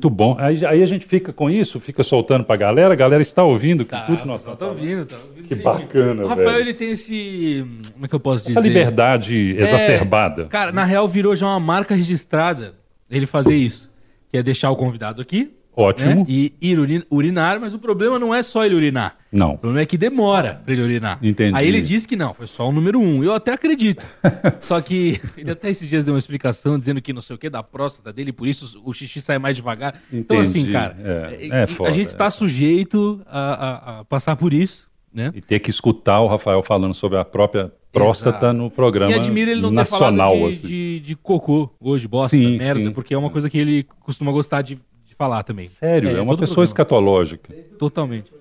[0.00, 0.34] Muito bom.
[0.38, 3.84] Aí, aí a gente fica com isso, fica soltando pra galera, a galera está ouvindo
[3.84, 5.46] que tudo que nós Tá ouvindo, tá ouvindo.
[5.46, 6.60] Que bacana, O Rafael, velho.
[6.60, 7.66] ele tem esse...
[7.92, 8.58] Como é que eu posso dizer?
[8.58, 10.46] Essa liberdade É, exacerbada.
[10.46, 12.76] Cara, na real virou já uma marca registrada
[13.10, 13.90] ele fazer isso.
[14.30, 15.50] Que é deixar o convidado aqui.
[15.76, 16.16] Ótimo.
[16.16, 19.16] né, E ir uri- urinar, mas o problema não é só ele urinar.
[19.32, 19.52] Não.
[19.54, 21.18] O problema é que demora pra ele urinar.
[21.22, 21.56] Entendi.
[21.56, 23.22] Aí ele disse que não, foi só o número um.
[23.22, 24.04] Eu até acredito.
[24.60, 27.48] só que ele até esses dias deu uma explicação dizendo que não sei o que
[27.48, 29.94] da próstata dele, por isso o xixi sai mais devagar.
[30.12, 30.40] Então, Entendi.
[30.60, 32.30] assim, cara, É, é- é a foda, gente está é.
[32.30, 35.30] sujeito a, a- a passar por isso, né?
[35.34, 38.56] E ter que escutar o Rafael falando sobre a própria próstata Exato.
[38.58, 40.32] no programa E admira ele não nacional.
[40.32, 40.66] ter falado de, assim.
[40.68, 42.92] de, de cocô hoje, bosta, Sim, merda, sim.
[42.92, 44.78] porque é uma coisa que ele costuma gostar de
[45.20, 45.66] falar também.
[45.66, 46.64] Sério, é, uma todo pessoa programa.
[46.64, 47.52] escatológica.
[47.78, 48.32] Totalmente.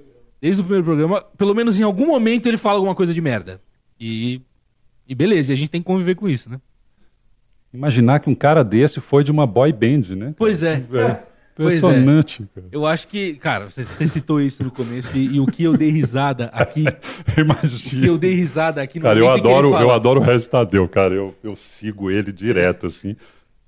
[0.41, 3.59] Desde o primeiro programa, pelo menos em algum momento ele fala alguma coisa de merda.
[3.99, 4.41] E,
[5.05, 6.57] e beleza, e a gente tem que conviver com isso, né?
[7.73, 10.33] Imaginar que um cara desse foi de uma boy band, né?
[10.37, 10.79] Pois é.
[10.79, 11.25] Pois é.
[11.77, 12.67] Impressionante, cara.
[12.71, 15.75] Eu acho que, cara, você, você citou isso no começo e, e o que eu
[15.75, 16.85] dei risada aqui.
[17.27, 18.07] O que Imagina.
[18.07, 19.83] eu dei risada aqui no Cara, eu adoro, fala.
[19.83, 21.13] eu adoro o Regis Tadeu, cara.
[21.13, 23.17] Eu, eu sigo ele direto, assim.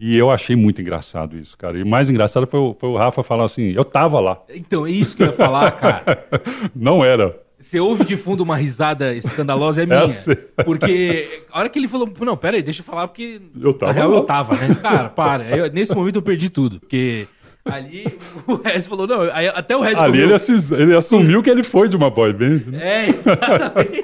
[0.03, 1.77] E eu achei muito engraçado isso, cara.
[1.77, 4.41] E mais engraçado foi o, foi o Rafa falar assim: eu tava lá.
[4.49, 6.25] Então, é isso que eu ia falar, cara.
[6.75, 7.39] Não era.
[7.59, 9.99] Você ouve de fundo uma risada escandalosa, é minha.
[9.99, 10.35] eu sei.
[10.65, 13.93] Porque a hora que ele falou, não, pera aí, deixa eu falar, porque Eu tava
[13.93, 14.17] na real lá.
[14.17, 14.73] eu tava, né?
[14.81, 15.43] Cara, para.
[15.55, 16.79] Eu- nesse momento eu perdi tudo.
[16.79, 17.27] Porque
[17.65, 18.17] ali
[18.47, 19.21] o Regis falou, não,
[19.55, 22.33] até o Regis Ali comeu- ele, assis- ele assumiu que ele foi de uma boy
[22.33, 22.79] band, né?
[23.05, 24.01] É, exatamente.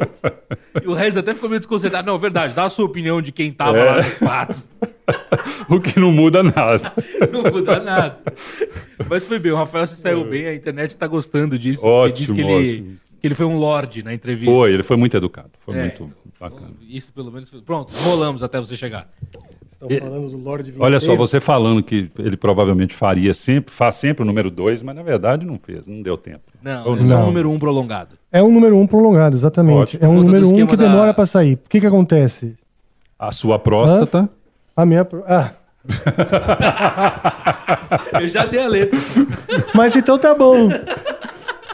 [0.83, 2.05] e o Regis até ficou meio desconcertado.
[2.05, 3.83] Não, verdade, dá a sua opinião de quem tava É.
[3.83, 4.69] lá nos fatos.
[5.69, 6.93] O que não muda nada.
[7.31, 8.19] Não muda nada.
[9.09, 11.85] Mas foi bem, o Rafael se saiu bem, a internet tá gostando disso.
[11.85, 12.51] Ótimo, Ele disse que ele,
[12.81, 12.97] ótimo.
[13.21, 14.53] que ele foi um lorde na entrevista.
[14.53, 15.49] Foi, ele foi muito educado.
[15.65, 15.81] Foi É.
[15.81, 16.71] muito bacana.
[16.87, 17.49] Isso pelo menos.
[17.65, 19.09] Pronto, rolamos até você chegar.
[19.79, 21.27] Estão falando do Lorde Olha só, Vinheteiro.
[21.27, 25.45] você falando que ele provavelmente faria sempre, faz sempre o número 2, mas na verdade
[25.45, 26.41] não fez, não deu tempo.
[26.63, 27.23] Não, Ou é só Não.
[27.23, 28.15] um número um prolongado.
[28.31, 29.77] É um número um prolongado, exatamente.
[29.97, 30.03] Ótimo.
[30.03, 31.53] É um conta número um esquema que da- demora pra sair.
[31.63, 32.55] O que que acontece?
[33.19, 34.27] A sua próstata.
[34.75, 35.05] A minha...
[35.05, 35.51] pro- Ah,
[38.19, 38.97] Eu já dei a letra.
[39.73, 40.69] mas então tá bom.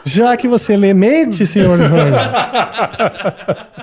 [0.04, 1.94] Já que você lê mente, senhor Jorge.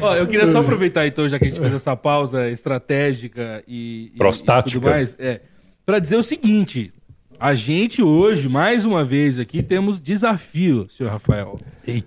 [0.00, 4.12] Ó, eu queria só aproveitar então, já que a gente fez essa pausa estratégica e,
[4.14, 4.70] e- Prostática.
[4.70, 5.40] e tudo mais, é,
[5.86, 6.92] para dizer o seguinte:
[7.38, 11.58] a gente hoje, mais uma vez aqui, temos desafio, senhor Rafael.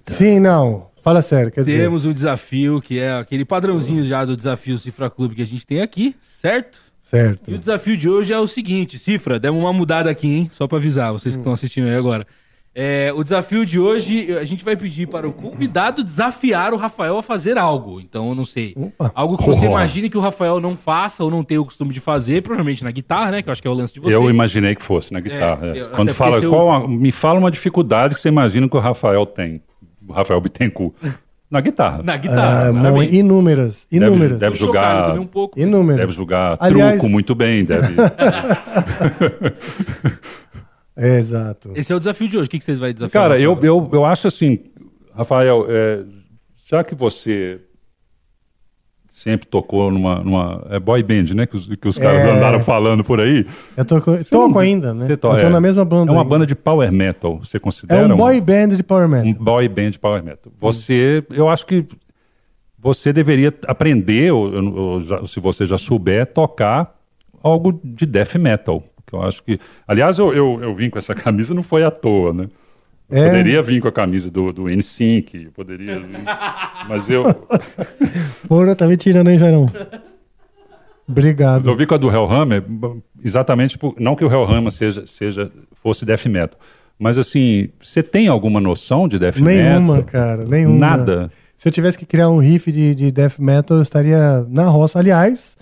[0.08, 0.92] Sim, não.
[1.02, 1.82] Fala sério, quer dizer...
[1.82, 5.68] Temos um desafio que é aquele padrãozinho já do desafio Cifra Clube que a gente
[5.68, 6.80] tem aqui, certo?
[7.02, 7.52] Certo.
[7.52, 10.50] E o desafio de hoje é o seguinte, Cifra, demos uma mudada aqui, hein?
[10.54, 12.26] Só pra avisar vocês que estão assistindo aí agora.
[12.76, 17.20] É, o desafio de hoje, a gente vai pedir para o convidado desafiar o Rafael
[17.20, 18.02] a fazer algo.
[18.02, 18.74] Então, eu não sei.
[18.76, 19.12] Opa.
[19.14, 22.00] Algo que você imagine que o Rafael não faça ou não tenha o costume de
[22.00, 23.44] fazer, provavelmente na guitarra, né?
[23.44, 24.16] Que eu acho que é o lance de vocês.
[24.16, 25.68] Eu imaginei que fosse na guitarra.
[25.76, 25.86] É, é.
[25.86, 29.24] Quando fala, eu- qual a- me fala uma dificuldade que você imagina que o Rafael
[29.26, 29.62] tem.
[30.08, 30.95] O Rafael Bittencourt.
[31.52, 32.02] Na guitarra.
[32.02, 33.86] Na guitarra, Ah, bom, inúmeras.
[33.91, 34.40] Inúmeras.
[34.40, 35.60] deve chocado jogar- também um pouco.
[35.60, 36.00] Inúmeras.
[36.02, 37.94] Deve jogar Aliás- truco muito bem, deve.
[40.95, 41.72] É, exato.
[41.76, 42.48] Esse é o desafio de hoje.
[42.48, 43.24] O que, que vocês vão desafiar?
[43.24, 44.60] Cara, eu, eu, eu acho assim,
[45.15, 46.03] Rafael, é,
[46.65, 47.60] já que você
[49.07, 51.45] sempre tocou numa, numa é boy band, né?
[51.45, 52.32] Que os, que os caras É.
[52.32, 53.45] andaram falando por aí.
[53.78, 55.06] Eu toco, toco ainda, né?
[55.06, 55.49] Você to- eu tô é.
[55.49, 56.10] na mesma banda.
[56.11, 56.30] É uma ainda.
[56.30, 57.38] banda de power metal.
[57.40, 59.28] Você É considera um boy band de power metal.
[59.30, 60.52] um boy band de power metal.
[60.60, 61.86] Você, eu acho que
[62.80, 66.99] você deveria aprender, ou, ou já- se você já souber, tocar
[67.41, 68.84] algo de death metal.
[69.18, 69.60] Eu acho que.
[69.88, 72.48] Aliás, eu, eu, eu vim com essa camisa, não foi à toa, né?
[73.11, 73.26] É?
[73.27, 76.19] Poderia vir com a camisa do, do NSYNC, poderia vir.
[76.88, 77.23] Mas eu,
[78.48, 79.68] Porra, tá me tirando, hein, Jairão?
[81.07, 81.68] Obrigado.
[81.68, 82.64] eu vim com a do Hellhammer,
[83.23, 86.57] exatamente por, não que o Hellhammer seja, seja, fosse death metal.
[86.98, 90.10] Mas assim, você tem alguma noção de death Nenhuma, metal?
[90.10, 90.45] cara.
[90.45, 90.77] Nenhuma.
[90.77, 91.31] Nada.
[91.57, 94.99] Se eu tivesse que criar um riff de, de death metal, eu estaria na roça.
[94.99, 95.57] Aliás,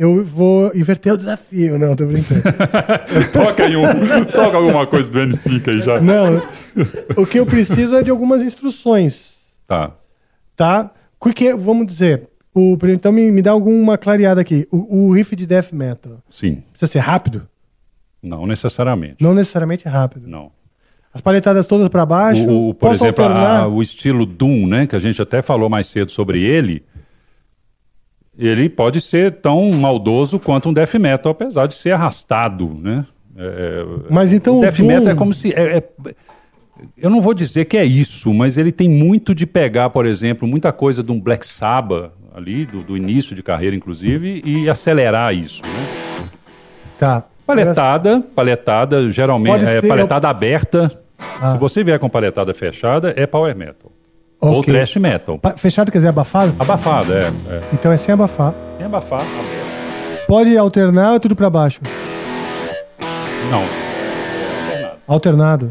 [0.00, 1.78] eu vou inverter o desafio.
[1.78, 2.42] Não, tô brincando.
[3.32, 3.84] toca aí um,
[4.32, 6.00] toca alguma coisa do N5 aí já.
[6.00, 6.42] Não,
[7.16, 9.34] o que eu preciso é de algumas instruções,
[9.66, 9.92] Tá.
[10.56, 10.90] tá?
[11.20, 14.66] Porque, vamos dizer, o, então me, me dá alguma clareada aqui.
[14.72, 16.62] O, o riff de death metal Sim.
[16.72, 17.46] precisa ser rápido?
[18.22, 19.16] Não necessariamente.
[19.20, 20.26] Não necessariamente rápido.
[20.26, 20.50] Não.
[21.12, 22.48] As paletadas todas para baixo.
[22.48, 26.10] O, por exemplo, a- o estilo Doom, né, que a gente até falou mais cedo
[26.10, 26.82] sobre ele,
[28.46, 33.04] ele pode ser tão maldoso quanto um death metal, apesar de ser arrastado, né?
[33.36, 36.14] É, Mas então o death Doom- metal é como se é- é-
[36.96, 40.46] eu não vou dizer que é isso, mas ele tem muito de pegar, por exemplo,
[40.48, 45.34] muita coisa de um Black Sabbath ali, do, do início de carreira, inclusive, e acelerar
[45.34, 46.28] isso, né?
[46.98, 47.24] Tá.
[47.46, 51.00] Paletada, paletada, geralmente é ser- paletada aberta.
[51.18, 51.52] Ah.
[51.52, 53.89] Se você vier com paletada fechada, é power metal.
[54.40, 54.72] Ou Ok.
[54.72, 55.38] thrash metal.
[55.38, 56.54] Pa- Fechado quer dizer abafado?
[56.58, 57.26] Abafado, é.
[57.28, 57.68] é.
[57.72, 58.54] Então é sem abafar.
[58.76, 59.22] Sem abafar.
[60.26, 61.80] Pode alternar ou é tudo para baixo?
[63.50, 63.62] Não.
[63.62, 65.66] É alternado.
[65.66, 65.70] Alternado.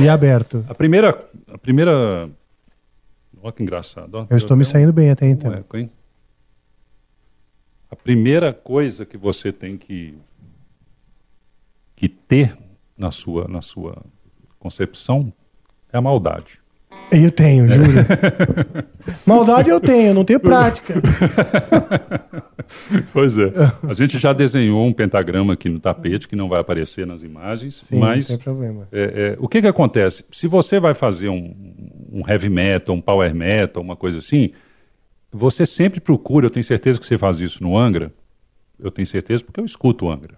[0.00, 0.64] E aberto.
[0.68, 1.18] A primeira.
[1.52, 2.28] A primeira.
[3.42, 4.14] Olha que engraçado.
[4.14, 4.26] ó.
[4.30, 5.50] Eu estou me um- saindo bem até então.
[5.50, 5.90] um eco, hein?
[7.90, 10.16] A primeira coisa que você tem que,
[11.94, 12.56] que ter
[12.96, 13.96] na sua, na sua
[14.58, 15.32] concepção
[15.92, 16.60] é a maldade.
[17.10, 17.92] Eu tenho, juro.
[19.24, 20.94] Maldade eu tenho, não tenho prática.
[23.12, 23.52] Pois é.
[23.88, 27.82] A gente já desenhou um pentagrama aqui no tapete que não vai aparecer nas imagens,
[27.88, 28.88] Sim, mas não tem problema.
[28.92, 30.24] é, é, o que que acontece?
[30.30, 31.54] Se você vai fazer um,
[32.12, 34.50] um heavy metal, um power metal, uma coisa assim,
[35.30, 38.12] você sempre procura, eu tenho certeza que você faz isso no Angra,
[38.78, 40.36] eu tenho certeza porque eu escuto o Angra.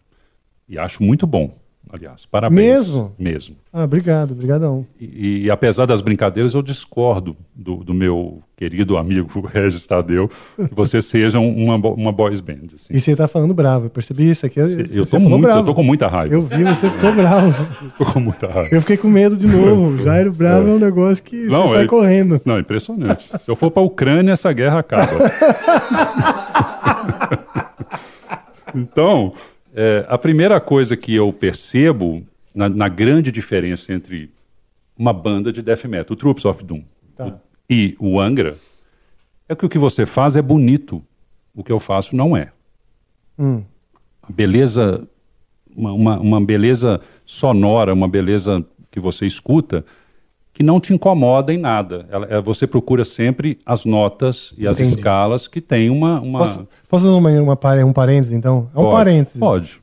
[0.69, 1.55] E acho muito bom,
[1.93, 2.27] aliás.
[2.27, 2.59] Parabéns.
[2.89, 3.13] Mesmo?
[3.19, 3.57] Mesmo.
[3.73, 4.87] Ah, obrigado, brigadão.
[5.01, 10.75] E, e apesar das brincadeiras, eu discordo do, do meu querido amigo Regis Tadeu que
[10.75, 12.67] você seja um- uma, uma boys band.
[12.75, 12.93] assim.
[12.93, 14.59] E você tá falando bravo, eu percebi isso aqui.
[14.59, 15.61] Eu você tô, falou muito, bravo.
[15.61, 16.35] eu tô com muita raiva.
[16.35, 17.55] Eu vi, você ficou bravo.
[17.99, 18.69] Tô com muita raiva.
[18.75, 19.97] Eu fiquei com medo de novo.
[20.03, 22.41] Jairo bravo é, um negócio que você sai é- correndo.
[22.45, 23.29] Não, impressionante.
[23.39, 25.13] Se eu for pra Ucrânia, essa guerra acaba.
[28.75, 29.33] então,
[29.81, 34.29] é, a primeira coisa que eu percebo na, na grande diferença entre
[34.99, 36.83] uma banda de death metal, o Troops of Doom,
[37.17, 37.39] Tá.
[37.71, 38.57] e o Angra,
[39.49, 41.01] é que o que você faz é bonito.
[41.55, 42.51] O que eu faço não é.
[43.39, 43.63] Hum.
[44.21, 45.09] A beleza,
[45.77, 49.85] uma, uma, uma beleza sonora, uma beleza que você escuta,
[50.59, 52.05] que não te incomoda em nada.
[52.11, 54.97] Ela, é- você procura sempre as notas e as Entendi.
[54.97, 56.21] escalas que tem uma.
[56.21, 56.41] uma...
[56.41, 58.69] Posso, posso fazer uma, uma, um parênteses, então?
[58.75, 59.39] É um Pode, parênteses.
[59.39, 59.81] Pode.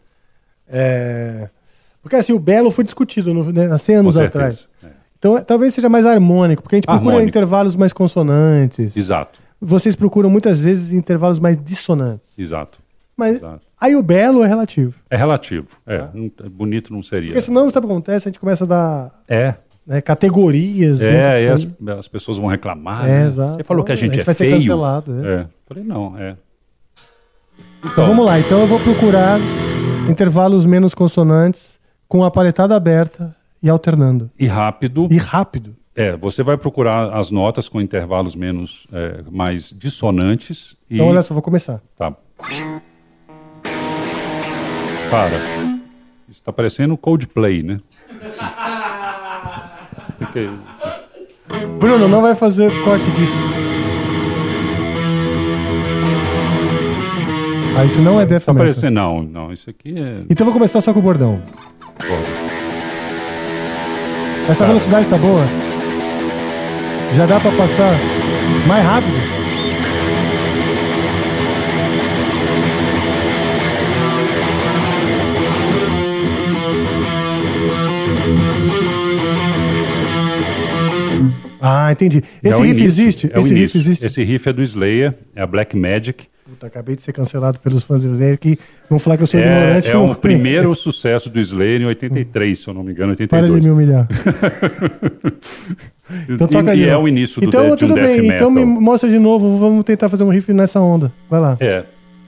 [0.67, 1.47] É,
[2.01, 4.67] Porque assim, o belo foi discutido no, né, há 100 anos atrás.
[5.17, 7.29] Então é, talvez seja mais harmônico, porque a gente procura Harmônico.
[7.29, 8.97] intervalos mais consonantes.
[8.97, 12.27] Exato, Vocês procuram muitas vezes intervalos mais dissonantes.
[12.37, 12.79] exato.
[13.17, 13.61] Mas Exato.
[13.79, 14.93] aí o belo é relativo.
[15.09, 15.67] É relativo.
[15.87, 17.29] É, não- bonito não seria.
[17.29, 18.27] Porque senão, o que acontece?
[18.27, 19.55] A gente começa a dar É.
[19.85, 21.01] né, categorias.
[21.01, 21.75] É, as, aí.
[21.97, 23.07] as pessoas vão reclamar.
[23.07, 23.29] É, né?
[23.29, 24.57] Você falou que a gente, A gente é vai ser feio.
[24.57, 25.33] cancelado, é.
[25.33, 25.47] É.
[25.67, 26.35] Falei, não, é.
[27.83, 28.39] Então vamos lá.
[28.39, 29.39] Então eu vou procurar
[30.09, 34.29] intervalos menos consonantes com a paletada aberta e alternando.
[34.37, 35.07] E rápido.
[35.11, 35.75] E rápido.
[35.95, 40.75] É, você vai procurar as notas com intervalos menos, é, mais dissonantes.
[40.89, 40.95] E...
[40.95, 41.81] Então olha só, vou começar.
[41.95, 42.11] Tá.
[45.09, 45.39] Para.
[46.27, 47.79] Isso tá parecendo Coldplay, né?
[48.09, 48.37] O que é isso?
[51.79, 53.37] Bruno, não vai fazer corte disso.
[57.77, 58.55] Ah, isso não é death metal.
[58.55, 60.21] parecendo, não, não, isso aqui é...
[60.29, 61.41] Então vou começar só com o bordão.
[64.47, 64.67] Essa Tá.
[64.67, 65.43] velocidade tá boa?
[67.13, 67.93] Já dá pra passar
[68.67, 69.24] mais rápido?
[81.67, 82.23] Ah, entendi.
[82.43, 83.29] É Esse o riff início, existe?
[83.33, 83.77] É o Esse riff início.
[83.79, 84.05] existe?
[84.05, 86.25] Esse riff é do Slayer, é a Black Magic.
[86.47, 89.39] Puta, acabei de ser cancelado pelos fãs do Slayer que vão falar que eu sou
[89.39, 89.87] ignorante.
[89.87, 90.21] É, é não o conheço.
[90.21, 93.63] primeiro sucesso do Slayer em 83, se eu não me engano, Para 82.
[93.63, 94.07] de me humilhar.
[96.29, 98.05] Então e, toca e de é o início do, então, de, de um tudo death
[98.05, 98.35] bem, metal.
[98.35, 101.11] então me mostra de novo, vamos tentar fazer um riff nessa onda.
[101.27, 101.57] Vai lá.
[101.59, 101.83] É,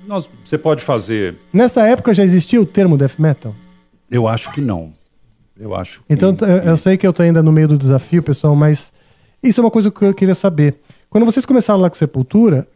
[0.08, 1.36] nós, você pode fazer...
[1.54, 3.54] Nessa época já existia o termo death metal?
[4.10, 4.94] Eu acho que não.
[5.60, 6.06] Eu acho que...
[6.10, 8.92] Então eu, eu sei que eu tô ainda no meio do desafio, pessoal, mas
[9.42, 10.80] isso é uma coisa que eu queria saber.
[11.10, 12.68] Quando vocês começaram lá com Sepultura,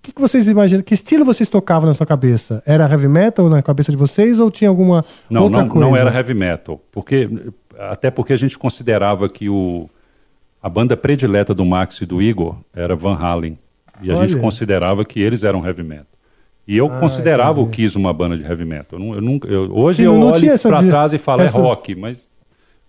[0.00, 0.82] o que, que vocês imaginam?
[0.82, 2.62] Que estilo vocês tocavam na sua cabeça?
[2.66, 5.86] Era heavy metal na cabeça de vocês ou tinha alguma Não, outra não, coisa?
[5.88, 6.80] não era heavy metal.
[6.92, 7.28] Porque,
[7.78, 9.88] até porque a gente considerava que o,
[10.62, 13.58] a banda predileta do Max e do Igor era Van Halen.
[14.02, 14.40] E a gente Olha.
[14.42, 16.06] considerava que eles eram heavy metal.
[16.66, 17.76] E eu Ah, considerava o entendi.
[17.84, 18.98] Kiss uma banda de heavy metal.
[18.98, 21.94] Eu, nunca, eu- hoje Sim, eu não olho para trás e falo essa- é rock,
[21.94, 22.26] mas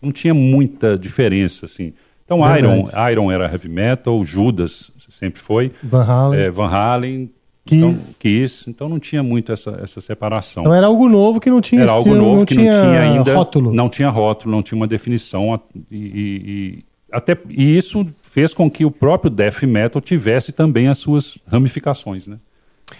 [0.02, 1.94] não tinha muita diferença assim.
[2.26, 2.66] Então Verdade.
[2.92, 6.40] Iron, Iron era heavy metal, Judas sempre foi, Van Halen.
[6.40, 7.32] é, Van Halen,
[7.66, 7.78] Kiss.
[7.84, 10.64] Então, Kiss, então não tinha muito essa, essa separação.
[10.64, 13.36] Então era algo novo que não tinha Era algo novo que não tinha ainda.
[13.36, 13.74] rótulo.
[13.74, 15.60] Não tinha rótulo, não tinha uma definição.
[15.92, 16.42] E, e-
[16.80, 21.38] e até, e isso fez com que o próprio death metal tivesse também as suas
[21.48, 22.28] ramificações.
[22.28, 22.38] Né?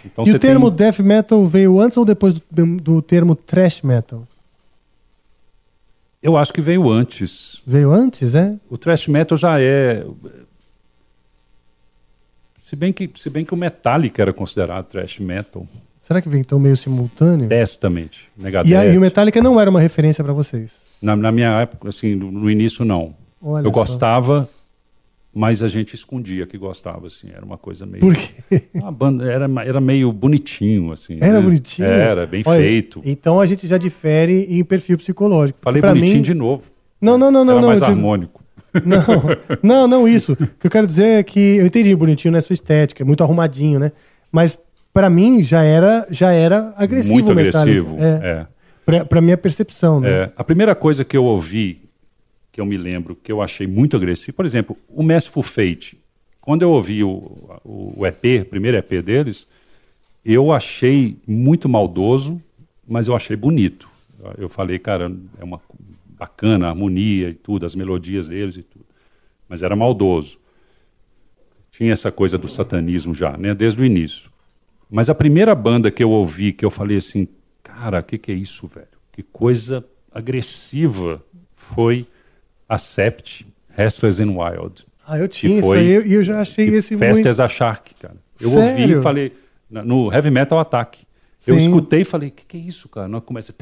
[0.06, 3.82] Então e o termo tem, death metal veio antes ou depois do, do termo thrash
[3.82, 4.24] metal?
[6.26, 7.62] Eu acho que veio antes.
[7.68, 8.56] Veio antes, é?
[8.68, 10.04] O thrash metal já é.
[12.60, 15.68] Se bem que, se bem que o Metallica era considerado thrash metal.
[16.02, 17.48] Será que veio então meio simultâneo?
[17.48, 18.72] Testament, Megadeth.
[18.72, 20.72] E aí o Metallica não era uma referência pra vocês?
[21.00, 23.14] Na, na minha época, assim, no, no início não.
[23.40, 23.80] Olha eu só.
[23.82, 24.50] gostava,
[25.38, 27.28] mas a gente escondia que gostava, assim.
[27.36, 28.00] Era uma coisa meio.
[28.00, 28.64] Por quê?
[28.74, 31.18] Uma banda, era, era meio bonitinho, assim.
[31.20, 31.42] Era né?
[31.42, 31.86] bonitinho?
[31.90, 33.02] Era, bem Olha, feito.
[33.04, 35.60] Então a gente já difere em perfil psicológico.
[35.62, 36.22] Falei bonitinho mim...
[36.22, 36.64] de novo.
[37.02, 37.52] Não, não, não, não.
[37.52, 38.46] era não, mais harmônico.
[38.86, 39.08] Não,
[39.64, 40.34] não, não isso.
[40.34, 43.24] O que eu quero dizer é que eu entendi bonitinho na sua estética, é muito
[43.24, 43.94] arrumadinho, né?
[44.30, 44.60] Mas
[44.94, 47.96] pra mim já era, já era agressivo Muito agressivo.
[47.98, 48.04] É.
[48.22, 48.48] É.
[48.86, 50.10] Pra, pra minha percepção, né?
[50.10, 51.85] É, a primeira coisa que eu ouvi
[52.56, 54.38] que eu me lembro que eu achei muito agressivo.
[54.38, 56.00] Por exemplo, o Merciful Fate.
[56.40, 59.46] Quando eu ouvi o, o EP, o primeiro EP deles,
[60.24, 62.42] eu achei muito maldoso,
[62.88, 63.90] mas eu achei bonito.
[64.38, 65.60] Eu falei, cara, é uma
[66.18, 68.86] bacana a harmonia e tudo, as melodias deles e tudo.
[69.50, 70.38] Mas era maldoso.
[71.72, 74.32] Tinha essa coisa do satanismo já, né, desde o início.
[74.90, 77.28] Mas a primeira banda que eu ouvi, que eu falei assim,
[77.62, 78.88] cara, o que, que é isso, velho?
[79.12, 81.22] Que coisa agressiva
[81.54, 82.08] foi
[82.68, 83.46] a Sept,
[83.78, 84.86] Restless and Wild.
[85.08, 87.30] Ah, eu tinha isso foi- aí e eu já achei esse Fast muito...
[87.30, 88.16] as a Shark, cara.
[88.42, 88.82] Eu Sério?
[88.82, 89.34] ouvi e falei,
[89.70, 91.00] no Heavy Metal Attack.
[91.46, 91.66] Eu Sim.
[91.68, 93.08] escutei e falei, o que, que é isso, cara?
[93.08, 93.54] Nós começa.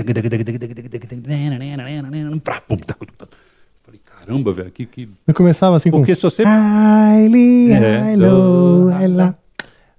[3.84, 4.86] Falei, caramba, velho, que.
[4.86, 5.10] que...
[5.28, 6.16] Eu começava assim Porque com...
[6.16, 6.44] se você.
[6.46, 9.36] Highly, É, high, low, high, la.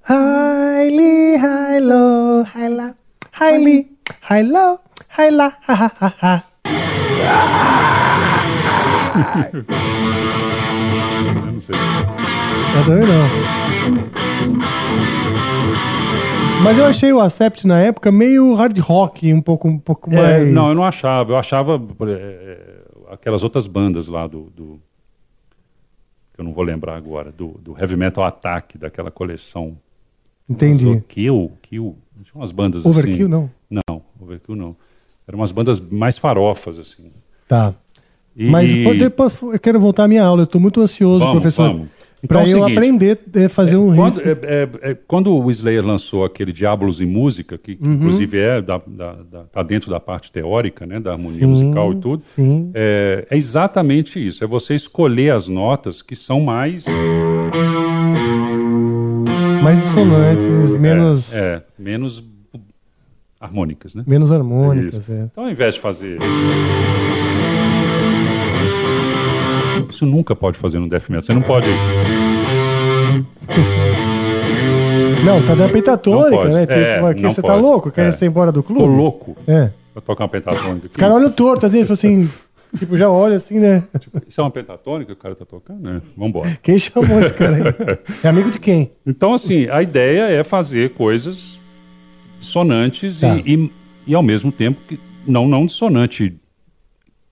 [0.02, 2.94] Highly, high, low, high, la.
[3.32, 3.90] Highly,
[4.22, 5.52] high, low, high, la.
[5.68, 6.44] Ha, ha, ha, ha.
[11.36, 11.74] Eu não sei.
[12.76, 13.24] Eu também não.
[16.62, 20.16] Mas eu achei o Acept na época meio hard rock, um pouco, um pouco É,
[20.16, 20.50] mais.
[20.52, 21.32] não, eu não achava.
[21.32, 24.80] Eu achava é, é, aquelas outras bandas lá do, do-
[26.32, 29.76] que eu não vou lembrar agora, do, do Heavy Metal Attack, daquela coleção.
[30.48, 31.02] Entendi.
[31.06, 31.96] Kill, Kill.
[32.22, 33.28] Tinha umas bandas Overkill, assim.
[33.28, 33.50] não?
[33.88, 34.74] Não, Overkill não.
[35.28, 37.10] Eram umas bandas mais farofas, assim.
[37.48, 37.74] Tá.
[38.36, 40.40] E- Mas depois eu quero voltar à minha aula.
[40.42, 41.68] Eu estou muito ansioso, Vamos, professor.
[41.68, 41.88] vamos.
[42.22, 44.28] Então é o eu seguinte, aprender a fazer um Quando, riff.
[44.28, 44.32] é,
[44.82, 47.92] é, é, quando o Slayer lançou aquele Diablos em Música, que, que Uhum.
[47.96, 51.92] inclusive é da, da, da- tá dentro da parte teórica, né, da harmonia Sim, musical
[51.92, 52.22] e tudo,
[52.74, 54.42] é, é exatamente isso.
[54.42, 56.86] É você escolher as notas que são mais
[59.62, 60.46] Mais dissonantes,
[60.80, 62.24] menos, é, é, menos
[63.38, 64.02] harmônicas, né?
[64.06, 65.08] menos harmônicas.
[65.10, 65.28] É.
[65.30, 66.18] Então, ao invés de fazer
[69.92, 71.22] isso nunca pode fazer no death metal.
[71.22, 71.66] Você não pode.
[75.24, 76.66] Não, tá dando pentatônica, né?
[76.66, 77.62] Tipo, É, aqui você tá pode.
[77.62, 77.90] louco?
[77.90, 78.12] Quer É.
[78.12, 78.82] ser embora do clube?
[78.82, 79.70] Tô louco É.
[79.92, 80.86] pra tocar uma pentatônica.
[80.90, 82.28] Os caras olham torto, às vezes, assim,
[82.78, 83.84] tipo, já olha assim, né?
[84.28, 85.80] Isso é uma pentatônica que o cara tá tocando?
[85.80, 86.02] né?
[86.16, 86.58] Vambora.
[86.62, 87.62] Quem chamou esse cara aí?
[88.22, 88.92] É amigo de quem?
[89.06, 91.58] Então, assim, a ideia é fazer coisas
[92.38, 93.34] dissonantes Tá.
[93.36, 93.72] e, e,
[94.08, 96.34] e, ao mesmo tempo, que, não, não dissonante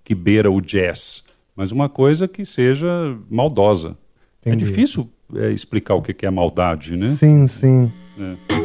[0.02, 1.24] que beira o jazz,
[1.56, 3.96] mas uma coisa que seja maldosa.
[4.40, 4.64] Entendi.
[4.64, 7.10] É difícil é, explicar o que é maldade, né?
[7.10, 7.92] Sim, sim.
[8.18, 8.62] É.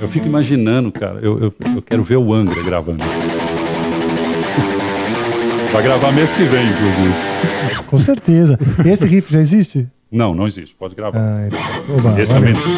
[0.00, 3.42] Eu fico imaginando, cara, eu, eu, eu quero ver o Angra gravando isso.
[5.72, 7.14] Vai gravar mês que vem, inclusive.
[7.86, 8.58] Com certeza.
[8.84, 9.88] E esse riff já existe?
[10.12, 11.18] Não, não existe, pode gravar.
[11.18, 11.48] Ah, é.
[11.90, 12.52] Oba, Esse valeu.
[12.52, 12.72] também.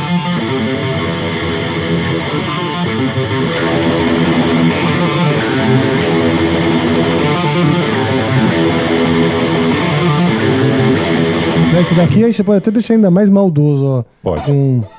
[11.81, 14.05] Esse daqui a gente pode até deixar ainda mais maldoso, ó.
[14.23, 14.49] Pode.
[14.53, 14.81] Um...
[14.81, 14.95] Pode,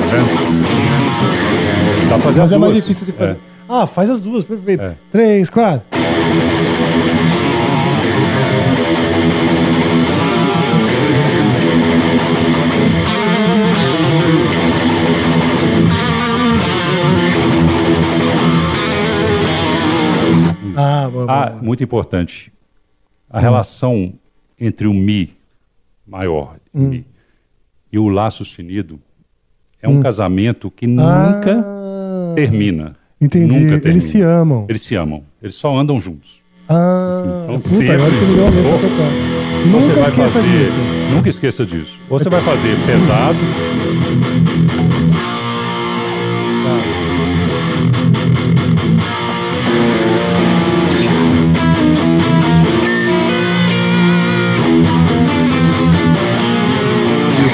[0.00, 0.28] tá vendo?
[2.08, 3.32] Dá pra fazer Mas as é mais difícil de fazer.
[3.32, 3.36] É.
[3.68, 4.84] Ah, faz as duas, perfeito.
[4.84, 4.94] É.
[5.10, 5.82] Três, quatro.
[20.76, 21.62] Ah, boa, boa, Ah, boa.
[21.62, 22.52] muito importante.
[23.30, 24.12] A relação
[24.60, 25.30] entre o Mi
[26.06, 26.88] maior Hum.
[26.88, 27.06] Mi,
[27.92, 29.00] e o Lá sustenido
[29.80, 32.96] é um casamento que nunca Ah, termina.
[33.20, 33.46] Entendi.
[33.46, 33.88] Nunca termina.
[33.90, 34.66] Eles se amam.
[34.68, 35.22] Eles se amam.
[35.42, 36.42] Eles só andam juntos.
[36.68, 39.10] Ah, Então, puta, sempre- agora você me deu uma letra total.
[39.66, 40.76] Nunca esqueça fazer, disso.
[41.14, 42.00] Nunca esqueça disso.
[42.10, 43.38] Ou você vai fazer pesado.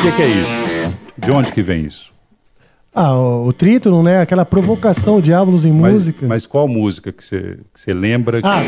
[0.01, 0.52] O que, que é isso?
[1.18, 2.10] De onde que vem isso?
[2.94, 4.20] Ah, o, o trítono, né?
[4.20, 6.27] Aquela provocação, diabos em Mas- música.
[6.27, 8.40] Mas, qual música que você, que você lembra?
[8.40, 8.62] que- Ah,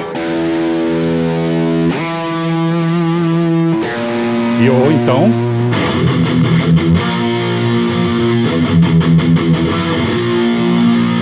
[4.65, 5.29] E, ou então.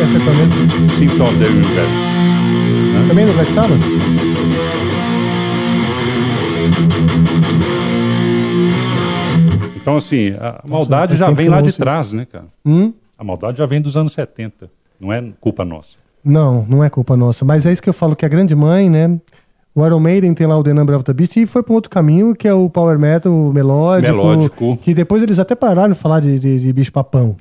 [0.03, 0.87] essa é qual mesmo?
[0.97, 2.05] Symptom of the Universe.
[2.95, 3.07] né?
[3.09, 3.81] Também do Black Sabbath?
[9.83, 12.45] Então, assim, a maldade faz já vem lá de trás, né, cara?
[12.65, 12.93] Hum?
[13.19, 14.71] A maldade já vem dos anos 70.
[15.01, 15.97] Não é culpa nossa.
[16.23, 17.45] Não, não é culpa nossa.
[17.45, 19.19] Mas é isso que eu falo, que a grande mãe, né?
[19.75, 21.77] O Iron Maiden tem lá o The Number of the Beast e foi para um
[21.77, 24.13] outro caminho, que é o Power Metal melódico.
[24.17, 24.77] Melódico.
[24.79, 27.37] Que depois eles até pararam de falar de, de, de bicho papão.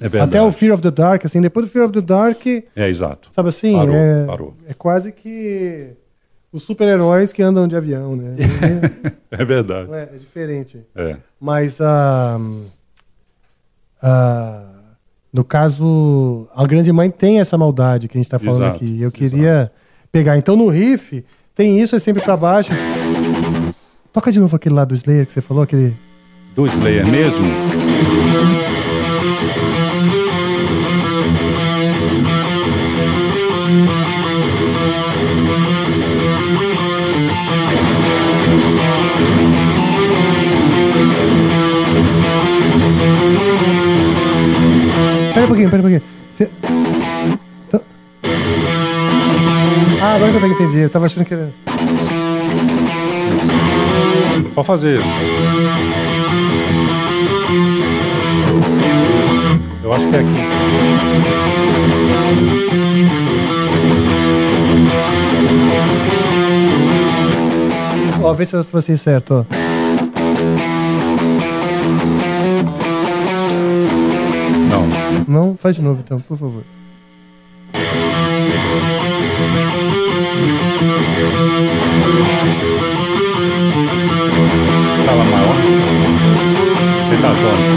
[0.00, 0.30] É verdade.
[0.36, 2.44] Até o Fear of the Dark, assim, depois do Fear of the Dark,
[2.74, 3.30] É, exato.
[3.32, 4.54] sabe assim, Parou, é, parou.
[4.68, 5.90] é quase que
[6.54, 8.36] os super-heróis que andam de avião, né?
[9.28, 9.92] É verdade.
[9.92, 10.78] é, é diferente.
[10.94, 11.16] É.
[11.40, 12.38] Mas ah,
[14.00, 14.62] ah,
[15.32, 19.02] no caso, a grande mãe tem essa maldade que a gente tá falando Exato, aqui.
[19.02, 19.72] Eu queria
[20.12, 20.38] pegar.
[20.38, 21.24] Então no riff
[21.56, 22.70] tem isso, é sempre pra baixo.
[24.12, 25.96] Toca de novo aquele lá do Slayer que você falou, aquele.
[26.54, 27.44] Do Slayer mesmo?
[45.64, 46.02] Pouquinho, pera um pouquinho.
[46.30, 46.50] Você-
[47.68, 47.80] Então-
[50.02, 50.78] Ah, agora que eu entendi.
[50.78, 51.50] Eu tava achando que era.
[54.54, 55.00] Pode fazer.
[59.82, 61.44] Eu acho que é aqui.
[68.22, 69.63] Ó, vê se eu fosse certo, ó.
[75.28, 75.56] Não.
[75.56, 76.62] Faz de novo então, por favor.
[84.92, 85.56] Escala maior.
[87.10, 87.74] Pentatônica.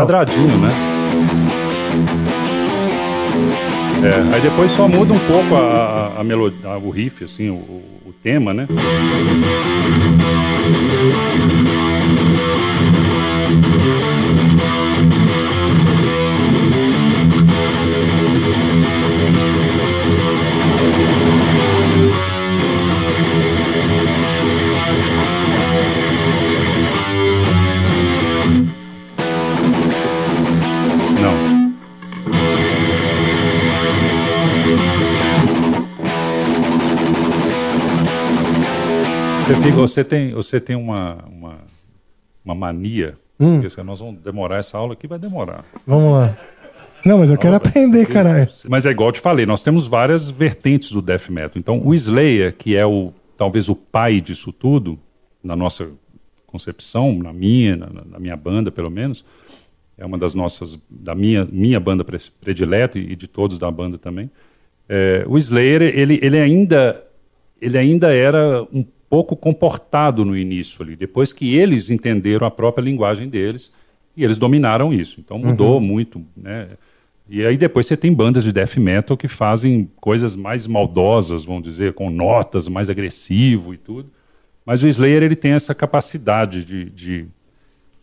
[0.00, 0.70] Quadradinho, né?
[4.02, 8.14] É, aí depois só muda um pouco a, a, melodia, o riff, assim, o- o
[8.22, 8.66] tema, né?
[39.54, 41.58] Você, fica, você tem, você tem uma, uma,
[42.44, 43.14] uma mania.
[43.38, 43.60] Hum.
[43.60, 45.64] Porque nós vamos demorar essa aula aqui, vai demorar.
[45.86, 46.36] Vamos lá.
[47.04, 48.48] Não, mas eu quero aprender, caralho.
[48.68, 51.52] Mas é igual eu te falei, nós temos várias vertentes do death metal.
[51.56, 54.98] Então, o Slayer, que é o talvez o pai disso tudo,
[55.42, 55.88] na nossa
[56.46, 59.24] concepção, na minha, na, na minha banda, pelo menos,
[59.96, 63.96] é uma das nossas, da minha, minha banda pre- predileta e de todos da banda
[63.96, 64.30] também.
[64.86, 67.02] É, o Slayer, ele, ele, ainda,
[67.62, 72.82] ele ainda era um pouco comportado no início ali, depois que eles entenderam a própria
[72.82, 73.70] linguagem deles
[74.16, 75.20] e eles dominaram isso.
[75.20, 75.80] Então mudou Uhum.
[75.80, 76.68] muito, né?
[77.28, 81.62] E aí depois você tem bandas de death metal que fazem coisas mais maldosas, vamos
[81.64, 84.08] dizer, com notas mais agressivo e tudo.
[84.64, 87.26] Mas o Slayer ele tem essa capacidade de, de,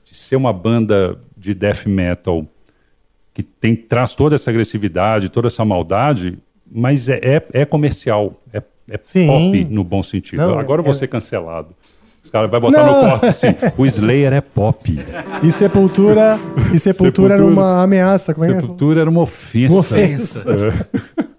[0.05, 2.45] de ser uma banda de death metal
[3.33, 6.37] que tem, traz toda essa agressividade, toda essa maldade,
[6.69, 9.27] mas é, é, é comercial, é, é Sim.
[9.27, 10.39] pop no bom sentido.
[10.39, 11.69] Não, Agora eu é- vou ser cancelado.
[12.23, 13.03] Os caras vão botar Não.
[13.03, 13.47] no corte assim,
[13.77, 14.99] o Slayer é pop.
[15.43, 16.37] E Sepultura,
[16.73, 17.45] e Sepultura, era Sepultura.
[17.45, 18.33] uma ameaça.
[18.33, 18.55] Como é é?
[18.55, 19.73] Sepultura era uma ofensa.
[19.73, 20.43] Uma ofensa.
[20.49, 21.27] É.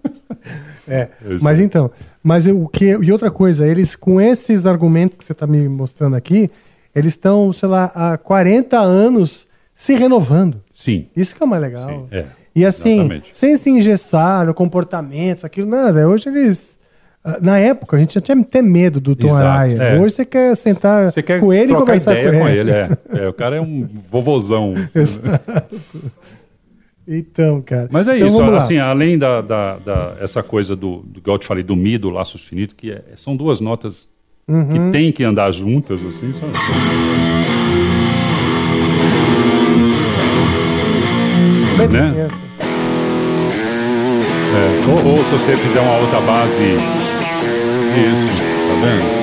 [0.91, 1.91] É, Isso mas então,
[2.23, 6.15] mas o que e outra coisa, eles com esses argumentos que você está me mostrando
[6.15, 6.49] aqui,
[6.95, 9.45] eles estão, sei lá, há 40 anos
[9.75, 10.59] se renovando.
[10.71, 11.05] Sim.
[11.15, 11.87] Isso que é o mais legal.
[11.89, 12.25] Sim, é.
[12.55, 13.29] E assim, Exatamente.
[13.33, 16.09] sem se engessar no comportamento, aquilo nada.
[16.09, 16.78] Hoje eles
[17.41, 19.83] na época, a gente já tinha até medo do Tom Exato, Araya.
[19.83, 19.99] é.
[19.99, 22.59] Hoje você quer sentar Você quer com ele e conversar com com ele.
[22.59, 22.71] ele.
[22.71, 22.89] é.
[23.17, 24.73] É, O cara é um vovozão.
[24.95, 25.41] Exato.
[27.07, 27.87] Então, cara.
[27.91, 31.37] Mas é Então, isso, assim, além da, da, da- essa coisa do, do que eu
[31.39, 34.07] te falei, do Mi, do Lá sustenido, que é- são duas notas
[34.47, 34.67] Uhum.
[34.67, 36.53] que tem que andar juntas, assim, sabe?
[41.77, 42.27] Bem, né?
[44.51, 46.98] É, ou, ou se você fizer uma outra base.
[47.99, 49.19] Isso, tá vendo?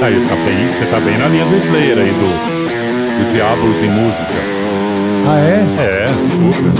[0.00, 3.90] Aí, tá bem, você tá bem na linha do Slayer aí, do, do Diablos em
[3.90, 4.26] música.
[5.26, 5.66] Ah, é?
[5.82, 6.72] É, super.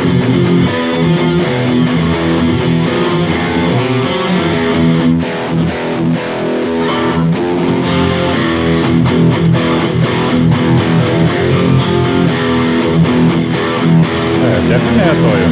[14.69, 15.47] Death metal, olha.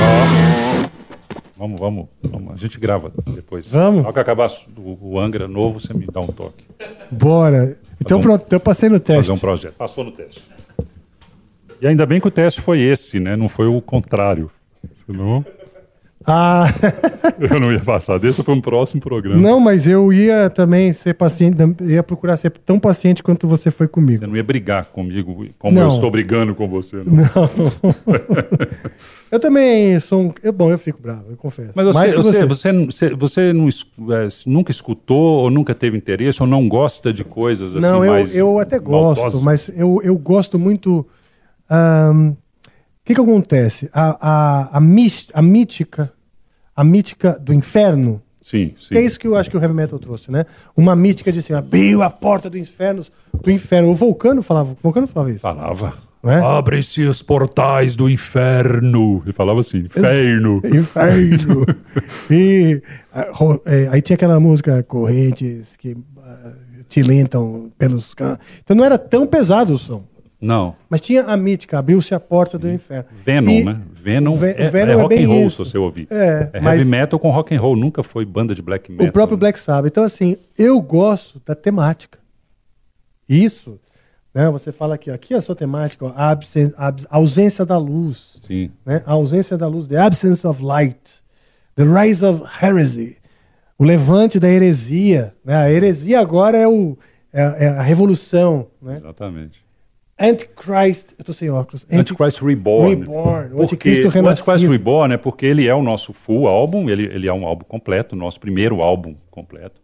[0.00, 0.88] Ó.
[1.56, 2.52] Vamos, vamos, vamos.
[2.52, 3.70] A gente grava depois.
[3.70, 4.04] Vamos?
[4.04, 6.63] Hora que acabar o, o Angra novo, você me dá um toque.
[7.10, 7.78] Bora.
[8.00, 9.28] Então um- pronto, eu passei no teste.
[9.28, 9.74] Fazer um projeto.
[9.74, 10.42] Passou no teste.
[11.80, 13.36] E ainda bem que o teste foi esse, né?
[13.36, 14.50] Não foi o contrário.
[15.06, 15.44] Senão
[16.26, 16.66] Ah,
[17.38, 18.18] eu não ia passar.
[18.18, 19.40] Deixa para um próximo programa.
[19.40, 23.86] não, mas eu ia também ser paciente, ia procurar ser tão paciente quanto você foi
[23.86, 24.20] comigo.
[24.20, 25.82] Você não ia brigar comigo como Não.
[25.82, 26.96] eu estou brigando com você.
[26.96, 27.04] Não.
[27.04, 27.50] Não.
[29.30, 30.32] eu também sou um.
[30.42, 31.72] Eu, bom, eu fico bravo, eu confesso.
[31.74, 36.48] Mas você, você, você, você, você não é, nunca escutou ou nunca teve interesse ou
[36.48, 41.06] não gosta de coisas assim Não, eu, eu até gosto, mas eu, eu gosto muito.
[41.70, 42.43] O
[43.04, 43.90] que, que acontece?
[43.92, 46.12] A, a, a, a mítica,
[46.74, 48.22] a mítica do inferno.
[48.40, 48.88] Sim, sim.
[48.94, 50.44] Que é isso que eu acho que o heavy metal trouxe, né?
[50.76, 53.04] Uma mística de assim, abriu a porta do inferno,
[53.42, 53.90] do inferno.
[53.90, 55.40] O Vulcano falava, o Vulcano falava isso.
[55.40, 55.94] Falava.
[56.22, 56.36] É?
[56.36, 59.22] Abre-se os portais do inferno.
[59.24, 60.62] Ele falava assim, inferno.
[60.64, 61.66] Inferno.
[62.30, 62.80] e
[63.66, 66.52] é, aí tinha aquela música Correntes que ah,
[66.88, 68.38] tilintam pelos can...
[68.62, 70.04] Então não era tão pesado o som.
[70.44, 70.74] Não.
[70.90, 73.06] Mas tinha a mítica, abriu-se a porta do inferno.
[73.24, 73.80] Venom, E- né?
[73.92, 75.64] Venom, o Ve- é, Venom é é rock and roll, isso.
[75.64, 76.06] se você ouvir.
[76.10, 79.06] É, É mas- heavy metal com rock and roll, nunca foi banda de black metal.
[79.06, 79.90] O próprio Black Sabbath.
[79.90, 82.18] Então, assim, eu gosto da temática.
[83.28, 83.80] Isso,
[84.34, 84.50] né?
[84.50, 86.36] Você fala aqui, ó, aqui é a sua temática, ó, a,
[87.10, 88.38] ausência da luz.
[88.46, 88.70] Sim.
[88.84, 89.02] Né?
[89.06, 91.00] A ausência da luz, the absence of light,
[91.74, 93.16] the rise of heresy,
[93.78, 95.34] o levante da heresia.
[95.44, 95.56] Né?
[95.56, 96.98] A heresia agora é, o,
[97.32, 98.66] é, a- é a revolução.
[98.82, 98.96] Né?
[98.98, 99.63] Exatamente.
[100.18, 101.84] Antichrist, eu tô sem óculos.
[101.90, 102.88] Anti- Antichrist Reborn.
[103.00, 104.70] Reborn, o anticristo o Antichrist renascido.
[104.72, 108.14] Reborn é porque ele é o nosso full álbum, ele, ele é um álbum completo,
[108.14, 109.80] nosso primeiro álbum completo,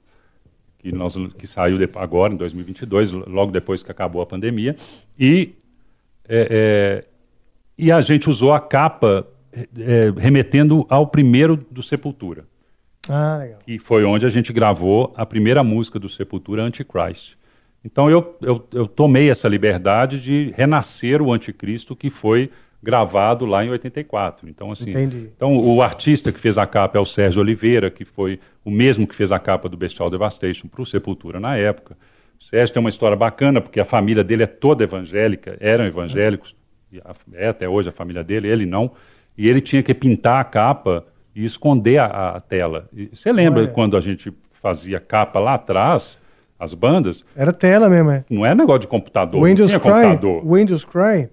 [0.78, 4.77] que, nós, que saiu de- agora, em 2022, logo depois que acabou a pandemia.
[5.19, 5.55] E,
[6.28, 7.05] é, é,
[7.77, 12.44] e a gente usou a capa é, remetendo ao primeiro do Sepultura,
[13.09, 13.59] Ah, legal.
[13.66, 17.35] que foi onde a gente gravou a primeira música do Sepultura, Antichrist.
[17.85, 22.51] Então eu, eu, eu tomei essa liberdade de renascer o Anticristo que foi
[22.82, 24.48] gravado lá em 84.
[24.48, 25.31] Então, assim, Entendi.
[25.35, 29.07] então o artista que fez a capa é o Sérgio Oliveira, que foi o mesmo
[29.07, 31.97] que fez a capa do Bestial Devastation para o Sepultura na época.
[32.39, 36.57] O Sérgio tem uma história bacana, porque a família dele é toda evangélica, eram evangélicos,
[37.35, 38.93] é até hoje a família dele, ele não.
[39.36, 41.05] E ele tinha que pintar a capa
[41.35, 42.89] e esconder a, a tela.
[42.94, 43.70] E você lembra Olha.
[43.70, 46.23] quando a gente fazia capa lá atrás,
[46.61, 47.24] as bandas?
[47.35, 48.24] Era tela mesmo, é.
[48.28, 50.43] Não é negócio de computador, O não tinha Cry, computador.
[50.47, 51.28] o Angels Cry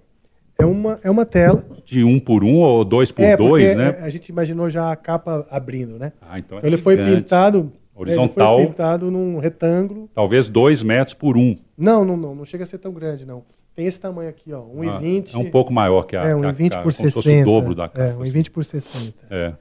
[0.58, 1.64] é uma, é uma tela.
[1.86, 3.98] De um por um ou dois por é, dois, porque né?
[4.00, 6.14] é, a gente imaginou já a capa abrindo, né?
[6.22, 8.56] Ah, então é ele foi pintado Horizontal.
[8.56, 10.10] Ele foi pintado num retângulo.
[10.14, 11.58] Talvez dois metros por um.
[11.78, 13.44] Não, não, não, não chega a ser tão grande, não.
[13.76, 15.32] Tem esse tamanho aqui, ó, 1,20.
[15.34, 17.10] Ah, é um pouco maior que a É, que a 1,20 capa, por como 60.
[17.10, 18.04] se fosse o dobro da capa.
[18.04, 19.14] É, 1,20 por 60.
[19.30, 19.54] É.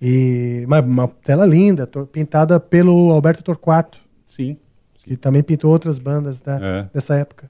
[0.00, 4.56] E uma, uma tela linda, pintada pelo Alberto Torquato, Sim.
[5.06, 6.88] Que também pintou outras bandas da, É.
[6.92, 7.48] dessa época.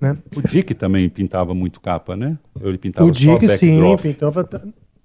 [0.00, 0.16] Né?
[0.36, 2.38] O Dick também pintava muito capa, né?
[2.60, 4.44] Ele pintava O Dick, só sim, pintava.
[4.44, 4.62] ta-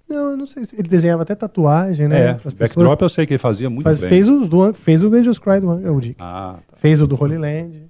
[0.07, 2.21] Não, eu não sei se ele desenhava até tatuagem, né?
[2.29, 3.01] É, pras backdrop pessoas.
[3.01, 4.09] eu sei que ele fazia muito Faz- bem.
[4.09, 6.15] fez, o do, fez o Angels Cry do o Dick.
[6.19, 6.77] Ah, tá.
[6.77, 7.89] Fez o do Holy Land.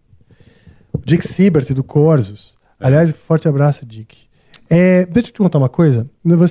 [0.94, 2.56] O Dick Siebert do Corsos.
[2.80, 2.88] É.
[2.88, 4.18] Aliás, forte abraço, Dick.
[4.70, 6.10] É, deixa eu te contar uma coisa.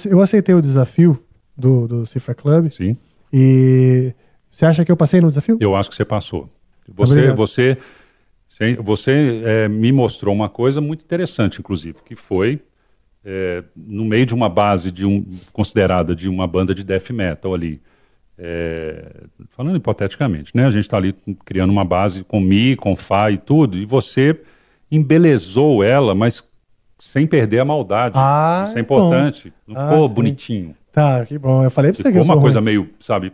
[0.08, 1.18] Eu aceitei o desafio
[1.56, 2.68] do, do Cifra Club.
[2.68, 2.96] Sim.
[3.32, 4.12] E
[4.50, 5.56] você acha que eu passei no desafio?
[5.60, 6.50] Eu acho que você passou.
[6.88, 7.36] Você, Obrigado.
[7.36, 7.78] você,
[8.82, 12.60] você, é, me mostrou uma coisa muito interessante, inclusive, que foi
[13.24, 17.54] é, no meio de uma base de um, considerada de uma banda de death metal
[17.54, 17.80] ali.
[18.38, 20.66] É, falando hipoteticamente, né?
[20.66, 21.14] A gente está ali
[21.44, 24.40] criando uma base com Mi, com Fá e tudo, e você
[24.90, 26.42] embelezou ela, mas
[26.98, 28.14] sem perder a maldade.
[28.18, 28.96] Ah, Isso é bom.
[28.96, 29.52] importante.
[29.66, 30.74] Não Ah, ficou sim.
[30.92, 31.64] Tá, que bom.
[31.64, 32.64] Eu falei pra você que eu sou uma coisa ruim.
[32.66, 33.32] meio, sabe?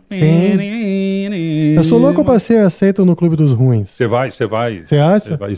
[1.75, 3.89] Eu sou louco pra ser aceito no clube dos ruins.
[3.91, 4.85] Você vai, você vai.
[4.85, 5.25] Você acha?
[5.25, 5.55] Você vai,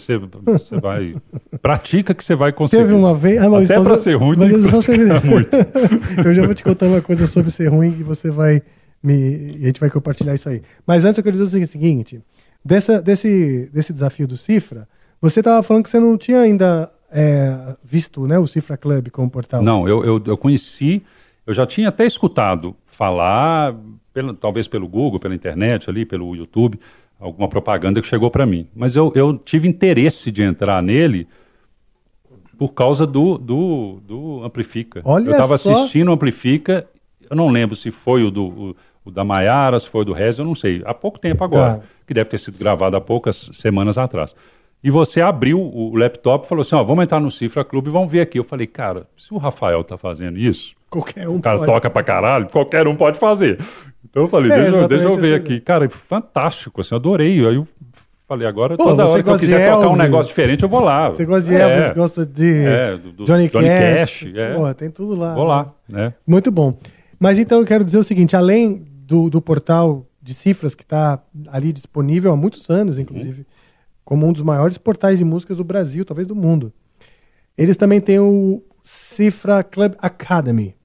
[0.57, 1.15] você, vai.
[1.61, 2.81] Pratica que você vai conseguir.
[2.83, 3.37] Teve uma vez.
[3.41, 5.49] Ah, mas Até então pra ser ruim, mas só você- praticar muito.
[6.25, 8.61] eu já vou te contar uma coisa sobre ser ruim que você vai
[9.03, 10.61] me- e a gente vai compartilhar isso aí.
[10.85, 12.19] Mas antes eu queria dizer o seguinte:
[12.65, 14.87] dessa, desse, desse desafio do Cifra,
[15.21, 19.29] você estava falando que você não tinha ainda é, visto né, o Cifra Club como
[19.29, 19.61] portal.
[19.61, 21.03] Não, eu, eu, eu conheci,
[21.45, 23.75] eu já tinha até escutado falar,
[24.13, 26.79] pelo- talvez pelo Google, pela internet ali, pelo YouTube,
[27.19, 28.67] alguma propaganda que chegou para mim.
[28.75, 31.27] Mas eu, eu tive interesse de entrar nele
[32.57, 35.01] por causa do, do, do Amplifica.
[35.03, 36.87] Olha eu estava assistindo o Amplifica,
[37.29, 40.13] eu não lembro se foi o do, o, o da Maiara, se foi o do
[40.13, 40.81] Rez, eu não sei.
[40.85, 41.83] Há pouco tempo agora, Tá.
[42.05, 44.35] que deve ter sido gravado há poucas semanas atrás.
[44.83, 47.91] E você abriu o laptop e falou assim: ó, vamos entrar no Cifra Clube e
[47.91, 48.39] vamos ver aqui.
[48.39, 51.71] Eu falei, cara, se o Rafael tá fazendo isso, Qualquer um o cara pode.
[51.71, 53.59] toca pra caralho, qualquer um pode fazer.
[54.09, 55.59] Então eu falei, É, deixa, deixa eu ver aqui.
[55.61, 57.45] Cara, fantástico, assim, adorei.
[57.47, 57.67] Aí eu
[58.27, 61.09] falei, agora Pô, toda hora que eu quiser tocar um negócio diferente, eu vou lá.
[61.09, 64.23] Você gosta de É, Elvis, gosta de É, do- do Johnny, Johnny Cash.
[64.23, 64.53] Cash, é.
[64.55, 65.33] Pô, tem tudo lá.
[65.35, 66.13] Vou lá, né?
[66.27, 66.77] Muito bom.
[67.19, 71.19] Mas então eu quero dizer o seguinte: além do, do portal de cifras que está
[71.49, 73.45] ali disponível há muitos anos, inclusive,
[74.05, 76.71] como um dos maiores portais de músicas do Brasil, talvez do mundo,
[77.57, 80.75] eles também têm o Cifra Club Academy,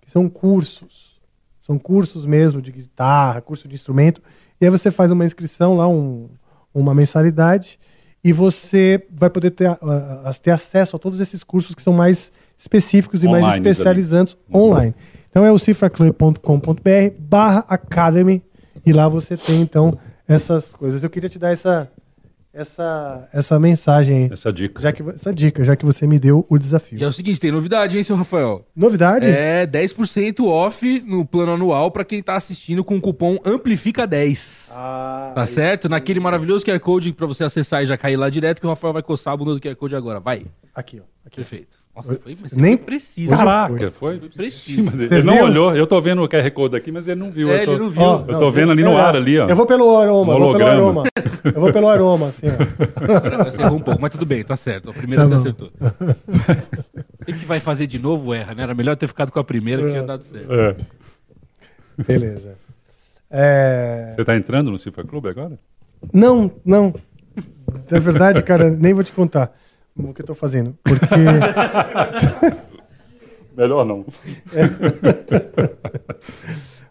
[0.00, 1.14] que são cursos.
[1.60, 4.20] São cursos mesmo de guitarra, curso de instrumento.
[4.60, 6.28] E aí você faz uma inscrição lá, um-
[6.74, 7.78] uma mensalidade,
[8.22, 11.82] e você vai poder ter, a- a- a- ter acesso a todos esses cursos que
[11.82, 13.70] são mais específicos e mais Online, ali.
[13.70, 14.94] especializantes online.
[15.30, 18.42] Então é o cifraclub.com.br barra academy
[18.86, 19.98] e lá você tem então
[20.28, 21.02] essas coisas.
[21.02, 21.90] Eu queria te dar essa
[22.54, 24.32] essa essa mensagem aí.
[24.32, 24.80] Essa dica.
[24.80, 26.98] Já que, essa dica, já que você me deu o desafio.
[26.98, 28.64] E é o seguinte, tem novidade, hein, seu Rafael?
[28.74, 29.26] Novidade?
[29.26, 34.70] É 10% off no plano anual pra quem tá assistindo com o cupom Amplifica10.
[34.72, 35.88] Ah, Tá certo?
[35.88, 38.92] Naquele maravilhoso QR Code pra você acessar e já cair lá direto que o Rafael
[38.92, 40.20] vai coçar a bunda do QR Code agora.
[40.20, 40.46] Vai.
[40.74, 41.04] Aqui, ó.
[41.26, 41.36] Aqui.
[41.36, 41.83] Perfeito.
[41.94, 43.30] Nossa, foi, mas Nem- foi preciso.
[43.36, 44.90] Caraca, foi, Foi preciso.
[44.90, 45.44] Você ele não viu?
[45.44, 47.48] olhou, eu tô vendo o QR Code aqui, mas ele não viu.
[47.52, 48.02] É, eu tô, ele não viu.
[48.02, 49.48] Ó, Eu não, tô vendo ali no ar, ali, ó.
[49.48, 51.02] Eu vou pelo aroma, eu vou pelo aroma.
[51.44, 53.14] Eu vou pelo aroma, assim, ó.
[53.16, 54.90] Agora Você errou um pouco, mas tudo bem, tá certo.
[54.90, 55.40] A primeira Tá você bom.
[55.40, 55.70] acertou.
[57.20, 58.64] O que que vai fazer de novo, erra, né?
[58.64, 60.52] Era melhor ter ficado com a primeira que tinha dado certo.
[60.52, 60.76] É.
[62.06, 62.56] Beleza.
[63.30, 64.12] É...
[64.16, 65.58] Você tá entrando no Cifra Clube agora?
[66.12, 66.92] Não, não.
[67.90, 69.52] Na verdade, cara, nem vou te contar
[69.96, 70.76] o que eu tô fazendo.
[70.82, 71.14] Porque.
[73.56, 74.04] Melhor não.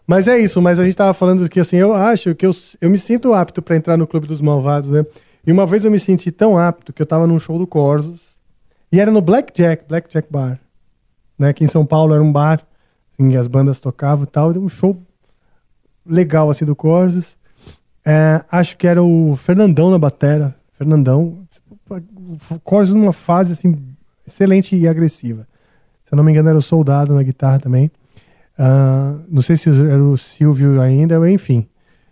[0.06, 2.90] Mas é isso, mas a gente tava falando que assim, eu acho que eu, eu
[2.90, 5.06] me sinto apto para entrar no Clube dos Malvados, né?
[5.46, 8.20] E uma vez eu me senti tão apto que eu tava num show do Corsos
[8.92, 10.60] e era no Blackjack, Blackjack Bar,
[11.38, 11.48] né?
[11.48, 12.62] Aqui em São Paulo era um bar,
[13.18, 15.00] assim, as bandas tocavam e tal, e um show
[16.04, 17.34] legal assim do Corsos.
[18.04, 21.43] É, acho que era o Fernandão na batera, Fernandão,
[22.62, 23.76] Corsos numa fase assim
[24.26, 25.46] excelente e agressiva.
[26.06, 27.90] Se eu não me engano era o Soldado na guitarra também.
[28.58, 31.66] Ah, não sei se era o Silvio ainda, enfim.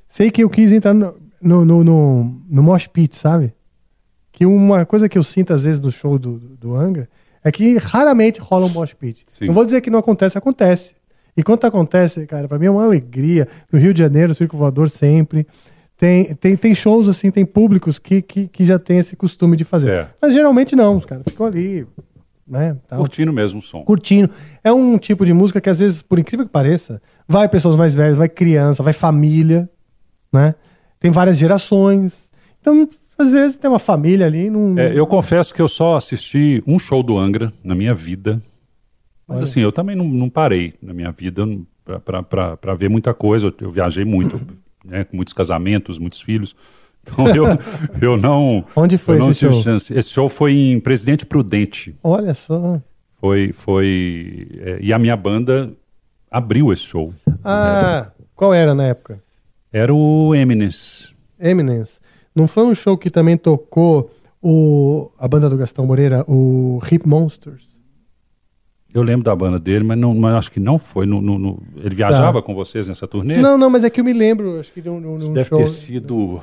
[0.08, 3.54] Sei que eu quis entrar no, no, no, no, no Mosh Pit, sabe?
[4.30, 7.08] Que uma coisa que eu sinto às vezes no show do, do, Angra
[7.44, 9.24] é que raramente rola um Mosh Pit.
[9.28, 9.46] Sim.
[9.46, 10.94] Não vou dizer que não acontece, acontece.
[11.36, 13.48] E quando acontece, cara, pra mim é uma alegria.
[13.72, 15.46] No Rio de Janeiro, Circo Voador sempre.
[16.02, 19.62] Tem, tem, tem shows assim, tem públicos que, que, que já tem esse costume de
[19.62, 19.88] fazer.
[19.88, 20.08] É.
[20.20, 21.86] Mas geralmente não, os caras ficam ali,
[22.44, 22.76] né?
[22.88, 23.84] tal Curtindo mesmo o som.
[23.84, 24.28] curtindo.
[24.64, 27.94] É um tipo de música que às vezes, por incrível que pareça, vai pessoas mais
[27.94, 29.70] velhas, vai criança, vai família,
[30.32, 30.56] né?
[30.98, 32.12] Tem várias gerações.
[32.60, 34.76] Então, às vezes tem uma família ali, não.
[34.76, 38.42] É, eu confesso que eu só assisti um show do Angra na minha vida.
[39.28, 39.44] Mas Olha.
[39.44, 41.46] assim, eu também não, não parei na minha vida
[42.04, 43.46] para ver muita coisa.
[43.46, 44.40] Eu, eu viajei muito,
[44.84, 46.54] né, com muitos casamentos, muitos filhos.
[47.02, 47.44] Então eu,
[48.00, 48.64] eu não.
[48.76, 49.62] Onde foi não esse show?
[49.62, 49.92] chance.
[49.92, 51.96] Esse show foi em Presidente Prudente.
[52.02, 52.80] Olha só.
[53.20, 55.72] Foi, foi, é, e a minha banda
[56.30, 57.14] abriu esse show.
[57.44, 59.22] Ah, qual era na época?
[59.72, 61.14] Era o Eminence.
[61.38, 62.00] Eminence.
[62.34, 64.10] Não foi um show que também tocou
[64.40, 67.71] o, a banda do Gastão Moreira, o Hip Monsters?
[68.94, 71.06] Eu lembro da banda dele, mas, não, mas acho que não foi.
[71.06, 73.36] No, no- no- ele viajava com vocês nessa turnê?
[73.40, 75.28] Não, não, mas é que eu me lembro, acho que de um, de um- de
[75.30, 75.58] Deve show.
[75.58, 76.40] ter sido.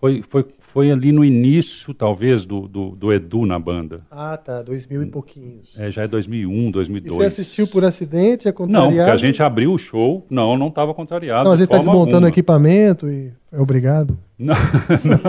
[0.00, 4.02] Foi, foi, foi ali no início, talvez, do, do, do Edu na banda.
[4.10, 5.74] Ah, tá, dois mil e pouquinhos.
[5.78, 7.16] É, já é 2001, E 2002.
[7.16, 8.94] você assistiu por acidente, é Não, contrariado?
[8.96, 10.26] porque a gente abriu o show.
[10.28, 11.44] Não, não estava contrariado.
[11.44, 12.28] Não, às vezes tá forma desmontando alguma.
[12.28, 14.18] equipamento e é obrigado.
[14.38, 14.54] Não,
[15.02, 15.20] não.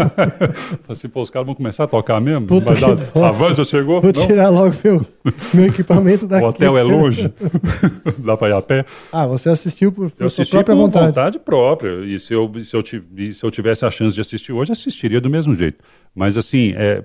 [0.89, 2.45] Assim, pô, os caras vão começar a tocar mesmo?
[2.47, 2.95] Puta Vai dar...
[2.95, 3.25] bosta.
[3.25, 4.01] A van já chegou?
[4.01, 4.27] Vou Não?
[4.27, 5.05] tirar logo meu,
[5.53, 6.45] meu equipamento daqui.
[6.45, 7.33] O hotel é longe?
[8.19, 8.85] Dá pra ir a pé?
[9.11, 11.05] Ah, você assistiu por, por Eu sua própria por vontade.
[11.07, 11.39] vontade.
[11.39, 12.05] própria.
[12.05, 15.21] E se eu, se, eu tiv- se eu tivesse a chance de assistir hoje, assistiria
[15.21, 15.83] do mesmo jeito.
[16.13, 17.03] Mas assim, é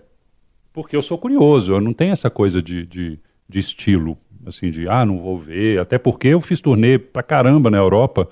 [0.72, 3.18] porque eu sou curioso, eu não tenho essa coisa de, de,
[3.48, 4.16] de estilo,
[4.46, 5.78] assim, de ah, não vou ver.
[5.78, 8.26] Até porque eu fiz turnê pra caramba na Europa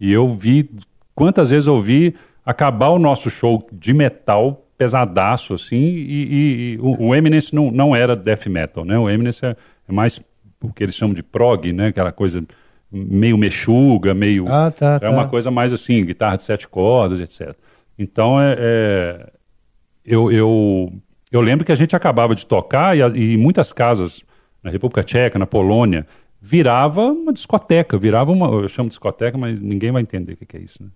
[0.00, 0.68] E eu vi,
[1.16, 2.14] quantas vezes eu vi
[2.44, 7.70] acabar o nosso show de metal pesadaço, assim, e, e- e o, o Eminence não,
[7.72, 8.96] não era death metal, né?
[8.98, 9.56] O Eminence é,
[9.88, 10.20] é mais
[10.62, 11.88] o que eles chamam de prog, né?
[11.88, 12.44] Aquela coisa
[12.92, 14.46] meio mexuga, meio...
[14.48, 15.10] Ah, tá, é tá.
[15.10, 17.54] uma coisa mais assim, guitarra de sete cordas, etc.
[17.98, 19.26] Então, é, é-
[20.04, 20.92] eu, eu,
[21.32, 23.00] eu lembro que a gente acabava de tocar e,
[23.32, 24.22] e muitas casas
[24.62, 26.06] na República Tcheca, na Polônia,
[26.46, 28.46] virava uma discoteca, virava uma...
[28.46, 30.88] Eu chamo de discoteca, mas ninguém vai entender o que, que é isso, né?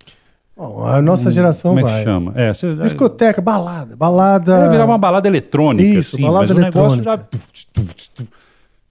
[0.56, 2.04] Bom, a nossa geração Como é que vai.
[2.04, 2.32] chama?
[2.36, 2.52] É,
[2.82, 4.54] Discoteca, balada, balada.
[4.54, 7.14] é, virava uma balada eletrônica, Isso, assim, balada mas o negócio já...
[7.14, 8.28] eletrônica.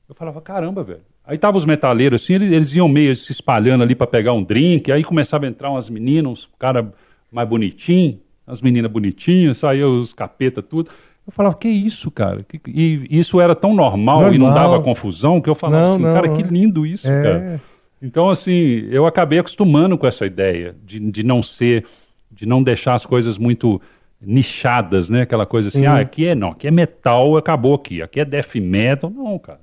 [0.10, 1.02] Eu falava, caramba, velho.
[1.26, 4.44] Aí tava os metaleiros, assim, eles, eles iam meio se espalhando ali para pegar um
[4.44, 6.92] drink, aí começava a entrar umas meninas, uns cara
[7.32, 10.90] mais bonitinho, as meninas bonitinhas, saíam os capeta, tudo.
[11.30, 12.40] Eu falava, que isso, cara?
[12.68, 14.72] E isso era tão normal, e não Normal.
[14.72, 16.46] dava confusão, que eu falava Não, assim, não, cara, que é.
[16.48, 17.22] lindo isso, É.
[17.24, 17.62] cara.
[18.02, 21.86] Então, assim, eu acabei acostumando com essa ideia de, de não ser,
[22.32, 23.80] de não deixar as coisas muito
[24.20, 25.22] nichadas, né?
[25.22, 25.86] Aquela coisa assim, Sim.
[25.86, 29.60] ah, aqui é não, aqui é metal, acabou aqui, aqui é death metal, não, cara.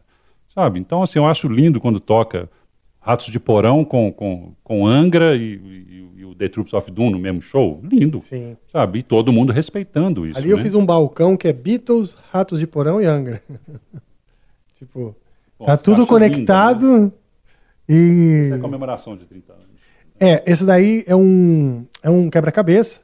[0.48, 0.78] Sabe?
[0.78, 2.48] Então, assim, eu acho lindo quando toca
[3.00, 6.05] Ratos de Porão com, com, com Angra e, e-
[6.38, 7.80] The Troops of Doom no mesmo show.
[7.82, 8.20] Lindo.
[8.20, 8.56] Sim.
[8.70, 9.00] Sabe?
[9.00, 10.38] E todo mundo respeitando isso.
[10.38, 10.62] Ali eu né?
[10.62, 13.42] fiz um balcão que é Beatles, Ratos de Porão e Angra.
[14.78, 15.14] tipo,
[15.58, 17.12] Bom, tá tudo conectado lindas, né?
[17.88, 18.44] e...
[18.46, 19.66] Isso é comemoração de 30 anos.
[20.18, 23.00] É, esse daí é um, é um quebra-cabeça.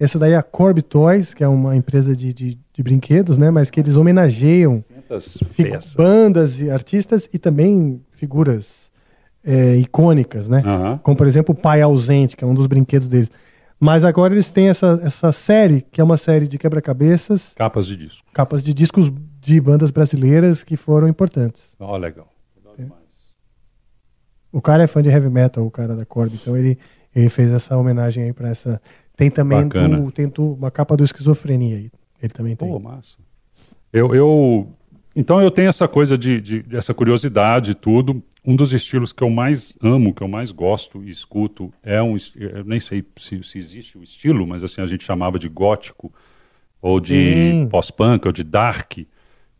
[0.00, 3.50] Esse daí é a Corby Toys, que é uma empresa de, de, de brinquedos, né?
[3.50, 5.94] Mas que eles homenageiam 500 figu- peças.
[5.96, 8.77] bandas e artistas e também figuras
[9.48, 10.62] é, icônicas, né?
[10.64, 10.98] Aham.
[11.02, 13.30] Como, por exemplo, o Pai Ausente, que é um dos brinquedos deles.
[13.80, 17.96] Mas agora eles têm essa, essa série, que é uma série de quebra-cabeças, Capas de
[17.96, 18.26] disco.
[18.34, 19.10] capas de discos
[19.40, 21.62] de bandas brasileiras que foram importantes.
[21.80, 22.28] Ó, legal.
[24.50, 26.78] O cara é fã de heavy metal, o cara da Corby, então ele,
[27.14, 28.80] ele fez essa homenagem aí pra essa.
[29.16, 31.90] Tem também do, tem do- uma capa do esquizofrenia aí.
[32.22, 32.68] Ele também tem.
[32.68, 33.16] Pô, massa.
[33.92, 34.68] Eu, eu,
[35.14, 38.22] então eu tenho essa coisa de, de, essa curiosidade e tudo.
[38.44, 42.16] Um dos estilos que eu mais amo, que eu mais gosto e escuto é um,
[42.36, 46.12] eu nem sei se, se existe o estilo, mas assim a gente chamava de gótico
[46.80, 48.98] ou de pós-punk ou de dark.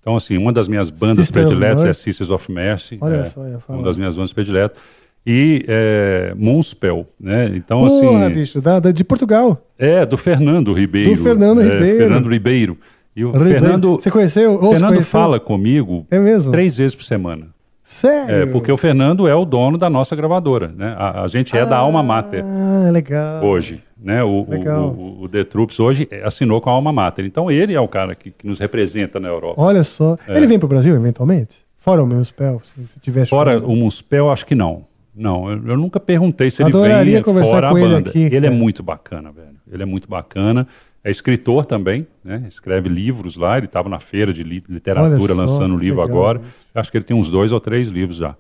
[0.01, 1.93] Então assim, uma das minhas bandas Sister of prediletas é.
[1.93, 2.99] Sisters of Mercy.
[3.01, 3.79] Olha é, só, ia falar.
[3.81, 4.79] uma das minhas bandas prediletas.
[5.27, 7.51] E é, Moonspell, né?
[7.55, 9.61] Então Porra, assim, bicho, da, da- de Portugal.
[9.77, 11.15] é, do Fernando Ribeiro.
[11.15, 11.99] Do Fernando É, Ribeiro.
[11.99, 12.79] Fernando Ribeiro.
[13.15, 13.49] E o Ribeiro.
[13.61, 14.59] Fernando, Você conheceu?
[14.71, 15.05] Fernando conheceu?
[15.05, 16.53] fala comigo É mesmo?
[16.53, 17.49] três vezes por semana.
[17.91, 18.35] Sério?
[18.35, 20.95] É, porque o Fernando é o dono da nossa gravadora, né?
[20.99, 23.43] A, a gente é da Alma Mater Ah, legal.
[23.43, 24.23] hoje, né?
[24.23, 24.89] O, o- Legal.
[24.91, 27.25] o, o The Troops hoje assinou com a Alma Mater.
[27.25, 29.55] Então ele é o cara que, que nos representa na Europa.
[29.61, 30.19] Olha só.
[30.29, 30.37] É.
[30.37, 31.57] Ele vem pro Brasil eventualmente?
[31.79, 34.83] Fora o meu spell, se, se tiver Fora o Muspel, acho que não.
[35.17, 38.11] Não, eu, eu nunca perguntei se ele Adoraria vem conversar fora a com ele banda.
[38.11, 39.49] aqui, ele é muito bacana, velho.
[39.73, 40.67] Ele é muito bacana.
[41.05, 42.45] É escritor também, né?
[42.49, 43.57] Escreve livros lá.
[43.57, 46.43] Ele estava na feira de li- literatura só, lançando um livro legal, agora.
[46.75, 48.37] Acho que ele tem uns dois ou três livros já.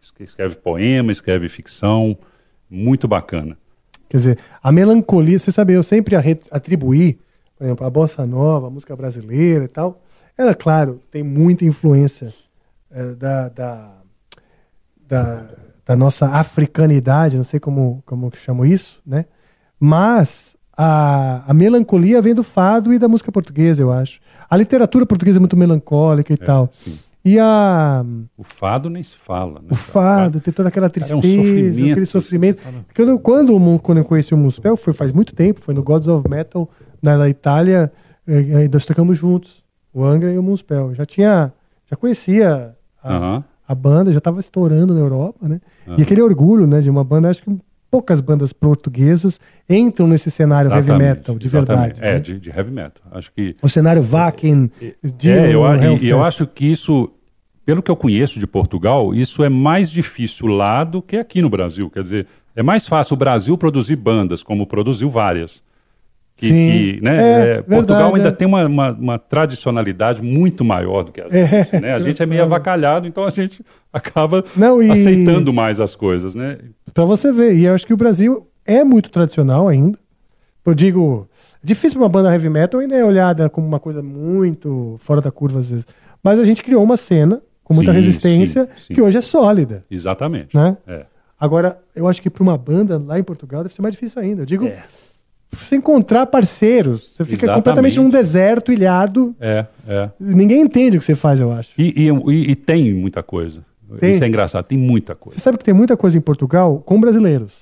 [0.00, 2.16] Es- Escreve poema, escreve ficção.
[2.70, 3.56] Muito bacana.
[4.08, 6.14] Quer dizer, a melancolia, você sabe, eu sempre
[6.50, 7.18] atribuí,
[7.56, 10.02] por exemplo, a bossa nova, a música brasileira e tal.
[10.36, 12.32] Ela, claro, tem muita influência
[12.90, 13.94] eh, da, da,
[15.08, 15.48] da,
[15.84, 19.24] da nossa africanidade, não sei como, como que chamo isso, né?
[19.78, 24.20] Mas a, a melancolia vem do fado e da música portuguesa, eu acho.
[24.48, 26.68] A literatura portuguesa é muito melancólica e tal.
[26.72, 26.98] sim.
[27.24, 28.04] E a,
[28.36, 29.68] O fado nem se fala, né?
[29.70, 32.60] o fado, tem toda aquela Cara, é um tristeza, sofrimento, aquele sofrimento.
[32.62, 32.84] fala.
[32.96, 36.28] Quando, quando, quando eu conheci o Muspel, foi faz muito tempo, foi no Gods of
[36.28, 36.68] Metal,
[37.00, 37.92] na, na Itália,
[38.26, 39.62] eh, eh, nós tocamos juntos,
[39.94, 40.96] o Angra e o Muspel.
[40.96, 41.52] Já tinha,
[41.88, 43.44] já conhecia a, Aham.
[43.68, 45.60] a banda, já estava estourando na Europa, né?
[45.86, 45.96] Aham.
[45.98, 47.56] E aquele orgulho, né, de uma banda, acho que
[47.92, 49.38] poucas bandas portuguesas
[49.68, 52.00] entram nesse cenário heavy Exatamente, metal, de exatamente.
[52.00, 52.00] verdade.
[52.08, 52.18] É, né?
[52.20, 53.02] de, de heavy metal.
[53.12, 54.70] Acho que O cenário Vakin,
[55.04, 55.62] de É, eu,
[56.00, 57.10] e- eu acho que isso,
[57.66, 61.50] pelo que eu conheço de Portugal, isso é mais difícil lá do que aqui no
[61.50, 61.90] Brasil.
[61.90, 65.62] Quer dizer, é mais fácil o Brasil produzir bandas, como produziu várias.
[66.36, 66.54] Que, Sim.
[66.96, 68.32] que, né, É, é, Portugal verdade, ainda é.
[68.32, 71.80] tem uma, uma, uma tradicionalidade muito maior do que a É, gente.
[71.80, 71.94] Né?
[71.94, 76.34] A gente é meio avacalhado, então a gente acaba Não, e- aceitando mais as coisas.
[76.34, 76.58] Né?
[76.92, 77.54] Pra você ver.
[77.54, 79.98] E eu acho que o Brasil é muito tradicional ainda.
[80.64, 81.28] Eu digo,
[81.62, 85.60] difícil uma banda heavy metal ainda é olhada como uma coisa muito fora da curva
[85.60, 85.84] às vezes.
[86.24, 88.94] Mas a gente criou uma cena com muita Sim, resistência sim, sim.
[88.94, 90.56] que hoje é sólida, Exatamente.
[90.56, 90.76] né?
[90.86, 91.04] É.
[91.38, 94.42] Agora, eu acho que para uma banda lá em Portugal deve ser mais difícil ainda.
[94.42, 94.82] Eu digo, É.
[95.56, 97.54] você encontrar parceiros, você fica Exatamente.
[97.64, 100.08] completamente num deserto ilhado, É, é.
[100.18, 101.70] ninguém entende o que você faz, eu acho.
[101.78, 103.60] E, e- e- tem muita coisa.
[104.00, 104.12] Tem.
[104.12, 105.38] Isso é engraçado, tem muita coisa.
[105.38, 107.52] Você sabe que tem muita coisa em Portugal com brasileiros.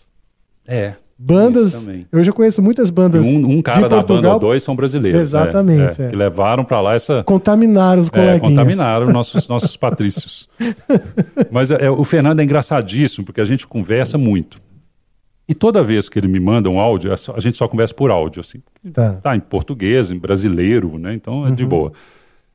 [0.67, 0.95] É.
[1.23, 1.87] Bandas.
[2.11, 3.27] Eu já conheço muitas bandas.
[3.27, 5.21] um, um cara de da banda Portugal, ou dois são brasileiros.
[5.21, 6.11] Exatamente, é, é, é.
[6.11, 7.23] Que levaram pra lá essa.
[7.25, 8.41] Contaminaram os É, coleguinhas.
[8.41, 10.49] contaminaram nossos, nossos patrícios.
[11.51, 14.63] Mas é, o Fernando é engraçadíssimo, porque a gente conversa muito.
[15.51, 18.09] E toda vez que ele me manda um áudio, é a gente só conversa por
[18.11, 18.63] áudio, assim.
[18.93, 19.15] Tá.
[19.17, 21.13] Tá em português, em brasileiro, né?
[21.13, 21.69] Então é de Uhum.
[21.69, 21.93] boa.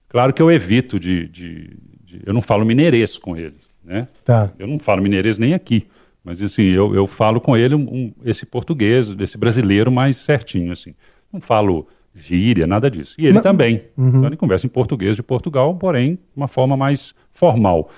[0.08, 4.08] Claro que eu evito de, de- de- Eu não falo mineirês com ele, né?
[4.24, 4.50] Tá.
[4.58, 5.86] Eu não falo mineirês nem aqui.
[6.24, 10.72] Mas assim, eu, eu falo com ele um- um- esse português, esse brasileiro mais certinho,
[10.72, 10.96] assim.
[11.34, 11.86] Não falo
[12.16, 13.14] gíria, nada disso.
[13.20, 13.82] E ele Mas- também.
[13.98, 14.08] Uhum.
[14.08, 17.90] Então ele conversa em português de Portugal, porém, de uma forma mais formal.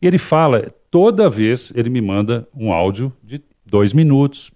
[0.00, 3.42] E ele fala, toda vez ele me manda um áudio de
[3.72, 4.52] dois minutos,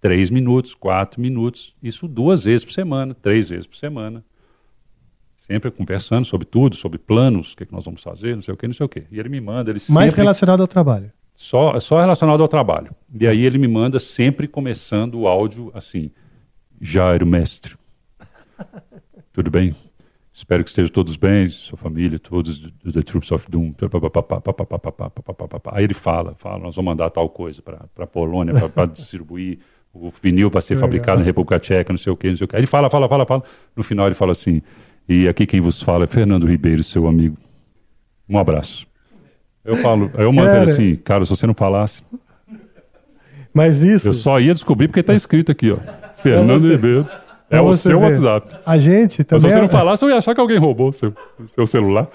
[0.00, 1.74] três minutos, quatro minutos.
[1.82, 4.24] Isso duas vezes por semana, três vezes por semana.
[5.36, 8.56] Sempre conversando sobre tudo, sobre planos, o que, que nós vamos fazer, não sei o
[8.56, 9.04] que, não sei o que.
[9.10, 10.22] E ele me manda, ele Mais sempre...
[10.22, 11.12] relacionado ao trabalho.
[11.34, 12.94] Só, só relacionado ao trabalho.
[13.20, 16.10] E aí ele me manda sempre começando o áudio assim:
[16.80, 17.76] Jairo Mestre.
[19.30, 19.74] Tudo bem?
[20.36, 23.72] Espero que estejam todos bem, sua família, todos do The Troops of Doom.
[25.70, 29.60] Aí ele fala, fala, nós vamos mandar tal coisa para a Polônia para distribuir.
[29.92, 32.48] O vinil vai ser fabricado na República Tcheca, não sei o quê, não sei o
[32.48, 32.56] quê.
[32.56, 33.44] Aí ele fala, fala, fala, fala.
[33.76, 34.60] No final ele fala assim:
[35.08, 37.36] e aqui quem vos fala é Fernando Ribeiro, seu amigo.
[38.28, 38.88] Um abraço.
[39.64, 40.70] Eu falo, eu mando ele Cara.
[40.72, 42.02] assim, cara, se você não falasse,
[43.52, 44.08] Mas isso.
[44.08, 45.78] eu só ia descobrir porque tá escrito aqui, ó.
[46.16, 47.08] Fernando Ribeiro.
[47.50, 48.06] É o você seu ver.
[48.06, 48.56] WhatsApp.
[48.64, 49.40] A gente Mas também.
[49.50, 51.12] se você não é- falasse, eu ia achar que alguém roubou o seu,
[51.54, 52.08] seu celular.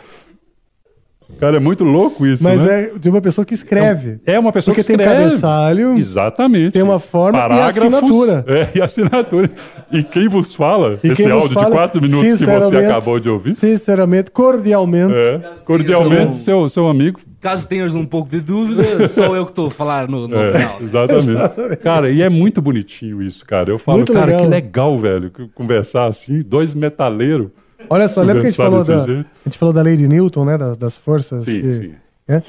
[1.39, 2.85] Cara, é muito louco isso, Mas né?
[2.85, 4.19] é de uma pessoa que escreve.
[4.25, 5.25] É uma pessoa Porque que tem escreve.
[5.29, 6.73] cabeçalho, Exatamente.
[6.73, 8.45] tem uma forma e Parágrafos, assinatura.
[8.49, 9.51] É, e assinatura.
[9.91, 12.77] E quem vos fala, E esse quem vos áudio fala, de quatro minutos que você
[12.77, 15.13] acabou de ouvir, Sinceramente, cordialmente.
[15.13, 17.19] é, cordialmente, seu, seu amigo.
[17.39, 20.51] Caso tenhas um pouco de dúvida, sou eu que estou a falar no, no É,
[20.59, 20.81] final.
[20.81, 21.77] exatamente.
[21.77, 23.69] Cara, e é muito bonitinho isso, cara.
[23.71, 24.41] Eu falo, Muito cara, legal.
[24.41, 27.49] que legal, velho, conversar assim, dois metaleiros.
[27.89, 29.25] Olha só, lembra que a gente falou da, jeito.
[29.45, 30.57] a gente falou da lei de Newton, né?
[30.57, 31.45] Das, das forças.
[31.45, 31.91] Sim, que- sim.
[32.27, 32.43] né?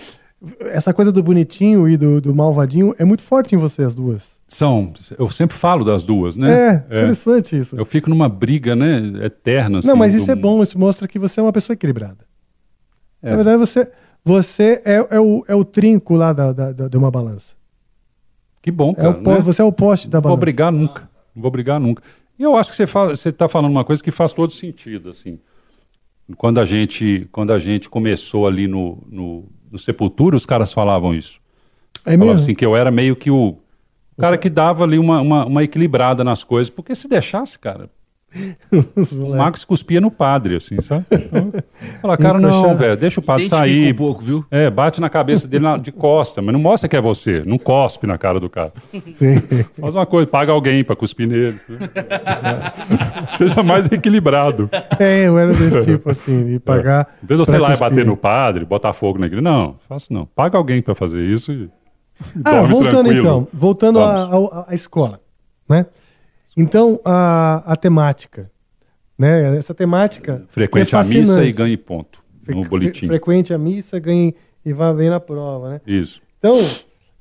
[0.72, 4.38] Essa coisa do bonitinho e do, do malvadinho é muito forte em você, as duas.
[4.48, 6.84] São, eu sempre falo das duas, né?
[6.90, 7.76] É, interessante isso.
[7.76, 9.78] Eu fico numa briga, né, eterna.
[9.78, 12.24] assim, Não, mas isso do- é bom, isso mostra que você é uma pessoa equilibrada.
[13.22, 13.30] É.
[13.30, 13.88] Na verdade, você,
[14.24, 17.54] você é, é o, é o trinco lá da, da- da- de uma balança.
[18.62, 19.10] Que bom, É cara.
[19.10, 19.40] o po- né?
[19.40, 20.40] Você é o poste da Não vou balança.
[20.40, 21.08] brigar nunca.
[21.34, 22.02] Não vou brigar nunca.
[22.38, 25.38] E eu acho que você fala, está falando uma coisa que faz todo sentido, assim.
[26.36, 31.14] Quando a gente, quando a gente começou ali no, no, no Sepultura, os caras falavam
[31.14, 31.40] isso.
[32.04, 32.40] É Falavam mesmo?
[32.42, 33.56] assim que eu era meio que o
[34.18, 37.90] cara que dava ali uma, uma, uma equilibrada nas coisas, porque se deixasse, cara,
[39.14, 39.36] o.
[39.36, 41.04] Max cuspia no padre, assim, sabe?
[41.10, 41.52] Então,
[42.00, 43.92] fala, cara, não, velho, deixa o padre Identifica sair.
[43.92, 44.44] um pouco, viu?
[44.50, 47.58] É, bate na cabeça dele na- de costa, mas não mostra que é você, não
[47.58, 48.72] cospe na cara do cara.
[49.10, 49.40] Sim.
[49.80, 51.58] Faz uma coisa, paga alguém pra cuspir nele.
[53.36, 54.68] Seja mais equilibrado.
[54.98, 57.08] É, eu era desse tipo, assim, de pagar.
[57.22, 57.88] Em vez de você ir lá e cuspir.
[57.90, 59.42] bater no padre, botar fogo na igreja.
[59.42, 60.26] Não, faço não.
[60.26, 61.68] Paga alguém pra fazer isso e.
[62.44, 63.18] Ah, voltando tranquilo.
[63.20, 65.20] então, voltando à escola,
[65.68, 65.86] né?
[66.60, 68.50] Então, a, a temática,
[69.18, 69.56] né?
[69.56, 73.06] Essa temática Frequente é a missa e ganhe ponto no boletim.
[73.06, 74.34] Frequente a missa, ganhe
[74.64, 75.80] e vá bem na prova, né?
[75.86, 76.20] Isso.
[76.38, 76.58] Então,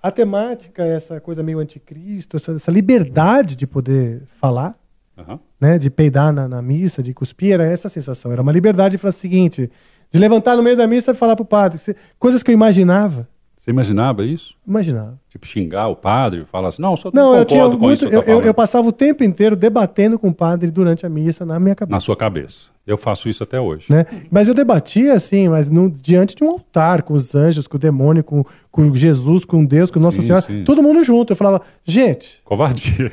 [0.01, 4.77] a temática é essa coisa meio anticristo, essa, essa liberdade de poder falar,
[5.17, 5.39] Aham.
[5.59, 5.77] né?
[5.77, 8.31] De peidar na, na missa, de cuspir, era essa a sensação.
[8.31, 9.69] Era uma liberdade de falar o seguinte,
[10.11, 13.27] de levantar no meio da missa e falar pro padre, se- coisas que eu imaginava,
[13.59, 14.55] Você imaginava isso?
[14.65, 15.19] imaginava.
[15.29, 18.05] Tipo, xingar o padre, falar assim, não, só Não, eu concordo tinha com muito.
[18.05, 21.09] isso Eu, tá eu, eu passava o tempo inteiro debatendo com o padre durante a
[21.09, 21.93] missa na minha cabeça.
[21.93, 22.67] Na sua cabeça.
[22.87, 23.85] Eu faço isso até hoje.
[23.91, 24.05] Né?
[24.31, 27.79] Mas eu debatia assim, mas no, diante de um altar, com os anjos, com o
[27.79, 30.63] demônio, com, com Jesus, com Deus, com Nossa Sim, Senhora, sim.
[30.63, 31.33] todo mundo junto.
[31.33, 33.11] Eu falava, gente, Covardia.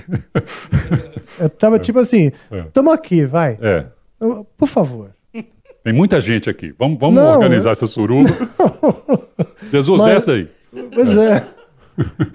[1.40, 2.62] eu tava tipo assim, É.
[2.72, 3.58] tamo aqui, vai.
[3.60, 3.86] É.
[4.20, 5.10] Eu- Por favor.
[5.86, 6.74] Tem muita gente aqui.
[6.76, 8.28] Vamos, vamos Não, organizar eu- essa suruba.
[9.70, 10.48] Jesus, Mas- desce aí.
[10.92, 11.44] Pois é.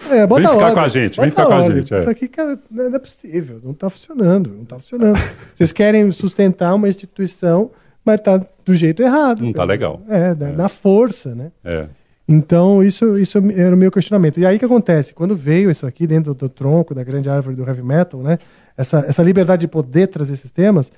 [0.10, 2.00] É, bota Vem ficar com a gente, vem bota ficar com a gente, é.
[2.00, 5.20] Isso aqui, cara, não é possível, não tá funcionando, não tá funcionando.
[5.54, 7.72] Vocês querem sustentar uma instituição,
[8.06, 9.44] mas tá do jeito errado.
[9.44, 10.02] Não tá legal.
[10.08, 11.52] É, na, na força, né?
[11.62, 11.88] É.
[12.26, 14.40] Então, isso, isso era o meu questionamento.
[14.40, 15.14] E aí o que acontece?
[15.14, 18.40] Quando veio isso aqui dentro do, do tronco, da grande árvore do heavy metal, né?
[18.78, 20.90] Essa, essa liberdade de poder trazer esses temas,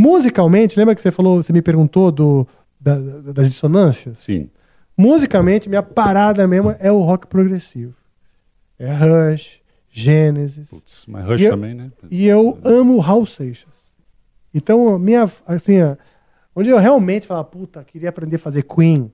[0.00, 2.46] musicalmente, lembra que você falou, você me perguntou do,
[2.80, 4.16] da- da- das dissonâncias?
[4.18, 4.48] Sim.
[4.96, 7.94] Musicalmente, minha parada mesmo é o rock progressivo.
[8.78, 9.60] É Rush,
[9.90, 10.68] Gênesis.
[10.68, 11.90] Putz, mas Rush eu- também, né?
[12.10, 13.68] E eu amo Raul Seixas.
[14.54, 15.96] Então, minha, assim, ó,
[16.56, 19.12] onde eu realmente falo, puta, queria aprender a fazer Queen,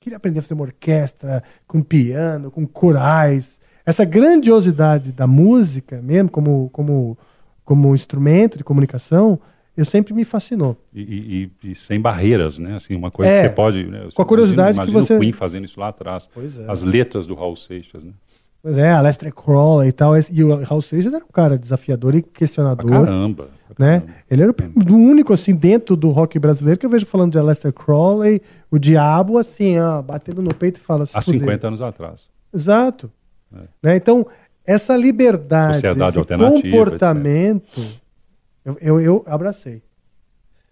[0.00, 6.30] queria aprender a fazer uma orquestra com piano, com corais, essa grandiosidade da música mesmo,
[6.30, 7.16] como, como,
[7.64, 9.38] como instrumento de comunicação,
[9.76, 10.76] eu sempre me fascinou.
[10.92, 12.74] E, e- e- sem barreiras, né?
[12.76, 13.84] Assim, uma coisa É, que você pode.
[13.84, 14.04] né?
[14.04, 16.28] Você com a curiosidade imagina, que imagina você- o Queen fazendo isso lá atrás.
[16.32, 16.70] Pois é.
[16.70, 18.12] As letras do Raul Seixas, né?
[18.62, 20.14] Pois é, Aleister Crowley e tal.
[20.32, 22.90] E o Raul Seixas era um cara desafiador e Pra questionador.
[22.90, 23.48] caramba.
[23.74, 24.00] pra né?
[24.00, 24.14] caramba.
[24.30, 27.72] Ele era o único, assim, dentro do rock brasileiro que eu vejo falando de Aleister
[27.72, 28.40] Crowley,
[28.70, 31.04] o diabo, assim, ó, batendo no peito e fala...
[31.04, 32.28] "Se Há fuder." 50 anos atrás.
[32.54, 33.10] Exato.
[33.82, 33.96] Né?
[33.96, 34.26] Então,
[34.66, 37.80] essa liberdade, Sociedade esse comportamento,
[38.64, 39.82] eu, eu, eu abracei.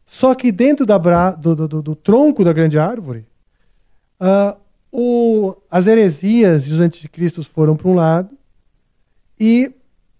[0.04, 0.98] Só que dentro da
[1.32, 3.26] do, do- do- do tronco da grande árvore,
[4.18, 4.56] ah,
[4.90, 8.36] o- as heresias e os anticristos foram para um lado
[9.38, 9.72] e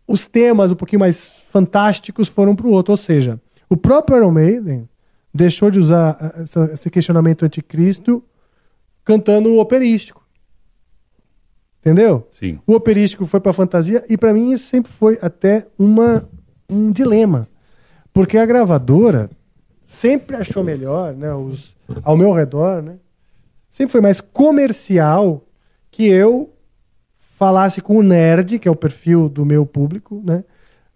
[0.07, 2.93] os temas um pouquinho mais fantásticos foram para o outro.
[2.93, 4.89] Ou seja, o próprio Iron Maiden
[5.35, 8.23] deixou de usar ah, essa- esse questionamento anticristo
[9.05, 10.23] cantando o operístico.
[11.81, 12.27] Entendeu?
[12.31, 12.61] Sim.
[12.65, 16.29] O operístico foi para fantasia e para mim isso sempre foi até uma,
[16.71, 17.49] um dilema.
[18.13, 19.31] Porque a gravadora
[19.85, 22.97] sempre achou melhor, né, os, ao meu redor, né,
[23.69, 25.45] sempre foi mais comercial
[25.91, 26.53] que eu
[27.17, 30.45] falasse com o nerd, que é o perfil do meu público, né,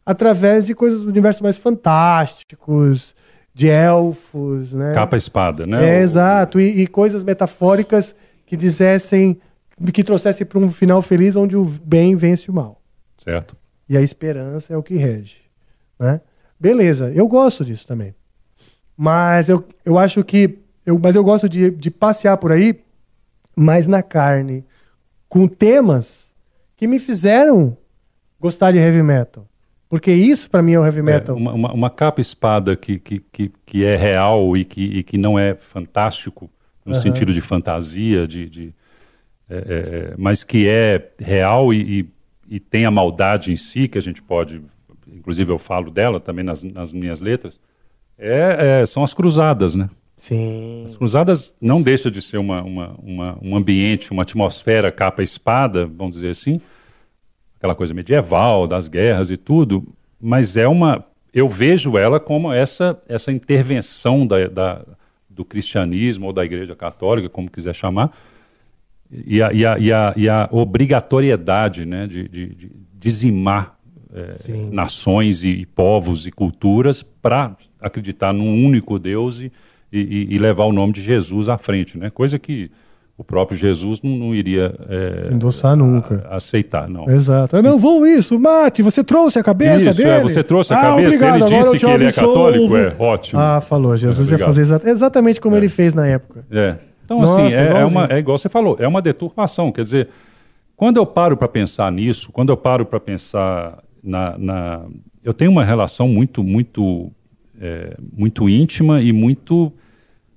[0.05, 3.14] através de coisas do universo mais fantásticos,
[3.56, 4.93] de elfos, né?
[4.93, 5.97] Capa espada, né?
[5.98, 6.60] É, exato.
[6.60, 8.14] E, e coisas metafóricas
[8.44, 9.40] que dissessem,
[9.94, 12.82] que trouxessem para um final feliz onde o bem vence o mal.
[13.16, 13.56] Certo.
[13.88, 15.38] E a esperança é o que rege.
[15.98, 16.20] Né?
[16.58, 18.14] Beleza, eu gosto disso também.
[18.96, 20.58] Mas eu, eu acho que.
[20.84, 22.80] Eu, mas eu gosto de, de passear por aí
[23.56, 24.64] mais na carne,
[25.28, 26.30] com temas
[26.76, 27.76] que me fizeram
[28.40, 29.46] gostar de heavy metal.
[29.88, 31.36] Porque isso, para mim, é o heavy É, metal.
[31.36, 35.16] uma, uma- uma capa espada que, que, que, que é real e que, e que
[35.18, 36.50] não é fantástico
[36.84, 37.02] no Aham.
[37.02, 38.74] sentido de fantasia, de, de-
[39.48, 39.56] é,
[40.12, 44.02] é, mas que é real e, e, e tem a maldade em si, que a
[44.02, 44.60] gente pode,
[45.12, 47.60] inclusive eu falo dela também nas, nas minhas letras,
[48.18, 49.88] é, é, são as cruzadas, né?
[50.16, 50.84] Sim.
[50.86, 56.14] As cruzadas não deixa de ser uma, uma, uma- um ambiente, uma atmosfera capa-espada, vamos
[56.14, 56.58] dizer assim,
[57.58, 59.86] aquela coisa medieval, das guerras e tudo,
[60.20, 61.04] mas é uma.
[61.34, 64.82] Eu vejo ela como essa, essa intervenção da, da-
[65.28, 68.10] do cristianismo ou da Igreja Católica, como quiser chamar,
[69.12, 73.75] e a, e a, e a, e a obrigatoriedade né, de, de- de dizimar
[74.34, 74.70] Sim.
[74.72, 79.50] nações e, e povos e culturas para acreditar num único Deus e,
[79.92, 82.10] e, e levar o nome de Jesus à frente, né?
[82.10, 82.70] coisa que
[83.18, 86.26] o próprio Jesus não, não iria eh, Endossar nunca.
[86.28, 87.08] a- aceitar, não.
[87.08, 87.56] Exato.
[87.56, 90.10] Ah, Não, vou isso, mate, você trouxe a cabeça Isso, dele.
[90.10, 92.94] é, você trouxe a ah, cabeça, obrigado, ele disse eu que ele é católico, é,
[92.98, 93.40] ótimo.
[93.40, 94.46] Ah, falou, Jesus É, ia obrigado.
[94.48, 96.44] fazer exa- exatamente como ele fez na época.
[96.50, 96.76] É.
[97.06, 99.72] Então, Nossa, assim, é, é, uma, é igual você falou, é uma deturpação.
[99.72, 100.08] Quer dizer,
[100.76, 104.86] quando eu paro para pensar nisso, quando eu paro para pensar na, na-
[105.22, 107.10] Eu tenho uma relação muito, muito,
[107.60, 109.72] é, muito íntima e muito,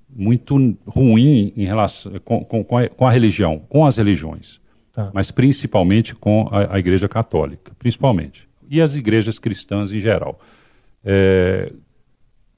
[0.08, 4.60] muito ruim em relação com, com, com, a, com a religião, com as religiões.
[4.92, 5.10] Tá.
[5.14, 8.48] Mas principalmente com a, a Igreja Católica, principalmente.
[8.68, 10.38] E as igrejas cristãs em geral.
[11.04, 11.72] É,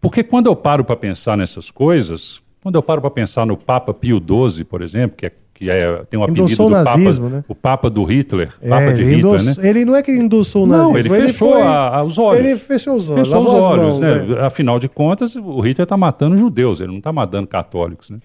[0.00, 3.92] porque quando eu paro para pensar nessas coisas, quando eu paro para pensar no Papa
[3.94, 5.32] Pio XII, por exemplo, que, é,
[5.64, 7.44] que é, tem o apelido do nazismo, Papa, né?
[7.48, 9.54] o Papa do Hitler, É, Papa de ele, Hitler, né?
[9.62, 11.14] ele não é que ele endossou o Não, nazismo.
[11.14, 12.40] ele fechou foi- a- a- os olhos.
[12.44, 13.28] Ele fechou os olhos.
[13.28, 14.36] Fechou os olhos, mãos, né?
[14.40, 14.44] é.
[14.46, 18.18] Afinal de contas, o Hitler está matando judeus, ele não está matando católicos, né?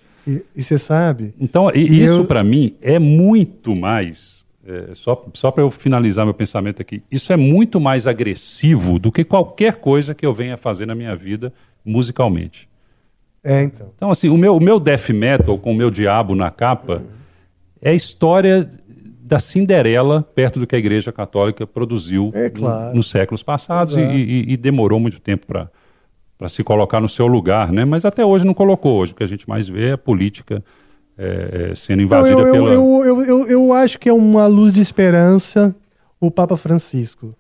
[0.55, 1.34] E você sabe?
[1.39, 4.45] Então, e- E isso eu- para mim é muito mais.
[4.68, 9.09] é, só só para eu finalizar meu pensamento aqui, isso é muito mais agressivo do
[9.14, 11.53] que qualquer coisa que eu venha fazer na minha vida
[11.85, 12.68] musicalmente.
[13.43, 13.88] É, então.
[13.95, 17.27] Então, assim, o meu, o meu death metal com o meu diabo na capa é
[17.84, 18.70] a história
[19.22, 22.90] da Cinderela perto do que a Igreja Católica produziu É claro.
[22.90, 24.16] no- nos séculos passados e, Exato.
[24.16, 27.84] e- e demorou muito tempo para se colocar no seu lugar, né?
[27.84, 28.99] Mas até hoje não colocou.
[28.99, 30.64] Hoje o que a gente mais vê é a política
[31.20, 32.70] é, é, sendo Não, invadida eu, eu, pela...
[32.74, 35.76] eu, eu, eu, eu acho que é uma luz de esperança
[36.22, 37.34] o Papa Francisco.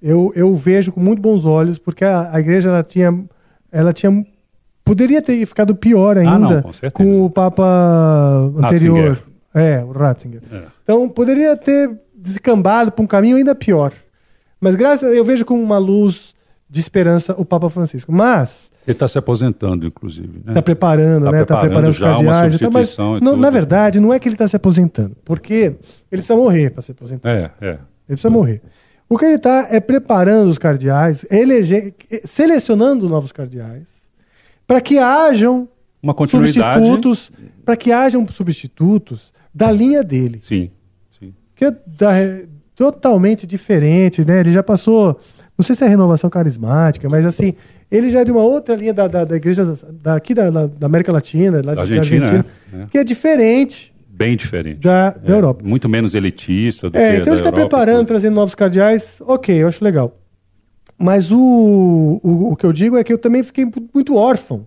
[0.00, 3.24] Eu, eu vejo com muito bons olhos, porque a, a igreja ela tinha,
[3.72, 4.24] ela tinha.
[4.84, 7.64] Poderia ter ficado pior ainda Ah, não, com com o Papa
[8.56, 8.98] anterior.
[9.10, 9.18] Ratzinger.
[9.54, 10.42] É, o Ratzinger.
[10.52, 10.62] É.
[10.82, 13.92] Então poderia ter descambado para um caminho ainda pior.
[14.60, 16.34] Mas graças a eu vejo com uma luz
[16.68, 18.10] de esperança o Papa Francisco.
[18.10, 20.38] Mas Ele está se aposentando, inclusive.
[20.44, 20.44] Né?
[20.48, 21.42] Está preparando, Tá né?
[21.42, 22.54] Está preparando preparando os cardeais.
[22.54, 25.76] e tal, mas não- na verdade, não é que ele está se aposentando, porque ele
[26.10, 27.30] precisa morrer para se aposentar.
[27.30, 27.68] É, é.
[27.70, 27.78] Ele
[28.08, 28.60] precisa morrer.
[29.08, 31.94] O que ele está é preparando os cardeais, elege-
[32.24, 33.86] selecionando novos cardeais,
[34.66, 35.68] para que hajam
[36.02, 36.80] Uma continuidade.
[36.84, 37.30] substitutos,
[37.64, 40.38] para que hajam substitutos da linha dele.
[40.42, 40.70] Sim,
[41.18, 41.32] sim.
[41.54, 42.10] Que é da,
[42.74, 44.40] totalmente diferente, né?
[44.40, 45.20] Ele já passou,
[45.56, 47.54] não sei se é renovação carismática, mas assim,
[47.90, 49.64] ele já é de uma outra linha da, da, da igreja
[50.02, 52.86] daqui da, da, América Latina, lá Da de- da Argentina, é, é.
[52.86, 54.80] que é diferente Bem diferente.
[54.80, 55.64] da, da É, Europa.
[55.64, 58.06] Muito menos elitista do É, que então ele está preparando, tudo.
[58.08, 60.16] trazendo novos cardeais, ok, eu acho legal.
[60.98, 64.66] Mas o, o, o que eu digo é que eu também fiquei mu- muito órfão.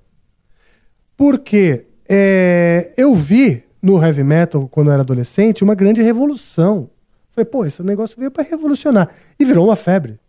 [1.15, 6.89] Porque é, eu vi no heavy metal, quando eu era adolescente, uma grande revolução.
[7.31, 9.09] Falei, pô, esse negócio veio para revolucionar.
[9.39, 10.19] E virou uma febre.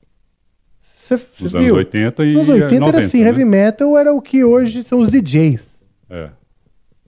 [0.83, 1.77] Você Nos você anos viu?
[1.77, 3.27] 80 e Nos 80 90, era assim, né?
[3.29, 5.66] heavy metal era o que hoje são os DJs.
[6.11, 6.31] É,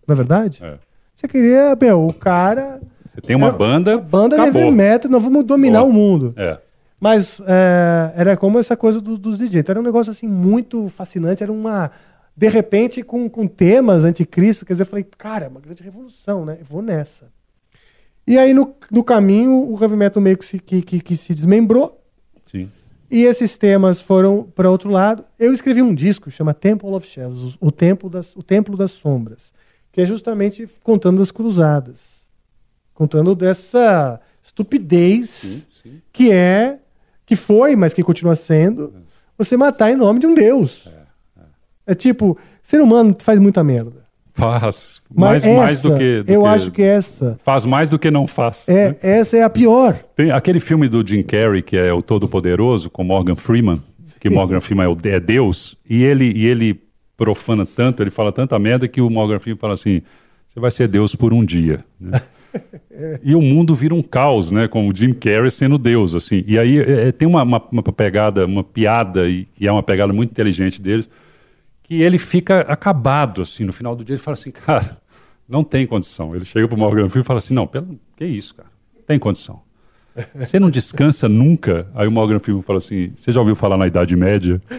[0.06, 0.58] Não é verdade?
[0.62, 0.78] é.
[1.14, 2.80] Você queria, meu, o cara.
[3.06, 4.62] Você tem uma Era- banda, Banda de acabou.
[4.62, 5.90] heavy metal, nós vamos dominar Boa.
[5.90, 6.32] o mundo.
[6.36, 6.58] É.
[6.98, 9.56] Mas é, era como essa coisa do- dos DJs.
[9.60, 11.42] Então, era um negócio assim muito fascinante.
[11.42, 11.90] Era uma.
[12.40, 14.64] De repente, com, com temas anticristo.
[14.64, 16.56] Quer dizer, eu falei, cara, é uma grande revolução, né?
[16.58, 17.30] Eu vou nessa.
[18.26, 21.34] E aí, no, no caminho, o heavy metal meio que se, que, que, que se
[21.34, 22.02] desmembrou.
[22.46, 22.70] Sim.
[23.10, 25.22] E esses temas foram para outro lado.
[25.38, 29.52] Eu escrevi um disco chama Temple of Shadows, o Templo das, o Templo das Sombras,
[29.92, 32.00] que é justamente contando das cruzadas,
[32.94, 35.68] contando dessa estupidez
[36.10, 36.78] que é,
[37.26, 38.94] que foi, mas que continua sendo,
[39.36, 40.86] você matar em nome de um Deus.
[40.86, 40.99] É,
[41.96, 44.00] tipo, ser humano faz muita merda.
[44.32, 45.02] Faz.
[45.14, 46.22] Mas mais, mais essa, do que.
[46.22, 48.66] do eu que- acho que essa Faz mais do que não faz.
[48.68, 49.96] é, essa é a pior.
[50.16, 53.82] Tem aquele filme do Jim Carrey, que é o Todo-Poderoso, com Morgan Freeman,
[54.18, 56.80] que Morgan Freeman é, é Deus, e ele, e ele
[57.16, 60.00] profana tanto, ele fala tanta merda que o Morgan Freeman fala assim:
[60.48, 61.84] você vai ser Deus por um dia.
[62.00, 62.20] né?
[63.22, 64.66] e o mundo vira um caos, né?
[64.68, 66.44] Com o Jim Carrey sendo Deus, assim.
[66.46, 69.82] E aí é, é, tem uma, uma, uma pegada, uma piada, e que é uma
[69.82, 71.10] pegada muito inteligente deles,
[71.90, 74.96] que ele fica acabado, assim, no final do dia ele fala assim, cara,
[75.48, 76.36] não tem condição.
[76.36, 78.68] Ele chega pro Morgan Freeman e fala assim, não, pelo, que isso, cara,
[79.08, 79.60] tem condição.
[80.36, 81.88] Você não descansa nunca?
[81.92, 84.62] Aí o Morgan Freeman fala assim, você já ouviu falar na Idade Média?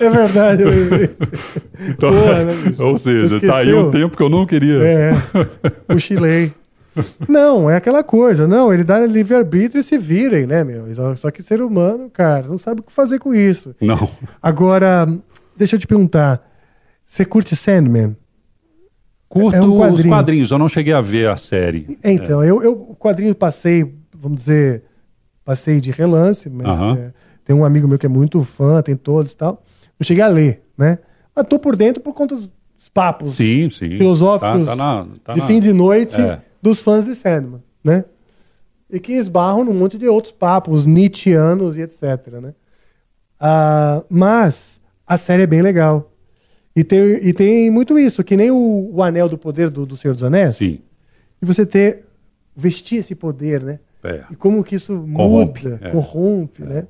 [0.00, 0.62] É verdade.
[1.88, 4.82] Então, Boa, né, ou seja, tá aí um tempo que eu não queria.
[4.82, 5.12] É,
[5.86, 6.52] cochilei.
[7.28, 8.46] Não, é aquela coisa.
[8.46, 10.84] Não, ele dá livre-arbítrio e se virem, né, meu?
[11.16, 13.74] Só- que ser humano, cara, não sabe o que fazer com isso.
[13.80, 14.08] Não.
[14.42, 15.06] Agora,
[15.56, 16.46] deixa eu te perguntar.
[17.06, 18.16] Você curte Sandman?
[19.28, 20.08] Curto É um os quadrinho.
[20.14, 21.86] quadrinhos, eu não cheguei a ver a série.
[22.02, 24.82] Então, eu, eu o quadrinho passei, vamos dizer,
[25.44, 26.98] passei de relance, mas Aham.
[26.98, 27.12] é,
[27.44, 29.62] tem um amigo meu que é muito fã, tem todos e tal.
[29.98, 30.98] Não cheguei a ler, né?
[31.34, 32.50] Mas tô por dentro por conta dos
[32.92, 33.96] papos Sim, sim.
[33.96, 36.40] filosóficos Tá- tá na- tá de na- fim de noite É.
[36.62, 38.04] dos fãs de Sandman, né?
[38.90, 42.54] E que esbarram num monte de outros papos nietzschianos e etc, né?
[43.38, 46.12] Ah, mas a série é bem legal.
[46.74, 49.96] E tem, e tem muito isso, que nem o, o Anel do Poder do, do
[49.96, 50.56] Senhor dos Anéis.
[50.56, 50.80] Sim.
[51.40, 52.04] E você ter,
[52.54, 53.80] vestir esse poder, né?
[54.04, 54.24] É.
[54.30, 55.90] E como que isso Corrompe, muda, é.
[55.90, 56.86] corrompe, né?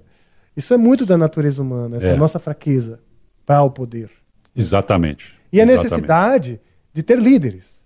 [0.57, 2.17] Isso é muito da natureza humana, essa É.
[2.17, 3.01] nossa fraqueza
[3.47, 4.11] para o poder.
[4.55, 5.35] Exatamente.
[5.53, 5.83] E a Exatamente.
[5.85, 6.61] necessidade
[6.93, 7.80] de ter líderes.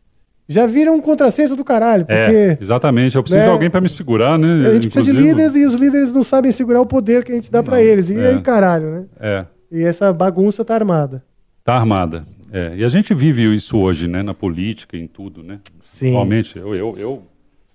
[0.48, 3.16] Já viram um contrassenso do caralho, É, porque exatamente.
[3.16, 4.68] Eu preciso né, de alguém para me segurar, né?
[4.68, 7.32] a gente precisa de Inclusive, líderes e os líderes não sabem segurar o poder que
[7.32, 8.10] a gente dá para eles.
[8.10, 8.28] E é.
[8.28, 9.04] aí, caralho, né?
[9.18, 11.22] É, E essa bagunça tá armada.
[11.64, 12.26] tá armada.
[12.52, 14.22] É, e a gente vive isso hoje, né?
[14.22, 15.58] Na política, em tudo, né?
[15.80, 16.10] Sim.
[16.10, 17.22] Atualmente, eu, eu, eu,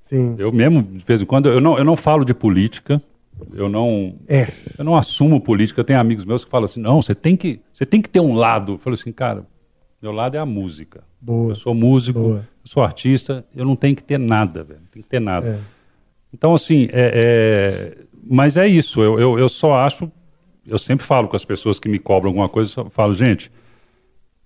[0.05, 0.35] Sim.
[0.37, 3.01] eu mesmo, de vez em quando, eu não, eu não falo de política,
[3.53, 4.47] eu não, É.
[4.77, 5.83] eu não assumo política.
[5.83, 8.33] Tem amigos meus que falam assim, não, você tem que, você tem que ter um
[8.35, 8.73] lado.
[8.73, 9.43] Eu falo assim, cara,
[10.01, 11.03] meu lado é a música.
[11.19, 11.51] Boa.
[11.51, 12.37] Eu sou músico, Boa.
[12.37, 14.79] eu sou artista, eu não tenho que ter nada, velho.
[14.81, 15.47] Não tem que ter nada.
[15.49, 15.59] É.
[16.33, 19.01] Então, assim, é, é- mas é isso.
[19.01, 20.11] Eu, eu, eu só acho.
[20.65, 23.51] Eu sempre falo com as pessoas que me cobram alguma coisa, eu falo, gente,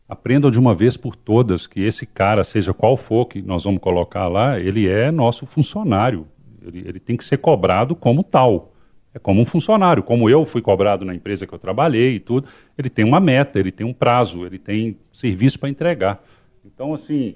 [0.08, 3.82] aprendam de uma vez por todas que esse cara, seja qual for que nós vamos
[3.82, 6.28] colocar lá, ele é nosso funcionário.
[6.62, 8.73] Ele, ele tem que ser cobrado como tal.
[9.16, 12.48] É como um funcionário, como eu fui cobrado na empresa que eu trabalhei e tudo.
[12.78, 16.24] Ele tem uma meta, ele tem um prazo, ele tem serviço para entregar.
[16.66, 17.36] Então, assim,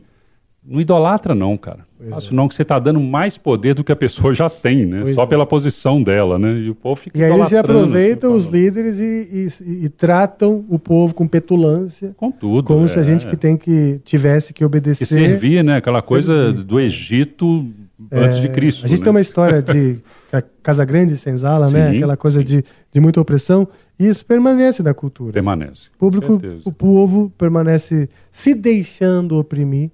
[0.65, 1.85] não idolatra não, cara.
[2.09, 5.01] Faço não que você está dando mais poder do que a pessoa já tem, né?
[5.03, 5.27] Pois Só é.
[5.27, 6.51] pela posição dela, né?
[6.61, 10.65] E o povo fica E aí eles aproveitam assim, os líderes e, e- e tratam
[10.67, 12.13] o povo com petulância.
[12.17, 12.65] Com tudo.
[12.65, 13.05] Como se a é.
[13.05, 15.05] gente que tem que tivesse que Que obedecer.
[15.05, 15.77] servir, né?
[15.77, 16.63] Aquela coisa Servir.
[16.63, 17.67] do Egito
[18.11, 18.85] antes de É, Cristo.
[18.85, 19.03] A gente né?
[19.03, 19.99] tem uma história de
[20.31, 21.91] Ca- Casa Grande e Senzala, né?
[21.91, 23.67] Sim, Aquela coisa de, de muita opressão.
[23.99, 25.33] E isso permanece na cultura.
[25.33, 25.87] Permanece.
[25.95, 29.89] O público, o povo permanece se deixando oprimir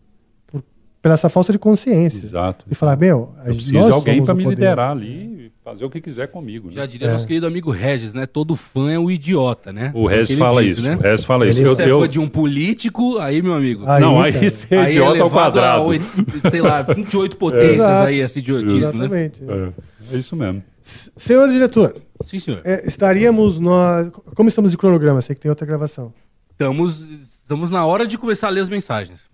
[1.03, 2.25] pela essa falta de consciência.
[2.25, 2.65] Exato.
[2.71, 4.55] E falar, meu, a- Eu preciso nós de alguém para me poder.
[4.55, 6.67] liderar ali e fazer o que quiser comigo.
[6.69, 6.73] Né?
[6.75, 7.11] Já diria É.
[7.11, 8.25] nosso querido amigo Regis, né?
[8.25, 9.91] Todo fã é um idiota, né?
[9.93, 10.87] O É Regis fala disse, isso.
[10.89, 10.95] né?
[10.95, 11.57] O Regis fala isso.
[11.57, 13.83] Se Eu, você é eu- fã de um político, aí, meu amigo.
[13.85, 14.49] Aí, não, aí cara.
[14.49, 15.83] você é aí é idiota ao quadrado.
[15.83, 16.05] oito,
[16.49, 18.07] sei lá, 28 potências Exato.
[18.07, 18.87] aí, esse idiotismo, né?
[18.87, 19.43] Exatamente.
[19.45, 20.63] É, é isso mesmo.
[20.81, 22.61] Senhor diretor, Sim, senhor.
[22.63, 24.09] é, estaríamos nós.
[24.35, 25.21] Como estamos de cronograma?
[25.21, 26.13] Sei que tem outra gravação.
[26.51, 27.01] Estamos,
[27.41, 29.32] estamos na hora de começar a ler as mensagens.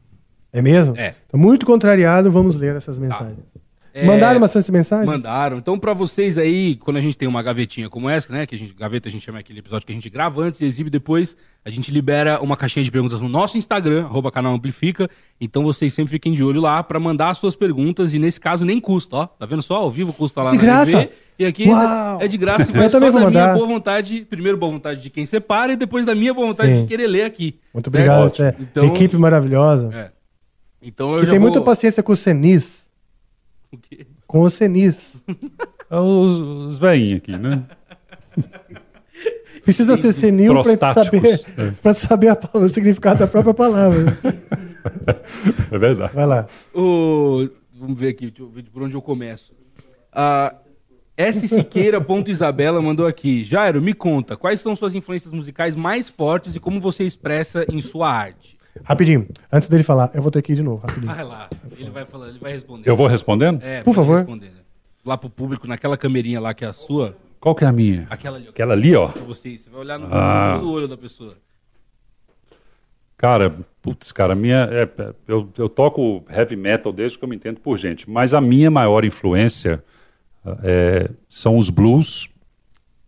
[0.51, 0.95] É mesmo?
[0.97, 1.15] É.
[1.30, 3.38] Tô muito contrariado, vamos ler essas mensagens.
[3.91, 5.07] É, Mandaram bastante mensagem?
[5.07, 5.57] Mandaram.
[5.57, 8.45] Então, pra vocês aí, quando a gente tem uma gavetinha como essa, né?
[8.45, 10.65] Que a gente, gaveta a gente chama aquele episódio que a gente grava antes e
[10.65, 11.35] exibe depois,
[11.65, 15.09] a gente libera uma caixinha de perguntas no nosso Instagram, arroba canal Amplifica.
[15.41, 18.63] Então vocês sempre fiquem de olho lá pra mandar as suas perguntas e nesse caso
[18.63, 19.26] nem custa, ó.
[19.27, 19.77] Tá vendo só?
[19.77, 20.91] Ao vivo custa lá De na graça?
[20.91, 21.09] TV.
[21.39, 22.21] E aqui Uau!
[22.21, 23.55] é de graça e Eu vai só também vou da minha mandar.
[23.55, 24.26] boa vontade.
[24.30, 26.81] Primeiro, boa vontade de quem separa e depois da minha boa vontade Sim.
[26.84, 27.55] de querer ler aqui.
[27.73, 28.11] Muito Certo?
[28.11, 28.41] obrigado.
[28.43, 29.89] É Então- Equipe maravilhosa.
[29.93, 30.18] É.
[30.81, 31.49] Então eu que já tem vou...
[31.49, 32.88] muita paciência com o Senis.
[33.72, 34.07] O quê?
[34.26, 35.22] Com o Senis.
[35.89, 37.64] É Os, os veinhos aqui, né?
[39.64, 41.19] Precisa ser senil pra Prostáticos.
[41.19, 41.72] saber, É.
[41.81, 44.18] pra saber a o significado da própria palavra.
[45.72, 46.14] É verdade.
[46.14, 46.47] Vai lá.
[46.73, 47.49] O...
[47.73, 49.53] Vamos ver aqui, deixa eu ver por onde eu começo.
[50.11, 50.56] A
[51.15, 51.47] S.
[51.47, 53.43] Siqueira.isabela mandou aqui.
[53.43, 57.81] Jairo, me conta, quais são suas influências musicais mais fortes e como você expressa em
[57.81, 58.57] sua arte?
[58.83, 59.27] Rapidinho.
[59.51, 60.85] Antes dele falar, eu vou ter que ir de novo.
[60.85, 61.13] Rapidinho.
[61.13, 62.89] Vai lá, ele vai falar, ele vai responder.
[62.89, 63.61] Eu vou respondendo?
[63.63, 64.17] É, Por favor.
[64.17, 64.59] responder, né?
[65.05, 68.05] Lá pro público, naquela camerinha lá que é a sua, Qual que é a minha?
[68.09, 69.07] aquela ali, Aquela ali, ó.
[69.27, 70.61] você, você vai olhar no, Ah.
[70.63, 71.35] olho da pessoa.
[73.17, 74.67] Cara, putz, cara, a minha.
[74.71, 74.89] é,
[75.27, 78.71] eu, eu toco heavy metal desde que eu me entendo por gente, mas a minha
[78.71, 79.83] maior influência
[80.63, 82.29] é, são os blues,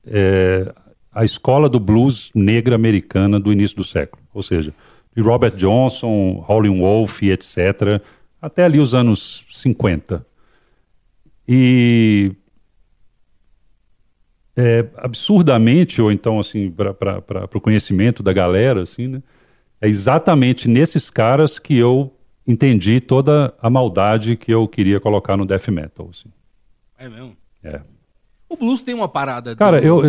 [0.05, 0.73] é,
[1.13, 4.21] a escola do blues negra americana do início do século.
[4.33, 4.73] Ou seja,
[5.15, 8.01] de Robert Johnson, Howlin' Wolf, etc.,
[8.41, 10.25] até ali os anos 50.
[11.47, 12.31] E
[14.55, 19.23] é, absurdamente, ou então assim, para o conhecimento da galera, assim, né?
[19.79, 22.15] É exatamente nesses caras que eu
[22.45, 26.09] entendi toda a maldade que eu queria colocar no death metal.
[26.11, 26.29] Assim.
[26.97, 27.35] É mesmo?
[27.63, 27.81] É.
[28.51, 29.55] O blues tem uma parada...
[29.55, 30.01] Cara, do- eu,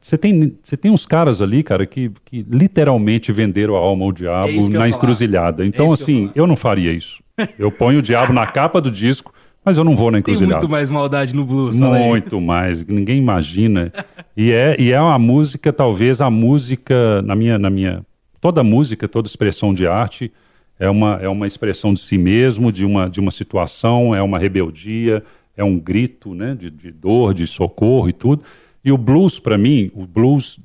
[0.00, 4.10] você tem, você tem uns caras ali, cara, que, que literalmente venderam a alma ao
[4.10, 5.62] É diabo eu na encruzilhada.
[5.62, 7.22] É Então, isso que eu assim, eu, não faria isso.
[7.56, 9.32] Eu ponho o diabo na capa do disco,
[9.64, 10.56] mas eu não vou na Tem encruzilhada.
[10.56, 11.76] muito mais maldade no blues.
[11.76, 13.92] Muito mais, ninguém imagina.
[14.36, 18.02] E é, e é uma música, talvez a música, na minha, na minha.
[18.40, 20.32] Toda música, toda expressão de arte
[20.80, 24.38] é uma, é uma expressão de si mesmo, de uma, de uma situação, é uma
[24.38, 25.22] rebeldia,
[25.58, 28.42] é um grito né, de, de dor, de socorro e tudo.
[28.82, 30.58] E o blues, para mim, o blues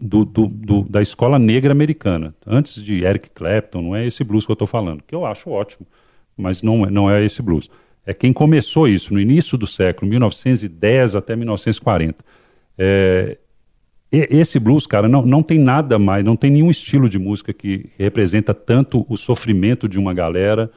[0.00, 4.44] do, do- do- da escola negra americana, antes de Eric Clapton, não é esse blues
[4.44, 5.86] que eu estou falando, que eu acho ótimo,
[6.36, 7.70] mas não, é- não é esse blues.
[8.04, 12.24] É quem começou isso no início do século, 1910 até 1940.
[12.78, 13.36] É,
[14.10, 17.90] esse blues, cara, não, não tem nada mais, não tem nenhum estilo de música que
[17.98, 20.70] representa tanto o sofrimento de uma galera,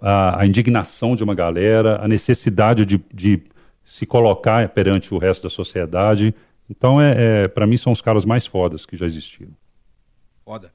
[0.00, 3.42] a, a indignação de uma galera, a necessidade de, de
[3.84, 6.34] se colocar perante o resto da sociedade.
[6.68, 9.52] Então, é, é para mim, são os caras mais fodas que já existiram.
[10.44, 10.72] Foda.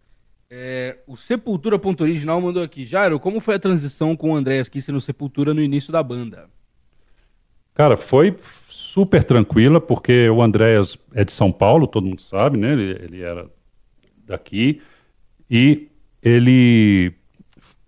[0.49, 2.85] É, o Sepultura.original mandou aqui.
[2.85, 6.47] Jairo, como foi a transição com o Andréas Kisser no Sepultura no início da banda?
[7.73, 8.35] Cara, foi
[8.69, 12.71] super tranquila, porque o Andréas é de São Paulo, todo mundo sabe, né?
[12.71, 13.49] Ele, ele era
[14.25, 14.81] daqui.
[15.49, 15.89] E
[16.23, 17.13] ele,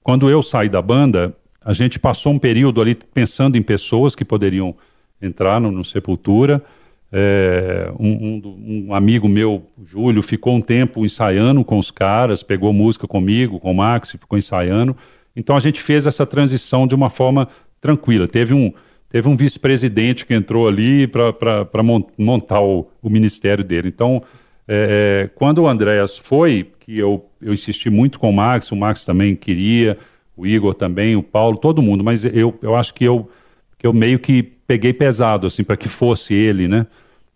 [0.08, 4.24] quando eu saí da banda, a gente passou um período ali pensando em pessoas que
[4.24, 4.74] poderiam
[5.22, 6.64] entrar no, no Sepultura.
[7.12, 12.72] É, um, um um amigo meu, Júlio, ficou um tempo ensaiando com os caras, pegou
[12.72, 14.96] música comigo, com o Max, ficou ensaiando.
[15.36, 17.50] Então a gente fez essa transição de uma forma
[17.82, 18.30] tranquila.
[18.30, 18.72] Teve um,
[19.10, 21.84] teve um vice-presidente que entrou ali para
[22.18, 23.90] montar o, o ministério dele.
[23.90, 24.24] Então,
[24.68, 28.76] é, é, quando o Andréas foi, que eu, eu insisti muito com o Max, o
[28.76, 29.98] Max também queria,
[30.36, 33.30] o Igor também, o Paulo, todo mundo, mas eu, eu acho que eu,
[33.78, 36.86] que eu meio que peguei pesado, assim, para que fosse ele, né?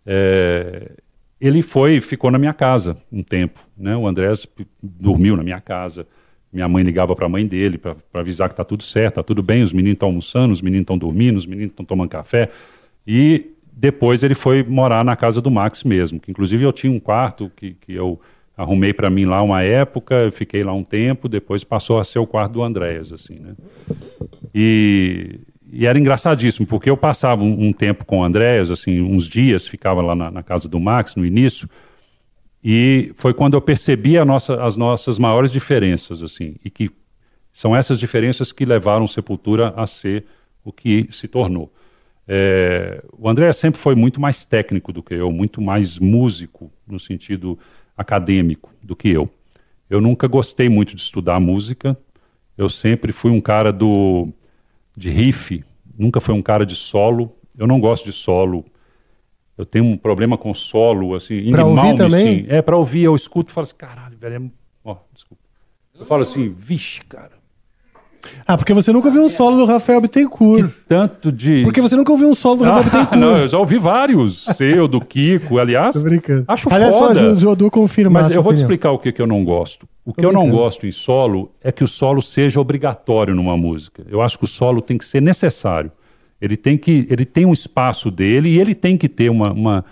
[0.04, 0.90] É,
[1.40, 3.96] ele foi, ficou na minha casa um tempo, né?
[3.96, 6.06] O Andrés p- dormiu na minha casa.
[6.52, 9.42] Minha mãe ligava para a mãe dele para avisar que tá tudo certo, tá tudo
[9.42, 12.50] bem, os meninos estão almoçando, os meninos estão dormindo, os meninos estão tomando café.
[13.06, 17.00] E depois ele foi morar na casa do Max mesmo, que inclusive eu tinha um
[17.00, 18.20] quarto que, que eu
[18.56, 22.26] arrumei para mim lá uma época, fiquei lá um tempo, depois passou a ser o
[22.26, 23.54] quarto do Andréas, assim, né?
[24.54, 25.40] E,
[25.72, 29.66] e era engraçadíssimo, porque eu passava um, um tempo com o Andréas, assim, uns dias,
[29.66, 31.68] ficava lá na, na casa do Max no início,
[32.62, 36.90] e foi quando eu percebi nossa, as nossas maiores diferenças, assim, e que
[37.52, 40.24] São essas diferenças que levaram Sepultura a ser
[40.64, 41.72] o que se tornou.
[42.34, 46.98] É, o André sempre foi muito mais técnico do que eu, muito mais músico no
[46.98, 47.58] sentido
[47.94, 49.28] acadêmico do que eu.
[49.90, 51.94] Eu nunca gostei muito de estudar música.
[52.56, 54.30] Eu sempre fui um cara do
[54.96, 55.62] de riff,
[55.98, 57.36] nunca fui um cara de solo.
[57.54, 58.64] Eu não gosto de solo.
[59.58, 62.46] Eu tenho um problema com solo, assim, Pra ouvir também?
[62.48, 64.50] É, pra ouvir, eu escuto e falo assim, caralho, velho, é...
[64.82, 65.42] ó, desculpa.
[65.94, 67.41] Eu falo assim, vixe, cara,
[68.46, 70.70] Ah, porque você nunca ouviu um solo do Rafael Bittencourt.
[70.86, 71.62] tanto de...
[71.64, 73.20] Porque você nunca ouviu um solo do Rafael Ah, Bittencourt.
[73.20, 76.44] não, eu já ouvi vários, seu, do Kiko, aliás, Tô brincando.
[76.46, 77.32] acho Aliás, só foda.
[77.34, 78.22] o Jodu confirmar.
[78.24, 79.88] Mas eu vou te explicar o que, que eu não gosto.
[80.04, 84.04] O que eu não gosto em solo é que o solo seja obrigatório numa música.
[84.08, 85.90] Eu acho que o solo tem que ser necessário.
[86.40, 89.84] Ele tem que, ele tem um espaço dele e ele tem que ter uma, uma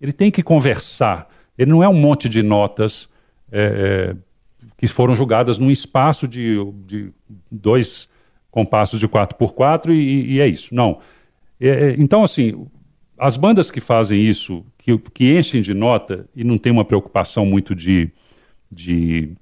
[0.00, 1.28] ele tem que conversar.
[1.58, 3.08] Ele não é um monte de notas
[3.52, 4.16] é, é,
[4.78, 6.56] que foram jogadas num espaço de,
[6.86, 7.10] de
[7.50, 8.08] dois
[8.50, 10.74] compassos de 4x4 e, e é isso.
[10.74, 11.00] Não.
[11.60, 12.66] É, é, então, assim,
[13.18, 17.44] as bandas que fazem isso, que, que enchem de nota e não tem uma preocupação
[17.44, 18.08] muito de,
[18.70, 19.32] de,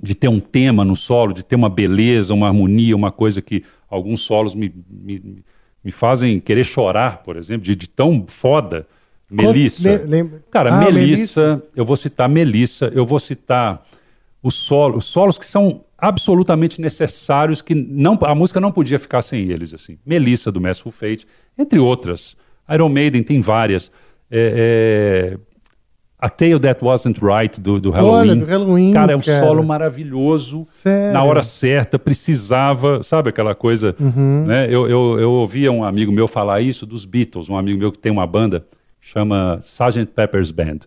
[0.00, 3.64] de ter um tema no solo, de ter uma beleza, uma harmonia, uma coisa que
[3.90, 5.42] alguns solos me, me,
[5.82, 8.86] me fazem querer chorar, por exemplo, de, de tão foda.
[9.28, 10.06] Melissa.
[10.50, 13.84] Cara, Ah, Melissa, eu vou citar Melissa, eu vou citar
[14.42, 19.22] os solos, os solos que são absolutamente necessários, que não, a música não podia ficar
[19.22, 19.98] sem eles, assim.
[20.04, 22.36] Melissa, do Merciful Fate, entre outras.
[22.68, 23.92] Iron Maiden tem várias.
[24.28, 25.38] É, é,
[26.18, 28.18] A Tale That Wasn't Right, do, do Halloween.
[28.18, 29.46] Olha, do Halloween, Cara, é um cara.
[29.46, 30.66] solo maravilhoso.
[30.72, 31.12] Sério?
[31.12, 33.94] Na hora certa, precisava, sabe aquela coisa?
[34.00, 34.46] Uhum.
[34.46, 34.66] Né?
[34.66, 37.98] Eu, eu, eu ouvia um amigo meu falar isso dos Beatles, um amigo meu que
[37.98, 38.64] tem uma banda,
[39.00, 40.06] chama Sgt.
[40.06, 40.80] Pepper's Band,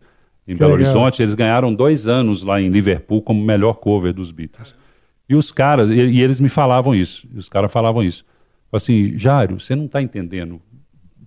[0.47, 0.91] em Que Belo legal.
[0.93, 1.22] Horizonte.
[1.22, 4.76] Eles ganharam dois anos lá em Liverpool como melhor cover dos Beatles.
[5.27, 8.23] E os caras, e, e eles me falavam isso, e os caras falavam isso.
[8.72, 10.61] Assim, Jário, você não está entendendo.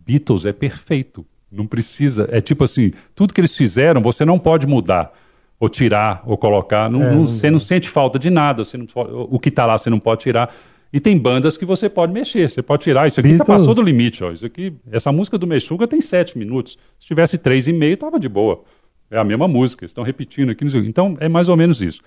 [0.06, 1.26] Beatles é perfeito.
[1.50, 2.28] Não precisa.
[2.30, 5.12] É tipo assim, tudo que eles fizeram, você não pode mudar,
[5.58, 6.90] ou tirar, ou colocar.
[6.90, 8.64] Não, É, não- você não sente falta de nada.
[8.64, 8.86] Você não,
[9.30, 10.54] o que está lá você não pode tirar.
[10.92, 12.48] E tem bandas que você pode mexer.
[12.48, 13.06] Você pode tirar.
[13.06, 14.22] Isso aqui tá, passou do limite.
[14.22, 14.30] Ó.
[14.30, 16.78] Isso aqui, essa música do Mexuga tem sete minutos.
[16.98, 18.62] Se tivesse três e meio, tava de boa.
[19.10, 19.84] É a mesma música.
[19.84, 20.64] Estão repetindo aqui.
[20.86, 22.00] Então, é mais ou menos isso.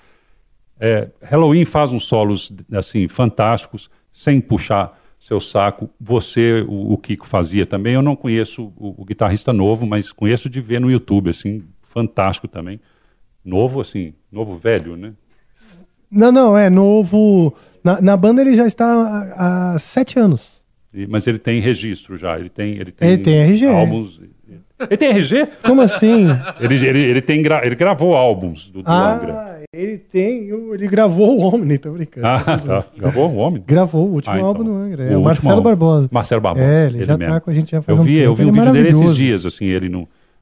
[0.79, 5.89] É, Halloween faz uns solos assim fantásticos, sem puxar seu saco.
[5.99, 7.93] Você, o, o Kiko fazia também.
[7.93, 12.47] Eu não conheço o, o guitarrista novo, mas conheço de ver no YouTube, assim, fantástico
[12.47, 12.79] também.
[13.45, 15.13] Novo, assim, novo velho, né?
[16.11, 17.55] Não, não, é novo.
[17.83, 20.41] Na, na banda ele já está há, há sete anos.
[20.93, 22.39] E- mas ele tem registro já.
[22.39, 23.65] Ele tem, ele tem, Ele tem RG.
[23.67, 24.19] álbuns.
[24.89, 25.47] Ele tem RG?
[25.63, 26.27] Como assim?
[26.59, 29.33] Ele, ele, ele, tem gra- ele gravou álbuns do, do Angra.
[29.33, 30.49] ah, ele tem.
[30.49, 32.27] Ele gravou o Omni, tô brincando.
[32.27, 32.85] Ah, tá.
[32.97, 33.63] Gravou o homem?
[33.65, 34.47] Gravou o último Ah, então.
[34.47, 35.03] álbum do Angra.
[35.05, 35.63] É O o, Marcelo álbum.
[35.63, 36.09] Barbosa.
[36.11, 36.65] Marcelo Barbosa.
[36.65, 37.33] É, ele, já mesmo.
[37.33, 38.25] tá com a gente já faz Eu um vi, tempo.
[38.25, 39.99] eu vi um Ele é vídeo dele esses dias, assim, ele no,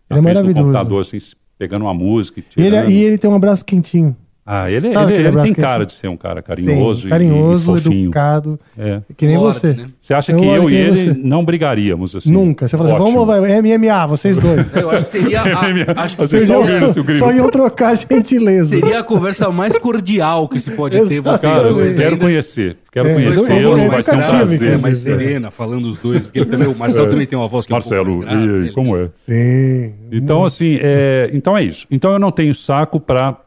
[0.09, 0.59] na Ele é maravilhoso.
[0.61, 1.17] computador, assim,
[1.57, 2.39] pegando uma música.
[2.39, 2.89] e ele, tirando.
[2.91, 4.15] e ele tem um abraço quentinho.
[4.51, 7.09] Ah, ele, Sabe ele, aquele ele tem cara de ser um cara carinhoso, Sim, e-
[7.11, 8.03] carinhoso, e, fofinho.
[8.05, 8.59] educado.
[8.75, 8.99] É.
[9.15, 9.73] Que nem Lorde, você.
[9.73, 9.85] né?
[9.99, 11.19] Você acha Eu que eu que e ele você.
[11.23, 12.31] não brigaríamos, assim?
[12.31, 12.67] Nunca.
[12.67, 13.27] Você fala assim, vamos,
[13.61, 14.75] MMA, vocês dois.
[14.75, 17.19] Eu acho que seria a, acho que Vocês só iam- ouviram grilo.
[17.19, 18.69] só iam trocar gentileza.
[18.79, 21.95] seria a conversa mais cordial que se pode ter vocês Cara, eu dois.
[21.95, 22.25] quero ainda.
[22.25, 22.77] conhecer.
[22.91, 24.73] Quero É, conhecê-los, vai ser um prazer.
[24.73, 27.09] É, mais serena, falando os dois, porque ele também, o Marcelo É.
[27.11, 27.93] também tem uma voz que é um pouco
[28.25, 29.09] Marcelo, e ele- como é?
[29.13, 29.91] Sim.
[30.11, 31.85] Então, assim, é, então é isso.
[31.91, 33.37] Então eu não tenho saco para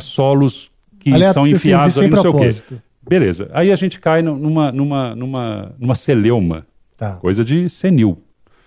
[0.00, 2.38] solos que Aliás, são assim, enfiados de ali não sei o quê.
[2.38, 2.82] propósito.
[3.08, 3.50] Beleza.
[3.52, 6.66] Aí a gente cai numa, numa, numa, numa celeuma.
[6.96, 7.14] Tá.
[7.14, 8.18] Coisa de senil,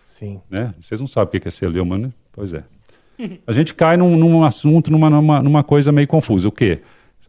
[0.09, 0.39] Sim.
[0.49, 0.73] né?
[0.79, 2.11] Vocês não sabem o que é celeuma, né?
[2.31, 2.63] Pois é.
[3.45, 6.47] A gente cai num, num assunto, numa, numa, numa coisa meio confusa.
[6.47, 6.79] O quê?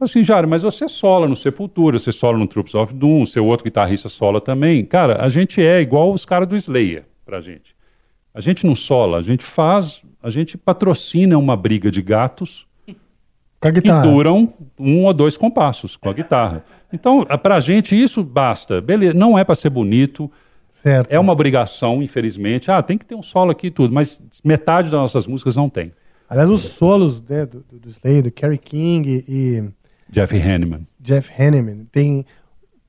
[0.00, 3.62] Assim, Jário, mas você sola no Sepultura, você sola no Troops of Doom, seu outro
[3.62, 4.84] guitarrista sola também.
[4.84, 7.76] Cara, a gente é igual os caras do Slayer pra gente.
[8.34, 12.66] A gente não sola, a gente faz, a gente patrocina uma briga de gatos
[13.68, 14.02] A guitarra.
[14.02, 16.64] duram um ou dois compassos com a guitarra.
[16.92, 18.80] Então, a- pra gente isso basta.
[18.80, 20.30] Beleza, não é para ser bonito,
[20.72, 21.10] Certo.
[21.12, 22.70] é uma obrigação, infelizmente.
[22.70, 25.68] Ah, tem que ter um solo aqui e tudo, mas metade das nossas músicas não
[25.68, 25.92] tem.
[26.28, 29.62] Aliás, os solos né, do, do, Slayer, do Kerry King e
[30.08, 30.86] Jeff Hanneman.
[31.00, 32.24] Jeff Hanneman, tem...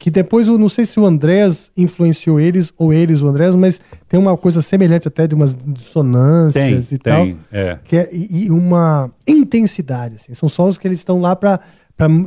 [0.03, 3.80] Que depois, eu não sei se o Andrés influenciou eles ou eles o Andrés, mas
[4.09, 7.23] tem uma coisa semelhante até de umas Tem, dissonâncias e tal.
[7.23, 7.80] tem, é.
[7.85, 10.33] que é, e, e uma intensidade, assim.
[10.33, 11.61] São solos que eles estão lá para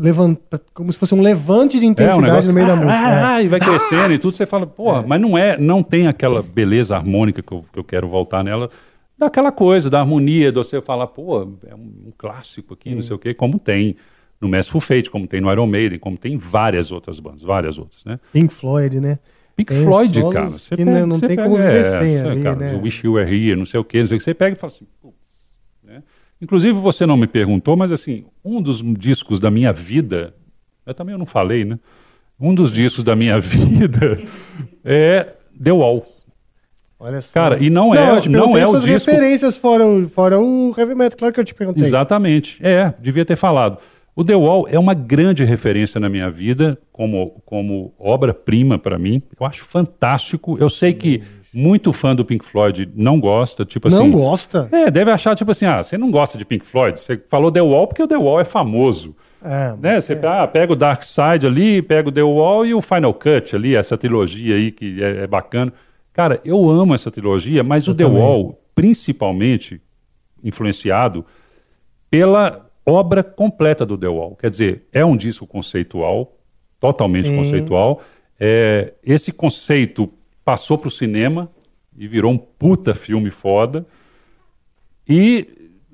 [0.00, 2.84] levantar, como se fosse um levante de É intensidade um negócio no meio da que-
[2.84, 3.26] música.
[3.28, 3.44] Ah, é.
[3.44, 6.96] e vai crescendo e tudo, você fala, porra, mas não é, não tem aquela beleza
[6.96, 8.70] harmônica que eu, que eu quero voltar nela,
[9.18, 13.14] daquela coisa, da harmonia, de você falar, pô, é um, um clássico aqui, não sei
[13.14, 13.96] o quê, como tem.
[14.40, 17.78] No Merciful Fate, como tem no Iron Maiden, como tem em várias outras bandas, várias
[17.78, 18.18] outras, né?
[18.32, 19.18] Pink Floyd, né?
[19.56, 20.50] Pink Tem Floyd, cara.
[20.76, 22.74] que não- não você tem como viver sem é, ali, cara, né?
[22.74, 24.24] o Wish You Were Here, não sei o quê, não sei o que.
[24.24, 25.16] Você pega e fala assim, putz,
[25.82, 26.02] né?
[26.42, 30.34] Inclusive, você não me perguntou, mas assim, um dos discos da minha vida,
[30.84, 31.78] eu também não falei, né?
[32.38, 34.22] Um dos discos da minha vida
[34.84, 35.32] é
[35.62, 36.04] The Wall.
[36.98, 37.32] Olha só.
[37.32, 40.74] Cara, e não é- não perguntei é o suas disco- referências fora o, fora o
[40.76, 41.82] heavy metal, claro que eu te perguntei.
[41.82, 42.58] Exatamente.
[42.62, 43.78] É, devia ter falado.
[44.16, 49.22] O The Wall é uma grande referência na minha vida, como, como obra-prima para mim.
[49.38, 50.56] Eu acho fantástico.
[50.58, 51.22] Eu sei que
[51.52, 54.10] muito fã do Pink Floyd não gosta, tipo Não assim.
[54.10, 54.68] gosta?
[54.72, 57.60] É, deve achar, tipo assim, ah, você não gosta de Pink Floyd, você falou The
[57.60, 59.14] Wall porque o The Wall é famoso.
[59.44, 60.00] É, Né?
[60.00, 63.54] Você ah, pega o Dark Side ali, pega o The Wall e o Final Cut
[63.54, 65.72] ali, essa trilogia aí que é, é bacana.
[66.14, 68.18] Cara, eu amo essa trilogia, mas o The também.
[68.18, 69.78] Wall, principalmente
[70.42, 71.24] influenciado
[72.10, 74.36] pela obra completa do The Wall.
[74.36, 76.36] Quer dizer, é um disco conceitual,
[76.80, 77.36] totalmente Sim.
[77.36, 78.00] conceitual.
[78.38, 80.08] É, esse conceito
[80.44, 81.50] passou para o cinema
[81.98, 83.84] e virou um puta filme foda.
[85.08, 85.46] E,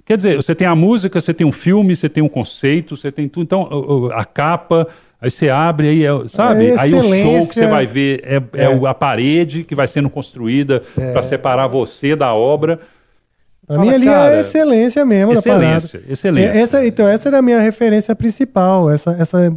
[0.05, 3.11] quer dizer, você tem a música, você tem um filme, você tem um conceito, você
[3.13, 3.45] tem tudo.
[3.45, 4.89] Então, a capa,
[5.21, 6.69] aí você abre, aí, é, sabe?
[6.69, 8.87] É aí o show que você vai ver é, é É.
[8.89, 12.81] a parede que vai sendo construída para separar você da obra.
[13.75, 16.13] Pra Fala, mim ali cara, é a excelência mesmo excelência, da parada.
[16.13, 16.51] excelência.
[16.59, 19.53] É, Essa, então, essa era a minha referência principal, essa, essa,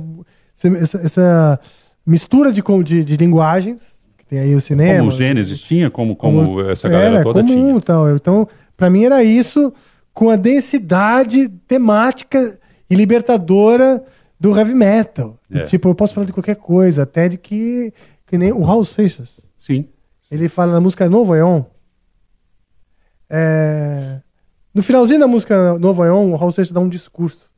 [0.55, 1.59] essa, essa
[2.05, 3.81] mistura de, de, de linguagens,
[4.17, 4.99] que tem aí o cinema.
[4.99, 7.71] Como o Gênesis tinha, como, como, essa galera era toda comum, tinha.
[7.77, 9.73] Então, então para mim era isso
[10.13, 12.57] com a densidade temática
[12.89, 14.03] e libertadora
[14.39, 15.37] do heavy metal.
[15.49, 15.63] E, É.
[15.65, 17.91] tipo, eu posso falar de qualquer coisa, até de que,
[18.27, 19.41] que nem o Raul Seixas.
[19.57, 19.85] Sim.
[20.31, 21.63] Ele fala na música Novo Aeon.
[23.29, 24.17] É,
[24.73, 27.53] no finalzinho da música Novo Aeon, o Raul Seixas dá um discurso.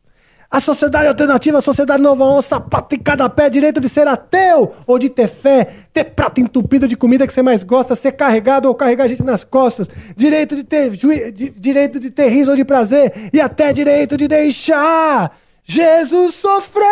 [0.50, 4.74] A sociedade alternativa, a sociedade Novo Aeon, sapato em cada pé, direito de ser ateu
[4.86, 8.68] ou de ter fé, ter prato entupido de comida que você mais gosta, ser carregado
[8.70, 12.56] ou carregar gente nas costas, direito de ter jui- di- direito de ter riso ou
[12.56, 15.38] de prazer e até direito de deixar
[15.68, 16.88] Jesus sofrer.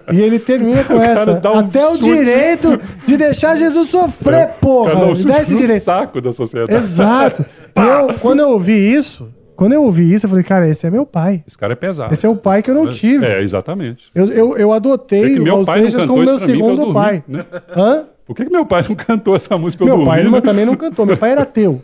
[0.12, 1.06] E ele termina com cara
[1.38, 1.50] essa.
[1.52, 4.90] um Até o direito de deixar Jesus sofrer, porra.
[4.92, 5.82] Cada um Me dá esse direito.
[5.84, 6.74] saco da sociedade.
[6.74, 7.44] Exato.
[7.76, 11.06] Eu, quando eu ouvi isso, quando eu ouvi isso, eu falei, cara, esse é meu
[11.06, 11.44] pai.
[11.46, 12.12] Esse cara é pesado.
[12.12, 13.24] Esse é o pai que eu não tive.
[13.24, 14.06] É, exatamente.
[14.12, 17.24] Eu, eu, eu adotei É o cantou como meu mim segundo dormir, pai.
[17.28, 17.44] né?
[17.76, 18.04] Hã?
[18.26, 20.40] Por que, que meu pai não cantou essa música Meu pai não- né?
[20.40, 21.06] também não cantou.
[21.06, 21.80] Meu pai era ateu.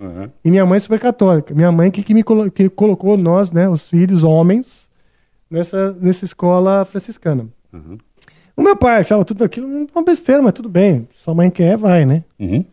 [0.00, 0.30] Uhum.
[0.44, 1.54] E minha mãe é super católica.
[1.54, 4.88] Minha mãe que, que me colo- que colocou nós, né, os filhos, homens,
[5.50, 7.46] nessa, nessa escola franciscana.
[7.72, 7.98] Uhum.
[8.56, 11.06] O meu pai achava tudo aquilo uma besteira, mas tudo bem.
[11.24, 12.24] Sua mãe quer, vai, né?
[12.38, 12.64] Uhum.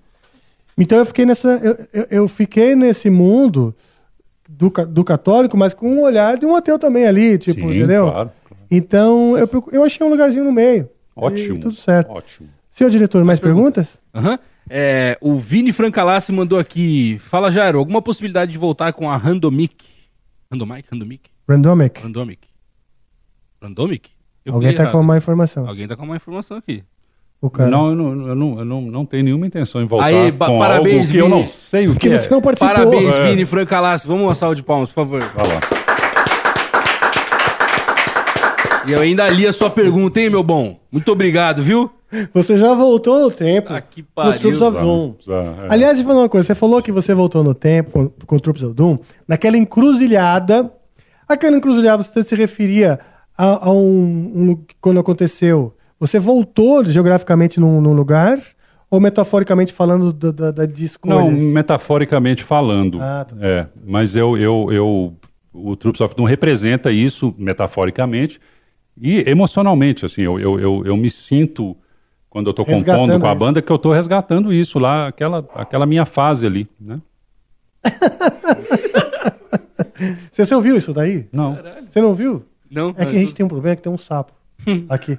[0.78, 1.50] Então eu fiquei nessa.
[1.64, 3.76] Eu, eu, eu fiquei nesse mundo
[4.48, 8.10] do, do católico, mas com um olhar de um ateu também ali, tipo, Sim, entendeu?
[8.12, 8.32] claro,
[8.72, 10.90] Então eu, eu achei um lugarzinho no meio.
[11.16, 11.56] Ótimo.
[11.56, 12.12] E tudo certo.
[12.12, 12.48] Ótimo.
[12.72, 13.98] Senhor diretor, mais perguntas?
[14.14, 14.38] Aham.
[14.70, 17.18] É, o Vini Francalassi mandou aqui.
[17.20, 19.86] Fala, Jairo, alguma possibilidade de voltar com a Randomic?
[20.52, 20.88] Randomic?
[20.92, 21.30] Randomic?
[21.48, 22.02] Randomic.
[22.04, 22.48] Randomic?
[23.62, 24.10] Randomic?
[24.46, 24.94] Eu Alguém tá errado.
[24.94, 25.68] com uma informação.
[25.68, 26.84] Alguém tá com uma informação aqui.
[27.42, 27.70] O cara.
[27.70, 30.58] Não, eu não, eu, não, eu não, não tenho nenhuma intenção em voltar Aí, com
[30.58, 31.40] parabéns, algo que eu Vini.
[31.42, 32.18] não sei o que Porque é.
[32.18, 32.74] você não participou.
[32.76, 33.30] Parabéns, É.
[33.30, 34.08] Vini Francalassi.
[34.08, 35.22] Vamos uma salva de palmas, por favor.
[35.36, 35.60] Vai lá.
[38.88, 40.80] E eu ainda li a sua pergunta, hein, meu bom?
[40.92, 41.92] Muito obrigado, viu?
[42.34, 43.72] Você já voltou no tempo.
[43.72, 44.40] Ah, que no pariu.
[44.40, 45.14] Troops of Doom.
[45.26, 45.68] Já, é.
[45.70, 46.48] Aliás, falar uma coisa.
[46.48, 50.72] Você falou que você voltou no tempo com, com o Troops of Doom, naquela encruzilhada.
[51.28, 53.00] Aquela encruzilhada você se referia
[53.38, 55.76] a, a um, um quando aconteceu.
[56.00, 58.42] Você voltou geograficamente num, num lugar
[58.90, 61.20] ou metaforicamente falando da, da, da de escolhas?
[61.20, 63.02] Não, metaforicamente falando.
[63.02, 63.36] Ah, tá.
[63.42, 65.14] É, mas eu, eu, eu,
[65.52, 68.40] o Troops of Doom representa isso metaforicamente
[69.00, 71.78] e emocionalmente, assim, eu, eu, eu, eu me sinto,
[72.38, 73.40] quando eu estou compondo com a isso.
[73.40, 77.02] banda, que eu estou resgatando isso lá, aquela, aquela minha fase ali, né?
[80.32, 81.28] Você, você ouviu isso daí?
[81.32, 81.58] Não.
[81.88, 82.46] Você não viu?
[82.70, 82.94] Não?
[82.96, 84.32] É que a gente tem um problema que tem um sapo
[84.88, 85.18] aqui.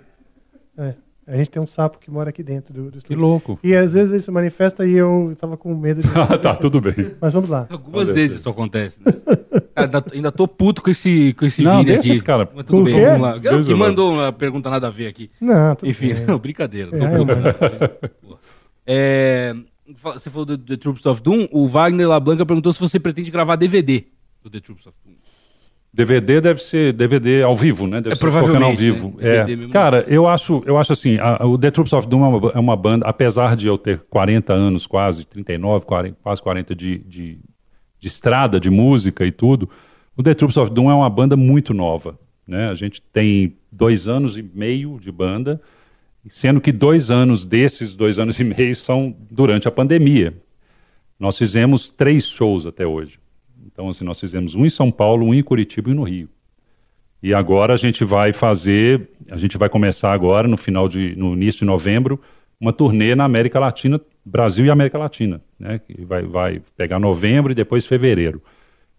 [0.77, 0.95] É,
[1.29, 3.59] a gente tem um sapo que mora aqui dentro do, do Que louco.
[3.63, 6.09] E às vezes ele se manifesta e eu tava com medo de.
[6.17, 6.95] Ah, tá, tudo bem.
[7.21, 7.67] Mas vamos lá.
[7.71, 9.13] Algumas vezes isso acontece, né?
[9.77, 12.11] Cara, ainda, ainda tô puto com esse, com esse Não, Vini aqui.
[12.11, 12.49] esse cara.
[12.53, 13.05] Mas tudo o bem, quê?
[13.05, 13.41] vamos lá.
[13.41, 15.31] Que mandou uma pergunta nada a ver aqui.
[15.41, 16.25] Não, tudo Enfim, bem.
[16.27, 16.91] não, brincadeira.
[16.91, 18.09] tô É.
[18.09, 18.39] Pô.
[18.87, 19.55] É,
[20.03, 23.55] você falou do The Troops of Doom, o Wagner LaBlanca perguntou se você pretende gravar
[23.57, 24.05] DVD
[24.43, 25.15] do The Troops of Doom.
[25.93, 28.01] DVD deve ser DVD ao vivo, né?
[28.01, 29.15] Deve É, ser tocando ao provavelmente, vivo.
[29.19, 29.67] né?
[29.67, 29.69] É.
[29.69, 32.59] Cara, eu acho, eu acho assim, a- o The Troops of Doom é uma, é
[32.59, 37.39] uma banda, apesar de eu ter 40 anos quase, 39, 40, quase 40 de, de,
[37.99, 39.69] de estrada, de música e tudo,
[40.17, 42.19] O The Troops of Doom é uma banda muito nova.
[42.47, 42.69] Né?
[42.69, 45.61] A gente tem dois anos e meio de banda,
[46.29, 50.35] sendo que dois anos desses dois anos e meio são durante a pandemia.
[51.19, 53.19] Nós fizemos três shows até hoje.
[53.79, 56.29] Então, assim, nós fizemos um em São Paulo, um em Curitiba e um no Rio.
[57.23, 61.35] E agora a gente vai fazer, a gente vai começar agora, no final de, no
[61.35, 62.21] início de novembro,
[62.61, 65.79] uma turnê na América Latina, Brasil e América Latina, né?
[65.79, 68.43] Que vai, vai pegar novembro e depois fevereiro.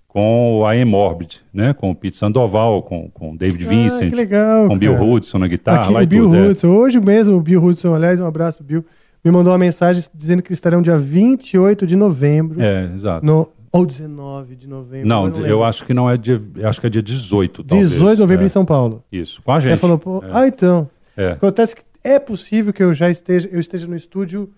[0.08, 1.74] Com a Emorbid, né?
[1.74, 4.94] Com o Pete Sandoval, com, com o David Ah, Vincent, que legal, com o Bill.
[4.94, 6.36] Hudson na guitarra, Aqui, lá o Bill tudo.
[6.38, 6.48] é.
[6.48, 6.68] Hudson.
[6.70, 8.86] Hoje mesmo, o Bill Hudson, aliás, um abraço, Bill,
[9.26, 12.62] me mandou uma mensagem dizendo que estarão dia 28 de novembro.
[12.62, 13.26] É, exato.
[13.26, 15.08] No, ou 19 de novembro.
[15.08, 15.64] Não, eu eu, lembro.
[15.64, 16.42] acho que não é dia.
[16.56, 17.90] eu Acho que é dia 18, talvez.
[17.92, 18.46] 18 de novembro é.
[18.46, 19.04] em São Paulo.
[19.12, 19.72] Isso, com a gente.
[19.72, 20.30] Ele falou, pô, É.
[20.32, 20.90] ah, então.
[21.18, 21.32] É.
[21.32, 24.50] Acontece que é possível que eu já esteja, eu esteja no estúdio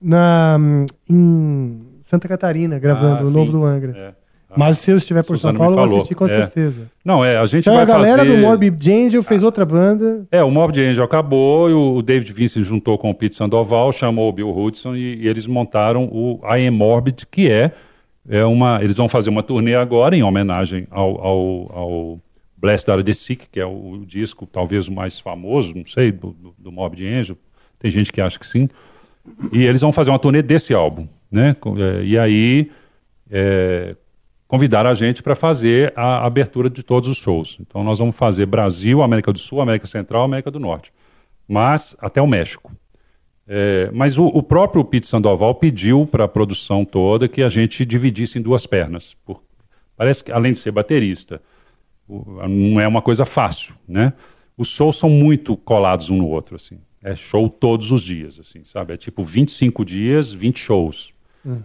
[0.00, 0.58] na,
[1.08, 3.96] em Santa Catarina, gravando Ah, o novo do Angra.
[3.96, 4.20] É.
[4.56, 6.28] Mas se eu estiver por Suzana São Paulo, eu vou assistir com É.
[6.28, 6.82] certeza.
[7.04, 8.34] Não, é, a gente Então vai a galera fazer...
[8.34, 10.26] do Morbid Angel fez outra banda.
[10.30, 14.28] É, o Morbid Angel acabou e o David Vincent juntou com o Pete Sandoval, chamou
[14.28, 17.70] o Bill Hudson e, e eles montaram o I Am Morbid, que é,
[18.28, 18.82] é uma...
[18.82, 22.20] Eles vão fazer uma turnê agora em homenagem ao, ao, ao
[22.56, 26.12] Blessed Are the Sick, que é o, o disco talvez o mais famoso, não sei,
[26.12, 27.36] do, do, do Morbid Angel.
[27.78, 28.68] Tem gente que acha que sim.
[29.52, 31.56] E eles vão fazer uma turnê desse álbum, né?
[31.78, 32.70] É, E aí...
[33.30, 33.94] é,
[34.50, 37.56] convidaram a gente para fazer a abertura de todos os shows.
[37.60, 40.92] Então nós vamos fazer Brasil, América do Sul, América Central, América do Norte,
[41.46, 42.72] mas até o México.
[43.52, 47.84] É, mas o, o próprio Pete Sandoval pediu para a produção toda que a gente
[47.84, 49.14] dividisse em duas pernas.
[49.26, 49.42] por-
[49.96, 51.42] parece que além de ser baterista,
[52.08, 54.12] o- não é uma coisa fácil, né?
[54.56, 56.78] Os shows são muito colados um no outro, assim.
[57.02, 58.92] É show todos os dias, assim, sabe?
[58.94, 61.12] É tipo 25 dias, 20 shows.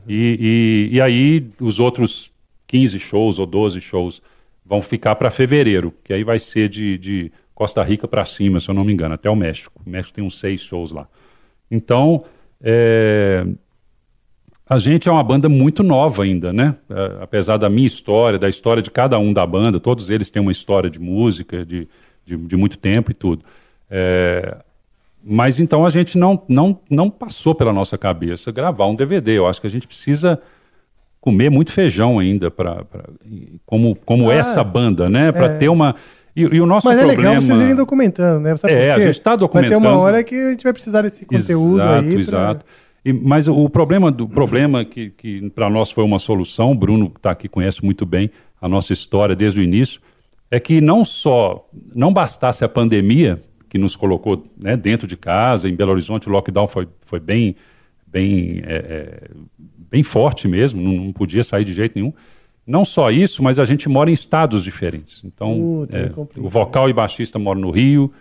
[0.07, 2.31] E, e, e aí os outros
[2.65, 4.21] 15 shows ou 12 shows
[4.65, 8.69] vão ficar para fevereiro, que aí vai ser de, de Costa Rica para cima, se
[8.69, 9.79] eu não me engano, até o México.
[9.85, 11.07] O México tem uns seis shows lá.
[11.69, 12.23] Então,
[12.61, 13.45] é,
[14.67, 16.75] a gente é uma banda muito nova ainda, né?
[16.89, 20.41] É, apesar da minha história, da história de cada um da banda, todos eles têm
[20.41, 21.87] uma história de música, de,
[22.25, 23.43] de, de muito tempo e tudo.
[23.89, 24.57] É,
[25.23, 29.37] mas então a gente não, não, não passou pela nossa cabeça gravar um DVD.
[29.37, 30.39] Eu acho que a gente precisa
[31.19, 32.85] comer muito feijão ainda para
[33.65, 35.31] como, como Ah, essa banda, né?
[35.31, 35.57] Para é.
[35.57, 35.95] ter uma.
[36.35, 37.29] E, e o nosso Mas é problema.
[37.29, 38.57] legal vocês irem documentando, né?
[38.57, 39.77] Sabe É, a gente tá Vai ter documentando.
[39.87, 42.11] uma hora que a gente vai precisar desse conteúdo exato, aí.
[42.11, 42.65] pra- Exato,
[43.05, 47.09] E- mas o problema, do, problema que, que para nós foi uma solução, o Bruno
[47.09, 48.29] que está aqui conhece muito bem
[48.61, 50.01] a nossa história desde o início,
[50.51, 55.69] é que não só, não bastasse a pandemia, que nos colocou né, dentro de casa,
[55.69, 57.55] em Belo Horizonte o lockdown foi, foi bem,
[58.07, 59.29] bem, é, é,
[59.91, 62.13] bem forte mesmo, não, não podia sair de jeito nenhum.
[62.67, 65.21] Não só isso, mas a gente mora em estados diferentes.
[65.23, 66.45] Então, Puta, é, complica.
[66.45, 68.11] o vocal e baixista moram no Rio,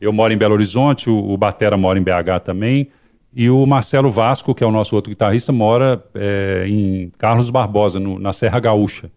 [0.00, 2.88] eu moro em Belo Horizonte, o, o Batera mora em BH também,
[3.34, 7.98] e o Marcelo Vasco, que é o nosso outro guitarrista, mora é, em Carlos Barbosa,
[7.98, 9.10] no- na Serra Gaúcha.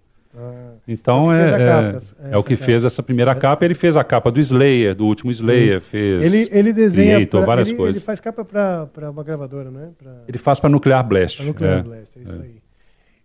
[0.87, 2.65] Então É é, é, capa, é essa o que capa.
[2.65, 3.63] fez essa primeira capa.
[3.63, 7.15] Ele fez a capa do Slayer, do último Slayer, fez Ele, ele desenha.
[7.17, 7.95] Creator, pra- várias ele, coisas.
[7.97, 9.89] ele faz capa pra uma gravadora, né?
[9.97, 11.37] Pra, Ele faz para Nuclear Blast.
[11.37, 11.83] pra Nuclear é.
[11.83, 12.55] Blast, é isso aí.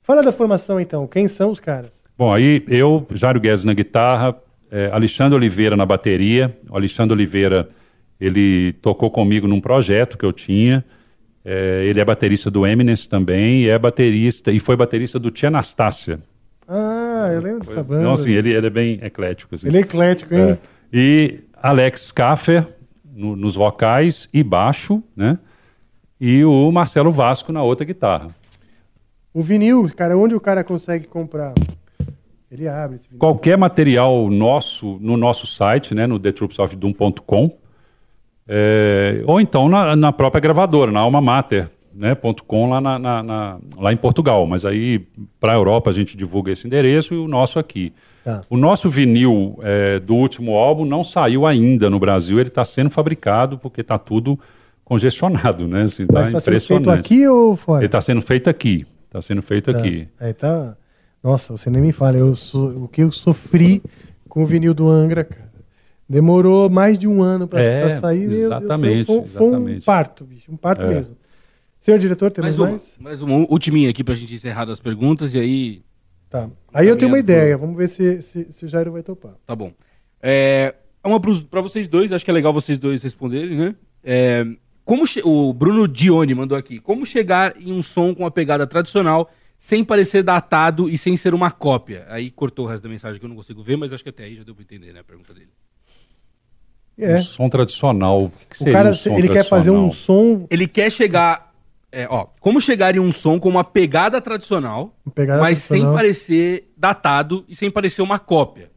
[0.06, 1.06] Fala da formação então.
[1.06, 1.90] Quem são os caras?
[2.16, 4.36] Bom, aí eu, Jário Guedes na guitarra,
[4.70, 6.56] eh, Alexandre Oliveira na bateria.
[6.70, 7.66] O Alexandre Oliveira,
[8.20, 10.84] ele tocou comigo num projeto que eu tinha.
[11.44, 15.48] Eh, ele é baterista do Eminence também e é baterista e foi baterista do Tia
[15.48, 16.20] Anastácia.
[16.68, 18.00] Ah, eu lembro dessa banda.
[18.02, 19.54] Então, assim, ele, ele é bem eclético.
[19.56, 19.66] Assim.
[19.66, 20.50] Ele é eclético, hein?
[20.52, 20.58] É.
[20.92, 22.64] E Alex Kaffer
[23.14, 25.36] no- nos vocais e baixo, né?
[26.20, 28.28] E o Marcelo Vasco na outra guitarra.
[29.36, 31.52] O vinil, cara, onde o cara consegue comprar?
[32.50, 33.18] Ele abre esse vinil.
[33.18, 37.50] Qualquer material nosso no nosso site, né, no thetroopsofdoom.com,
[38.48, 42.98] é, ou então na, na própria gravadora, na Alma Mater, né, ponto .com lá, na,
[42.98, 44.46] na- lá em Portugal.
[44.46, 45.00] Mas aí,
[45.38, 47.92] para a Europa, a gente divulga esse endereço e o nosso aqui.
[48.24, 48.40] Tá.
[48.48, 52.88] O nosso vinil é, do último álbum não saiu ainda no Brasil, ele está sendo
[52.88, 54.40] fabricado porque está tudo
[54.82, 55.82] congestionado, né?
[55.82, 56.84] Assim, tá Mas tá sendo impressionante.
[56.86, 57.80] feito aqui ou fora?
[57.80, 58.86] Ele está sendo feito aqui.
[59.06, 59.78] Está sendo feito Tá.
[59.78, 60.08] aqui.
[60.20, 60.76] Aí tá.
[61.22, 62.16] Nossa, você nem me fala.
[62.16, 62.84] Eu sou...
[62.84, 63.82] O que eu sofri
[64.28, 65.46] com o vinil do Angra, cara.
[66.08, 68.20] Demorou mais de um ano pra, É, sair.
[68.20, 69.84] meu Deus, exatamente, foi, foi um exatamente.
[69.84, 70.52] parto, bicho.
[70.52, 70.88] Um parto É.
[70.88, 71.16] mesmo.
[71.80, 72.82] Senhor diretor, temos Mais mais?
[72.98, 75.82] uma, mais uma ultiminha aqui pra gente encerrar das perguntas e aí.
[76.30, 76.48] Tá.
[76.72, 77.56] Aí eu tenho uma pro- ideia.
[77.56, 79.34] Vamos ver se, se, se o Jairo vai topar.
[79.44, 79.72] Tá bom.
[80.22, 83.74] É, é uma pra vocês dois, acho que é legal vocês dois responderem, né?
[84.04, 84.44] É,
[84.86, 86.78] como o Bruno Dione mandou aqui.
[86.78, 91.34] Como chegar em um som com a pegada tradicional sem parecer datado e sem ser
[91.34, 92.06] uma cópia.
[92.08, 94.22] Aí cortou o resto da mensagem que eu não consigo ver, mas acho que até
[94.24, 95.48] aí já deu pra entender, né, a pergunta dele.
[96.96, 97.16] É.
[97.16, 98.24] Um som tradicional.
[98.26, 100.46] O que, que O cara, um som ele quer fazer um som.
[100.48, 101.52] Ele quer chegar.
[101.90, 105.94] é, ó, como chegar em um som com uma pegada tradicional, Pegada mas sem tradicional.
[105.94, 108.70] parecer datado e sem parecer uma cópia.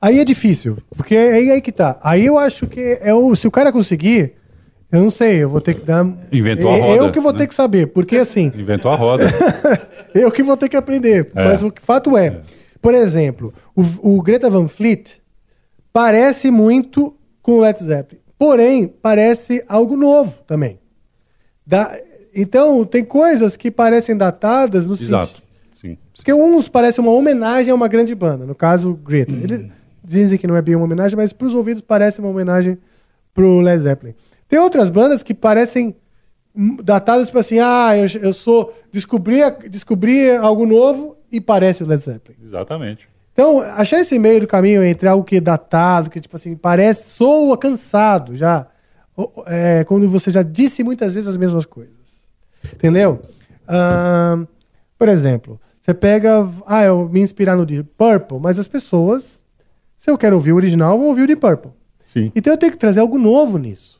[0.00, 1.98] Aí é difícil, porque é aí, aí que tá.
[2.02, 4.34] Aí eu acho que é o, se o cara conseguir,
[4.92, 6.06] eu não sei, eu vou ter que dar.
[6.32, 7.38] Inventou a É- roda, Eu que vou né?
[7.38, 9.24] ter que saber, porque assim, Inventou a roda.
[10.14, 11.30] eu que vou ter que aprender.
[11.34, 11.44] É.
[11.44, 12.40] Mas o fato é,
[12.82, 13.82] por exemplo, o,
[14.16, 15.20] o Greta Van Fleet
[15.92, 20.78] parece muito com o Led Zeppelin, porém parece algo novo também.
[21.66, 21.96] Da-
[22.34, 25.26] então tem coisas que parecem datadas no Exato.
[25.26, 25.42] sentido
[25.80, 25.98] Sim.
[26.14, 29.32] porque uns parecem uma homenagem a uma grande banda, no caso, Greta.
[29.32, 29.66] Eles
[30.04, 32.78] dizem que não é bem uma homenagem, mas para os ouvidos parece uma homenagem
[33.34, 34.14] pro Led Zeppelin.
[34.50, 35.94] Tem outras bandas que parecem
[36.82, 38.74] datadas, tipo assim, ah, eu, eu sou.
[38.90, 39.38] Descobri,
[39.70, 42.36] descobri algo novo e parece o Led Zeppelin.
[42.42, 43.08] Exatamente.
[43.32, 47.10] Então, achar esse meio do caminho entre algo que é datado, que tipo assim, parece,
[47.10, 48.66] soa cansado já,
[49.46, 51.94] é, quando você já disse muitas vezes as mesmas coisas.
[52.74, 53.22] Entendeu?
[54.98, 59.38] Por exemplo, você pega, ah, eu me inspirar no Deep Purple, mas as pessoas,
[59.96, 61.70] se eu quero ouvir o original, vão ouvir o Deep Purple.
[62.02, 62.32] Sim.
[62.34, 63.99] Então eu tenho que trazer algo novo nisso.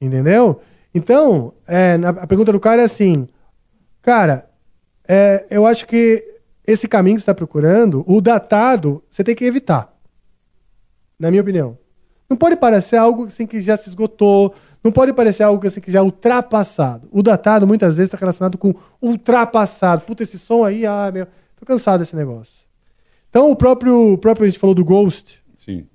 [0.00, 0.60] Entendeu?
[0.94, 3.28] Então, é, a pergunta do cara é assim,
[4.00, 4.48] cara,
[5.06, 6.24] é, eu acho que
[6.66, 9.94] esse caminho que você está procurando, o datado, você tem que evitar.
[11.18, 11.78] Na minha opinião.
[12.28, 14.54] Não pode parecer algo assim que já se esgotou,
[14.84, 17.08] não pode parecer algo assim que já é ultrapassado.
[17.10, 20.02] O datado muitas vezes está relacionado com ultrapassado.
[20.02, 22.52] Puta, esse som aí, ah, meu, tô cansado desse negócio.
[23.30, 25.42] Então o próprio, o próprio a gente falou do Ghost.
[25.56, 25.86] Sim.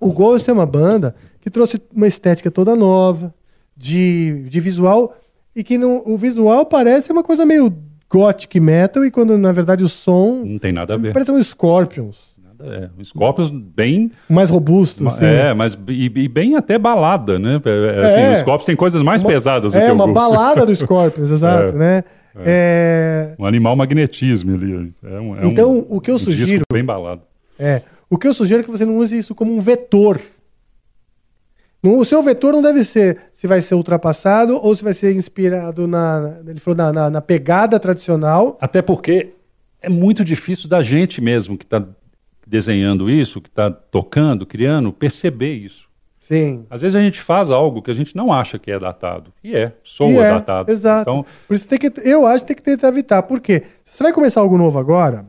[0.00, 3.32] O Ghost é uma banda que trouxe uma estética toda nova,
[3.78, 5.16] de, de visual,
[5.54, 7.72] e que não, o visual parece uma coisa meio
[8.10, 11.12] gothic metal, e quando na verdade o som Não tem nada a ver.
[11.12, 14.10] parece um Scorpions, É, um Scorpions bem.
[14.28, 15.06] mais robusto.
[15.06, 15.24] assim.
[15.24, 17.60] É, mas e, e bem até balada, né?
[17.64, 18.32] É, assim, É.
[18.32, 21.30] Os Scorpions tem coisas mais Uma- pesadas do É, que o uma balada do Scorpions,
[21.30, 22.04] exato, É, né?
[22.44, 24.92] É, Um animal magnetismo ali.
[25.04, 27.20] É um, é um- Então, o que eu um disco sugiro- bem balado.
[27.58, 27.82] É.
[28.10, 30.20] O que eu sugiro é que você não use isso como um vetor.
[31.82, 35.86] O seu vetor não deve ser se vai ser ultrapassado ou se vai ser inspirado
[35.86, 36.40] na.
[36.46, 38.58] Ele falou na, na- na pegada tradicional.
[38.60, 39.30] Até porque
[39.80, 41.84] é muito difícil da gente mesmo que está
[42.46, 45.86] desenhando isso, que está tocando, criando, perceber isso.
[46.18, 46.66] Sim.
[46.68, 49.32] Às vezes a gente faz algo que a gente não acha que é datado.
[49.42, 50.70] E é, soa E é, datado.
[50.70, 51.02] Exato.
[51.10, 53.22] Então, Por isso tem que, eu acho que tem que tentar evitar.
[53.22, 53.62] Por quê?
[53.84, 55.24] Se você vai começar algo novo agora,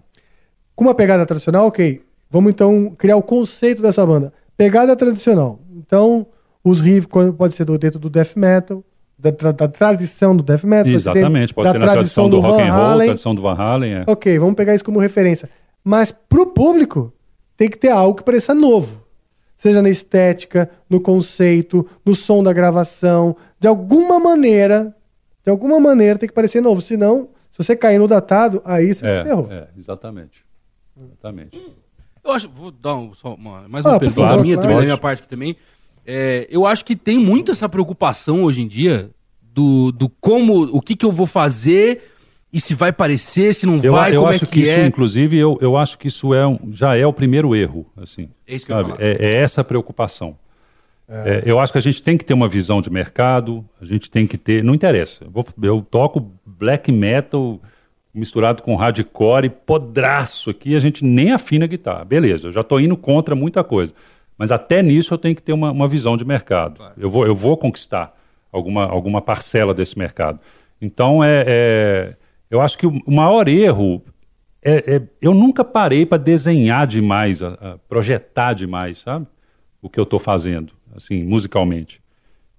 [0.76, 2.02] com uma pegada tradicional, ok.
[2.30, 4.34] Vamos então criar o conceito dessa banda.
[4.58, 5.60] Pegada tradicional.
[5.74, 6.28] Então,
[6.64, 8.84] os riffs pode ser do, dentro do death metal,
[9.18, 10.92] da, tra- da tradição do death metal.
[10.92, 13.08] exatamente, pode da ser na tradição do, rock and roll, Halen.
[13.08, 13.94] tradição do Van Halen.
[13.94, 14.04] É.
[14.08, 15.50] Ok, vamos pegar isso como referência.
[15.84, 17.14] Mas pro público,
[17.58, 19.04] tem que ter algo que pareça novo.
[19.58, 23.36] Seja na estética, no conceito, no som da gravação.
[23.60, 24.96] De alguma maneira,
[25.44, 26.82] de alguma maneira tem que parecer novo.
[26.82, 29.48] Senão, se você cair no datado, aí você se É, ferrou.
[29.52, 30.46] é, exatamente.
[30.98, 31.60] Exatamente.
[32.24, 32.48] Eu acho.
[32.50, 34.68] Vou dar um- só uma, mais Ah, uma pergunta favor, minha, claro.
[34.70, 35.58] também, da minha parte aqui também.
[36.06, 39.10] É, eu acho que tem muito essa preocupação hoje em dia
[39.42, 42.12] do, do como, o que, que eu vou fazer
[42.52, 44.86] e se vai parecer, se não Eu, vai, eu como acho é que, isso, é.
[44.88, 47.86] inclusive, eu, eu acho que isso é um- já é o primeiro erro.
[47.96, 48.96] Assim, É isso que eu ia sabe?
[49.04, 50.36] É, é essa preocupação.
[51.08, 54.10] É, eu acho que a gente tem que ter uma visão de mercado, a gente
[54.12, 54.64] tem que ter.
[54.64, 55.24] Não interessa.
[55.26, 57.60] Eu, vou- eu toco black metal
[58.14, 62.04] misturado com hardcore e podraço aqui, a gente nem afina a guitarra.
[62.06, 63.94] Beleza, eu já estou indo contra muita coisa.
[64.40, 66.82] Mas até nisso eu tenho que ter uma, uma visão de mercado.
[66.98, 68.18] Eu, vou, eu vou conquistar
[68.50, 70.40] alguma, alguma parcela desse mercado.
[70.82, 72.16] Então, é, é-
[72.50, 74.02] eu acho que o, maior erro
[74.64, 79.28] é, é- eu nunca parei para desenhar demais, a- a projetar demais, sabe?
[79.82, 82.02] O que eu estou fazendo, assim, musicalmente.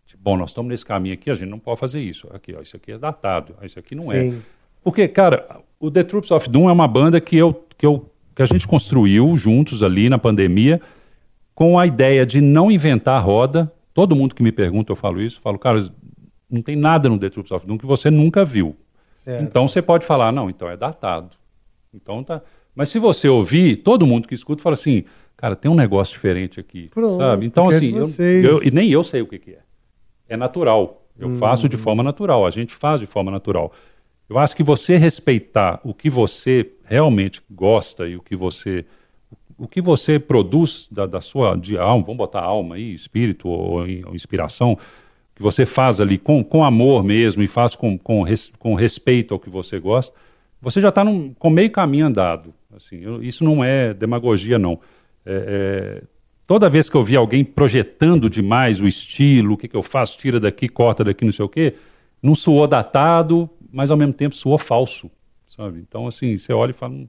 [0.06, 2.28] Tipo, bom, nós estamos nesse caminho aqui, a gente não pode fazer isso.
[2.30, 4.22] Aqui, ó, isso aqui é datado, isso aqui não é.
[4.24, 4.42] Sim.
[4.84, 5.46] Porque, cara,
[5.78, 8.68] o The Troops of Doom é uma banda que, eu, que, eu, que a gente
[8.68, 10.78] construiu juntos ali na pandemia
[11.60, 13.70] com a ideia de não inventar a roda.
[13.92, 15.92] Todo mundo que me pergunta, eu falo isso, eu falo, cara,
[16.50, 18.74] não tem nada no The Troops of Doom que você nunca viu.
[19.14, 19.42] Certo.
[19.44, 21.36] Então você pode falar, não, então é datado.
[21.92, 22.40] Então tá.
[22.74, 25.04] Mas se você ouvir, todo mundo que escuta fala assim,
[25.36, 26.88] cara, tem um negócio diferente aqui.
[26.88, 27.44] Pronto, sabe?
[27.44, 29.58] Então, é assim, eu, eu- e nem eu sei o que, que é.
[30.30, 31.04] É natural.
[31.18, 31.36] Eu Hum.
[31.36, 33.70] faço de forma natural, a gente faz de forma natural.
[34.30, 38.86] Eu acho que você respeitar o que você realmente gosta e o que você
[39.60, 43.80] o que você produz da, da sua de alma, vamos botar alma aí, espírito ou,
[44.06, 44.76] ou inspiração,
[45.34, 49.34] que você faz ali com, com amor mesmo e faz com, com, res- com respeito
[49.34, 50.14] ao que você gosta,
[50.62, 51.02] você já está
[51.38, 52.52] com meio caminho andado.
[52.74, 54.78] Assim, eu- isso não é demagogia, não.
[55.26, 56.02] É, é,
[56.46, 60.18] toda vez que eu vi alguém projetando demais o estilo, o que, que eu faço,
[60.18, 61.74] tira daqui, corta daqui, não sei o quê,
[62.22, 65.10] não soou datado, mas ao mesmo tempo soou falso,
[65.56, 65.80] sabe?
[65.80, 67.08] Então, assim, você olha e fala, "Hum,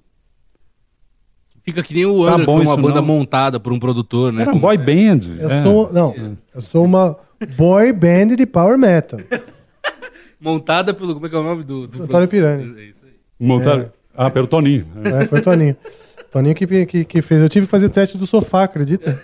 [1.64, 3.08] Fica que nem o Tá Angra, bom que foi uma banda não.
[3.08, 4.42] montada por um produtor, né?
[4.42, 5.20] era um Como- boy band.
[5.40, 5.62] Eu é.
[5.62, 7.16] sou, não, eu sou uma
[7.56, 9.20] boy band de power metal.
[10.40, 11.14] Montada pelo.
[11.14, 11.88] Como é que é o nome do.
[11.88, 12.64] do Antônio Pirani.
[12.80, 13.12] É isso aí.
[13.40, 14.88] Montaram- Ah, pelo Toninho.
[15.04, 15.76] É, foi o Toninho.
[16.32, 17.42] Toninho que, que, que fez.
[17.42, 19.22] Eu tive que fazer teste do sofá, acredita?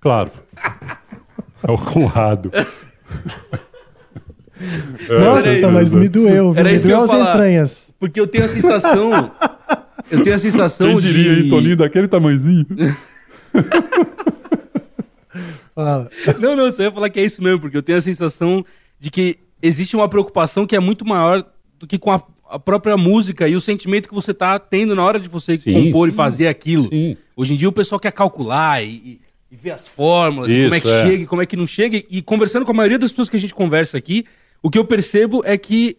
[0.00, 0.30] Claro.
[1.62, 2.50] É o Conrado.
[5.08, 6.60] Nossa, É, mas me doeu, viu?
[6.60, 7.30] Era Me isso que eu doeu as falar.
[7.30, 7.92] entranhas.
[7.98, 9.30] Porque eu tenho a sensação.
[10.10, 11.42] eu tenho a sensação Quem diria, de.
[11.42, 12.66] hein, Toninho daquele tamanhozinho?
[15.74, 16.10] Fala.
[16.40, 18.64] Não, não, só ia falar que é isso mesmo, porque eu tenho a sensação
[18.98, 21.44] de que existe uma preocupação que é muito maior
[21.78, 25.02] do que com a, a própria música e o sentimento que você tá tendo na
[25.04, 26.16] hora de você Sim, compor e sim.
[26.16, 26.88] fazer aquilo.
[26.88, 27.16] Sim.
[27.36, 29.20] Hoje em dia o pessoal quer calcular e, e-
[29.52, 31.02] e ver as fórmulas, e Isso, como é que é.
[31.02, 32.00] chega e como é que não chega.
[32.08, 34.24] E conversando com a maioria das pessoas que a gente conversa aqui,
[34.62, 35.96] o que eu percebo é que,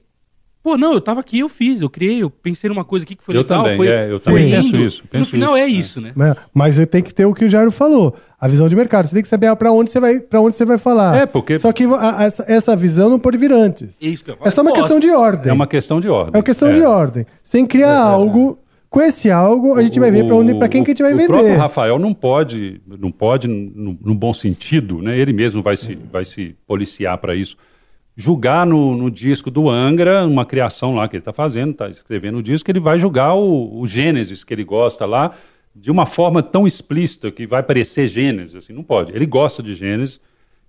[0.64, 3.24] pô, não, eu tava aqui, eu fiz, eu criei, eu pensei numa coisa aqui que
[3.24, 4.62] foi Eu legal, também, foi, é, eu foi também lindo.
[4.72, 5.68] penso isso, no penso final isso, é é.
[5.68, 6.12] isso, né?
[6.16, 6.36] Né?
[6.54, 9.06] Mas você tem que ter o que o Jairo falou, a visão de mercado.
[9.08, 11.16] Você tem que saber para onde você vai, para onde você vai falar.
[11.16, 13.98] É, porque- Só que a- a- essa, essa visão não pode vir antes.
[14.02, 14.48] É isso que eu falo.
[14.48, 14.82] É só uma Posso.
[14.84, 15.50] questão de ordem.
[15.50, 16.32] É uma questão de ordem.
[16.34, 17.26] É uma questão de ordem.
[17.44, 18.58] Sem criar algo,
[18.90, 21.14] com esse algo a gente vai ver para onde, para quem que a gente vai
[21.14, 21.28] o vender.
[21.28, 25.18] próprio Rafael não pode, não pode no, no bom sentido, né?
[25.18, 27.56] Ele mesmo vai se, vai se policiar para isso.
[28.16, 32.40] Julgar no, no disco do Angra, uma criação lá que ele está fazendo, está escrevendo
[32.40, 35.32] o disco, ele vai julgar o, o Gênesis que ele gosta lá
[35.74, 39.14] de uma forma tão explícita que vai parecer Gênesis, assim, não pode.
[39.16, 40.20] Ele gosta de Gênesis,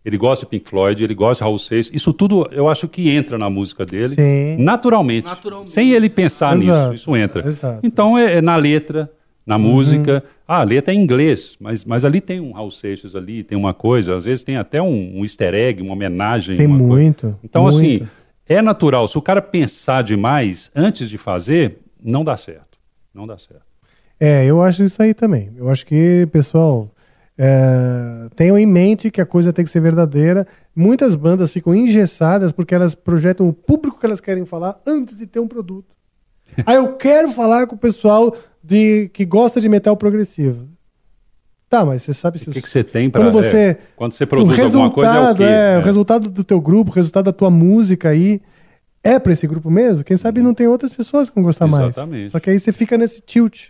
[0.04, 3.10] ele gosta de Pink Floyd, ele gosta de Raul Seixas, isso tudo eu acho que
[3.10, 4.62] entra na música dele Sim.
[4.62, 5.72] naturalmente, Naturalmente.
[5.72, 7.46] sem ele pensar Exato, nisso, isso entra.
[7.46, 7.80] exato.
[7.84, 9.10] Então é, é na letra,
[9.46, 10.22] na música.
[10.46, 13.56] Ah, a letra é em inglês, mas, mas ali tem um Raul Seixas ali, tem
[13.56, 16.56] uma coisa, às vezes tem até um, um easter egg, uma homenagem.
[16.56, 16.94] Tem uma coisa.
[16.94, 17.38] muito.
[17.42, 17.76] Então, muito.
[17.76, 18.08] assim,
[18.46, 19.06] é natural.
[19.08, 22.78] Se o cara pensar demais antes de fazer, não dá certo.
[23.14, 23.62] Não dá certo.
[24.18, 25.50] É, eu acho isso aí também.
[25.56, 26.88] Eu acho que, pessoal,
[27.36, 30.46] é, tenham em mente que a coisa tem que ser verdadeira.
[30.76, 35.26] Muitas bandas ficam engessadas porque elas projetam o público que elas querem falar antes de
[35.26, 35.92] ter um produto.
[36.66, 40.68] Ah, eu quero falar com o pessoal de, que gosta de metal progressivo.
[41.68, 43.22] Tá, mas você sabe se O que, que você tem para.
[43.22, 45.44] quando você quando você produz alguma coisa, é o resultado, quê?
[45.44, 45.78] é, É.
[45.78, 48.42] o resultado do teu grupo, o resultado da tua música aí
[49.02, 50.04] é pra esse grupo mesmo?
[50.04, 51.84] Quem sabe não tem outras pessoas que vão gostar mais.
[51.86, 52.30] Exatamente.
[52.30, 53.68] Só que aí você fica nesse tilt.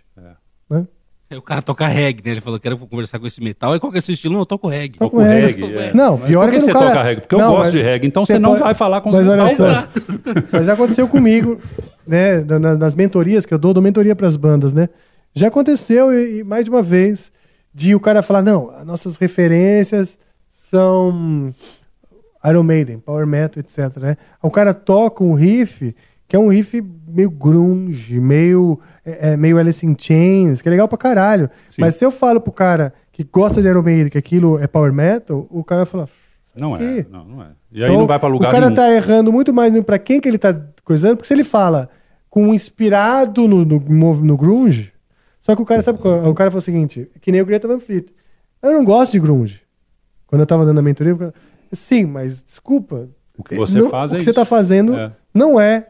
[0.68, 0.86] Né?
[1.32, 2.30] Aí o cara toca reggae, né?
[2.32, 3.72] Ele falou, quero conversar com esse metal.
[3.72, 4.34] Aí qual que é o seu estilo?
[4.34, 4.98] Não, eu toco reggae.
[4.98, 5.60] Toco Toco reggae.
[5.62, 5.78] reggae.
[5.78, 5.94] é.
[5.94, 7.20] Não, Mas pior por é que você o cara- toca reggae?
[7.22, 9.08] Porque eu Não, gosto mas de reggae, então você você não pode- vai falar com
[9.10, 9.56] os Mas olha metais.
[9.56, 9.88] só,
[10.52, 11.58] mas já aconteceu comigo,
[12.06, 12.40] né?
[12.44, 14.88] na- na- Nas mentorias que eu dou, dou mentoria para as bandas, né?
[15.34, 17.32] Já aconteceu e, e mais de uma vez
[17.74, 20.18] de o cara falar, não, as nossas referências
[20.70, 21.54] são
[22.44, 23.96] Iron Maiden, Power Metal, etc.
[23.98, 24.16] Né?
[24.42, 25.94] O cara toca um riff
[26.32, 30.70] que é um riff meio grunge, meio, é, é, meio Alice in Chains, que é
[30.70, 31.50] legal pra caralho.
[31.78, 34.94] Mas se eu falo pro cara que gosta de Iron Maiden que aquilo é Power
[34.94, 36.08] Metal, o cara fala,
[36.58, 37.48] Não é, não, não é.
[37.70, 38.76] E aí não vai para lugar o cara nenhum.
[38.76, 41.90] tá errando muito mais pra quem que ele tá coisando, porque se ele fala
[42.30, 44.90] com um inspirado no, no, no grunge,
[45.42, 47.68] só que o cara sabe, qual- o cara falou o seguinte, que nem o Greta
[47.68, 48.06] Van Fleet.
[48.62, 49.60] Eu não gosto de grunge.
[50.26, 51.32] Quando eu tava dando a mentoria, eu
[51.74, 53.06] sim, mas desculpa.
[53.36, 54.38] O que você não- faz o é que você isso.
[54.40, 55.12] tá fazendo É.
[55.34, 55.88] não é.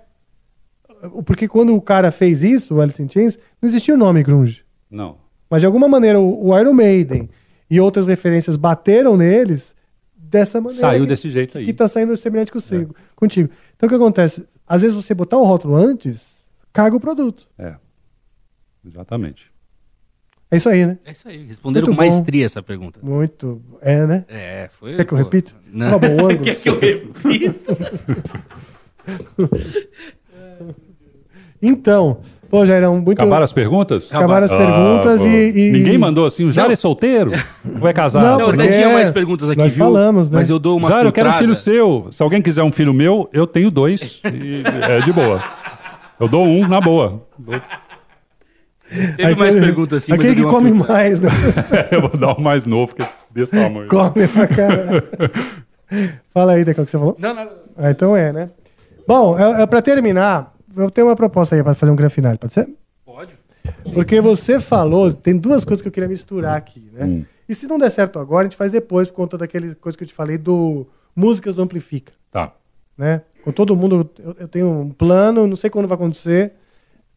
[1.25, 4.65] Porque quando o cara fez isso, o Alice in Chains, não existia o nome grunge.
[4.91, 5.17] Não.
[5.51, 7.29] Mas de alguma maneira o, o Iron Maiden
[7.69, 9.75] e outras referências bateram neles
[10.17, 10.81] dessa maneira.
[10.81, 11.65] Saiu que- desse jeito aí.
[11.65, 13.51] que tá saindo semelhante consigo, contigo.
[13.77, 14.47] Então o que acontece?
[14.67, 17.47] Às vezes você botar o rótulo antes, caga o produto.
[17.59, 17.75] É.
[18.87, 19.51] Exatamente.
[20.51, 20.99] É isso aí, né?
[21.05, 21.45] É isso aí.
[21.47, 22.11] Responderam Muito com bom.
[22.11, 23.01] maestria essa pergunta.
[23.03, 23.61] Muito.
[23.81, 24.25] É, né?
[24.29, 24.97] É, foi.
[24.97, 25.25] Quer que eu pô.
[25.25, 25.53] repita?
[25.73, 25.99] Não.
[25.99, 26.41] Tá bom, ângulo.
[26.43, 27.77] Quer que eu repita?
[31.63, 32.17] Então,
[32.51, 33.21] pô, Jairão, muito.
[33.21, 34.13] Acabaram as perguntas?
[34.13, 35.29] Acabaram as Ah, perguntas pô.
[35.29, 36.73] e, e- Ninguém mandou assim, o Jair Não.
[36.73, 37.31] é solteiro?
[37.81, 38.25] Ou é casado?
[38.25, 39.85] Não, Não, até tinha mais perguntas aqui, nós viu?
[39.85, 40.37] falamos, né?
[40.39, 42.09] Mas eu dou uma Jair, eu quero um filho seu.
[42.11, 44.21] Se alguém quiser um filho meu, eu tenho dois.
[44.25, 45.43] e é de boa.
[46.19, 47.23] Eu dou um na boa.
[49.17, 50.93] Teve mais perguntas assim, Aquele que come filtrada.
[50.95, 51.31] mais, né?
[51.91, 53.89] eu vou dar um mais novo, que é desse tamanho.
[53.89, 55.03] come pra caralho.
[56.35, 57.17] Fala aí, Decal, o que você falou?
[57.19, 57.49] Não, não.
[57.79, 58.51] Ah, então é, né?
[59.09, 62.37] Bom, é, é, pra terminar, eu tenho uma proposta aí pra fazer um grande final,
[62.39, 62.69] pode ser?
[63.05, 63.35] Pode.
[63.95, 67.05] Porque você falou, tem duas coisas que eu queria misturar aqui, né?
[67.05, 67.25] Hum.
[67.49, 70.05] E se não der certo agora, a gente faz depois, por conta daquele coisa que
[70.05, 72.53] eu te falei do Músicas do Amplifica, Tá.
[72.97, 73.23] né?
[73.45, 76.53] Com todo mundo, eu, eu tenho um plano, não sei quando vai acontecer,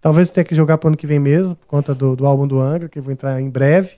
[0.01, 2.59] Talvez tenha que jogar pro ano que vem mesmo, por conta do, do álbum do
[2.59, 3.93] Angra, que eu vou entrar em breve.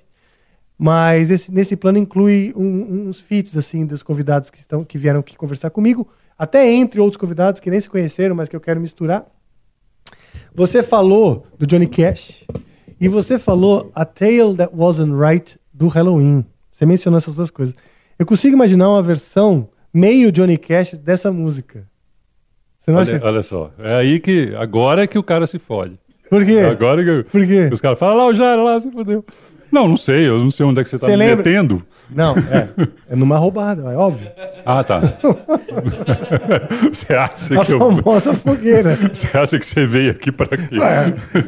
[0.77, 5.19] Mas esse- nesse plano inclui um- uns feats, assim, dos convidados que, estão, que vieram
[5.19, 8.79] aqui conversar comigo, até entre outros convidados que nem se conheceram, mas que eu quero
[8.79, 9.25] misturar.
[10.55, 12.43] Você falou do Johnny Cash
[12.99, 16.45] e você falou A Tale That Wasn't Right do Halloween.
[16.71, 17.75] Você mencionou essas duas coisas.
[18.17, 21.87] Eu consigo imaginar uma versão meio Johnny Cash dessa música.
[22.79, 23.25] Você não Olha, acha que...
[23.25, 25.99] olha só, é aí que agora é que o cara se fode.
[26.29, 26.59] Por quê?
[26.59, 27.69] Agora que Por quê?
[27.71, 29.23] os caras falam, lá o Jairo, lá se fodeu.
[29.71, 31.37] Não, não sei, eu não sei onde é que você tá Você me lembra?
[31.37, 31.83] metendo.
[32.09, 32.69] Não, é.
[33.09, 34.29] É numa roubada, é óbvio.
[34.65, 35.01] Ah, tá.
[36.91, 37.79] você acha A que eu...
[37.79, 38.97] famosa fogueira.
[39.13, 40.75] Você acha que você veio aqui para quê?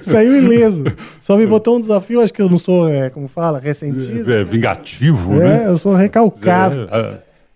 [0.02, 0.84] Saiu ileso.
[1.20, 4.32] Só me botou um desafio, acho que eu não sou, é, como fala, ressentido.
[4.34, 5.64] É, vingativo, É, né?
[5.68, 6.82] eu sou recalcado.
[6.84, 7.14] É, ah,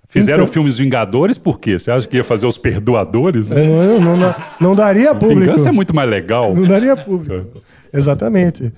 [0.08, 1.80] Fizeram Então- filmes Vingadores por quê?
[1.80, 3.50] Você acha que ia fazer os perdoadores?
[3.50, 5.40] Eu Não, não, não, não daria público.
[5.42, 6.53] Vingança é muito mais legal.
[6.56, 7.48] Não daria público.
[7.92, 8.72] Exatamente.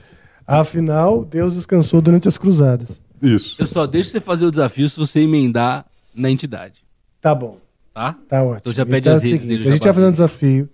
[0.48, 3.00] Afinal, Deus descansou durante as cruzadas.
[3.22, 3.56] Isso.
[3.60, 6.84] Eu só deixo você fazer o desafio se você emendar na entidade.
[7.20, 7.58] Tá bom.
[7.94, 8.16] Tá?
[8.28, 8.58] Tá ótimo.
[8.60, 9.70] Então já pede Então as redes seguinte, dele.
[9.70, 10.70] A gente vai fazer um desafio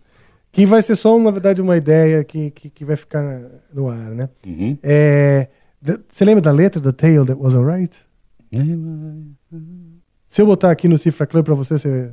[0.52, 3.24] que vai ser só, na verdade, uma ideia que, que, que vai ficar
[3.74, 4.30] no ar, né?
[4.46, 4.78] Uhum.
[4.84, 5.48] É,
[6.10, 7.96] você lembra da letra da Tale That Wasn't Right?
[10.28, 12.12] Se eu botar aqui no Cifra Club pra você, você...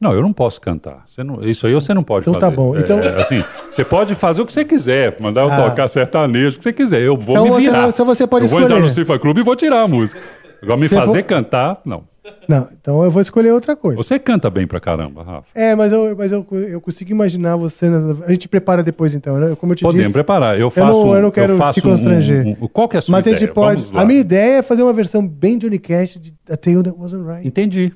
[0.00, 1.04] Não, eu não posso cantar.
[1.08, 2.50] Você não- isso aí você não pode Então fazer.
[2.50, 2.76] tá bom.
[2.76, 5.68] É, Então- assim, você pode fazer o que você quiser, mandar eu Ah.
[5.70, 7.00] tocar sertanejo, o que você quiser.
[7.02, 7.88] Eu vou Então me você- virar.
[7.88, 8.94] então você pode eu vou entrar no escolher.
[9.04, 10.20] Cifra Clube e vou tirar a música.
[10.62, 12.02] Agora me Você fazer po- cantar, não.
[12.46, 13.96] Não, então eu vou escolher outra coisa.
[13.96, 15.48] Você canta bem pra caramba, Rafa.
[15.54, 17.88] É, mas eu, mas eu, eu consigo imaginar você.
[17.88, 19.56] na- A gente prepara depois, então, né?
[19.58, 20.12] Como eu te Podemos disse.
[20.14, 20.54] preparar.
[20.56, 21.04] Eu eu faço.
[21.06, 22.46] não, eu não quero faço te constranger.
[22.46, 23.38] um- um- qual que é a sua mas a ideia?
[23.40, 23.82] gente pode.
[23.82, 24.02] Vamos lá.
[24.02, 27.24] A minha ideia é fazer uma versão bem Johnny Cash de A Tale That Wasn't
[27.26, 27.46] Right.
[27.48, 27.92] Entendi.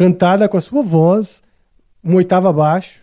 [0.00, 1.42] Cantada com a sua voz,
[2.02, 3.00] uma oitava abaixo.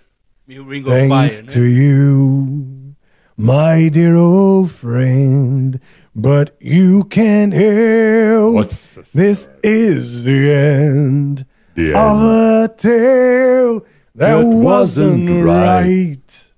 [0.48, 1.68] Meio Ring of Thanks Fire, to né?
[1.68, 2.96] you,
[3.38, 5.80] my dear old friend.
[6.16, 8.56] But you can't help.
[8.56, 11.46] Nossa This is the end
[11.76, 13.86] The of a tale
[14.16, 16.52] that That wasn't wasn't right.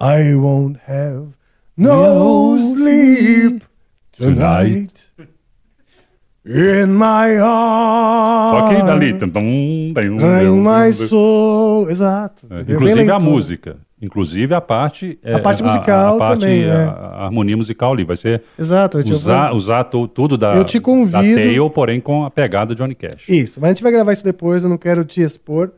[0.00, 1.36] I won't have
[1.76, 3.62] no sleep
[4.12, 5.05] tonight.
[6.48, 8.88] In my Só que heart.
[8.88, 9.12] ali.
[9.14, 11.90] tum, tum, tum, In my soul.
[11.90, 12.46] Exato.
[12.48, 12.76] É, entendeu?
[12.76, 13.20] Inclusive a leitor.
[13.20, 13.76] música.
[14.00, 15.18] Inclusive a parte.
[15.24, 16.84] é, A parte musical a, parte, também, a, é.
[16.84, 18.04] a harmonia musical ali.
[18.04, 18.98] Vai ser Exato.
[18.98, 22.94] usar, usar tu- tudo da, Eu te convido- da Tale, porém com a pegada Johnny
[22.94, 23.28] Cash.
[23.28, 25.72] Isso, mas a gente vai gravar isso depois, eu não quero te expor.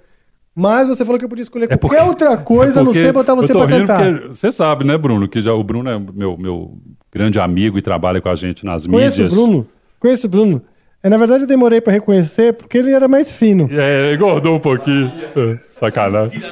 [0.54, 3.12] Mas você falou que eu podia escolher É qualquer outra coisa, a não porque sei
[3.12, 4.04] botar você pra cantar.
[4.12, 5.28] porque Você sabe, né, Bruno?
[5.28, 6.76] Que já o Bruno é meu, meu
[7.12, 9.32] grande amigo e trabalha com a gente nas Conheço o mídias.
[9.32, 9.66] Bruno.
[10.00, 10.62] Conheço o Bruno.
[11.02, 13.68] É, na verdade, eu demorei pra reconhecer porque ele era mais fino.
[13.72, 15.12] É, engordou um pouquinho.
[15.36, 16.42] É, Sacanagem.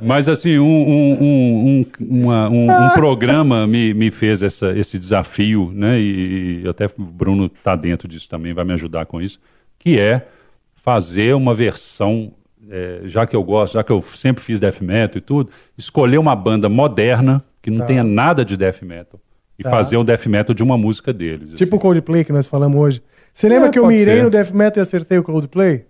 [0.00, 1.86] Mas assim, um, um, um, um,
[2.24, 6.00] uma- um- um programa me, me fez essa, esse desafio, né?
[6.00, 9.38] E, e até o Bruno está dentro disso também, vai me ajudar com isso,
[9.78, 10.26] que é
[10.74, 12.32] fazer uma versão,
[12.68, 16.18] é, já que eu gosto, já que eu sempre fiz death metal e tudo, escolher
[16.18, 17.86] uma banda moderna que não Tá.
[17.86, 19.20] tenha nada de death metal
[19.62, 19.70] e Tá.
[19.70, 21.54] fazer um death metal de uma música deles.
[21.54, 23.02] Tipo o Coldplay que nós falamos hoje.
[23.32, 24.22] Você lembra É, que eu mirei ser.
[24.24, 25.84] no Death Metal e acertei o Coldplay?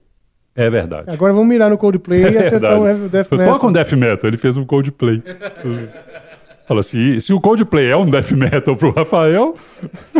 [0.54, 1.10] É verdade.
[1.10, 3.08] Agora vamos mirar no Coldplay e É acertar o.
[3.08, 3.54] Death Eu Metal.
[3.54, 5.22] toco um death metal, ele fez um Coldplay.
[6.72, 9.54] Fala, se, se o Coldplay é um death metal pro Rafael,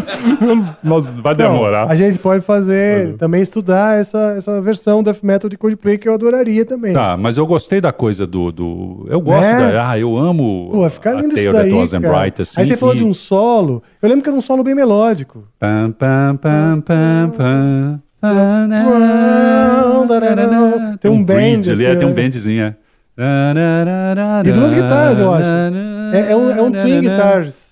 [0.85, 1.87] nós, vai Não, demorar.
[1.91, 6.13] a gente pode fazer, também estudar essa, essa versão Death Metal de Coldplay que eu
[6.13, 6.93] adoraria também.
[6.93, 8.53] Tá, mas eu gostei da coisa do.
[8.53, 9.73] do eu gosto Né?
[9.73, 9.89] da.
[9.93, 10.69] Ah, eu amo.
[10.73, 12.19] Pô, vai ficar a lindo isso Tale That daí, Wasn't cara.
[12.21, 13.83] Bright, assim, Aí você falou e- de um solo.
[14.03, 15.45] Eu lembro que era um solo bem melódico.
[15.59, 18.01] Pam, pam, pam, pam, pam.
[21.01, 22.23] Tem um band, bridge ali, é, assim, tem um né?
[22.23, 22.75] bandzinho, é.
[24.45, 25.49] E duas guitarras, eu acho.
[26.13, 27.71] É, é um, é um twin guitars.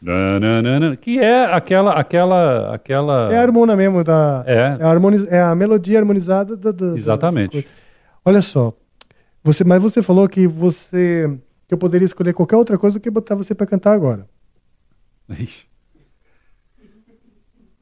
[1.00, 1.92] Que é aquela.
[1.92, 3.32] aquela, aquela...
[3.32, 4.42] É a harmona mesmo da.
[4.46, 4.78] É.
[4.80, 6.72] a, harmoni- é a melodia harmonizada da.
[6.72, 7.52] da- da- Exatamente.
[7.52, 7.66] coisa.
[8.24, 8.72] Olha só.
[9.42, 11.30] Você, mas você falou que você.
[11.66, 14.26] que eu poderia escolher qualquer outra coisa do que botar você pra cantar agora.
[15.30, 15.70] Ixi.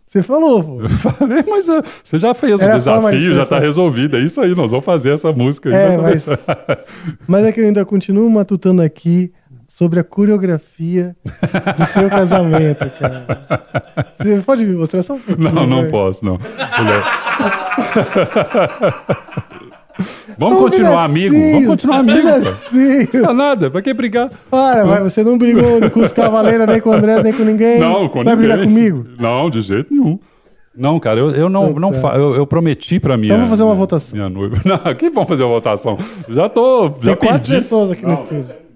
[0.07, 0.83] Você falou, pô.
[0.83, 4.17] Eu falei, mas uh, você já fez Era o desafio, já está resolvido.
[4.17, 5.69] É isso aí, nós vamos fazer essa música.
[5.69, 6.27] É, mas-.
[7.29, 9.31] Mas é que eu ainda continuo matutando aqui
[9.79, 11.15] sobre a coreografia
[11.79, 14.09] do seu casamento, cara.
[14.13, 15.53] Você pode me mostrar só um pouquinho?
[15.53, 15.91] Não, não vai?
[15.91, 16.37] posso, não.
[20.37, 21.35] Vamos continuar amigo.
[21.35, 22.29] Vamos continuar amigo.
[22.29, 24.31] Não custa nada, pra que brigar?
[24.51, 27.79] Para, vai, você não brigou com os cavaleiros, nem com o André, nem com ninguém.
[27.79, 28.49] Não, com Vai ninguém.
[28.49, 29.07] brigar comigo?
[29.19, 30.19] Não, de jeito nenhum.
[30.77, 31.99] Não, cara, eu, eu não, não tá.
[31.99, 32.17] fa...
[32.17, 33.29] eu, eu prometi pra minha.
[33.29, 34.17] Então vamos fazer uma votação.
[34.17, 34.57] Minha noiva.
[34.65, 35.99] Não, aqui vamos fazer uma votação.
[36.29, 36.95] Já tô.
[37.03, 38.68] Já Tem quatro pessoas aqui no estúdio.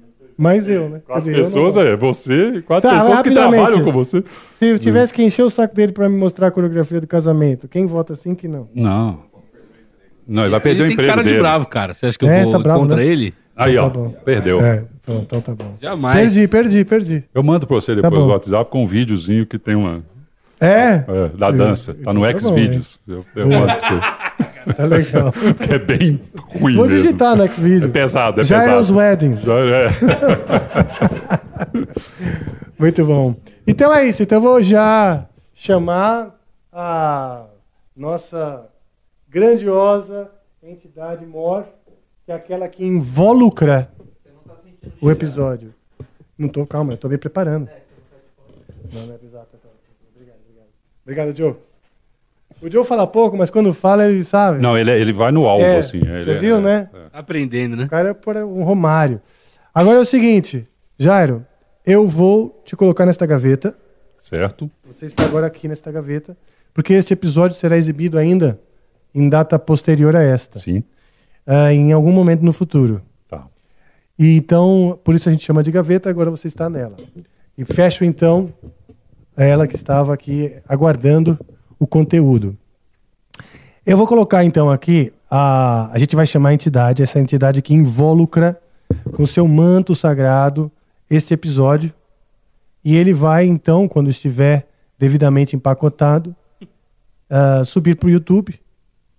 [0.42, 1.00] Mais eu, né?
[1.06, 4.24] Quatro dizer, eu pessoas, é você e quatro Tá, pessoas que trabalham com você.
[4.56, 7.68] Se eu tivesse que encher o saco dele pra me mostrar a coreografia do casamento,
[7.68, 8.68] quem vota sim que não?
[8.74, 9.20] Não.
[10.26, 11.36] Não, ele vai perder ele o tem emprego cara dele.
[11.36, 11.94] de bravo, cara.
[11.94, 13.06] Você acha que eu É, vou tá bravo, contra né?
[13.06, 13.34] ele?
[13.56, 14.10] Aí, Tá ó, bom.
[14.24, 14.60] perdeu.
[14.60, 15.74] É, pronto, então tá bom.
[15.80, 16.16] Jamais.
[16.32, 17.24] Perdi, perdi, perdi.
[17.34, 18.26] Eu mando pra você Tá depois bom.
[18.28, 20.02] o WhatsApp com um videozinho que tem uma.
[20.60, 21.04] É?
[21.06, 21.92] é, da dança.
[21.92, 22.98] Tá no Então tá Xvideos.
[23.06, 24.00] Eu, eu mando pra você.
[24.76, 25.32] Tá legal.
[25.64, 26.20] Que é bem
[26.54, 27.02] ruim Vou mesmo.
[27.02, 27.88] digitar no Xvideo.
[27.88, 28.94] É pesado, é Gyro's pesado.
[28.96, 29.38] Wedding.
[29.38, 29.88] É.
[32.78, 33.34] Muito bom.
[33.66, 34.22] Então é isso.
[34.22, 36.38] Então eu vou já chamar
[36.72, 37.44] a
[37.96, 38.68] nossa
[39.28, 40.30] grandiosa
[40.62, 41.64] entidade mor,
[42.24, 43.90] que é aquela que involucra
[45.00, 45.74] o episódio.
[46.36, 47.68] Não tô, calma, eu tô me preparando.
[48.92, 49.48] Não, não é exato.
[50.14, 50.68] Obrigado, obrigado.
[51.04, 51.56] Obrigado, Joe.
[52.62, 54.60] O Joe fala pouco, mas quando fala, ele sabe.
[54.60, 55.98] Não, ele, é- ele vai no alvo, É, assim.
[55.98, 56.88] Ele Você é- viu, né?
[57.12, 57.84] Tá aprendendo, né?
[57.84, 59.20] O cara é por um Romário.
[59.74, 60.66] Agora é o seguinte,
[60.98, 61.44] Jairo,
[61.84, 63.76] eu vou te colocar nesta gaveta.
[64.16, 64.70] Certo?
[64.86, 66.36] Você está agora aqui nesta gaveta,
[66.72, 68.60] porque este episódio será exibido ainda
[69.12, 70.58] em data posterior a esta.
[70.60, 70.84] Sim.
[71.44, 73.02] Ah, em algum momento no futuro.
[73.28, 73.46] Tá.
[74.16, 76.94] E então, por isso a gente chama de gaveta, agora você está nela.
[77.58, 78.52] E fecho então
[79.36, 81.36] ela que estava aqui aguardando
[81.82, 82.56] o conteúdo.
[83.84, 87.74] Eu vou colocar então aqui, a, a gente vai chamar a entidade, essa entidade que
[87.74, 88.56] involucra
[89.12, 90.70] com seu manto sagrado
[91.10, 91.92] este episódio.
[92.84, 96.36] E ele vai então, quando estiver devidamente empacotado,
[97.28, 98.56] ah, subir para o YouTube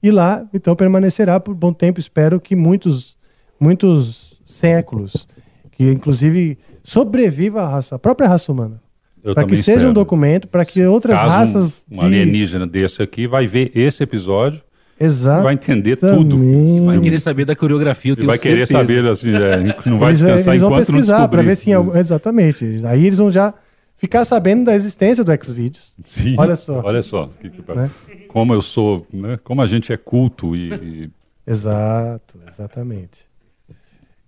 [0.02, 2.00] e lá então permanecerá por bom tempo.
[2.00, 3.18] Espero que muitos,
[3.60, 5.28] muitos séculos,
[5.72, 8.82] que inclusive sobreviva a raça, a própria raça humana,
[9.24, 9.94] para que também seja um espero.
[9.94, 14.62] documento, para que outras Caso um- raças um, alienígena desse aqui vai ver esse episódio
[15.00, 15.44] Exato.
[15.44, 16.38] vai entender tudo.
[16.86, 18.80] Vai querer saber da coreografia, eu E tenho vai querer certeza.
[18.80, 21.70] saber, assim, é, não vai eles, descansar eles vão enquanto não pesquisar para ver se
[21.70, 22.82] em algum- exatamente.
[22.86, 23.54] Aí eles vão já
[23.98, 25.94] ficar sabendo da existência do Xvideos.
[26.04, 26.36] Sim.
[26.38, 26.82] Olha só.
[26.84, 27.30] Olha só.
[27.42, 27.90] que- que- Né?
[28.28, 29.40] Como eu sou, né?
[29.44, 31.10] Como a gente é culto e, e-
[31.48, 33.26] Exato, exatamente.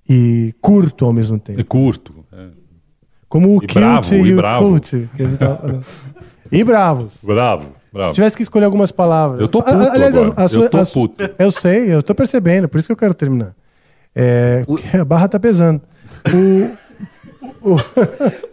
[0.08, 1.60] E curto ao mesmo tempo.
[1.60, 2.15] e curto.
[3.28, 4.80] Como o E bravo, e, e o bravo.
[4.80, 5.86] Que a gente tava falando.
[6.52, 7.14] E bravos.
[7.24, 8.10] Bravo, bravo.
[8.10, 9.42] Se tivesse que escolher algumas palavras.
[9.42, 10.34] Eu tô A- puto a- aliás, agora.
[10.38, 11.32] a sua- Eu tô a puto.
[11.40, 13.54] Eu sei, eu tô percebendo, por isso que eu quero terminar.
[14.14, 15.82] É, porque a barra tá pesando.
[16.32, 17.78] O, o-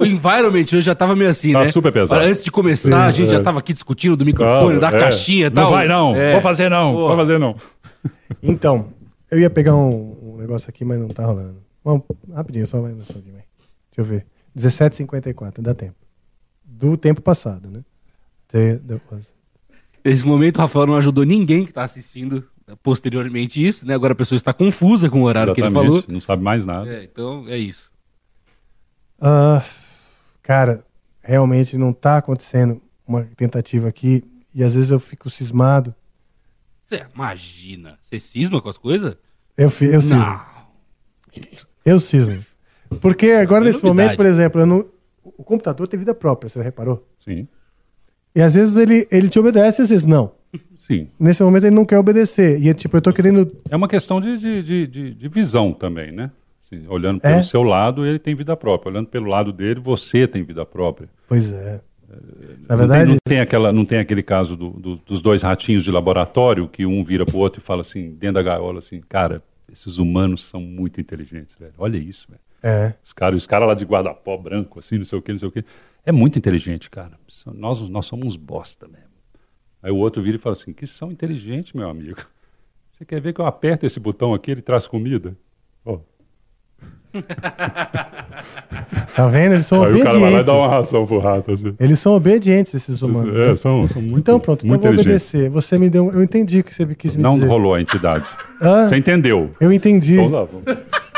[0.00, 1.66] O environment hoje já tava meio assim, Tá né?
[1.66, 2.20] super pesado.
[2.20, 3.36] Olha, Antes de começar, a gente É.
[3.36, 4.98] já tava aqui discutindo do microfone, da é.
[4.98, 5.70] caixinha e Não tal.
[5.70, 6.32] vai não, É.
[6.32, 7.08] vou fazer não, Pô.
[7.08, 7.54] vou fazer não.
[8.42, 8.86] Então,
[9.30, 11.56] eu ia pegar um, um negócio aqui, mas não tá rolando.
[11.84, 12.02] Vamos,
[12.34, 13.42] rapidinho, só vai no som aqui, vai.
[13.94, 14.26] Deixa eu ver.
[14.56, 15.96] 17h54, dá tempo.
[16.64, 17.84] Do tempo passado, né?
[18.48, 19.32] Até depois.
[20.04, 22.48] Nesse momento, o Rafael não ajudou ninguém que tá assistindo
[22.82, 23.94] posteriormente isso, né?
[23.94, 26.04] Agora a pessoa está confusa com o horário que ele Exatamente, falou.
[26.08, 26.88] Não sabe mais nada.
[26.88, 27.90] É, então é isso.
[29.20, 29.64] Ah,
[30.42, 30.84] cara,
[31.22, 34.24] realmente não tá acontecendo uma tentativa aqui.
[34.54, 35.94] E às vezes eu fico cismado.
[36.84, 37.98] Você imagina.
[38.02, 39.16] Você cisma com as coisas?
[39.56, 40.18] Eu, eu cismo.
[40.18, 40.40] Não.
[41.84, 42.44] Eu cismo.
[43.00, 44.84] Porque agora, É nesse momento, por exemplo, não-
[45.24, 47.06] o computador tem vida própria, você reparou?
[47.18, 47.46] Sim,
[48.34, 50.32] E às vezes ele, ele te obedece, às vezes não.
[50.76, 51.08] sim.
[51.20, 52.60] Nesse momento ele não quer obedecer.
[52.60, 53.50] E é tipo, eu tô querendo.
[53.70, 56.30] É uma questão de, de, de, de- visão também, né?
[56.62, 57.30] Assim, olhando É?
[57.32, 58.90] pelo seu lado, ele tem vida própria.
[58.90, 61.08] Olhando pelo lado dele, você tem vida própria.
[61.28, 61.80] Pois é.
[62.68, 65.42] Na Não verdade, tem, não tem aquela, não tem aquele caso do- do- dos dois
[65.42, 69.00] ratinhos de laboratório que um vira pro outro e fala assim, dentro da gaiola, assim,
[69.08, 71.72] cara, esses humanos são muito inteligentes, velho.
[71.78, 72.40] Olha isso, velho.
[72.62, 72.94] É.
[73.02, 75.48] Os caras os cara lá de guarda-pó branco, assim, não sei o que, não sei
[75.48, 75.64] o que.
[76.04, 77.12] É muito inteligente, cara.
[77.54, 79.06] Nós, nós somos uns bosta mesmo.
[79.82, 82.20] Aí o outro vira e fala assim, que são inteligentes, meu amigo.
[82.92, 85.36] Você quer ver que eu aperto esse botão aqui, ele traz comida?
[85.84, 85.98] Ó.
[89.14, 89.52] Tá vendo?
[89.52, 90.46] Eles são Aí o cara vai lá e obedientes.
[90.46, 91.74] dá uma ração pro rato, assim.
[91.78, 93.36] Eles são obedientes, esses humanos.
[93.36, 93.56] É, né?
[93.56, 95.50] são, são muito Então pronto, então muito eu vou obedecer.
[95.50, 96.10] Você me deu.
[96.12, 97.46] Eu entendi o que você quis me Não dizer.
[97.46, 98.24] rolou a entidade.
[98.60, 99.54] Ah, Você entendeu?
[99.60, 100.14] eu entendi.
[100.14, 100.64] Então lá, vamos.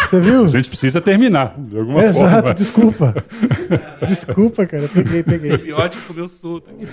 [0.09, 0.45] Você viu?
[0.45, 2.55] A gente precisa terminar, de alguma Exato, forma.
[2.55, 3.15] desculpa.
[4.07, 4.89] desculpa, cara.
[4.89, 5.57] Peguei, peguei.
[5.57, 6.87] Biótico comeu solto aqui.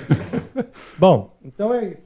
[0.97, 1.97] Bom, então é isso.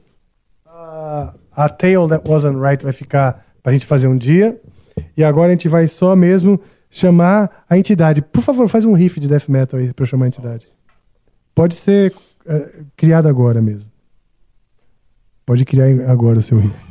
[0.66, 4.60] A, a Tale That Wasn't Right vai ficar pra gente fazer um dia.
[5.16, 6.60] E agora a gente vai só mesmo
[6.90, 8.22] chamar a entidade.
[8.22, 10.66] Por favor, faz um riff de death metal aí pra eu chamar a entidade.
[11.54, 12.14] Pode ser
[12.46, 13.90] é, criado agora mesmo.
[15.44, 16.85] Pode criar agora o seu riff.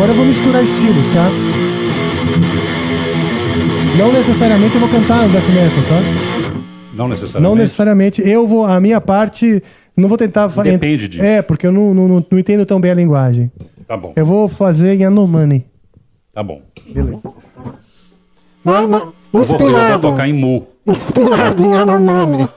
[0.00, 1.28] Agora eu vou misturar estilos, tá?
[3.98, 6.00] Não necessariamente eu vou cantar no death metal, tá?
[6.94, 7.42] Não necessariamente.
[7.42, 8.22] Não necessariamente.
[8.26, 8.64] Eu vou.
[8.64, 9.62] A minha parte
[9.94, 11.22] Não vou tentar fa- Depende disso.
[11.22, 13.52] É, porque eu não, não, não, não entendo tão bem a linguagem.
[13.86, 15.66] Tá bom, Eu vou fazer em Anomani.
[16.32, 16.62] tá bom.
[16.90, 17.20] Beleza.
[18.64, 20.66] Eu vou, eu vou tocar em mu.
[20.86, 22.48] Inspirado em Anomani.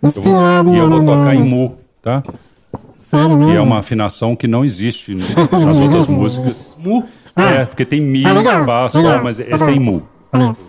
[0.00, 2.22] Eu vou- e eu vou tocar em mu, tá?
[3.10, 6.74] Que é uma afinação que não existe nas outras músicas.
[6.78, 7.04] Mu?
[7.36, 10.02] É, porque tem mi, fá, sol, mas essa é em mu.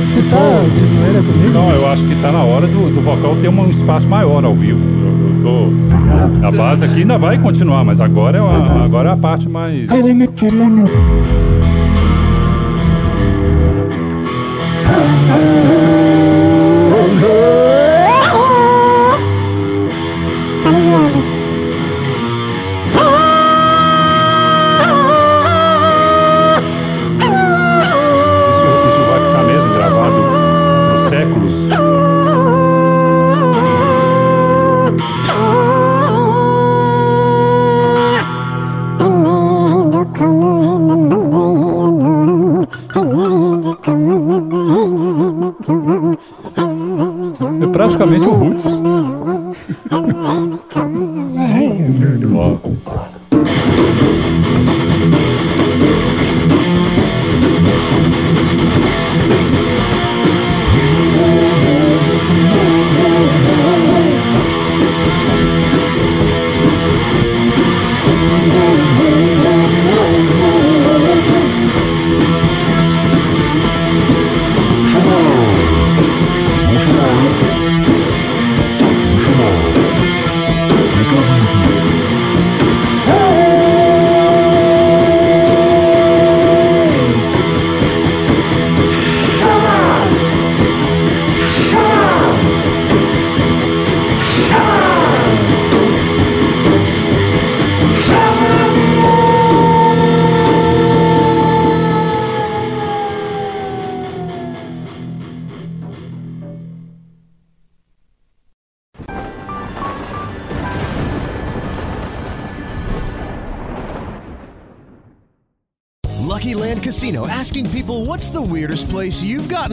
[0.00, 1.52] Você tá de zoeira comigo?
[1.52, 4.54] Não, eu acho que tá na hora do, do vocal ter um espaço maior ao
[4.54, 4.80] vivo.
[4.80, 5.70] Eu, eu
[6.42, 9.48] tô, a base aqui ainda vai continuar, mas agora é a, agora é a parte
[9.48, 9.88] mais.
[47.96, 48.64] Praticamente o Roots.